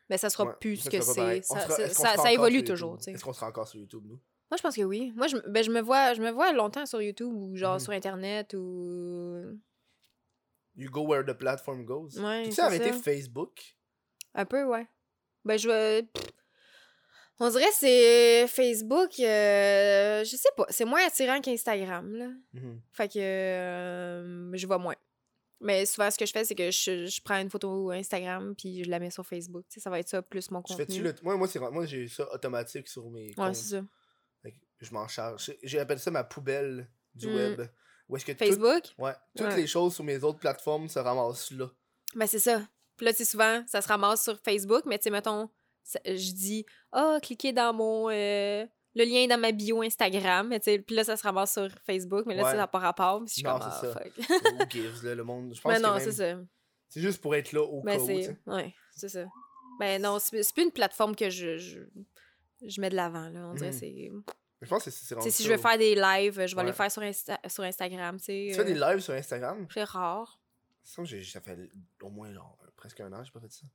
[0.08, 1.42] Mais ça sera Ouais, plus ce que c'est.
[1.42, 3.12] Ça, sera- évolue toujours, tu sais.
[3.12, 4.20] Est-ce qu'on sera encore sur YouTube, nous?
[4.50, 5.12] Moi, je pense que oui.
[5.16, 7.80] Moi, je, ben, je, me vois, je me vois longtemps sur YouTube ou genre Mhm.
[7.80, 9.58] sur Internet ou.
[10.76, 12.18] You go where the platform goes.
[12.20, 12.98] Ouais, tu sais, arrêter ça.
[13.02, 13.76] Facebook?
[14.34, 14.86] Un peu, ouais.
[15.44, 16.24] Ben, je pff,
[17.38, 22.28] On dirait que c'est Facebook, euh, je sais pas, c'est moins attirant qu'Instagram, là.
[22.54, 22.80] Mhm.
[22.92, 24.94] Fait que euh, je vois moins.
[25.60, 28.84] Mais souvent, ce que je fais, c'est que je, je prends une photo Instagram puis
[28.84, 29.64] je la mets sur Facebook.
[29.70, 31.00] Tu ça va être ça plus mon Tu contenu.
[31.02, 31.14] le.
[31.22, 33.82] Moi, moi, c'est- moi j'ai ça automatique sur mes Ouais, c'est ça.
[34.42, 35.50] Fait que je m'en charge.
[35.62, 37.34] J'appelle ça ma poubelle du Mm.
[37.34, 37.62] web.
[38.08, 38.82] Où est-ce que tout- Facebook?
[38.98, 39.12] Ouais.
[39.36, 39.56] Toutes Ouais.
[39.56, 41.70] les choses sur mes autres plateformes se ramassent là.
[42.14, 42.62] Ben, c'est ça.
[42.96, 45.50] Puis là, tu sais, souvent, ça se ramasse sur Facebook, mais tu sais, mettons,
[46.04, 48.08] je dis, ah, cliquez dans mon.
[48.10, 50.48] euh, le lien est dans ma bio Instagram.
[50.48, 52.50] Mais tu sais, puis là, ça se ramasse sur Facebook, mais là, Ouais.
[52.50, 53.18] ça n'a pas rapport.
[53.20, 54.00] Puis je suis Non, comme, c'est ah, ça.
[54.00, 54.12] fuck.
[54.60, 55.54] Who gives, là, le monde.
[55.54, 56.38] Je pense Mais non, même- c'est ça.
[56.88, 58.06] C'est juste pour être là au Ben, cas où.
[58.06, 58.36] c'est.
[58.46, 59.24] Ouais, c'est ça.
[59.78, 61.58] Ben, non, c'est c'est plus une plateforme que je.
[61.58, 61.80] je...
[62.66, 63.48] je mets de l'avant, là.
[63.48, 63.72] On dirait Mhm.
[63.78, 64.10] c'est...
[64.62, 66.66] Je pense que c'est- c'est si ça je veux faire des lives, je vais Ouais.
[66.68, 69.66] les faire sur, Insta- sur Instagram, tu fais des euh, lives sur Instagram?
[69.72, 70.40] C'est rare.
[70.82, 71.58] Ça, ça fait
[72.00, 73.66] au moins genre, presque un an, j'ai pas fait ça.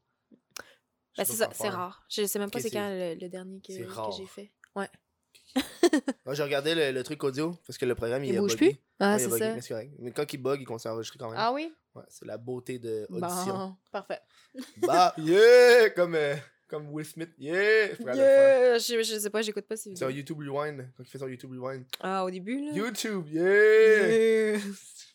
[1.18, 2.04] Ben, sais c'est ça, rare.
[2.10, 4.52] Je sais même pas c'est quand le, le dernier que, j'ai fait.
[4.76, 4.88] Ouais.
[6.26, 8.76] Moi, j'ai regardé le, le truc audio parce que le programme il, Il bouge plus?
[9.00, 9.54] Ah, Ouais, c'est ça.
[9.56, 9.92] mais c'est correct.
[10.00, 11.38] Mais quand il bug, il continue à enregistrer quand même.
[11.40, 11.74] Ah oui?
[11.94, 13.54] Ouais, c'est la beauté de audition.
[13.58, 14.20] Bon, parfait.
[14.78, 15.90] bah, yeah!
[15.90, 16.36] Comme, euh,
[16.70, 17.88] comme Will Smith, yeah!
[18.00, 18.16] Le.
[18.16, 18.78] Yeah!
[18.78, 20.20] Je, je sais pas, j'écoute pas ces C'est un vidéos.
[20.20, 21.84] YouTube Rewind, quand il fait son YouTube Rewind.
[22.00, 22.72] Ah, au début, là?
[22.72, 23.44] YouTube, yeah!
[23.44, 24.60] Yeah.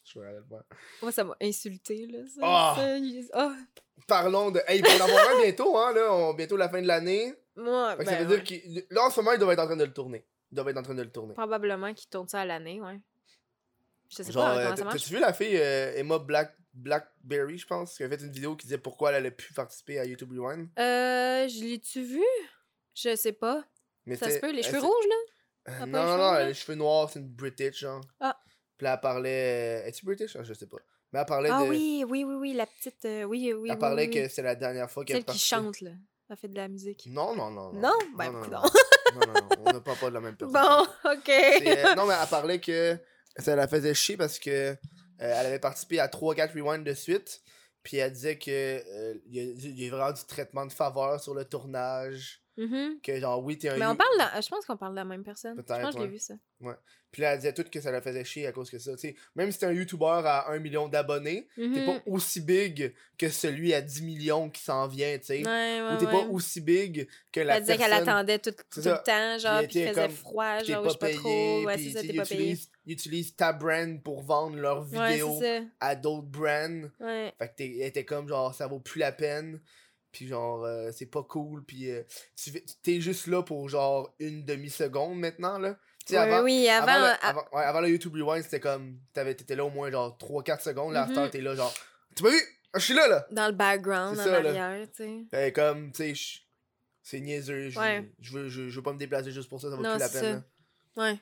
[0.04, 0.66] Je me rappelle pas.
[1.00, 2.18] Moi, ça m'a insulté, là?
[2.26, 3.56] Ça, ça, il- ah!
[4.06, 4.60] Parlons de.
[4.66, 6.12] Hey, il va y en avoir un bientôt, hein, là.
[6.12, 7.34] on- Bientôt la fin de l'année.
[7.56, 8.42] Moi, que ben, ça veut ouais.
[8.42, 8.86] dire qu'il.
[8.90, 10.24] Là, en ce moment, il doit être en train de le tourner.
[10.52, 11.34] Il doit être en train de le tourner.
[11.34, 13.00] Probablement qu'il tourne ça à l'année, ouais.
[14.08, 15.02] Je sais Genre, pas euh, comment ça marche?
[15.02, 18.54] t'as-tu vu la fille euh, Emma Black, Blackberry, je pense, qui a fait une vidéo
[18.54, 20.68] qui disait pourquoi elle allait plus participer à YouTube Rewind?
[20.78, 22.22] Euh, je l'ai-tu vu?
[22.94, 23.64] Je sais pas.
[24.04, 25.72] Mais Ça se peut, les cheveux rouges, là?
[25.82, 28.00] Euh, non, non, non, les cheveux noirs, c'est une British, genre.
[28.20, 28.38] Ah.
[28.78, 29.82] Puis là, elle parlait.
[29.88, 30.36] Es-tu British?
[30.36, 30.76] Ah, je sais pas.
[31.16, 31.68] Mais elle parlait Ah de.
[31.70, 33.02] oui, oui, oui, oui, la petite...
[33.06, 35.38] euh, oui, oui, elle oui, parlait oui, que c'est la dernière fois qu'elle Celle qui
[35.38, 35.92] chante, là.
[36.28, 37.06] Elle fait de la musique.
[37.10, 37.72] Non, non, non.
[37.72, 37.92] Non?
[38.18, 38.60] Ben, non, non, non,
[39.14, 40.52] non, non, on n'a pas pas de la même personne.
[40.60, 41.28] Bon, OK.
[41.30, 42.98] Euh, non, mais elle parlait que
[43.38, 44.76] ça la faisait chier parce que euh,
[45.18, 47.40] elle avait participé à 3-4 rewinds de suite.
[47.82, 50.72] Puis elle disait que euh, il y, a- il y a vraiment du traitement de
[50.72, 52.42] faveur sur le tournage.
[52.56, 53.00] Mhm.
[53.02, 53.76] Que genre, oui, t'es un.
[53.76, 54.08] Mais on parle...
[54.18, 55.56] de- Je pense qu'on parle de la même personne.
[55.58, 56.08] Je pense que je l'ai ouais.
[56.08, 56.34] vu, ça.
[57.12, 58.92] Puis là, elle disait tout que ça la faisait chier à cause que ça.
[58.92, 61.86] Tu sais, même si t'es un YouTuber à 1 million d'abonnés, t'es Mhm.
[61.86, 65.38] pas aussi big que celui à 10 millions qui s'en vient, tu sais.
[65.38, 66.10] Ouais, ouais, Ou t'es ouais.
[66.12, 68.08] pas aussi big que la Elle disait qu'elle personne.
[68.08, 71.06] attendait tout, tout le temps, genre, Puis elle était faisait froid, genre, pas sais pas
[71.06, 71.64] payé, trop.
[71.64, 72.56] Ouais, c'est ça, t'es pas payé.
[72.84, 75.40] ils utilisent ta brand pour vendre leurs Ouais, vidéos
[75.80, 76.90] à d'autres brands.
[77.00, 77.32] Ouais.
[77.38, 79.60] Fait que t'es- elle comme genre ça vaut plus la peine.
[80.16, 81.62] Puis genre euh, c'est pas cool.
[81.62, 82.02] Puis euh,
[82.42, 82.50] tu
[82.82, 85.76] t'es juste là pour genre une demi-seconde maintenant là.
[86.08, 86.86] Ouais, avant, oui, avant...
[86.88, 89.68] avant, le, à- avant, ouais, avant le YouTube Rewind c'était comme t'avais- t'étais là au
[89.70, 90.94] moins genre 3-4 secondes.
[90.94, 91.74] Là, after, t'es là genre
[92.14, 92.36] tu m'as vu?
[92.72, 93.26] Ah, Je suis là là!
[93.30, 95.24] Dans le background, en ça, arrière, tu sais.
[95.30, 96.40] Fait comme tu sais
[97.02, 97.68] c'est niaiseux.
[97.68, 98.10] Je Ouais.
[98.32, 100.08] veux, je, je veux pas me déplacer juste pour ça, ça vaut Non, plus la
[100.08, 100.44] peine.
[100.96, 101.02] ça.
[101.02, 101.18] Ouais.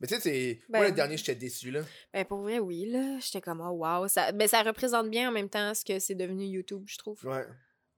[0.00, 0.60] Mais tu sais, c'est.
[0.68, 1.80] Ben, Moi le dernier j'étais déçu là.
[2.12, 3.18] Ben, pour vrai, oui, là.
[3.20, 4.06] J'étais comme, oh, wow.
[4.08, 4.32] Ça...
[4.32, 7.24] Ben, ça représente bien en même temps ce que c'est devenu YouTube, je trouve.
[7.24, 7.46] Ouais.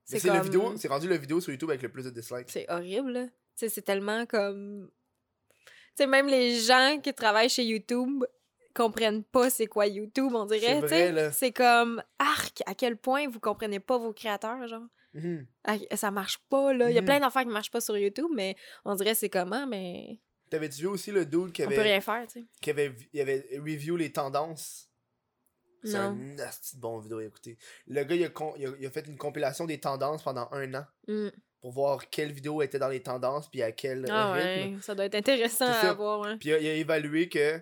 [0.09, 2.09] C'est C'est le comme- vidéo, c'est rendu le vidéo sur YouTube avec le plus de
[2.11, 2.49] dislikes.
[2.49, 4.89] C'est horrible, c'est tellement comme.
[5.97, 8.23] Tu sais, même les gens qui travaillent chez YouTube
[8.73, 11.31] comprennent pas c'est quoi YouTube, on dirait.
[11.33, 14.87] C'est comme, arc, à quel point vous comprenez pas vos créateurs, genre.
[15.65, 16.89] Ah, Ça marche pas, là.
[16.89, 17.05] Il y a Mhm.
[17.07, 18.55] plein d'affaires qui marchent pas sur YouTube, mais
[18.85, 20.19] on dirait c'est comment, mais
[20.49, 22.45] T'avais-tu vu aussi le dude qui on peut avait, rien faire, tu sais.
[22.61, 24.86] qui avait, il avait review les tendances?
[25.83, 27.57] C'est un nasty de bon vidéo à écouter.
[27.87, 30.47] Le gars, il a, con- il a- il a fait une compilation des tendances pendant
[30.51, 31.29] un an Mm.
[31.61, 34.75] pour voir quelle vidéo était dans les tendances puis à quel Ah rythme.
[34.75, 36.37] ouais, ça doit être intéressant à voir, hein.
[36.39, 37.59] Puis il a, il a évalué que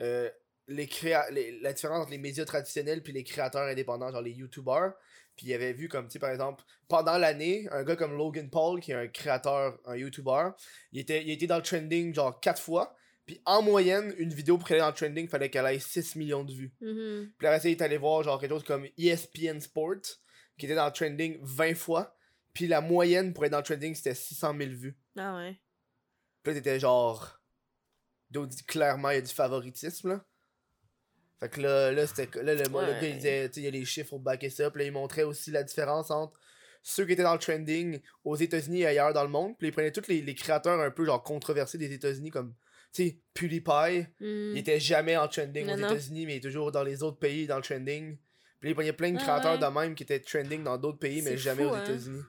[0.00, 0.30] euh,
[0.68, 4.32] les créa les- la différence entre les médias traditionnels puis les créateurs indépendants, genre les
[4.32, 4.92] YouTubers.
[5.36, 8.50] Puis il avait vu comme, tu sais, par exemple, pendant l'année, un gars comme Logan
[8.50, 10.48] Paul, qui est un créateur, un YouTuber,
[10.92, 12.96] il était, il était dans le trending genre 4 fois.
[13.28, 16.16] Puis en moyenne, une vidéo pour qu'elle aille dans le trending, fallait qu'elle ait 6
[16.16, 16.72] millions de vues.
[16.80, 17.30] Mhm.
[17.36, 20.00] Puis ça, il est allé voir genre quelque chose comme ESPN Sport,
[20.56, 22.16] qui était dans le trending 20 fois.
[22.54, 24.98] Puis la moyenne pour être dans le trending, c'était 600 000 vues.
[25.18, 25.60] Ah ouais.
[26.42, 27.38] Puis là, t'étais genre.
[28.66, 30.24] Clairement, il y a du favoritisme, là.
[31.38, 32.42] Fait que là, là, c'était.
[32.42, 32.86] Là, le, le Ouais.
[32.86, 34.70] gars, il disait, tu il y a les chiffres pour backer ça.
[34.70, 36.40] Puis là, il montrait aussi la différence entre
[36.82, 39.54] ceux qui étaient dans le trending aux États-Unis et ailleurs dans le monde.
[39.58, 42.54] Puis il prenait tous les, les créateurs un peu, genre, controversés des États-Unis, comme,
[42.92, 44.06] tu sais, PewDiePie.
[44.20, 44.52] Mm.
[44.52, 45.76] Il était jamais en trending Non, aux.
[45.78, 48.16] États-Unis, mais il est toujours dans les autres pays dans le trending.
[48.60, 49.58] Puis il prenait plein de Ah, créateurs ouais.
[49.58, 51.84] de même qui étaient trending dans d'autres pays, mais jamais fou, aux hein.
[51.84, 52.22] États-Unis.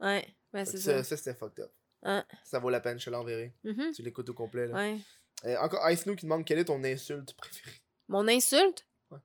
[0.00, 0.98] Ouais, ben c'est ça.
[0.98, 1.70] Ça, ça c'était fucked up.
[2.02, 2.24] Ah.
[2.44, 3.54] Ça vaut la peine, je te l'enverrai.
[3.64, 3.92] Mhm.
[3.94, 4.74] Tu l'écoutes au complet, là.
[4.74, 4.98] Ouais.
[5.46, 7.76] Euh, encore Ice Snow qui demande quelle est ton insulte préférée?
[8.08, 8.86] Mon insulte?
[9.10, 9.18] Ouais.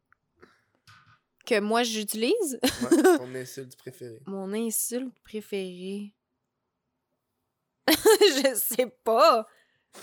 [1.45, 2.59] Que moi j'utilise?
[2.63, 2.69] Ouais,
[3.17, 4.21] ton insulte préférée.
[4.25, 6.13] Mon insulte préférée.
[7.87, 9.47] je sais pas.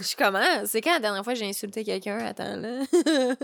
[0.00, 0.66] Je comment?
[0.66, 2.18] C'est quand la dernière fois que j'ai insulté quelqu'un?
[2.18, 2.84] Attends, là.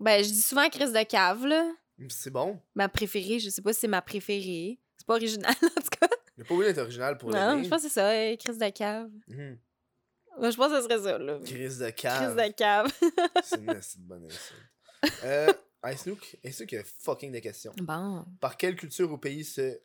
[0.00, 1.70] ben, je dis souvent crise de cave, là.
[2.08, 2.60] C'est bon.
[2.74, 4.78] Ma préférée, je sais pas si c'est ma préférée.
[4.96, 6.08] C'est pas original, en tout cas.
[6.36, 8.68] Il pas voulu être original pour non, je pense que c'est ça, euh, crise de
[8.70, 9.10] cave.
[9.26, 9.58] Mhm.
[10.38, 11.40] Ouais, je pense que ce serait ça, là.
[11.44, 12.36] Crise de Crise cave.
[12.36, 12.92] de cave.
[13.42, 15.24] C'est une assez bonne insulte.
[15.24, 15.52] Euh,
[15.86, 17.72] Ice Snook, Ice Snook, il y a fucking des questions?
[17.78, 18.24] Bon.
[18.40, 19.80] Par quelle culture ou pays se...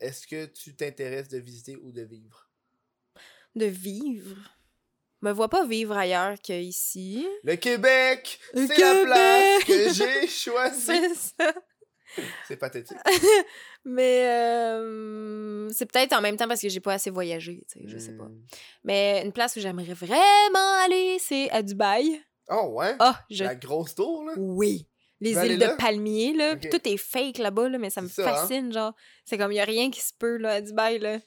[0.00, 2.50] est-ce que tu t'intéresses de visiter ou de vivre?
[3.54, 4.36] De vivre?
[5.22, 7.26] Me vois pas vivre ailleurs qu'ici.
[7.42, 8.38] Le Québec!
[8.54, 11.32] C'est la place que j'ai choisie!
[12.46, 12.96] C'est pathétique.
[13.84, 17.88] Mais euh, c'est peut-être en même temps parce que j'ai pas assez voyagé, tu sais,
[17.88, 18.24] je sais pas.
[18.24, 18.42] Hmm.
[18.84, 22.20] Mais une place où j'aimerais vraiment aller, c'est à Dubaï.
[22.48, 22.94] Oh ouais?
[22.98, 23.44] Ah, je...
[23.44, 24.32] La grosse tour, là?
[24.36, 24.86] Oui.
[25.20, 26.56] Les îles de palmiers, là.
[26.56, 28.10] Tout est fake là-bas, là, mais ça me hein?
[28.24, 28.92] fascine, genre.
[29.24, 31.18] C'est comme, il y a rien qui se peut, là, à Dubaï, là.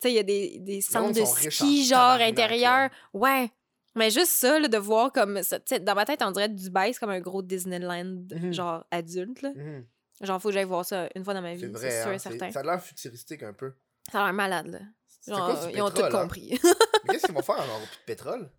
[0.00, 2.90] Tu sais, il y a des, des centres de ski, en genre, intérieurs.
[3.12, 3.50] Ouais.
[3.94, 5.58] Mais juste ça, là, de voir comme ça.
[5.80, 8.52] Dans ma tête, on dirait Dubaï, c'est comme un gros Disneyland, Mhm.
[8.52, 9.50] genre, adulte, là.
[9.54, 9.86] Mhm.
[10.22, 12.18] Genre, faut que j'aille voir ça une fois dans ma vie, C'est sûr hein, et
[12.18, 12.50] certain.
[12.50, 13.72] ça a l'air futuristique un peu.
[14.10, 14.80] Ça a l'air malade, là.
[15.26, 16.10] Genre, quoi ils ont tout hein?
[16.10, 16.58] compris.
[17.04, 18.50] Mais qu'est-ce qu'ils vont faire alors plus de pétrole?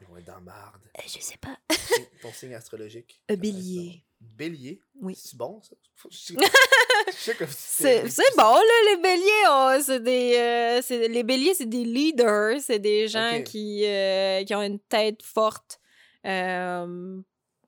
[0.00, 0.82] Ils vont Ouais, dans marde.
[0.98, 1.56] Euh, je sais pas.
[2.22, 3.22] Ton signe astrologique.
[3.28, 4.04] Un bélier.
[4.36, 4.80] Bélier?
[5.00, 5.14] Oui.
[5.16, 5.74] C'est bon, ça?
[7.16, 8.60] C'est bon, là,
[8.90, 9.46] les béliers.
[9.48, 12.60] oh, c'est des, euh, les béliers, c'est des leaders.
[12.60, 13.44] C'est des gens Ok.
[13.44, 15.80] qui, euh, qui ont une tête forte.
[16.26, 17.20] Euh,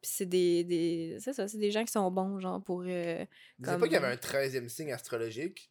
[0.02, 2.84] c'est des, des c'est ça, c'est des gens qui sont bons, genre, pour...
[2.86, 3.24] euh,
[3.62, 5.70] comme- pas qu'il y avait un 13e signe astrologique.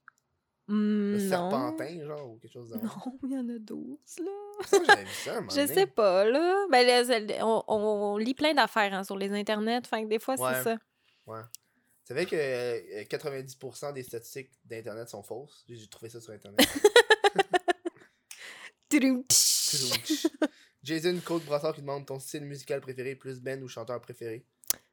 [0.68, 1.30] Le non.
[1.30, 2.90] serpentin, genre, ou quelque chose de Non,
[3.24, 4.32] il y en a 12, là.
[4.66, 4.86] Ça, vu
[5.24, 6.66] ça, un Je sais pas, là.
[6.72, 10.36] Ben, les- on, on lit plein d'affaires hein, sur les internets, fait que des fois,
[10.40, 10.54] Ouais.
[10.56, 10.78] c'est ça.
[11.28, 11.34] Tu
[12.10, 15.66] savais que euh, 90% des statistiques d'Internet sont fausses?
[15.68, 16.68] J'ai trouvé ça sur Internet.
[20.84, 24.46] Jason Code Brassard qui demande ton style musical préféré, plus Ben ou chanteur préféré?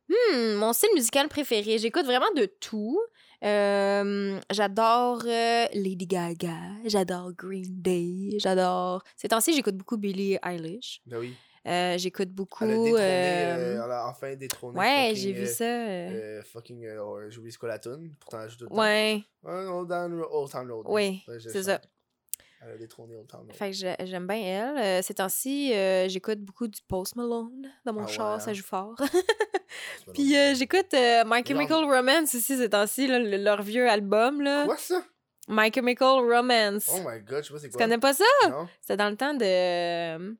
[0.09, 3.01] Hmm, mon style musical préféré, j'écoute vraiment de tout.
[3.45, 6.55] Euh, j'adore euh, Lady Gaga,
[6.85, 9.03] j'adore Green Day, j'adore.
[9.17, 11.01] Ces temps-ci, j'écoute beaucoup Billie Eilish.
[11.07, 11.35] Ben oui.
[11.67, 12.65] Euh, j'écoute beaucoup.
[12.65, 14.79] Elle a détrôné, euh, elle a enfin détrôné.
[14.79, 15.65] ouais, j'ai vu ça.
[15.65, 18.13] euh, fucking, oh, j'ai oublié ce quoi la tune.
[18.19, 18.69] Pourtant, je doute.
[18.73, 20.87] Ouais, Old Town Road.
[20.89, 21.81] Oui, c'est ça.
[22.65, 23.55] Elle a détrôné Old Town Road.
[23.57, 24.79] fait que j'ai- j'aime bien elle.
[24.79, 28.51] Euh, ces temps-ci, euh, j'écoute beaucoup du Post Malone dans mon Ah char, ouais, ça
[28.51, 28.53] hein?
[28.53, 28.95] joue fort.
[28.99, 33.89] C'est Puis euh, j'écoute euh, My Chemical Romance aussi ces temps-ci, là, le- leur vieux
[33.89, 34.41] album.
[34.43, 34.65] Là.
[34.65, 35.03] Quoi ça?
[35.49, 36.89] My Chemical Romance.
[36.95, 37.83] Oh my god, je sais pas c'est tu quoi.
[37.83, 38.25] connais pas ça?
[38.49, 38.69] Non?
[38.81, 40.37] C'était dans le temps de.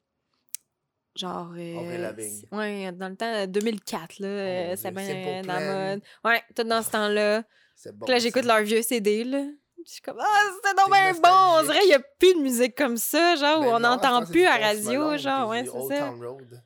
[1.15, 1.53] Genre.
[1.59, 4.77] euh, c'est- ouais, dans le temps de 2004, là.
[4.77, 6.03] C'était Dieu, bien dans la mode.
[6.25, 7.43] Ouais, tout dans ce temps-là.
[7.75, 8.07] C'est bon.
[8.07, 9.45] Là, j'écoute leur vieux CD, là.
[9.87, 11.29] Je suis comme, ah, T'es bien bon!
[11.59, 13.91] On dirait qu'il n'y a plus de musique comme ça, genre, où Ben on non,
[13.91, 15.99] n'entend plus c'est à radio, genre, ouais, c'est ça.
[16.01, 16.63] Town Road.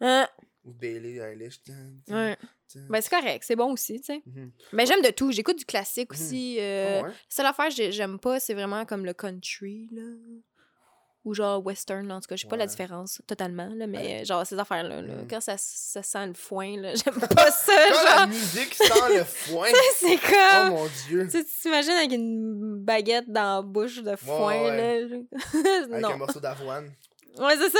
[0.00, 0.28] Hein,
[0.64, 1.60] Ou Bailey Eilish.
[2.08, 2.36] Ouais.
[2.88, 4.22] Ben, c'est correct, c'est bon aussi, tu sais.
[4.26, 4.50] Mhm.
[4.72, 5.30] Mais j'aime de tout.
[5.30, 6.18] J'écoute du classique Mhm.
[6.18, 6.56] aussi.
[6.58, 7.08] euh, Ah ouais?
[7.10, 10.02] La seule affaire que j'ai- j'aime pas, c'est vraiment comme le country, là.
[11.24, 12.16] Ou genre western, là.
[12.16, 13.86] En tout cas, je sais pas la différence totalement, là.
[13.86, 15.26] Mais euh, genre, ces affaires-là, là, Mhm.
[15.28, 19.24] quand ça, ça sent le foin, là, j'aime pas ça, Quand la musique sent le
[19.24, 19.68] foin.
[19.96, 20.68] C'est oh comme.
[20.74, 21.26] mon dieu.
[21.30, 25.00] Tu t'imagines avec une baguette dans la bouche de foin, ouais.
[25.08, 25.16] là.
[25.92, 26.92] Avec un morceau d'avoine.
[27.38, 27.78] Ouais, c'est ça,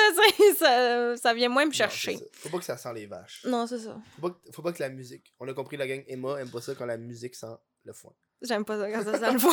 [0.58, 2.18] ça, ça vient moins me chercher.
[2.32, 3.42] Faut pas que ça sent les vaches.
[3.44, 4.00] Non, c'est ça.
[4.16, 5.32] Faut pas, que, faut pas que la musique.
[5.38, 7.46] On a compris, la gang Emma aime pas ça quand la musique sent
[7.84, 8.12] le foin.
[8.42, 9.52] J'aime pas ça quand ça sent le foin.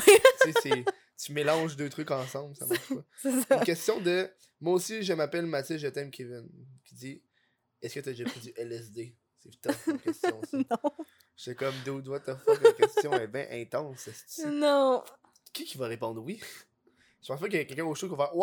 [0.63, 0.85] c'est-
[1.21, 3.03] tu mélanges deux trucs ensemble, ça marche pas.
[3.47, 3.57] ça.
[3.57, 4.29] Une question de.
[4.59, 6.47] Moi aussi, je m'appelle Mathilde, je t'aime, Kevin.
[6.83, 7.23] Qui dit
[7.81, 10.57] Est-ce que t'as déjà pris du LSD C'est tough comme question, ça.
[10.57, 10.91] Non.
[11.35, 14.07] J'étais comme, dude, what the fuck, la question est bien intense.
[14.07, 14.45] esti.
[14.47, 15.03] Non.
[15.53, 16.41] Qui qui va répondre oui?
[17.21, 18.35] Je pense pas qu'il y a quelqu'un au show qui va faire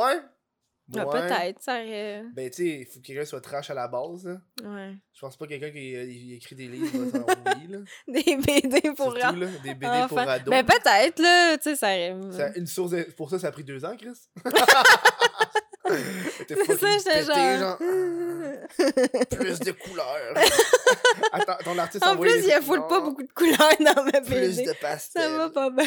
[0.95, 1.29] Ouais Ah, Ouais.
[1.29, 4.25] Peut-être, ça aurait- Ben, tu sais, il faut que quelqu'un soit trash à la base.
[4.27, 4.39] Là.
[4.65, 4.95] Ouais.
[5.13, 7.19] Je pense pas que quelqu'un qui euh, il écrit des livres va.
[7.69, 7.79] Là.
[8.07, 10.49] Des BD pour Surtout, là, des BD pour ados.
[10.49, 12.17] Ben peut-être, là, tu sais, ça aurait...
[12.33, 14.09] Ça- une source de- Pour ça, ça a pris deux ans, Chris.
[16.47, 17.79] T'es pété, genre...
[19.31, 20.35] plus de couleurs.
[21.33, 24.57] Attends, ton artiste en plus, il y a pas beaucoup de couleurs dans ma Plus
[24.57, 24.65] BD.
[24.65, 25.23] de pastel.
[25.23, 25.85] Ça va pas bien.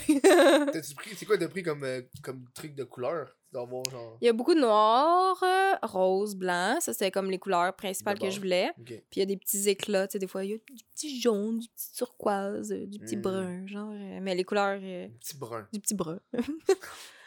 [0.72, 3.28] T'as-tu pris, c'est quoi t'as pris comme, euh, comme truc de couleur?
[3.28, 4.18] Tu dois avoir genre?
[4.22, 6.78] Il y a beaucoup de noir, euh, rose, blanc.
[6.80, 8.72] Ça, c'est comme les couleurs principales que je voulais.
[8.86, 10.84] Puis il y a des petits éclats, tu sais, des fois, il y a du
[10.96, 13.22] petit jaune, du petit turquoise, euh, du petit Mm.
[13.22, 13.92] brun, genre.
[14.22, 15.68] mais les couleurs, euh, Un petit brun.
[15.74, 16.20] du petit brun.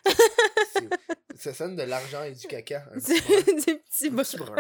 [0.07, 0.89] C'est-
[1.37, 2.85] Ça sonne de l'argent et du caca.
[2.95, 3.41] Un petit brun.
[3.43, 4.23] du petit Un brun.
[4.23, 4.57] petit brun.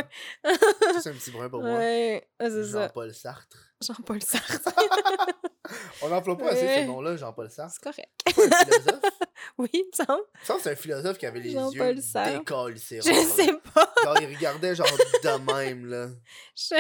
[0.92, 1.78] Ça, c'est un petit brun pour moi.
[1.78, 2.86] Ouais, c'est ça.
[2.88, 3.56] Jean-Paul Sartre.
[3.80, 4.70] Jean-Paul Sartre.
[6.02, 7.74] On n'emploie pas assez ce nom-là, Jean-Paul Sartre.
[7.74, 8.10] c'est correct.
[8.26, 9.00] C'est pas un philosophe?
[9.58, 10.22] Oui, il me semble.
[10.42, 12.02] Ça, c'est un philosophe qui avait les Jean-Paul yeux
[12.38, 13.00] décalissés.
[13.04, 13.92] Je sais pas.
[14.02, 14.86] Genre, il regardait genre
[15.22, 16.08] de même, là.
[16.56, 16.74] Je,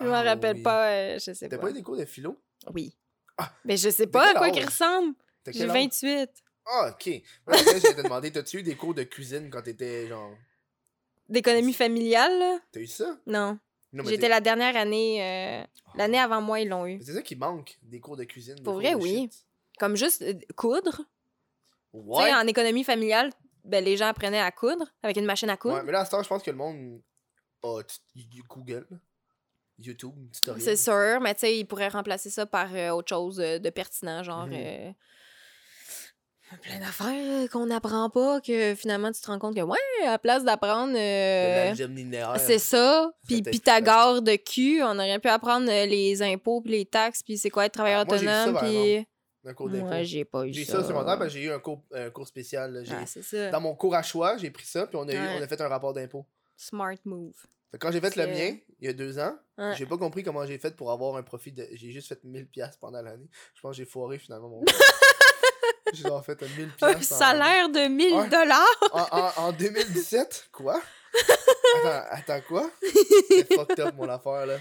[0.00, 0.62] je m'en Ah, rappelle oui.
[0.62, 0.88] pas.
[0.92, 1.64] euh, je sais T'as pas.
[1.64, 2.40] pas eu des cours de philo?
[2.72, 2.96] Oui.
[3.38, 3.52] Ah.
[3.64, 5.14] Mais je sais pas à quoi qu'il ressemble.
[5.46, 5.76] J'ai quel âge?
[5.76, 6.30] 28.
[6.66, 7.22] Ah, ok.
[7.46, 10.32] Moi, j'allais te demander, t'as-tu eu des cours de cuisine quand t'étais genre?
[11.28, 12.58] D'économie familiale, là?
[12.72, 13.18] T'as eu ça?
[13.26, 13.58] Non.
[14.04, 15.22] J'étais la dernière année.
[15.22, 15.64] euh,
[15.94, 16.98] L'année avant moi, ils l'ont eu.
[17.02, 18.62] C'est ça qui manque, des cours de cuisine.
[18.62, 19.22] Pour vrai, oui.
[19.32, 19.46] shit.
[19.78, 21.02] Comme juste euh, coudre.
[21.92, 22.24] Tu Ouais.
[22.24, 23.30] sais, en économie familiale,
[23.64, 25.76] ben, les gens apprenaient à coudre avec une machine à coudre.
[25.76, 25.82] ouais.
[25.82, 27.00] Mais là, à ce temps, je pense que le monde
[27.62, 27.80] a
[28.14, 28.86] y- Google,
[29.78, 30.62] YouTube, tutoriel.
[30.62, 34.22] C'est sûr, mais tu sais, ils pourraient remplacer ça par euh, autre chose de pertinent,
[34.22, 34.46] genre.
[34.46, 34.52] Mhm.
[34.54, 34.92] euh,
[36.62, 37.06] plein d'affaires
[37.44, 40.44] euh, qu'on n'apprend pas, que finalement tu te rends compte que, ouais, à la place
[40.44, 40.94] d'apprendre.
[40.96, 41.74] Euh,
[42.38, 43.12] c'est ça.
[43.26, 47.36] Puis Pythagore de cul, on aurait pu apprendre euh, les impôts, puis les taxes, puis
[47.38, 49.06] c'est quoi être travailleur Ah, j'ai ça, autonome, puis.
[49.48, 49.86] Un cours d'impôt.
[49.86, 50.72] Moi, j'ai pas eu J'ai ça.
[50.72, 52.72] ça au secondaire parce que j'ai eu un cours, un cours spécial.
[52.72, 52.82] là.
[52.82, 53.50] J'ai- Ah, c'est ça.
[53.50, 55.36] Dans mon cours à choix, j'ai pris ça, puis on a, eu, Ouais.
[55.38, 56.26] on a fait un rapport d'impôt.
[56.56, 57.36] Smart move.
[57.78, 59.74] Quand j'ai fait le mien, il y a deux ans, Ouais.
[59.76, 61.66] j'ai pas compris comment j'ai fait pour avoir un profit de.
[61.74, 63.28] J'ai juste fait 1000$ piastres pendant l'année.
[63.54, 64.64] Je pense que j'ai foiré finalement mon.
[65.92, 66.68] j'ai genre fait un 1000$.
[66.82, 68.28] Un en- salaire de 1000 Ouais.
[68.28, 68.66] dollars!
[68.92, 70.80] En, en, en 2017, quoi?
[71.78, 72.70] Attends, attends, quoi?
[73.28, 74.58] C'est fucked up, mon affaire, là.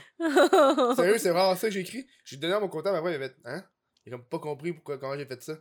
[0.95, 2.07] Sérieux, c'est vraiment ça que j'ai écrit?
[2.23, 3.63] J'ai donné à mon comptable, après, il avait hein?
[4.05, 5.53] Il a comme pas compris pourquoi, comment j'ai fait ça.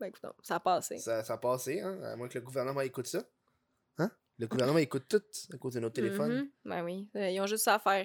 [0.00, 0.98] Ben écoute, non, ça a passé.
[0.98, 1.96] Ça, ça a passé, hein?
[2.02, 3.22] À moins que le gouvernement écoute ça.
[3.98, 4.10] Hein?
[4.40, 5.22] Le gouvernement écoute tout
[5.52, 6.32] à cause de nos téléphones.
[6.34, 6.48] Mhm.
[6.64, 8.04] Ben oui, euh, ils ont juste ça à faire.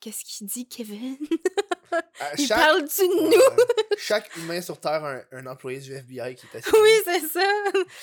[0.00, 1.18] Qu'est-ce qu'il dit, Kevin?
[2.18, 3.30] À Il chaque- parle-tu de nous?
[3.98, 6.70] Chaque humain sur Terre a un, un employé du FBI qui est assis.
[6.72, 7.40] Oui, c'est ça.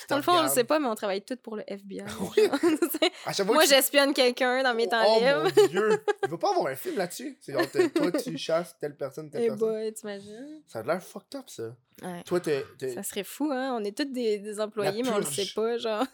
[0.08, 2.02] Dans le fond, on le sait pas, mais on travaille tous pour le FBI.
[2.36, 2.48] Oui.
[3.46, 5.42] Moi, tu- j'espionne quelqu'un dans mes temps Oh libres.
[5.56, 6.04] mon dieu!
[6.24, 7.36] Il va pas avoir un film là-dessus.
[7.40, 7.62] C'est genre,
[7.94, 9.68] toi, tu chasses telle personne, telle Eh personne.
[9.68, 10.62] boy, t'imagines?
[10.66, 11.74] Ça a l'air fucked up, ça.
[12.02, 12.22] Ouais.
[12.24, 12.64] Toi, t'es.
[12.94, 13.76] Ça serait fou, hein?
[13.78, 16.04] On est tous des, des employés, mais on le sait pas, genre.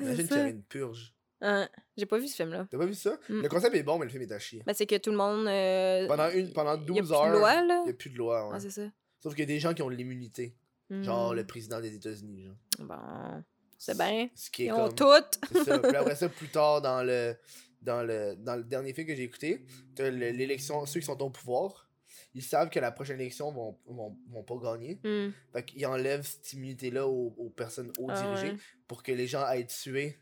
[0.00, 1.13] Imagine qu'il y avait une purge.
[1.46, 2.66] Hein, J'ai pas vu ce film-là.
[2.70, 3.18] T'as pas vu ça?
[3.28, 3.42] Mm.
[3.42, 4.62] Le concept est bon, mais le film est à chier.
[4.66, 5.46] Ben, c'est que tout le monde.
[5.46, 7.80] euh, Pendant, une, pendant y a 12 plus heures, de loi, là.
[7.82, 8.46] il n'y a plus de loi.
[8.48, 8.52] ouais.
[8.56, 8.82] Ah, c'est ça.
[9.22, 10.54] Sauf qu'il y a des gens qui ont de l'immunité.
[10.90, 11.36] Genre Hmm.
[11.36, 12.44] le président des États-Unis.
[12.44, 12.56] genre.
[12.86, 13.42] Bon.
[13.78, 14.28] C'est bien.
[14.34, 15.38] Ce qui est Ils ont toutes.
[15.52, 15.78] C'est ça.
[15.78, 17.34] Puis après ça, plus tard, dans le,
[17.82, 19.64] dans le, dans le dernier film que j'ai écouté,
[19.94, 21.88] t'as le- l'élection, ceux qui sont au pouvoir,
[22.34, 24.98] ils savent que la prochaine élection vont, vont, vont pas gagner.
[25.04, 25.30] Hmm.
[25.52, 28.58] Fait qu'ils enlèvent cette immunité-là aux, aux personnes haut Ah dirigées ouais.
[28.86, 30.18] pour que les gens aillent tuer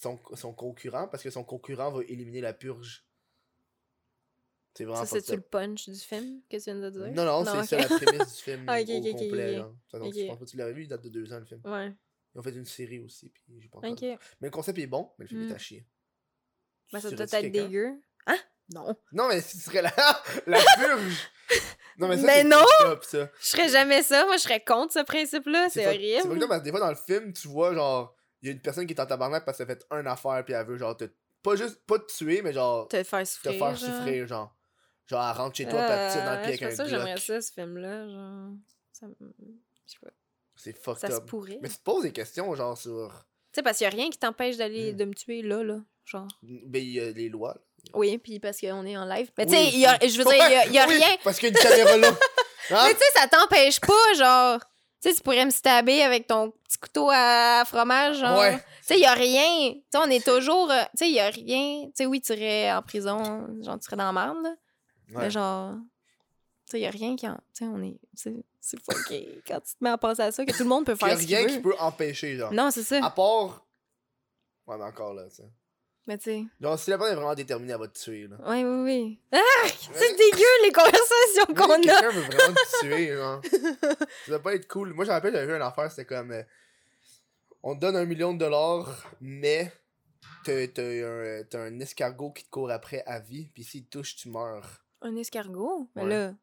[0.00, 3.04] son, son concurrent parce que son concurrent va éliminer la purge.
[4.74, 7.06] C'est vraiment Ça, c'est-tu le punch du film que tu viens de dire?
[7.12, 7.64] Non, non, c'est ok.
[7.64, 9.58] ça la prémisse du film Ah, ok, au ok, ok, complet.
[9.58, 9.58] ok.
[9.58, 9.70] là.
[9.90, 10.14] Ça, donc, Ok.
[10.16, 11.60] Je pense pas que tu l'avais vu, il date de deux ans le film.
[11.64, 11.92] Ouais.
[12.34, 13.96] Ils ont fait une série aussi, puis j'ai pas encore.
[14.00, 15.50] Mais le concept est bon, mais le film Mm.
[15.50, 15.86] est à chier.
[16.92, 18.00] Ben, ça doit être dégueu.
[18.26, 18.38] Hein?
[18.72, 18.94] Non.
[19.12, 19.92] Non, mais si tu serais la,
[20.46, 21.28] la purge!
[21.98, 22.64] Non, mais ça, Mais c'est non!
[22.84, 23.30] up, ça.
[23.40, 24.24] Je ferais jamais ça.
[24.26, 25.68] Moi, je serais contre ce principe-là.
[25.70, 25.86] C'est C'est
[26.22, 26.42] horrible.
[26.44, 28.60] up parce que des fois, dans le film, tu vois, genre, il y a une
[28.60, 30.96] personne qui est en tabarnak parce qu'elle a fait une affaire, puis elle veut, genre,
[30.96, 31.04] te...
[31.42, 33.52] pas juste, pas te tuer, mais genre, Te faire te souffrir.
[33.52, 33.78] faire genre.
[33.96, 34.54] souffrir, genre.
[35.06, 36.70] Genre, elle rentre chez toi, puis elle te tire dans le Euh, pied avec un
[36.76, 38.08] ça, j'aimerais ça, ce film-là.
[38.08, 38.50] Genre.
[38.92, 39.14] Ça, me-
[39.86, 40.10] je sais pas.
[40.56, 41.26] C'est fucked ça se up.
[41.26, 41.58] pourrait.
[41.62, 43.08] Mais tu te poses des questions, genre, sur.
[43.52, 44.96] Tu sais, parce qu'il y a rien qui t'empêche d'aller Mm.
[44.96, 45.78] de me tuer là, là.
[46.04, 46.28] Genre.
[46.42, 47.54] Ben, il y a les lois.
[47.54, 47.60] là.
[47.94, 49.30] Oui, puis parce qu'on est en live.
[49.38, 51.16] Mais tu sais, je veux dire, il y a, il y a Oui, rien.
[51.24, 52.08] Parce qu'il y a une caméra là.
[52.08, 52.16] Hein?
[52.86, 54.60] Mais tu sais, ça t'empêche pas, genre.
[55.00, 58.38] Tu sais, tu pourrais me stabber avec ton petit couteau à fromage, genre.
[58.38, 58.56] Ouais.
[58.56, 59.72] Tu sais, il a rien.
[59.74, 60.70] Tu sais, on est toujours.
[60.70, 61.84] euh, Tu sais, il a rien.
[61.86, 64.50] Tu sais, oui, tu irais en prison, genre, tu serais dans la merde, là.
[65.10, 65.14] Ouais.
[65.22, 65.74] Mais genre.
[66.66, 67.28] Tu sais, il a rien qui.
[67.28, 67.98] en- Tu sais, on est.
[68.14, 70.84] C'est c'est fucké quand tu te mets à penser à ça, que tout le monde
[70.84, 72.52] peut Il y a faire rien qui peut empêcher, genre.
[72.52, 73.02] Non, c'est ça.
[73.02, 73.64] À part.
[74.66, 75.48] Ouais, mais encore là, tu sais.
[76.08, 76.44] Mais tu sais.
[76.60, 78.36] Genre, si la personne est vraiment déterminée, elle va te tuer, là.
[78.46, 79.20] Oui, oui, oui.
[79.30, 79.38] Ah!
[79.92, 81.78] C'est dégueu, les conversations qu'on a.
[81.80, 83.42] Quelqu'un veut vraiment te tuer, genre.
[84.24, 84.94] Ça doit pas être cool.
[84.94, 86.32] Moi, je me rappelle, j'avais vu une affaire, c'était comme.
[86.32, 86.42] euh,
[87.62, 89.70] on te donne un million de dollars, mais
[90.44, 94.16] t'as un, t'as un escargot qui te court après à vie, puis s'il te touche,
[94.16, 94.86] tu meurs.
[95.02, 95.90] Un escargot?
[95.94, 96.08] Mais Ouais.
[96.08, 96.34] là.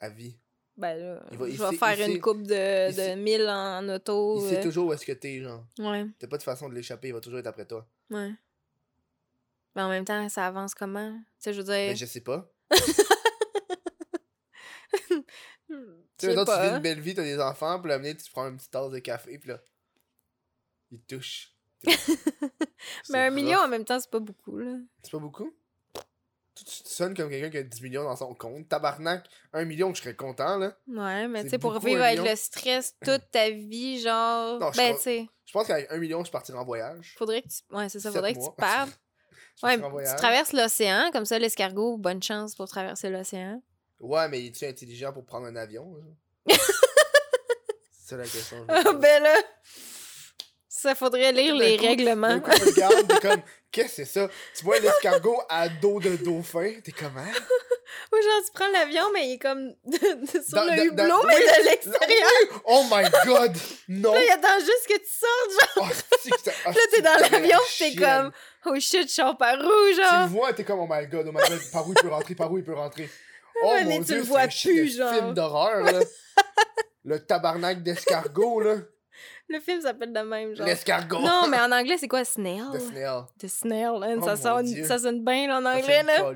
[0.00, 0.36] À vie.
[0.76, 3.88] Ben là, Il va- je vais faire il une sait- coupe de, de 1000 en
[3.90, 4.40] auto.
[4.40, 5.64] Il sait euh, toujours où est-ce que t'es, genre.
[5.78, 7.86] Ouais, T'as pas de façon de l'échapper, il va toujours être après toi.
[8.12, 8.32] Ouais.
[9.74, 11.12] Mais en même temps, ça avance comment?
[11.12, 11.74] Tu sais, je veux dire.
[11.74, 12.50] Mais je sais pas.
[16.18, 18.56] Tu sais tu vis une belle vie, t'as des enfants, puis là, tu prends une
[18.56, 19.60] petite tasse de café, puis là,
[20.90, 21.56] il te touche.
[23.10, 24.76] Mais un million en même temps, c'est pas beaucoup, là.
[25.02, 25.52] C'est pas beaucoup?
[26.54, 28.68] Tu, tu sonnes comme quelqu'un qui a 10 millions dans son compte.
[28.68, 30.76] Tabarnak, un million, je serais content, là.
[30.86, 34.60] Ouais, mais tu sais, pour vivre avec le stress toute ta vie, genre.
[34.60, 37.14] Non, je ben, tu sais, Je pense qu'avec un million, je partirais en voyage.
[37.16, 37.74] faudrait que tu.
[37.74, 38.98] Ouais, c'est ça, faudrait que tu partes.
[39.62, 43.62] Ouais, tu traverses l'océan, comme ça, l'escargot, bonne chance pour traverser l'océan.
[44.00, 45.94] Ouais, mais es-tu intelligent pour prendre un avion?
[46.48, 46.56] C'est
[47.92, 48.66] ça la question.
[48.68, 49.34] je ben là.
[50.82, 52.40] Ça faudrait lire les coup- règlements.
[52.40, 54.28] Coup, tu regardes, t'es comme, qu'est-ce que c'est ça?
[54.56, 57.30] Tu vois l'escargot à dos de dauphin, t'es comme, hein?
[58.12, 61.22] Ou genre, tu prends l'avion, mais il est comme sur Dans- le dans- hublot, dans-
[61.24, 62.28] mais oui, de l'extérieur.
[62.50, 62.56] oui!
[62.64, 63.56] Oh my god!
[63.88, 64.12] Non!
[64.14, 65.88] Là, il attend juste que tu sortes, genre.
[65.88, 68.32] Oh, ça- oh, Là, t'es dans l'avion, t'es comme,
[68.66, 69.60] oh shit, je sors par où,
[69.90, 70.26] Tu le genre.
[70.28, 72.50] vois, t'es comme, oh my god, oh my god, par où il peut rentrer, par
[72.50, 73.08] où il peut rentrer?
[73.62, 75.14] Oh mais mon tu dieu, le vois plus, genre.
[75.14, 76.00] film d'horreur, là.
[77.04, 78.76] Le tabarnak d'escargot, là.
[79.48, 80.66] Le film s'appelle de même, genre.
[80.66, 81.20] L'escargot.
[81.20, 82.62] Non, mais en anglais, c'est quoi, snail?
[82.72, 83.22] The snail.
[83.38, 86.32] The snail, hein, Oh ça, sonne, ça sonne bien, là, en Ça anglais, fait là.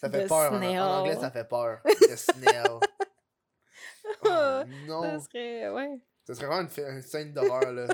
[0.00, 0.52] Ça fait The peur.
[0.52, 0.78] En, snail.
[0.80, 1.80] en anglais, ça fait peur.
[1.84, 2.78] The snail.
[4.22, 5.20] Oh, Ça non.
[5.20, 5.98] serait, ouais.
[6.26, 7.86] Ça serait vraiment une, une scène d'horreur, là.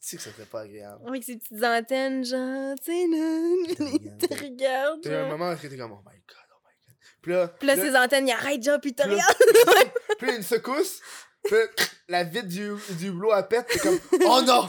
[0.00, 1.02] C'est que ça serait pas agréable.
[1.06, 3.02] Avec ses petites antennes, genre, tu sais.
[3.02, 6.96] Il te regarde, T'as un moment où t'es comme, oh my god, oh my god.
[7.20, 9.36] Puis là, Puis là, là- ses antennes, il arrête, genre, puis il te regarde.
[10.18, 11.00] puis une secousse.
[12.08, 13.66] La vitre du, du hublot à pète.
[13.66, 14.68] T'es comme, oh non!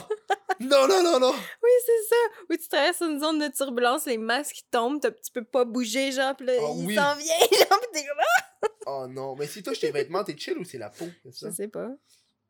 [0.60, 1.32] Non, non, non, non!
[1.62, 2.16] Oui, c'est ça.
[2.48, 6.12] Où tu traverses une zone de turbulence, les masques tombent, t'as- tu peux pas bouger,
[6.12, 6.94] genre, pis là, il oui.
[6.94, 8.68] s'en vient, genre, pis t'es comme, ah!
[8.86, 9.36] Oh non.
[9.36, 11.06] Mais si toi, tes vêtements, t'es chill ou c'est la peau?
[11.32, 11.50] Ça?
[11.50, 11.88] Je sais pas.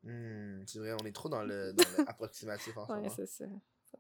[0.05, 3.27] Hmm, c'est vrai, on est trop dans le, dans le approximatif en ce Ouais, c'est
[3.27, 3.44] ça.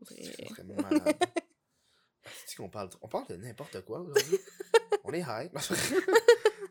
[0.08, 1.16] C'est vraiment malade.
[2.56, 4.38] Qu'on parle, on parle de n'importe quoi aujourd'hui?
[5.04, 5.50] on est high.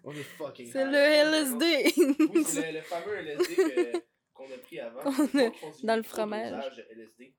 [0.06, 1.94] On est fucking C'est le LSD.
[2.34, 4.02] Oui, c'est le, le fameux LSD
[4.34, 5.02] qu'on a pris avant.
[5.02, 5.52] A
[5.84, 6.76] dans le fromage.
[6.77, 7.36] de LSD.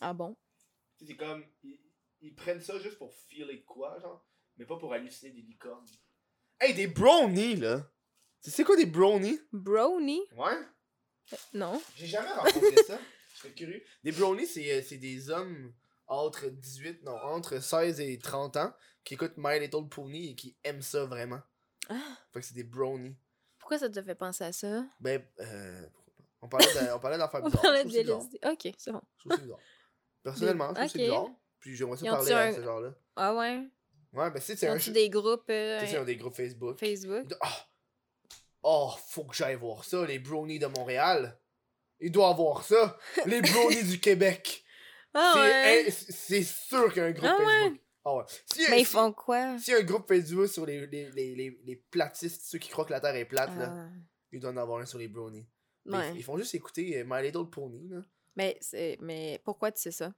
[0.00, 0.36] ah bon?
[0.98, 1.78] Tu sais, C'est comme, ils,
[2.22, 4.26] ils prennent ça juste pour filer de quoi, genre,
[4.56, 5.86] mais pas pour halluciner des licornes.
[6.60, 7.90] Hey, des brownies, là!
[8.42, 9.40] Tu sais quoi des brownies?
[9.52, 10.22] Brownie?
[10.36, 10.58] Ouais?
[11.54, 11.80] Non.
[11.96, 12.98] J'ai jamais rencontré ça.
[13.32, 13.82] Je serais curieux.
[14.04, 15.72] Des brownies, c'est euh, c'est des hommes
[16.06, 18.72] entre 18, non, entre 16 et 30 ans
[19.02, 21.40] qui écoutent My Little Pony et qui aiment ça vraiment.
[21.90, 21.94] Ah,
[22.32, 23.16] Fait que c'est des brownies.
[23.58, 24.84] pourquoi ça te fait penser à ça?
[25.00, 25.86] Ben, euh?
[26.42, 27.62] On parlait on parlait d'affaires On bizarres.
[27.62, 28.12] parlait Je de.
[28.12, 28.38] LSD.
[28.44, 29.00] Ok, c'est bon.
[29.16, 29.58] Je trouve ça bizarre.
[30.22, 31.00] Personnellement, je trouve ça Ok.
[31.00, 31.26] bizarre.
[31.60, 32.94] Puis j'aimerais ça Ils parler à un- ce genre-là.
[33.16, 33.62] Ah ouais?
[34.12, 36.78] Ouais, ben c'est c'est un, des groupes euh, c'est un des groupes Facebook.
[36.78, 37.32] Facebook?
[37.40, 37.66] Ah!
[38.62, 41.38] Oh, faut que j'aille voir ça, les brownies de Montréal.
[42.00, 42.96] Il doit avoir ça,
[43.26, 44.64] les brownies du Québec.
[45.14, 45.90] Ah C'est- ouais?
[45.90, 47.72] c'est c'est sûr qu'il y a un groupe Ah ouais?
[48.04, 48.24] Ah ouais.
[48.52, 49.36] Si, Mais ils si- font quoi?
[49.38, 53.00] A un groupe Facebook sur les, les, les, les, platistes, ceux qui croient que la
[53.00, 53.88] Terre est plate, là, Ah,
[54.32, 55.46] il doit en avoir un sur les brownies.
[55.86, 56.10] Ouais.
[56.12, 58.02] ils, ils font juste écouter euh, My Little Pony, là.
[58.36, 60.12] Mais, c'est- mais pourquoi tu sais ça?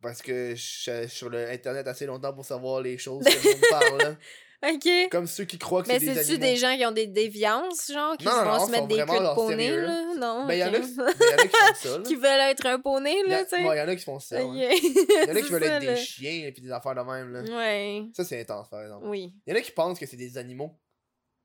[0.00, 3.52] Parce que je suis sur le internet assez longtemps pour savoir les choses que le
[3.52, 4.16] monde parle.
[4.62, 4.88] Ok.
[5.10, 6.46] Comme ceux qui croient que Mais c'est des c'est-tu animaux.
[6.46, 8.96] des gens qui ont des déviances, genre, qui Non, non, vont non, se mettre des
[8.96, 10.04] queues de poney, là?
[10.18, 10.46] Non?
[10.46, 10.84] Ben, il y, en a ok.
[10.84, 12.02] qui- ben, y en a qui font ça, là.
[12.04, 13.64] qui veulent être un poney, Il là, tu sais?
[13.66, 14.42] ouais, y en a qui font ça.
[14.42, 17.00] Il y en a qui veulent ça, être des chiens et puis des affaires de
[17.00, 17.40] même, là.
[17.56, 18.04] Ouais.
[18.14, 19.06] Ça, c'est intense, par exemple.
[19.06, 19.32] Oui.
[19.46, 20.78] Il y en a qui pensent que c'est des animaux.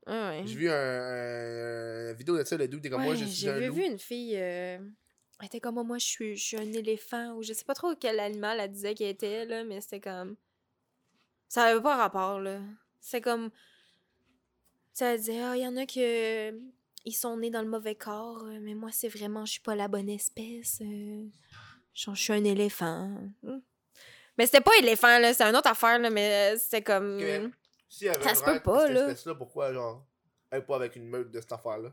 [0.06, 0.42] Ouais.
[0.44, 3.34] J'ai vu un, un- une vidéo de ça, le dude, t'es comme moi, je suis
[3.46, 3.74] J'ai un vu, loup.
[3.76, 4.34] vu une fille.
[4.36, 4.78] euh,
[5.40, 7.32] Elle était comme oh, moi, je suis, je suis un éléphant.
[7.32, 10.36] Ou je sais pas trop quel animal elle disait qu'elle était, là, mais c'était comme.
[11.48, 12.58] Ça avait pas rapport, là.
[13.08, 13.50] C'est comme.
[14.92, 16.50] Ça disait, ah, il y en a que.
[17.04, 19.76] Ils sont nés dans le mauvais corps, euh, mais moi, c'est vraiment, je suis pas
[19.76, 20.80] la bonne espèce.
[20.80, 21.24] euh,
[21.94, 23.08] Je suis un éléphant.
[23.44, 23.60] Hmm.
[24.36, 27.20] Mais c'était pas éléphant, là, c'était une autre affaire, là, mais c'était comme.
[27.88, 29.34] Si elle Ça se peut pas, cette là.
[29.36, 30.04] pourquoi, genre,
[30.50, 31.92] elle est pas avec une meute de cette affaire-là?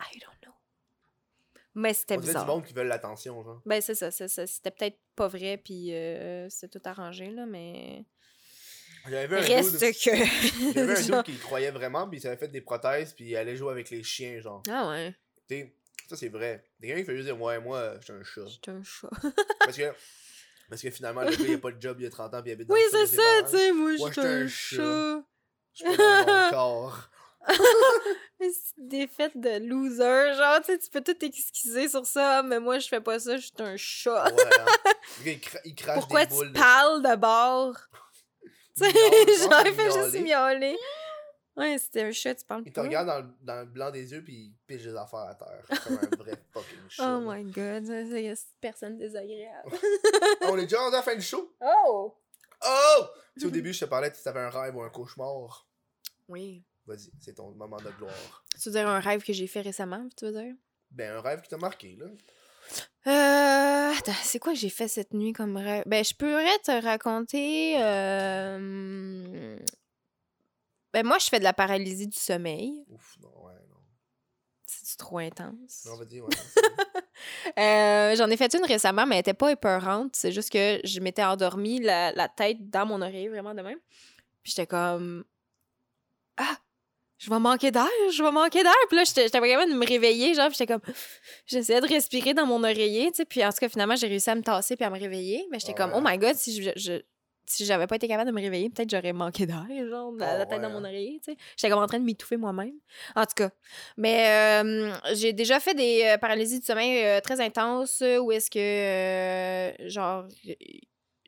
[0.00, 0.27] I don't know.
[1.80, 2.44] Mais c'était bizarre.
[2.44, 3.62] du monde qui veulent l'attention, genre.
[3.64, 4.46] Ben, c'est ça, c'est ça.
[4.48, 8.04] C'était peut-être pas vrai, puis euh, c'est tout arrangé, là, mais.
[9.08, 10.10] J'avais vu un Reste que.
[10.16, 13.26] j'avais vu un Genre- qui y croyait vraiment, puis il s'avait fait des prothèses, puis
[13.26, 14.60] il allait jouer avec les chiens, genre.
[14.68, 15.14] Ah ouais,
[15.48, 15.74] Tu sais,
[16.08, 16.64] ça c'est vrai.
[16.80, 18.46] Des gars qui fait juste dire, ouais, moi, je suis un chat.
[18.48, 19.08] j'étais un chat.
[19.60, 19.92] Parce que,
[20.68, 22.50] parce que finalement, le gars, il a pas de job, il a 30 ans, puis
[22.50, 25.22] il habite dans oui, c'est ça, tu sais, moi, j'étais un chat.
[25.74, 27.08] Je suis pas dans mon corps.
[29.16, 32.86] Fêtes de loser, genre, tu sais, tu peux tout excuser sur ça, mais moi, je
[32.88, 34.24] fais pas ça, je suis un chat.
[34.32, 34.92] Ouais, hein.
[35.24, 36.52] Il, cra- il crache Pourquoi des tu boules.
[36.52, 37.74] de- parles d'abord?
[38.76, 40.76] Tu sais, genre, il fait juste miauler.
[41.56, 44.12] Ouais, c'était un chat, tu parles Il te regarde dans, le- dans le blanc des
[44.12, 45.64] yeux, puis il piche des affaires à terre.
[45.82, 47.16] Comme un vrai fucking chat.
[47.16, 49.72] Oh my god, c'est c'est personne désagréable.
[50.42, 51.52] Ah, on est déjà rendu à la fin du show?
[51.60, 52.14] Oh!
[52.64, 53.04] Oh!
[53.34, 55.66] Tu sais, au début, je te parlais si t'avais un rêve ou un cauchemar.
[56.28, 56.62] Oui.
[56.88, 58.44] Vas-y, c'est ton moment de gloire.
[58.60, 60.54] Tu veux dire un rêve que j'ai fait récemment, tu veux dire?
[60.90, 62.06] Ben, un rêve qui t'a marqué, là.
[63.06, 63.94] Euh.
[63.98, 65.84] Attends, c'est quoi que j'ai fait cette nuit comme rêve?
[65.86, 67.74] Ben, je pourrais te raconter.
[67.82, 69.58] euh,
[70.92, 72.84] Ben, moi, je fais de la paralysie du sommeil.
[72.88, 73.76] Ouf, non, ouais, non.
[74.66, 75.84] C'est trop intense?
[75.86, 76.28] Non, vas-y, ouais.
[77.58, 80.14] Euh, J'en ai fait une récemment, mais elle était pas épeurante.
[80.14, 83.78] C'est juste que je m'étais endormie la, la tête dans mon oreille, vraiment de même.
[84.42, 85.24] Puis j'étais comme.
[86.36, 86.56] Ah!
[87.18, 88.72] Je vais manquer d'air, je vais manquer d'air.
[88.88, 90.82] Puis là, j'étais capable de me réveiller, genre, puis j'étais comme.
[91.46, 93.24] J'essayais de respirer dans mon oreiller, tu sais.
[93.24, 95.46] Puis en tout cas, finalement, j'ai réussi à me tasser puis à me réveiller.
[95.50, 95.96] Mais j'étais comme, Ouais.
[95.98, 96.70] oh my god, si je.
[96.76, 97.02] je-
[97.50, 100.38] si j'avais pas été capable de me réveiller, peut-être j'aurais manqué d'air, genre, la, Oh,
[100.40, 101.38] la tête dans mon oreiller, tu sais.
[101.56, 102.74] J'étais comme en train de m'étouffer moi-même.
[103.16, 103.48] En tout cas.
[103.96, 108.50] Mais euh, j'ai déjà fait des euh, paralysies du sommeil euh, très intenses où est-ce
[108.50, 110.26] que, euh, genre,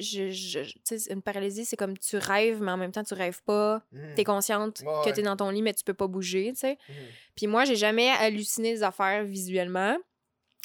[0.00, 3.82] je, tu une paralysie, c'est comme tu rêves, mais en même temps, tu rêves pas.
[3.92, 4.14] Mhm.
[4.16, 5.12] T'es consciente Ouais, que ouais.
[5.12, 6.78] t'es dans ton lit, mais tu peux pas bouger, tu sais.
[6.88, 6.94] Mhm.
[7.36, 9.96] Puis moi, j'ai jamais halluciné des affaires visuellement.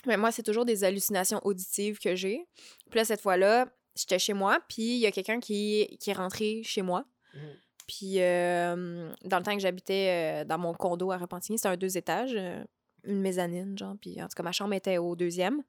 [0.07, 2.45] Mais moi, c'est toujours des hallucinations auditives que j'ai.
[2.89, 6.13] Puis là, cette fois-là, j'étais chez moi, puis il y a quelqu'un qui, qui est
[6.13, 7.05] rentré chez moi.
[7.33, 7.41] Mhm.
[7.87, 11.77] Puis euh, dans le temps que j'habitais euh, dans mon condo à Repentigny, c'était un
[11.77, 12.63] deux étages, euh,
[13.03, 13.95] une mezzanine, genre.
[14.01, 15.61] Puis en tout cas, ma chambre était au deuxième.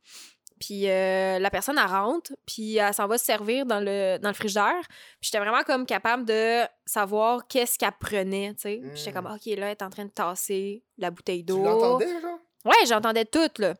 [0.58, 4.28] Puis euh, la personne, elle rentre, puis elle s'en va se servir dans le, dans
[4.30, 4.80] le frigidaire.
[5.20, 8.82] Puis j'étais vraiment comme capable de savoir qu'est-ce qu'elle prenait, tu sais.
[8.94, 9.14] J'étais Mm.
[9.14, 11.62] comme, OK, là, elle est en train de tasser la bouteille Tu d'eau.
[11.62, 12.38] l'entendais, genre?
[12.64, 13.74] Ouais, j'entendais tout, là.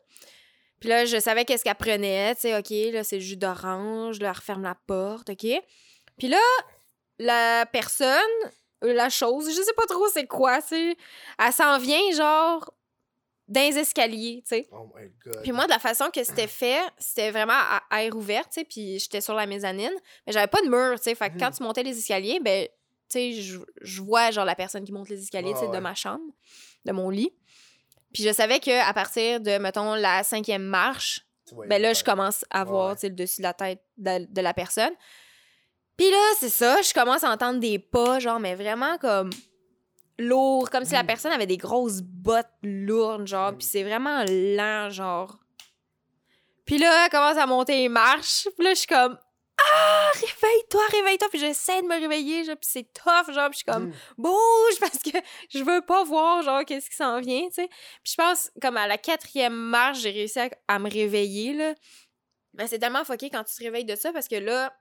[0.79, 4.19] Puis là, je savais qu'est-ce qu'elle prenait, tu sais, OK, là, c'est le jus d'orange,
[4.19, 5.47] là, elle referme la porte, OK.
[6.19, 6.37] Puis là,
[7.17, 8.11] la personne,
[8.83, 9.47] la chose.
[9.49, 10.97] Je sais pas trop c'est quoi, tu sais.
[11.43, 12.71] Elle s'en vient, genre,
[13.47, 14.67] dans les escaliers, tu sais.
[14.71, 15.41] Oh my god.
[15.41, 17.53] Puis moi, de la façon que c'était fait, c'était vraiment
[17.89, 19.93] à air ouvert, tu sais, puis j'étais sur la mezzanine,
[20.25, 21.15] mais j'avais pas de mur, tu sais.
[21.15, 21.57] Fait que quand Mhm.
[21.57, 22.71] tu montais les escaliers, ben, tu
[23.09, 25.71] sais, je- vois, genre, la personne qui monte les escaliers, tu sais, ouais.
[25.75, 26.23] de ma chambre,
[26.83, 27.31] de mon lit.
[28.13, 31.89] Puis je savais que à partir de, mettons, la cinquième marche, Tu vois, ben là,
[31.89, 31.95] ouais.
[31.95, 32.95] je commence à Ouais, voir, ouais.
[32.95, 34.91] tu sais, le dessus de la tête de, de la personne.
[35.95, 39.29] Puis là, c'est ça, je commence à entendre des pas, genre, mais vraiment comme
[40.19, 41.07] lourds, comme si la Mm.
[41.07, 45.37] personne avait des grosses bottes lourdes, genre, puis c'est vraiment lent, genre.
[46.65, 49.17] Puis là, elle commence à monter les marches, puis là, je suis comme
[49.59, 53.57] Ah, réveille-toi, réveille-toi, puis j'essaie de me réveiller, genre, puis c'est tough, genre, puis je
[53.57, 53.93] suis comme Mm.
[54.19, 55.17] bouge parce que
[55.49, 57.67] je veux pas voir genre qu'est-ce qui s'en vient, tu sais.
[58.03, 61.73] Puis je pense comme à la quatrième marche, j'ai réussi à, à me réveiller là.
[62.53, 64.73] Mais c'est tellement fucké quand tu te réveilles de ça parce que là,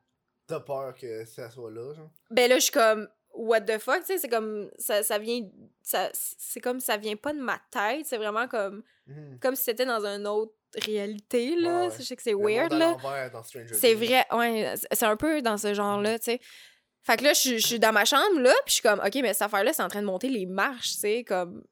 [0.47, 2.11] T'as peur que ça soit là, genre.
[2.31, 5.41] ben là je suis comme what the fuck, tu sais, c'est comme ça, ça vient
[5.83, 9.39] ça c'est comme ça vient pas de ma tête, c'est vraiment comme Mhm.
[9.41, 10.53] comme si c'était dans une autre
[10.85, 11.95] réalité là, Ouais, ouais.
[11.99, 12.97] je sais que c'est weird là.
[13.75, 16.41] C'est vrai, ouais, c'est un peu dans ce genre-là, tu sais.
[17.05, 18.99] Fait que là, je suis- je suis dans ma chambre, là, puis je suis comme,
[18.99, 21.63] OK, mais cette affaire-là, c'est en train de monter les marches, tu sais, comme...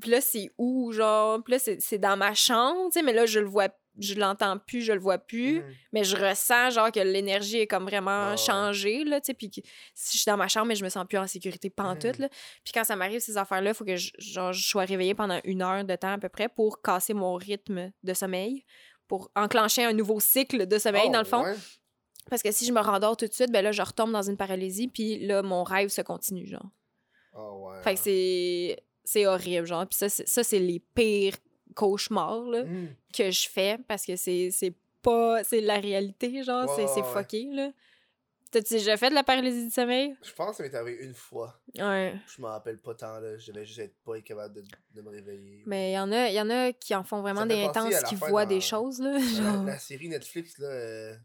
[0.00, 1.42] Puis là, c'est où, genre?
[1.42, 4.14] Puis là, c'est c'est dans ma chambre, tu sais, mais là, je le vois, je
[4.14, 5.74] l'entends plus, je le vois plus, Mhm.
[5.92, 8.36] mais je ressens, genre, que l'énergie est comme vraiment ouais.
[8.36, 9.50] changée, là, tu sais, puis
[9.94, 12.22] si je suis dans ma chambre, mais je me sens plus en sécurité pantoute, Mhm.
[12.22, 12.28] là.
[12.64, 15.40] Puis quand ça m'arrive, ces affaires-là, il faut que je, genre, je sois réveillée pendant
[15.44, 18.64] une heure de temps à peu près pour casser mon rythme de sommeil,
[19.06, 21.42] pour enclencher un nouveau cycle de sommeil, Oh, dans le fond.
[21.44, 21.54] ouais?
[22.30, 24.36] Parce que si je me rendors tout de suite, ben là, je retombe dans une
[24.38, 26.70] paralysie, puis là, mon rêve se continue, genre.
[27.34, 27.82] Oh, ouais.
[27.82, 28.82] Fait que c'est...
[29.06, 29.86] C'est horrible, genre.
[29.86, 31.36] Puis ça, c'est les pires
[31.74, 32.88] cauchemars, là, Mhm.
[33.12, 34.50] que je fais, parce que c'est,
[35.02, 35.44] pas...
[35.44, 36.74] C'est la réalité, genre.
[36.76, 37.70] C'est, ouais, fucké, là.
[38.50, 40.14] T'as-tu déjà fait de la paralysie du sommeil?
[40.22, 41.60] Je pense que ça m'est arrivé une fois.
[41.76, 42.14] Ouais.
[42.34, 43.36] Je m'en rappelle pas tant, là.
[43.36, 45.64] Je devais juste être pas capable de, de me réveiller.
[45.66, 48.14] Mais il y, en a- y en a qui en font vraiment des intenses, qui
[48.14, 49.10] voient dans- des choses, là.
[49.18, 49.18] La,
[49.52, 49.64] Genre...
[49.64, 51.16] la série Netflix, là, euh,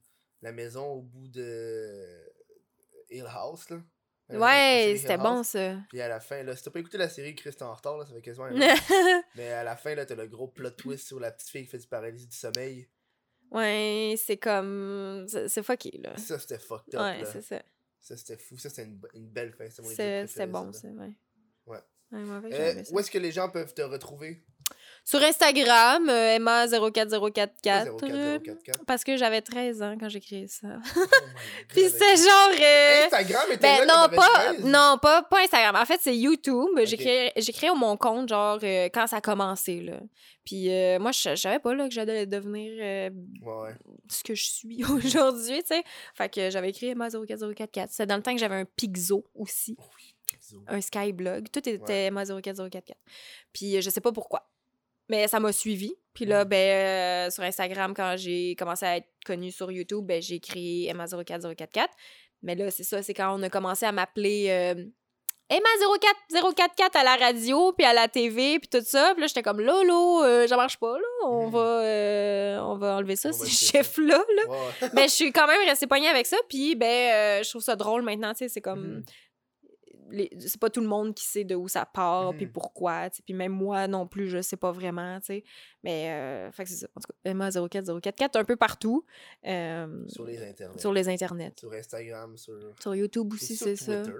[0.41, 1.93] La maison au bout de
[3.11, 3.77] Hill House, là.
[4.31, 5.77] Euh, Ouais, c'était bon, ça.
[5.89, 7.97] Puis à la fin, là, si t'as pas écouté la série Chris t'es en retard,
[7.97, 8.51] là, ça fait quasiment un.
[9.35, 11.71] Mais à la fin, là, t'as le gros plot twist sur la petite fille qui
[11.71, 12.87] fait du paralysie du sommeil.
[13.51, 15.25] ouais, c'est comme...
[15.27, 16.15] C'est, fucké, là.
[16.17, 17.61] Ça, c'était fucked up, Ouais, c'est ça.
[17.99, 18.57] Ça, c'était fou.
[18.57, 19.65] Ça, c'était une, une belle fin.
[19.67, 21.11] Préféré, bon, ça, c'est vrai.
[21.65, 21.79] Ouais.
[22.11, 24.43] Ouais, moi, j'avais Euh, où est-ce que les gens peuvent te retrouver?
[25.05, 27.97] Sur Instagram, euh, Emma04044.
[27.99, 28.85] 04044.
[28.85, 30.67] Parce que j'avais 13 ans quand j'ai créé ça.
[30.95, 30.99] Oh
[31.69, 32.61] Puis c'est genre.
[32.61, 34.65] euh, Instagram était Ben là non, pas, 13?
[34.65, 35.75] non pas, pas Instagram.
[35.75, 36.69] En fait, c'est YouTube.
[36.83, 39.99] J'ai créé, j'ai créé mon compte, genre, euh, quand ça a commencé, là.
[40.45, 40.67] Puis
[40.99, 42.71] moi, je je savais pas, là, que j'allais devenir
[43.43, 43.75] Ouais,
[44.09, 45.83] ce que je suis aujourd'hui, tu sais.
[46.15, 47.87] Fait que j'avais écrit Emma04044.
[47.89, 49.75] C'était dans le temps que j'avais un Pixo aussi.
[49.77, 50.15] Oui,
[50.67, 51.49] un Skyblog.
[51.51, 52.05] Tout était Ouais.
[52.05, 52.97] Emma 04044.
[53.53, 54.49] Puis je sais pas pourquoi.
[55.09, 55.93] Mais ça m'a suivi.
[56.13, 60.21] Puis là, ben, euh, sur Instagram, quand j'ai commencé à être connue sur YouTube, ben,
[60.21, 61.89] j'ai créé Emma 04044.
[62.43, 64.85] Mais là, c'est ça, c'est quand on a commencé à m'appeler euh,
[65.49, 65.67] Emma
[66.29, 69.11] 04044 à la radio, puis à la TV, puis tout ça.
[69.13, 71.27] Puis là, j'étais comme, Lolo, euh, ça marche pas, là.
[71.27, 71.51] On, Mhm.
[71.51, 73.77] va, euh, on va enlever ça, On va ces essayer ça.
[73.83, 74.23] chefs-là.
[74.35, 74.49] Là.
[74.49, 74.89] Ouais, ouais.
[74.93, 76.37] Mais je suis quand même restée poignée avec ça.
[76.49, 76.85] Puis, ben,
[77.39, 78.49] euh, je trouve ça drôle maintenant, tu sais.
[78.49, 78.97] C'est comme.
[78.97, 79.03] Mhm.
[80.39, 82.37] C'est pas tout le monde qui sait de où ça part, Mhm.
[82.37, 83.23] puis pourquoi, tu sais.
[83.23, 85.43] Puis même moi non plus, je sais pas vraiment, tu sais.
[85.83, 86.87] Mais, euh, fait que c'est ça.
[86.95, 89.05] En tout cas, Emma 04044, un peu partout.
[89.45, 90.79] euh, Sur les internets.
[90.79, 91.53] sur les internets.
[91.59, 92.59] Sur Instagram, sur.
[92.81, 94.03] Sur YouTube aussi, c'est ça.
[94.03, 94.19] Twitter?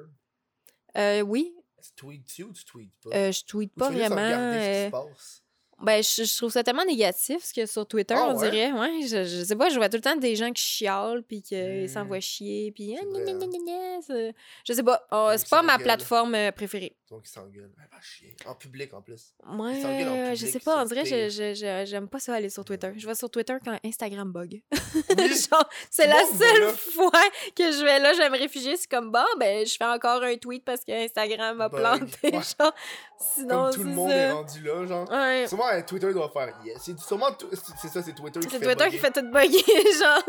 [0.98, 3.10] Euh, oui, Tu tweets-tu ou tu tweets pas?
[3.16, 4.16] euh, je tweete pas juste vraiment.
[4.26, 5.44] regarder ce qui se passe?
[5.82, 8.50] Ben, je, je trouve ça tellement négatif ce que sur Twitter, Ah on ouais?
[8.52, 8.72] dirait.
[8.74, 11.42] Ouais, je, je sais pas, je vois tout le temps des gens qui chialent, puis
[11.42, 11.88] qui Hmm.
[11.88, 12.98] s'envoient chier, puis...
[13.00, 14.00] Ah, vrai, gna, gna, hein.
[14.08, 14.32] gna,
[14.68, 16.96] Je sais pas, oh, c'est pas ma plateforme euh, préférée.
[17.10, 17.72] Donc, ils s'engueulent.
[17.92, 18.36] Ah, chier.
[18.46, 19.34] En public, en plus.
[19.46, 22.50] Moi, s'engueulent en je public, sais pas, on dirait je- je- j'aime pas ça aller
[22.50, 22.92] sur Twitter.
[22.96, 24.62] Je vais sur Twitter quand Instagram bug.
[25.18, 27.12] Genre, c'est la seule fois
[27.56, 28.78] que je vais là, je vais me réfugier.
[28.78, 32.08] C'est comme, bon, ben, je fais encore un tweet parce que Instagram m'a planté.
[32.24, 32.32] Ouais.
[32.60, 32.74] Genre,
[33.20, 34.16] sinon, Comme tout le monde ça.
[34.16, 35.10] est rendu là, genre.
[35.12, 35.46] Ouais.
[35.86, 36.78] Twitter doit faire yes.
[36.82, 39.64] C'est sûrement, c'est c'est ça, c'est Twitter qui C'est fait Twitter qui fait tout bugger,
[40.00, 40.24] genre.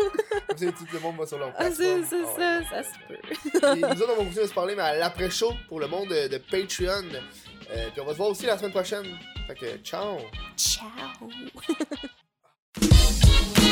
[0.56, 2.04] Tout le monde va sur leur Ah, plateforme.
[2.04, 3.86] c'est c'est Ah, ça, ouais, ça se peut.
[3.94, 6.28] Nous autres, on va continuer à se parler, mais à l'après-show pour le monde de,
[6.28, 7.04] de Patreon.
[7.72, 9.06] Euh, puis on va se voir aussi la semaine prochaine.
[9.46, 10.18] Fait que, ciao!
[10.56, 10.86] Ciao.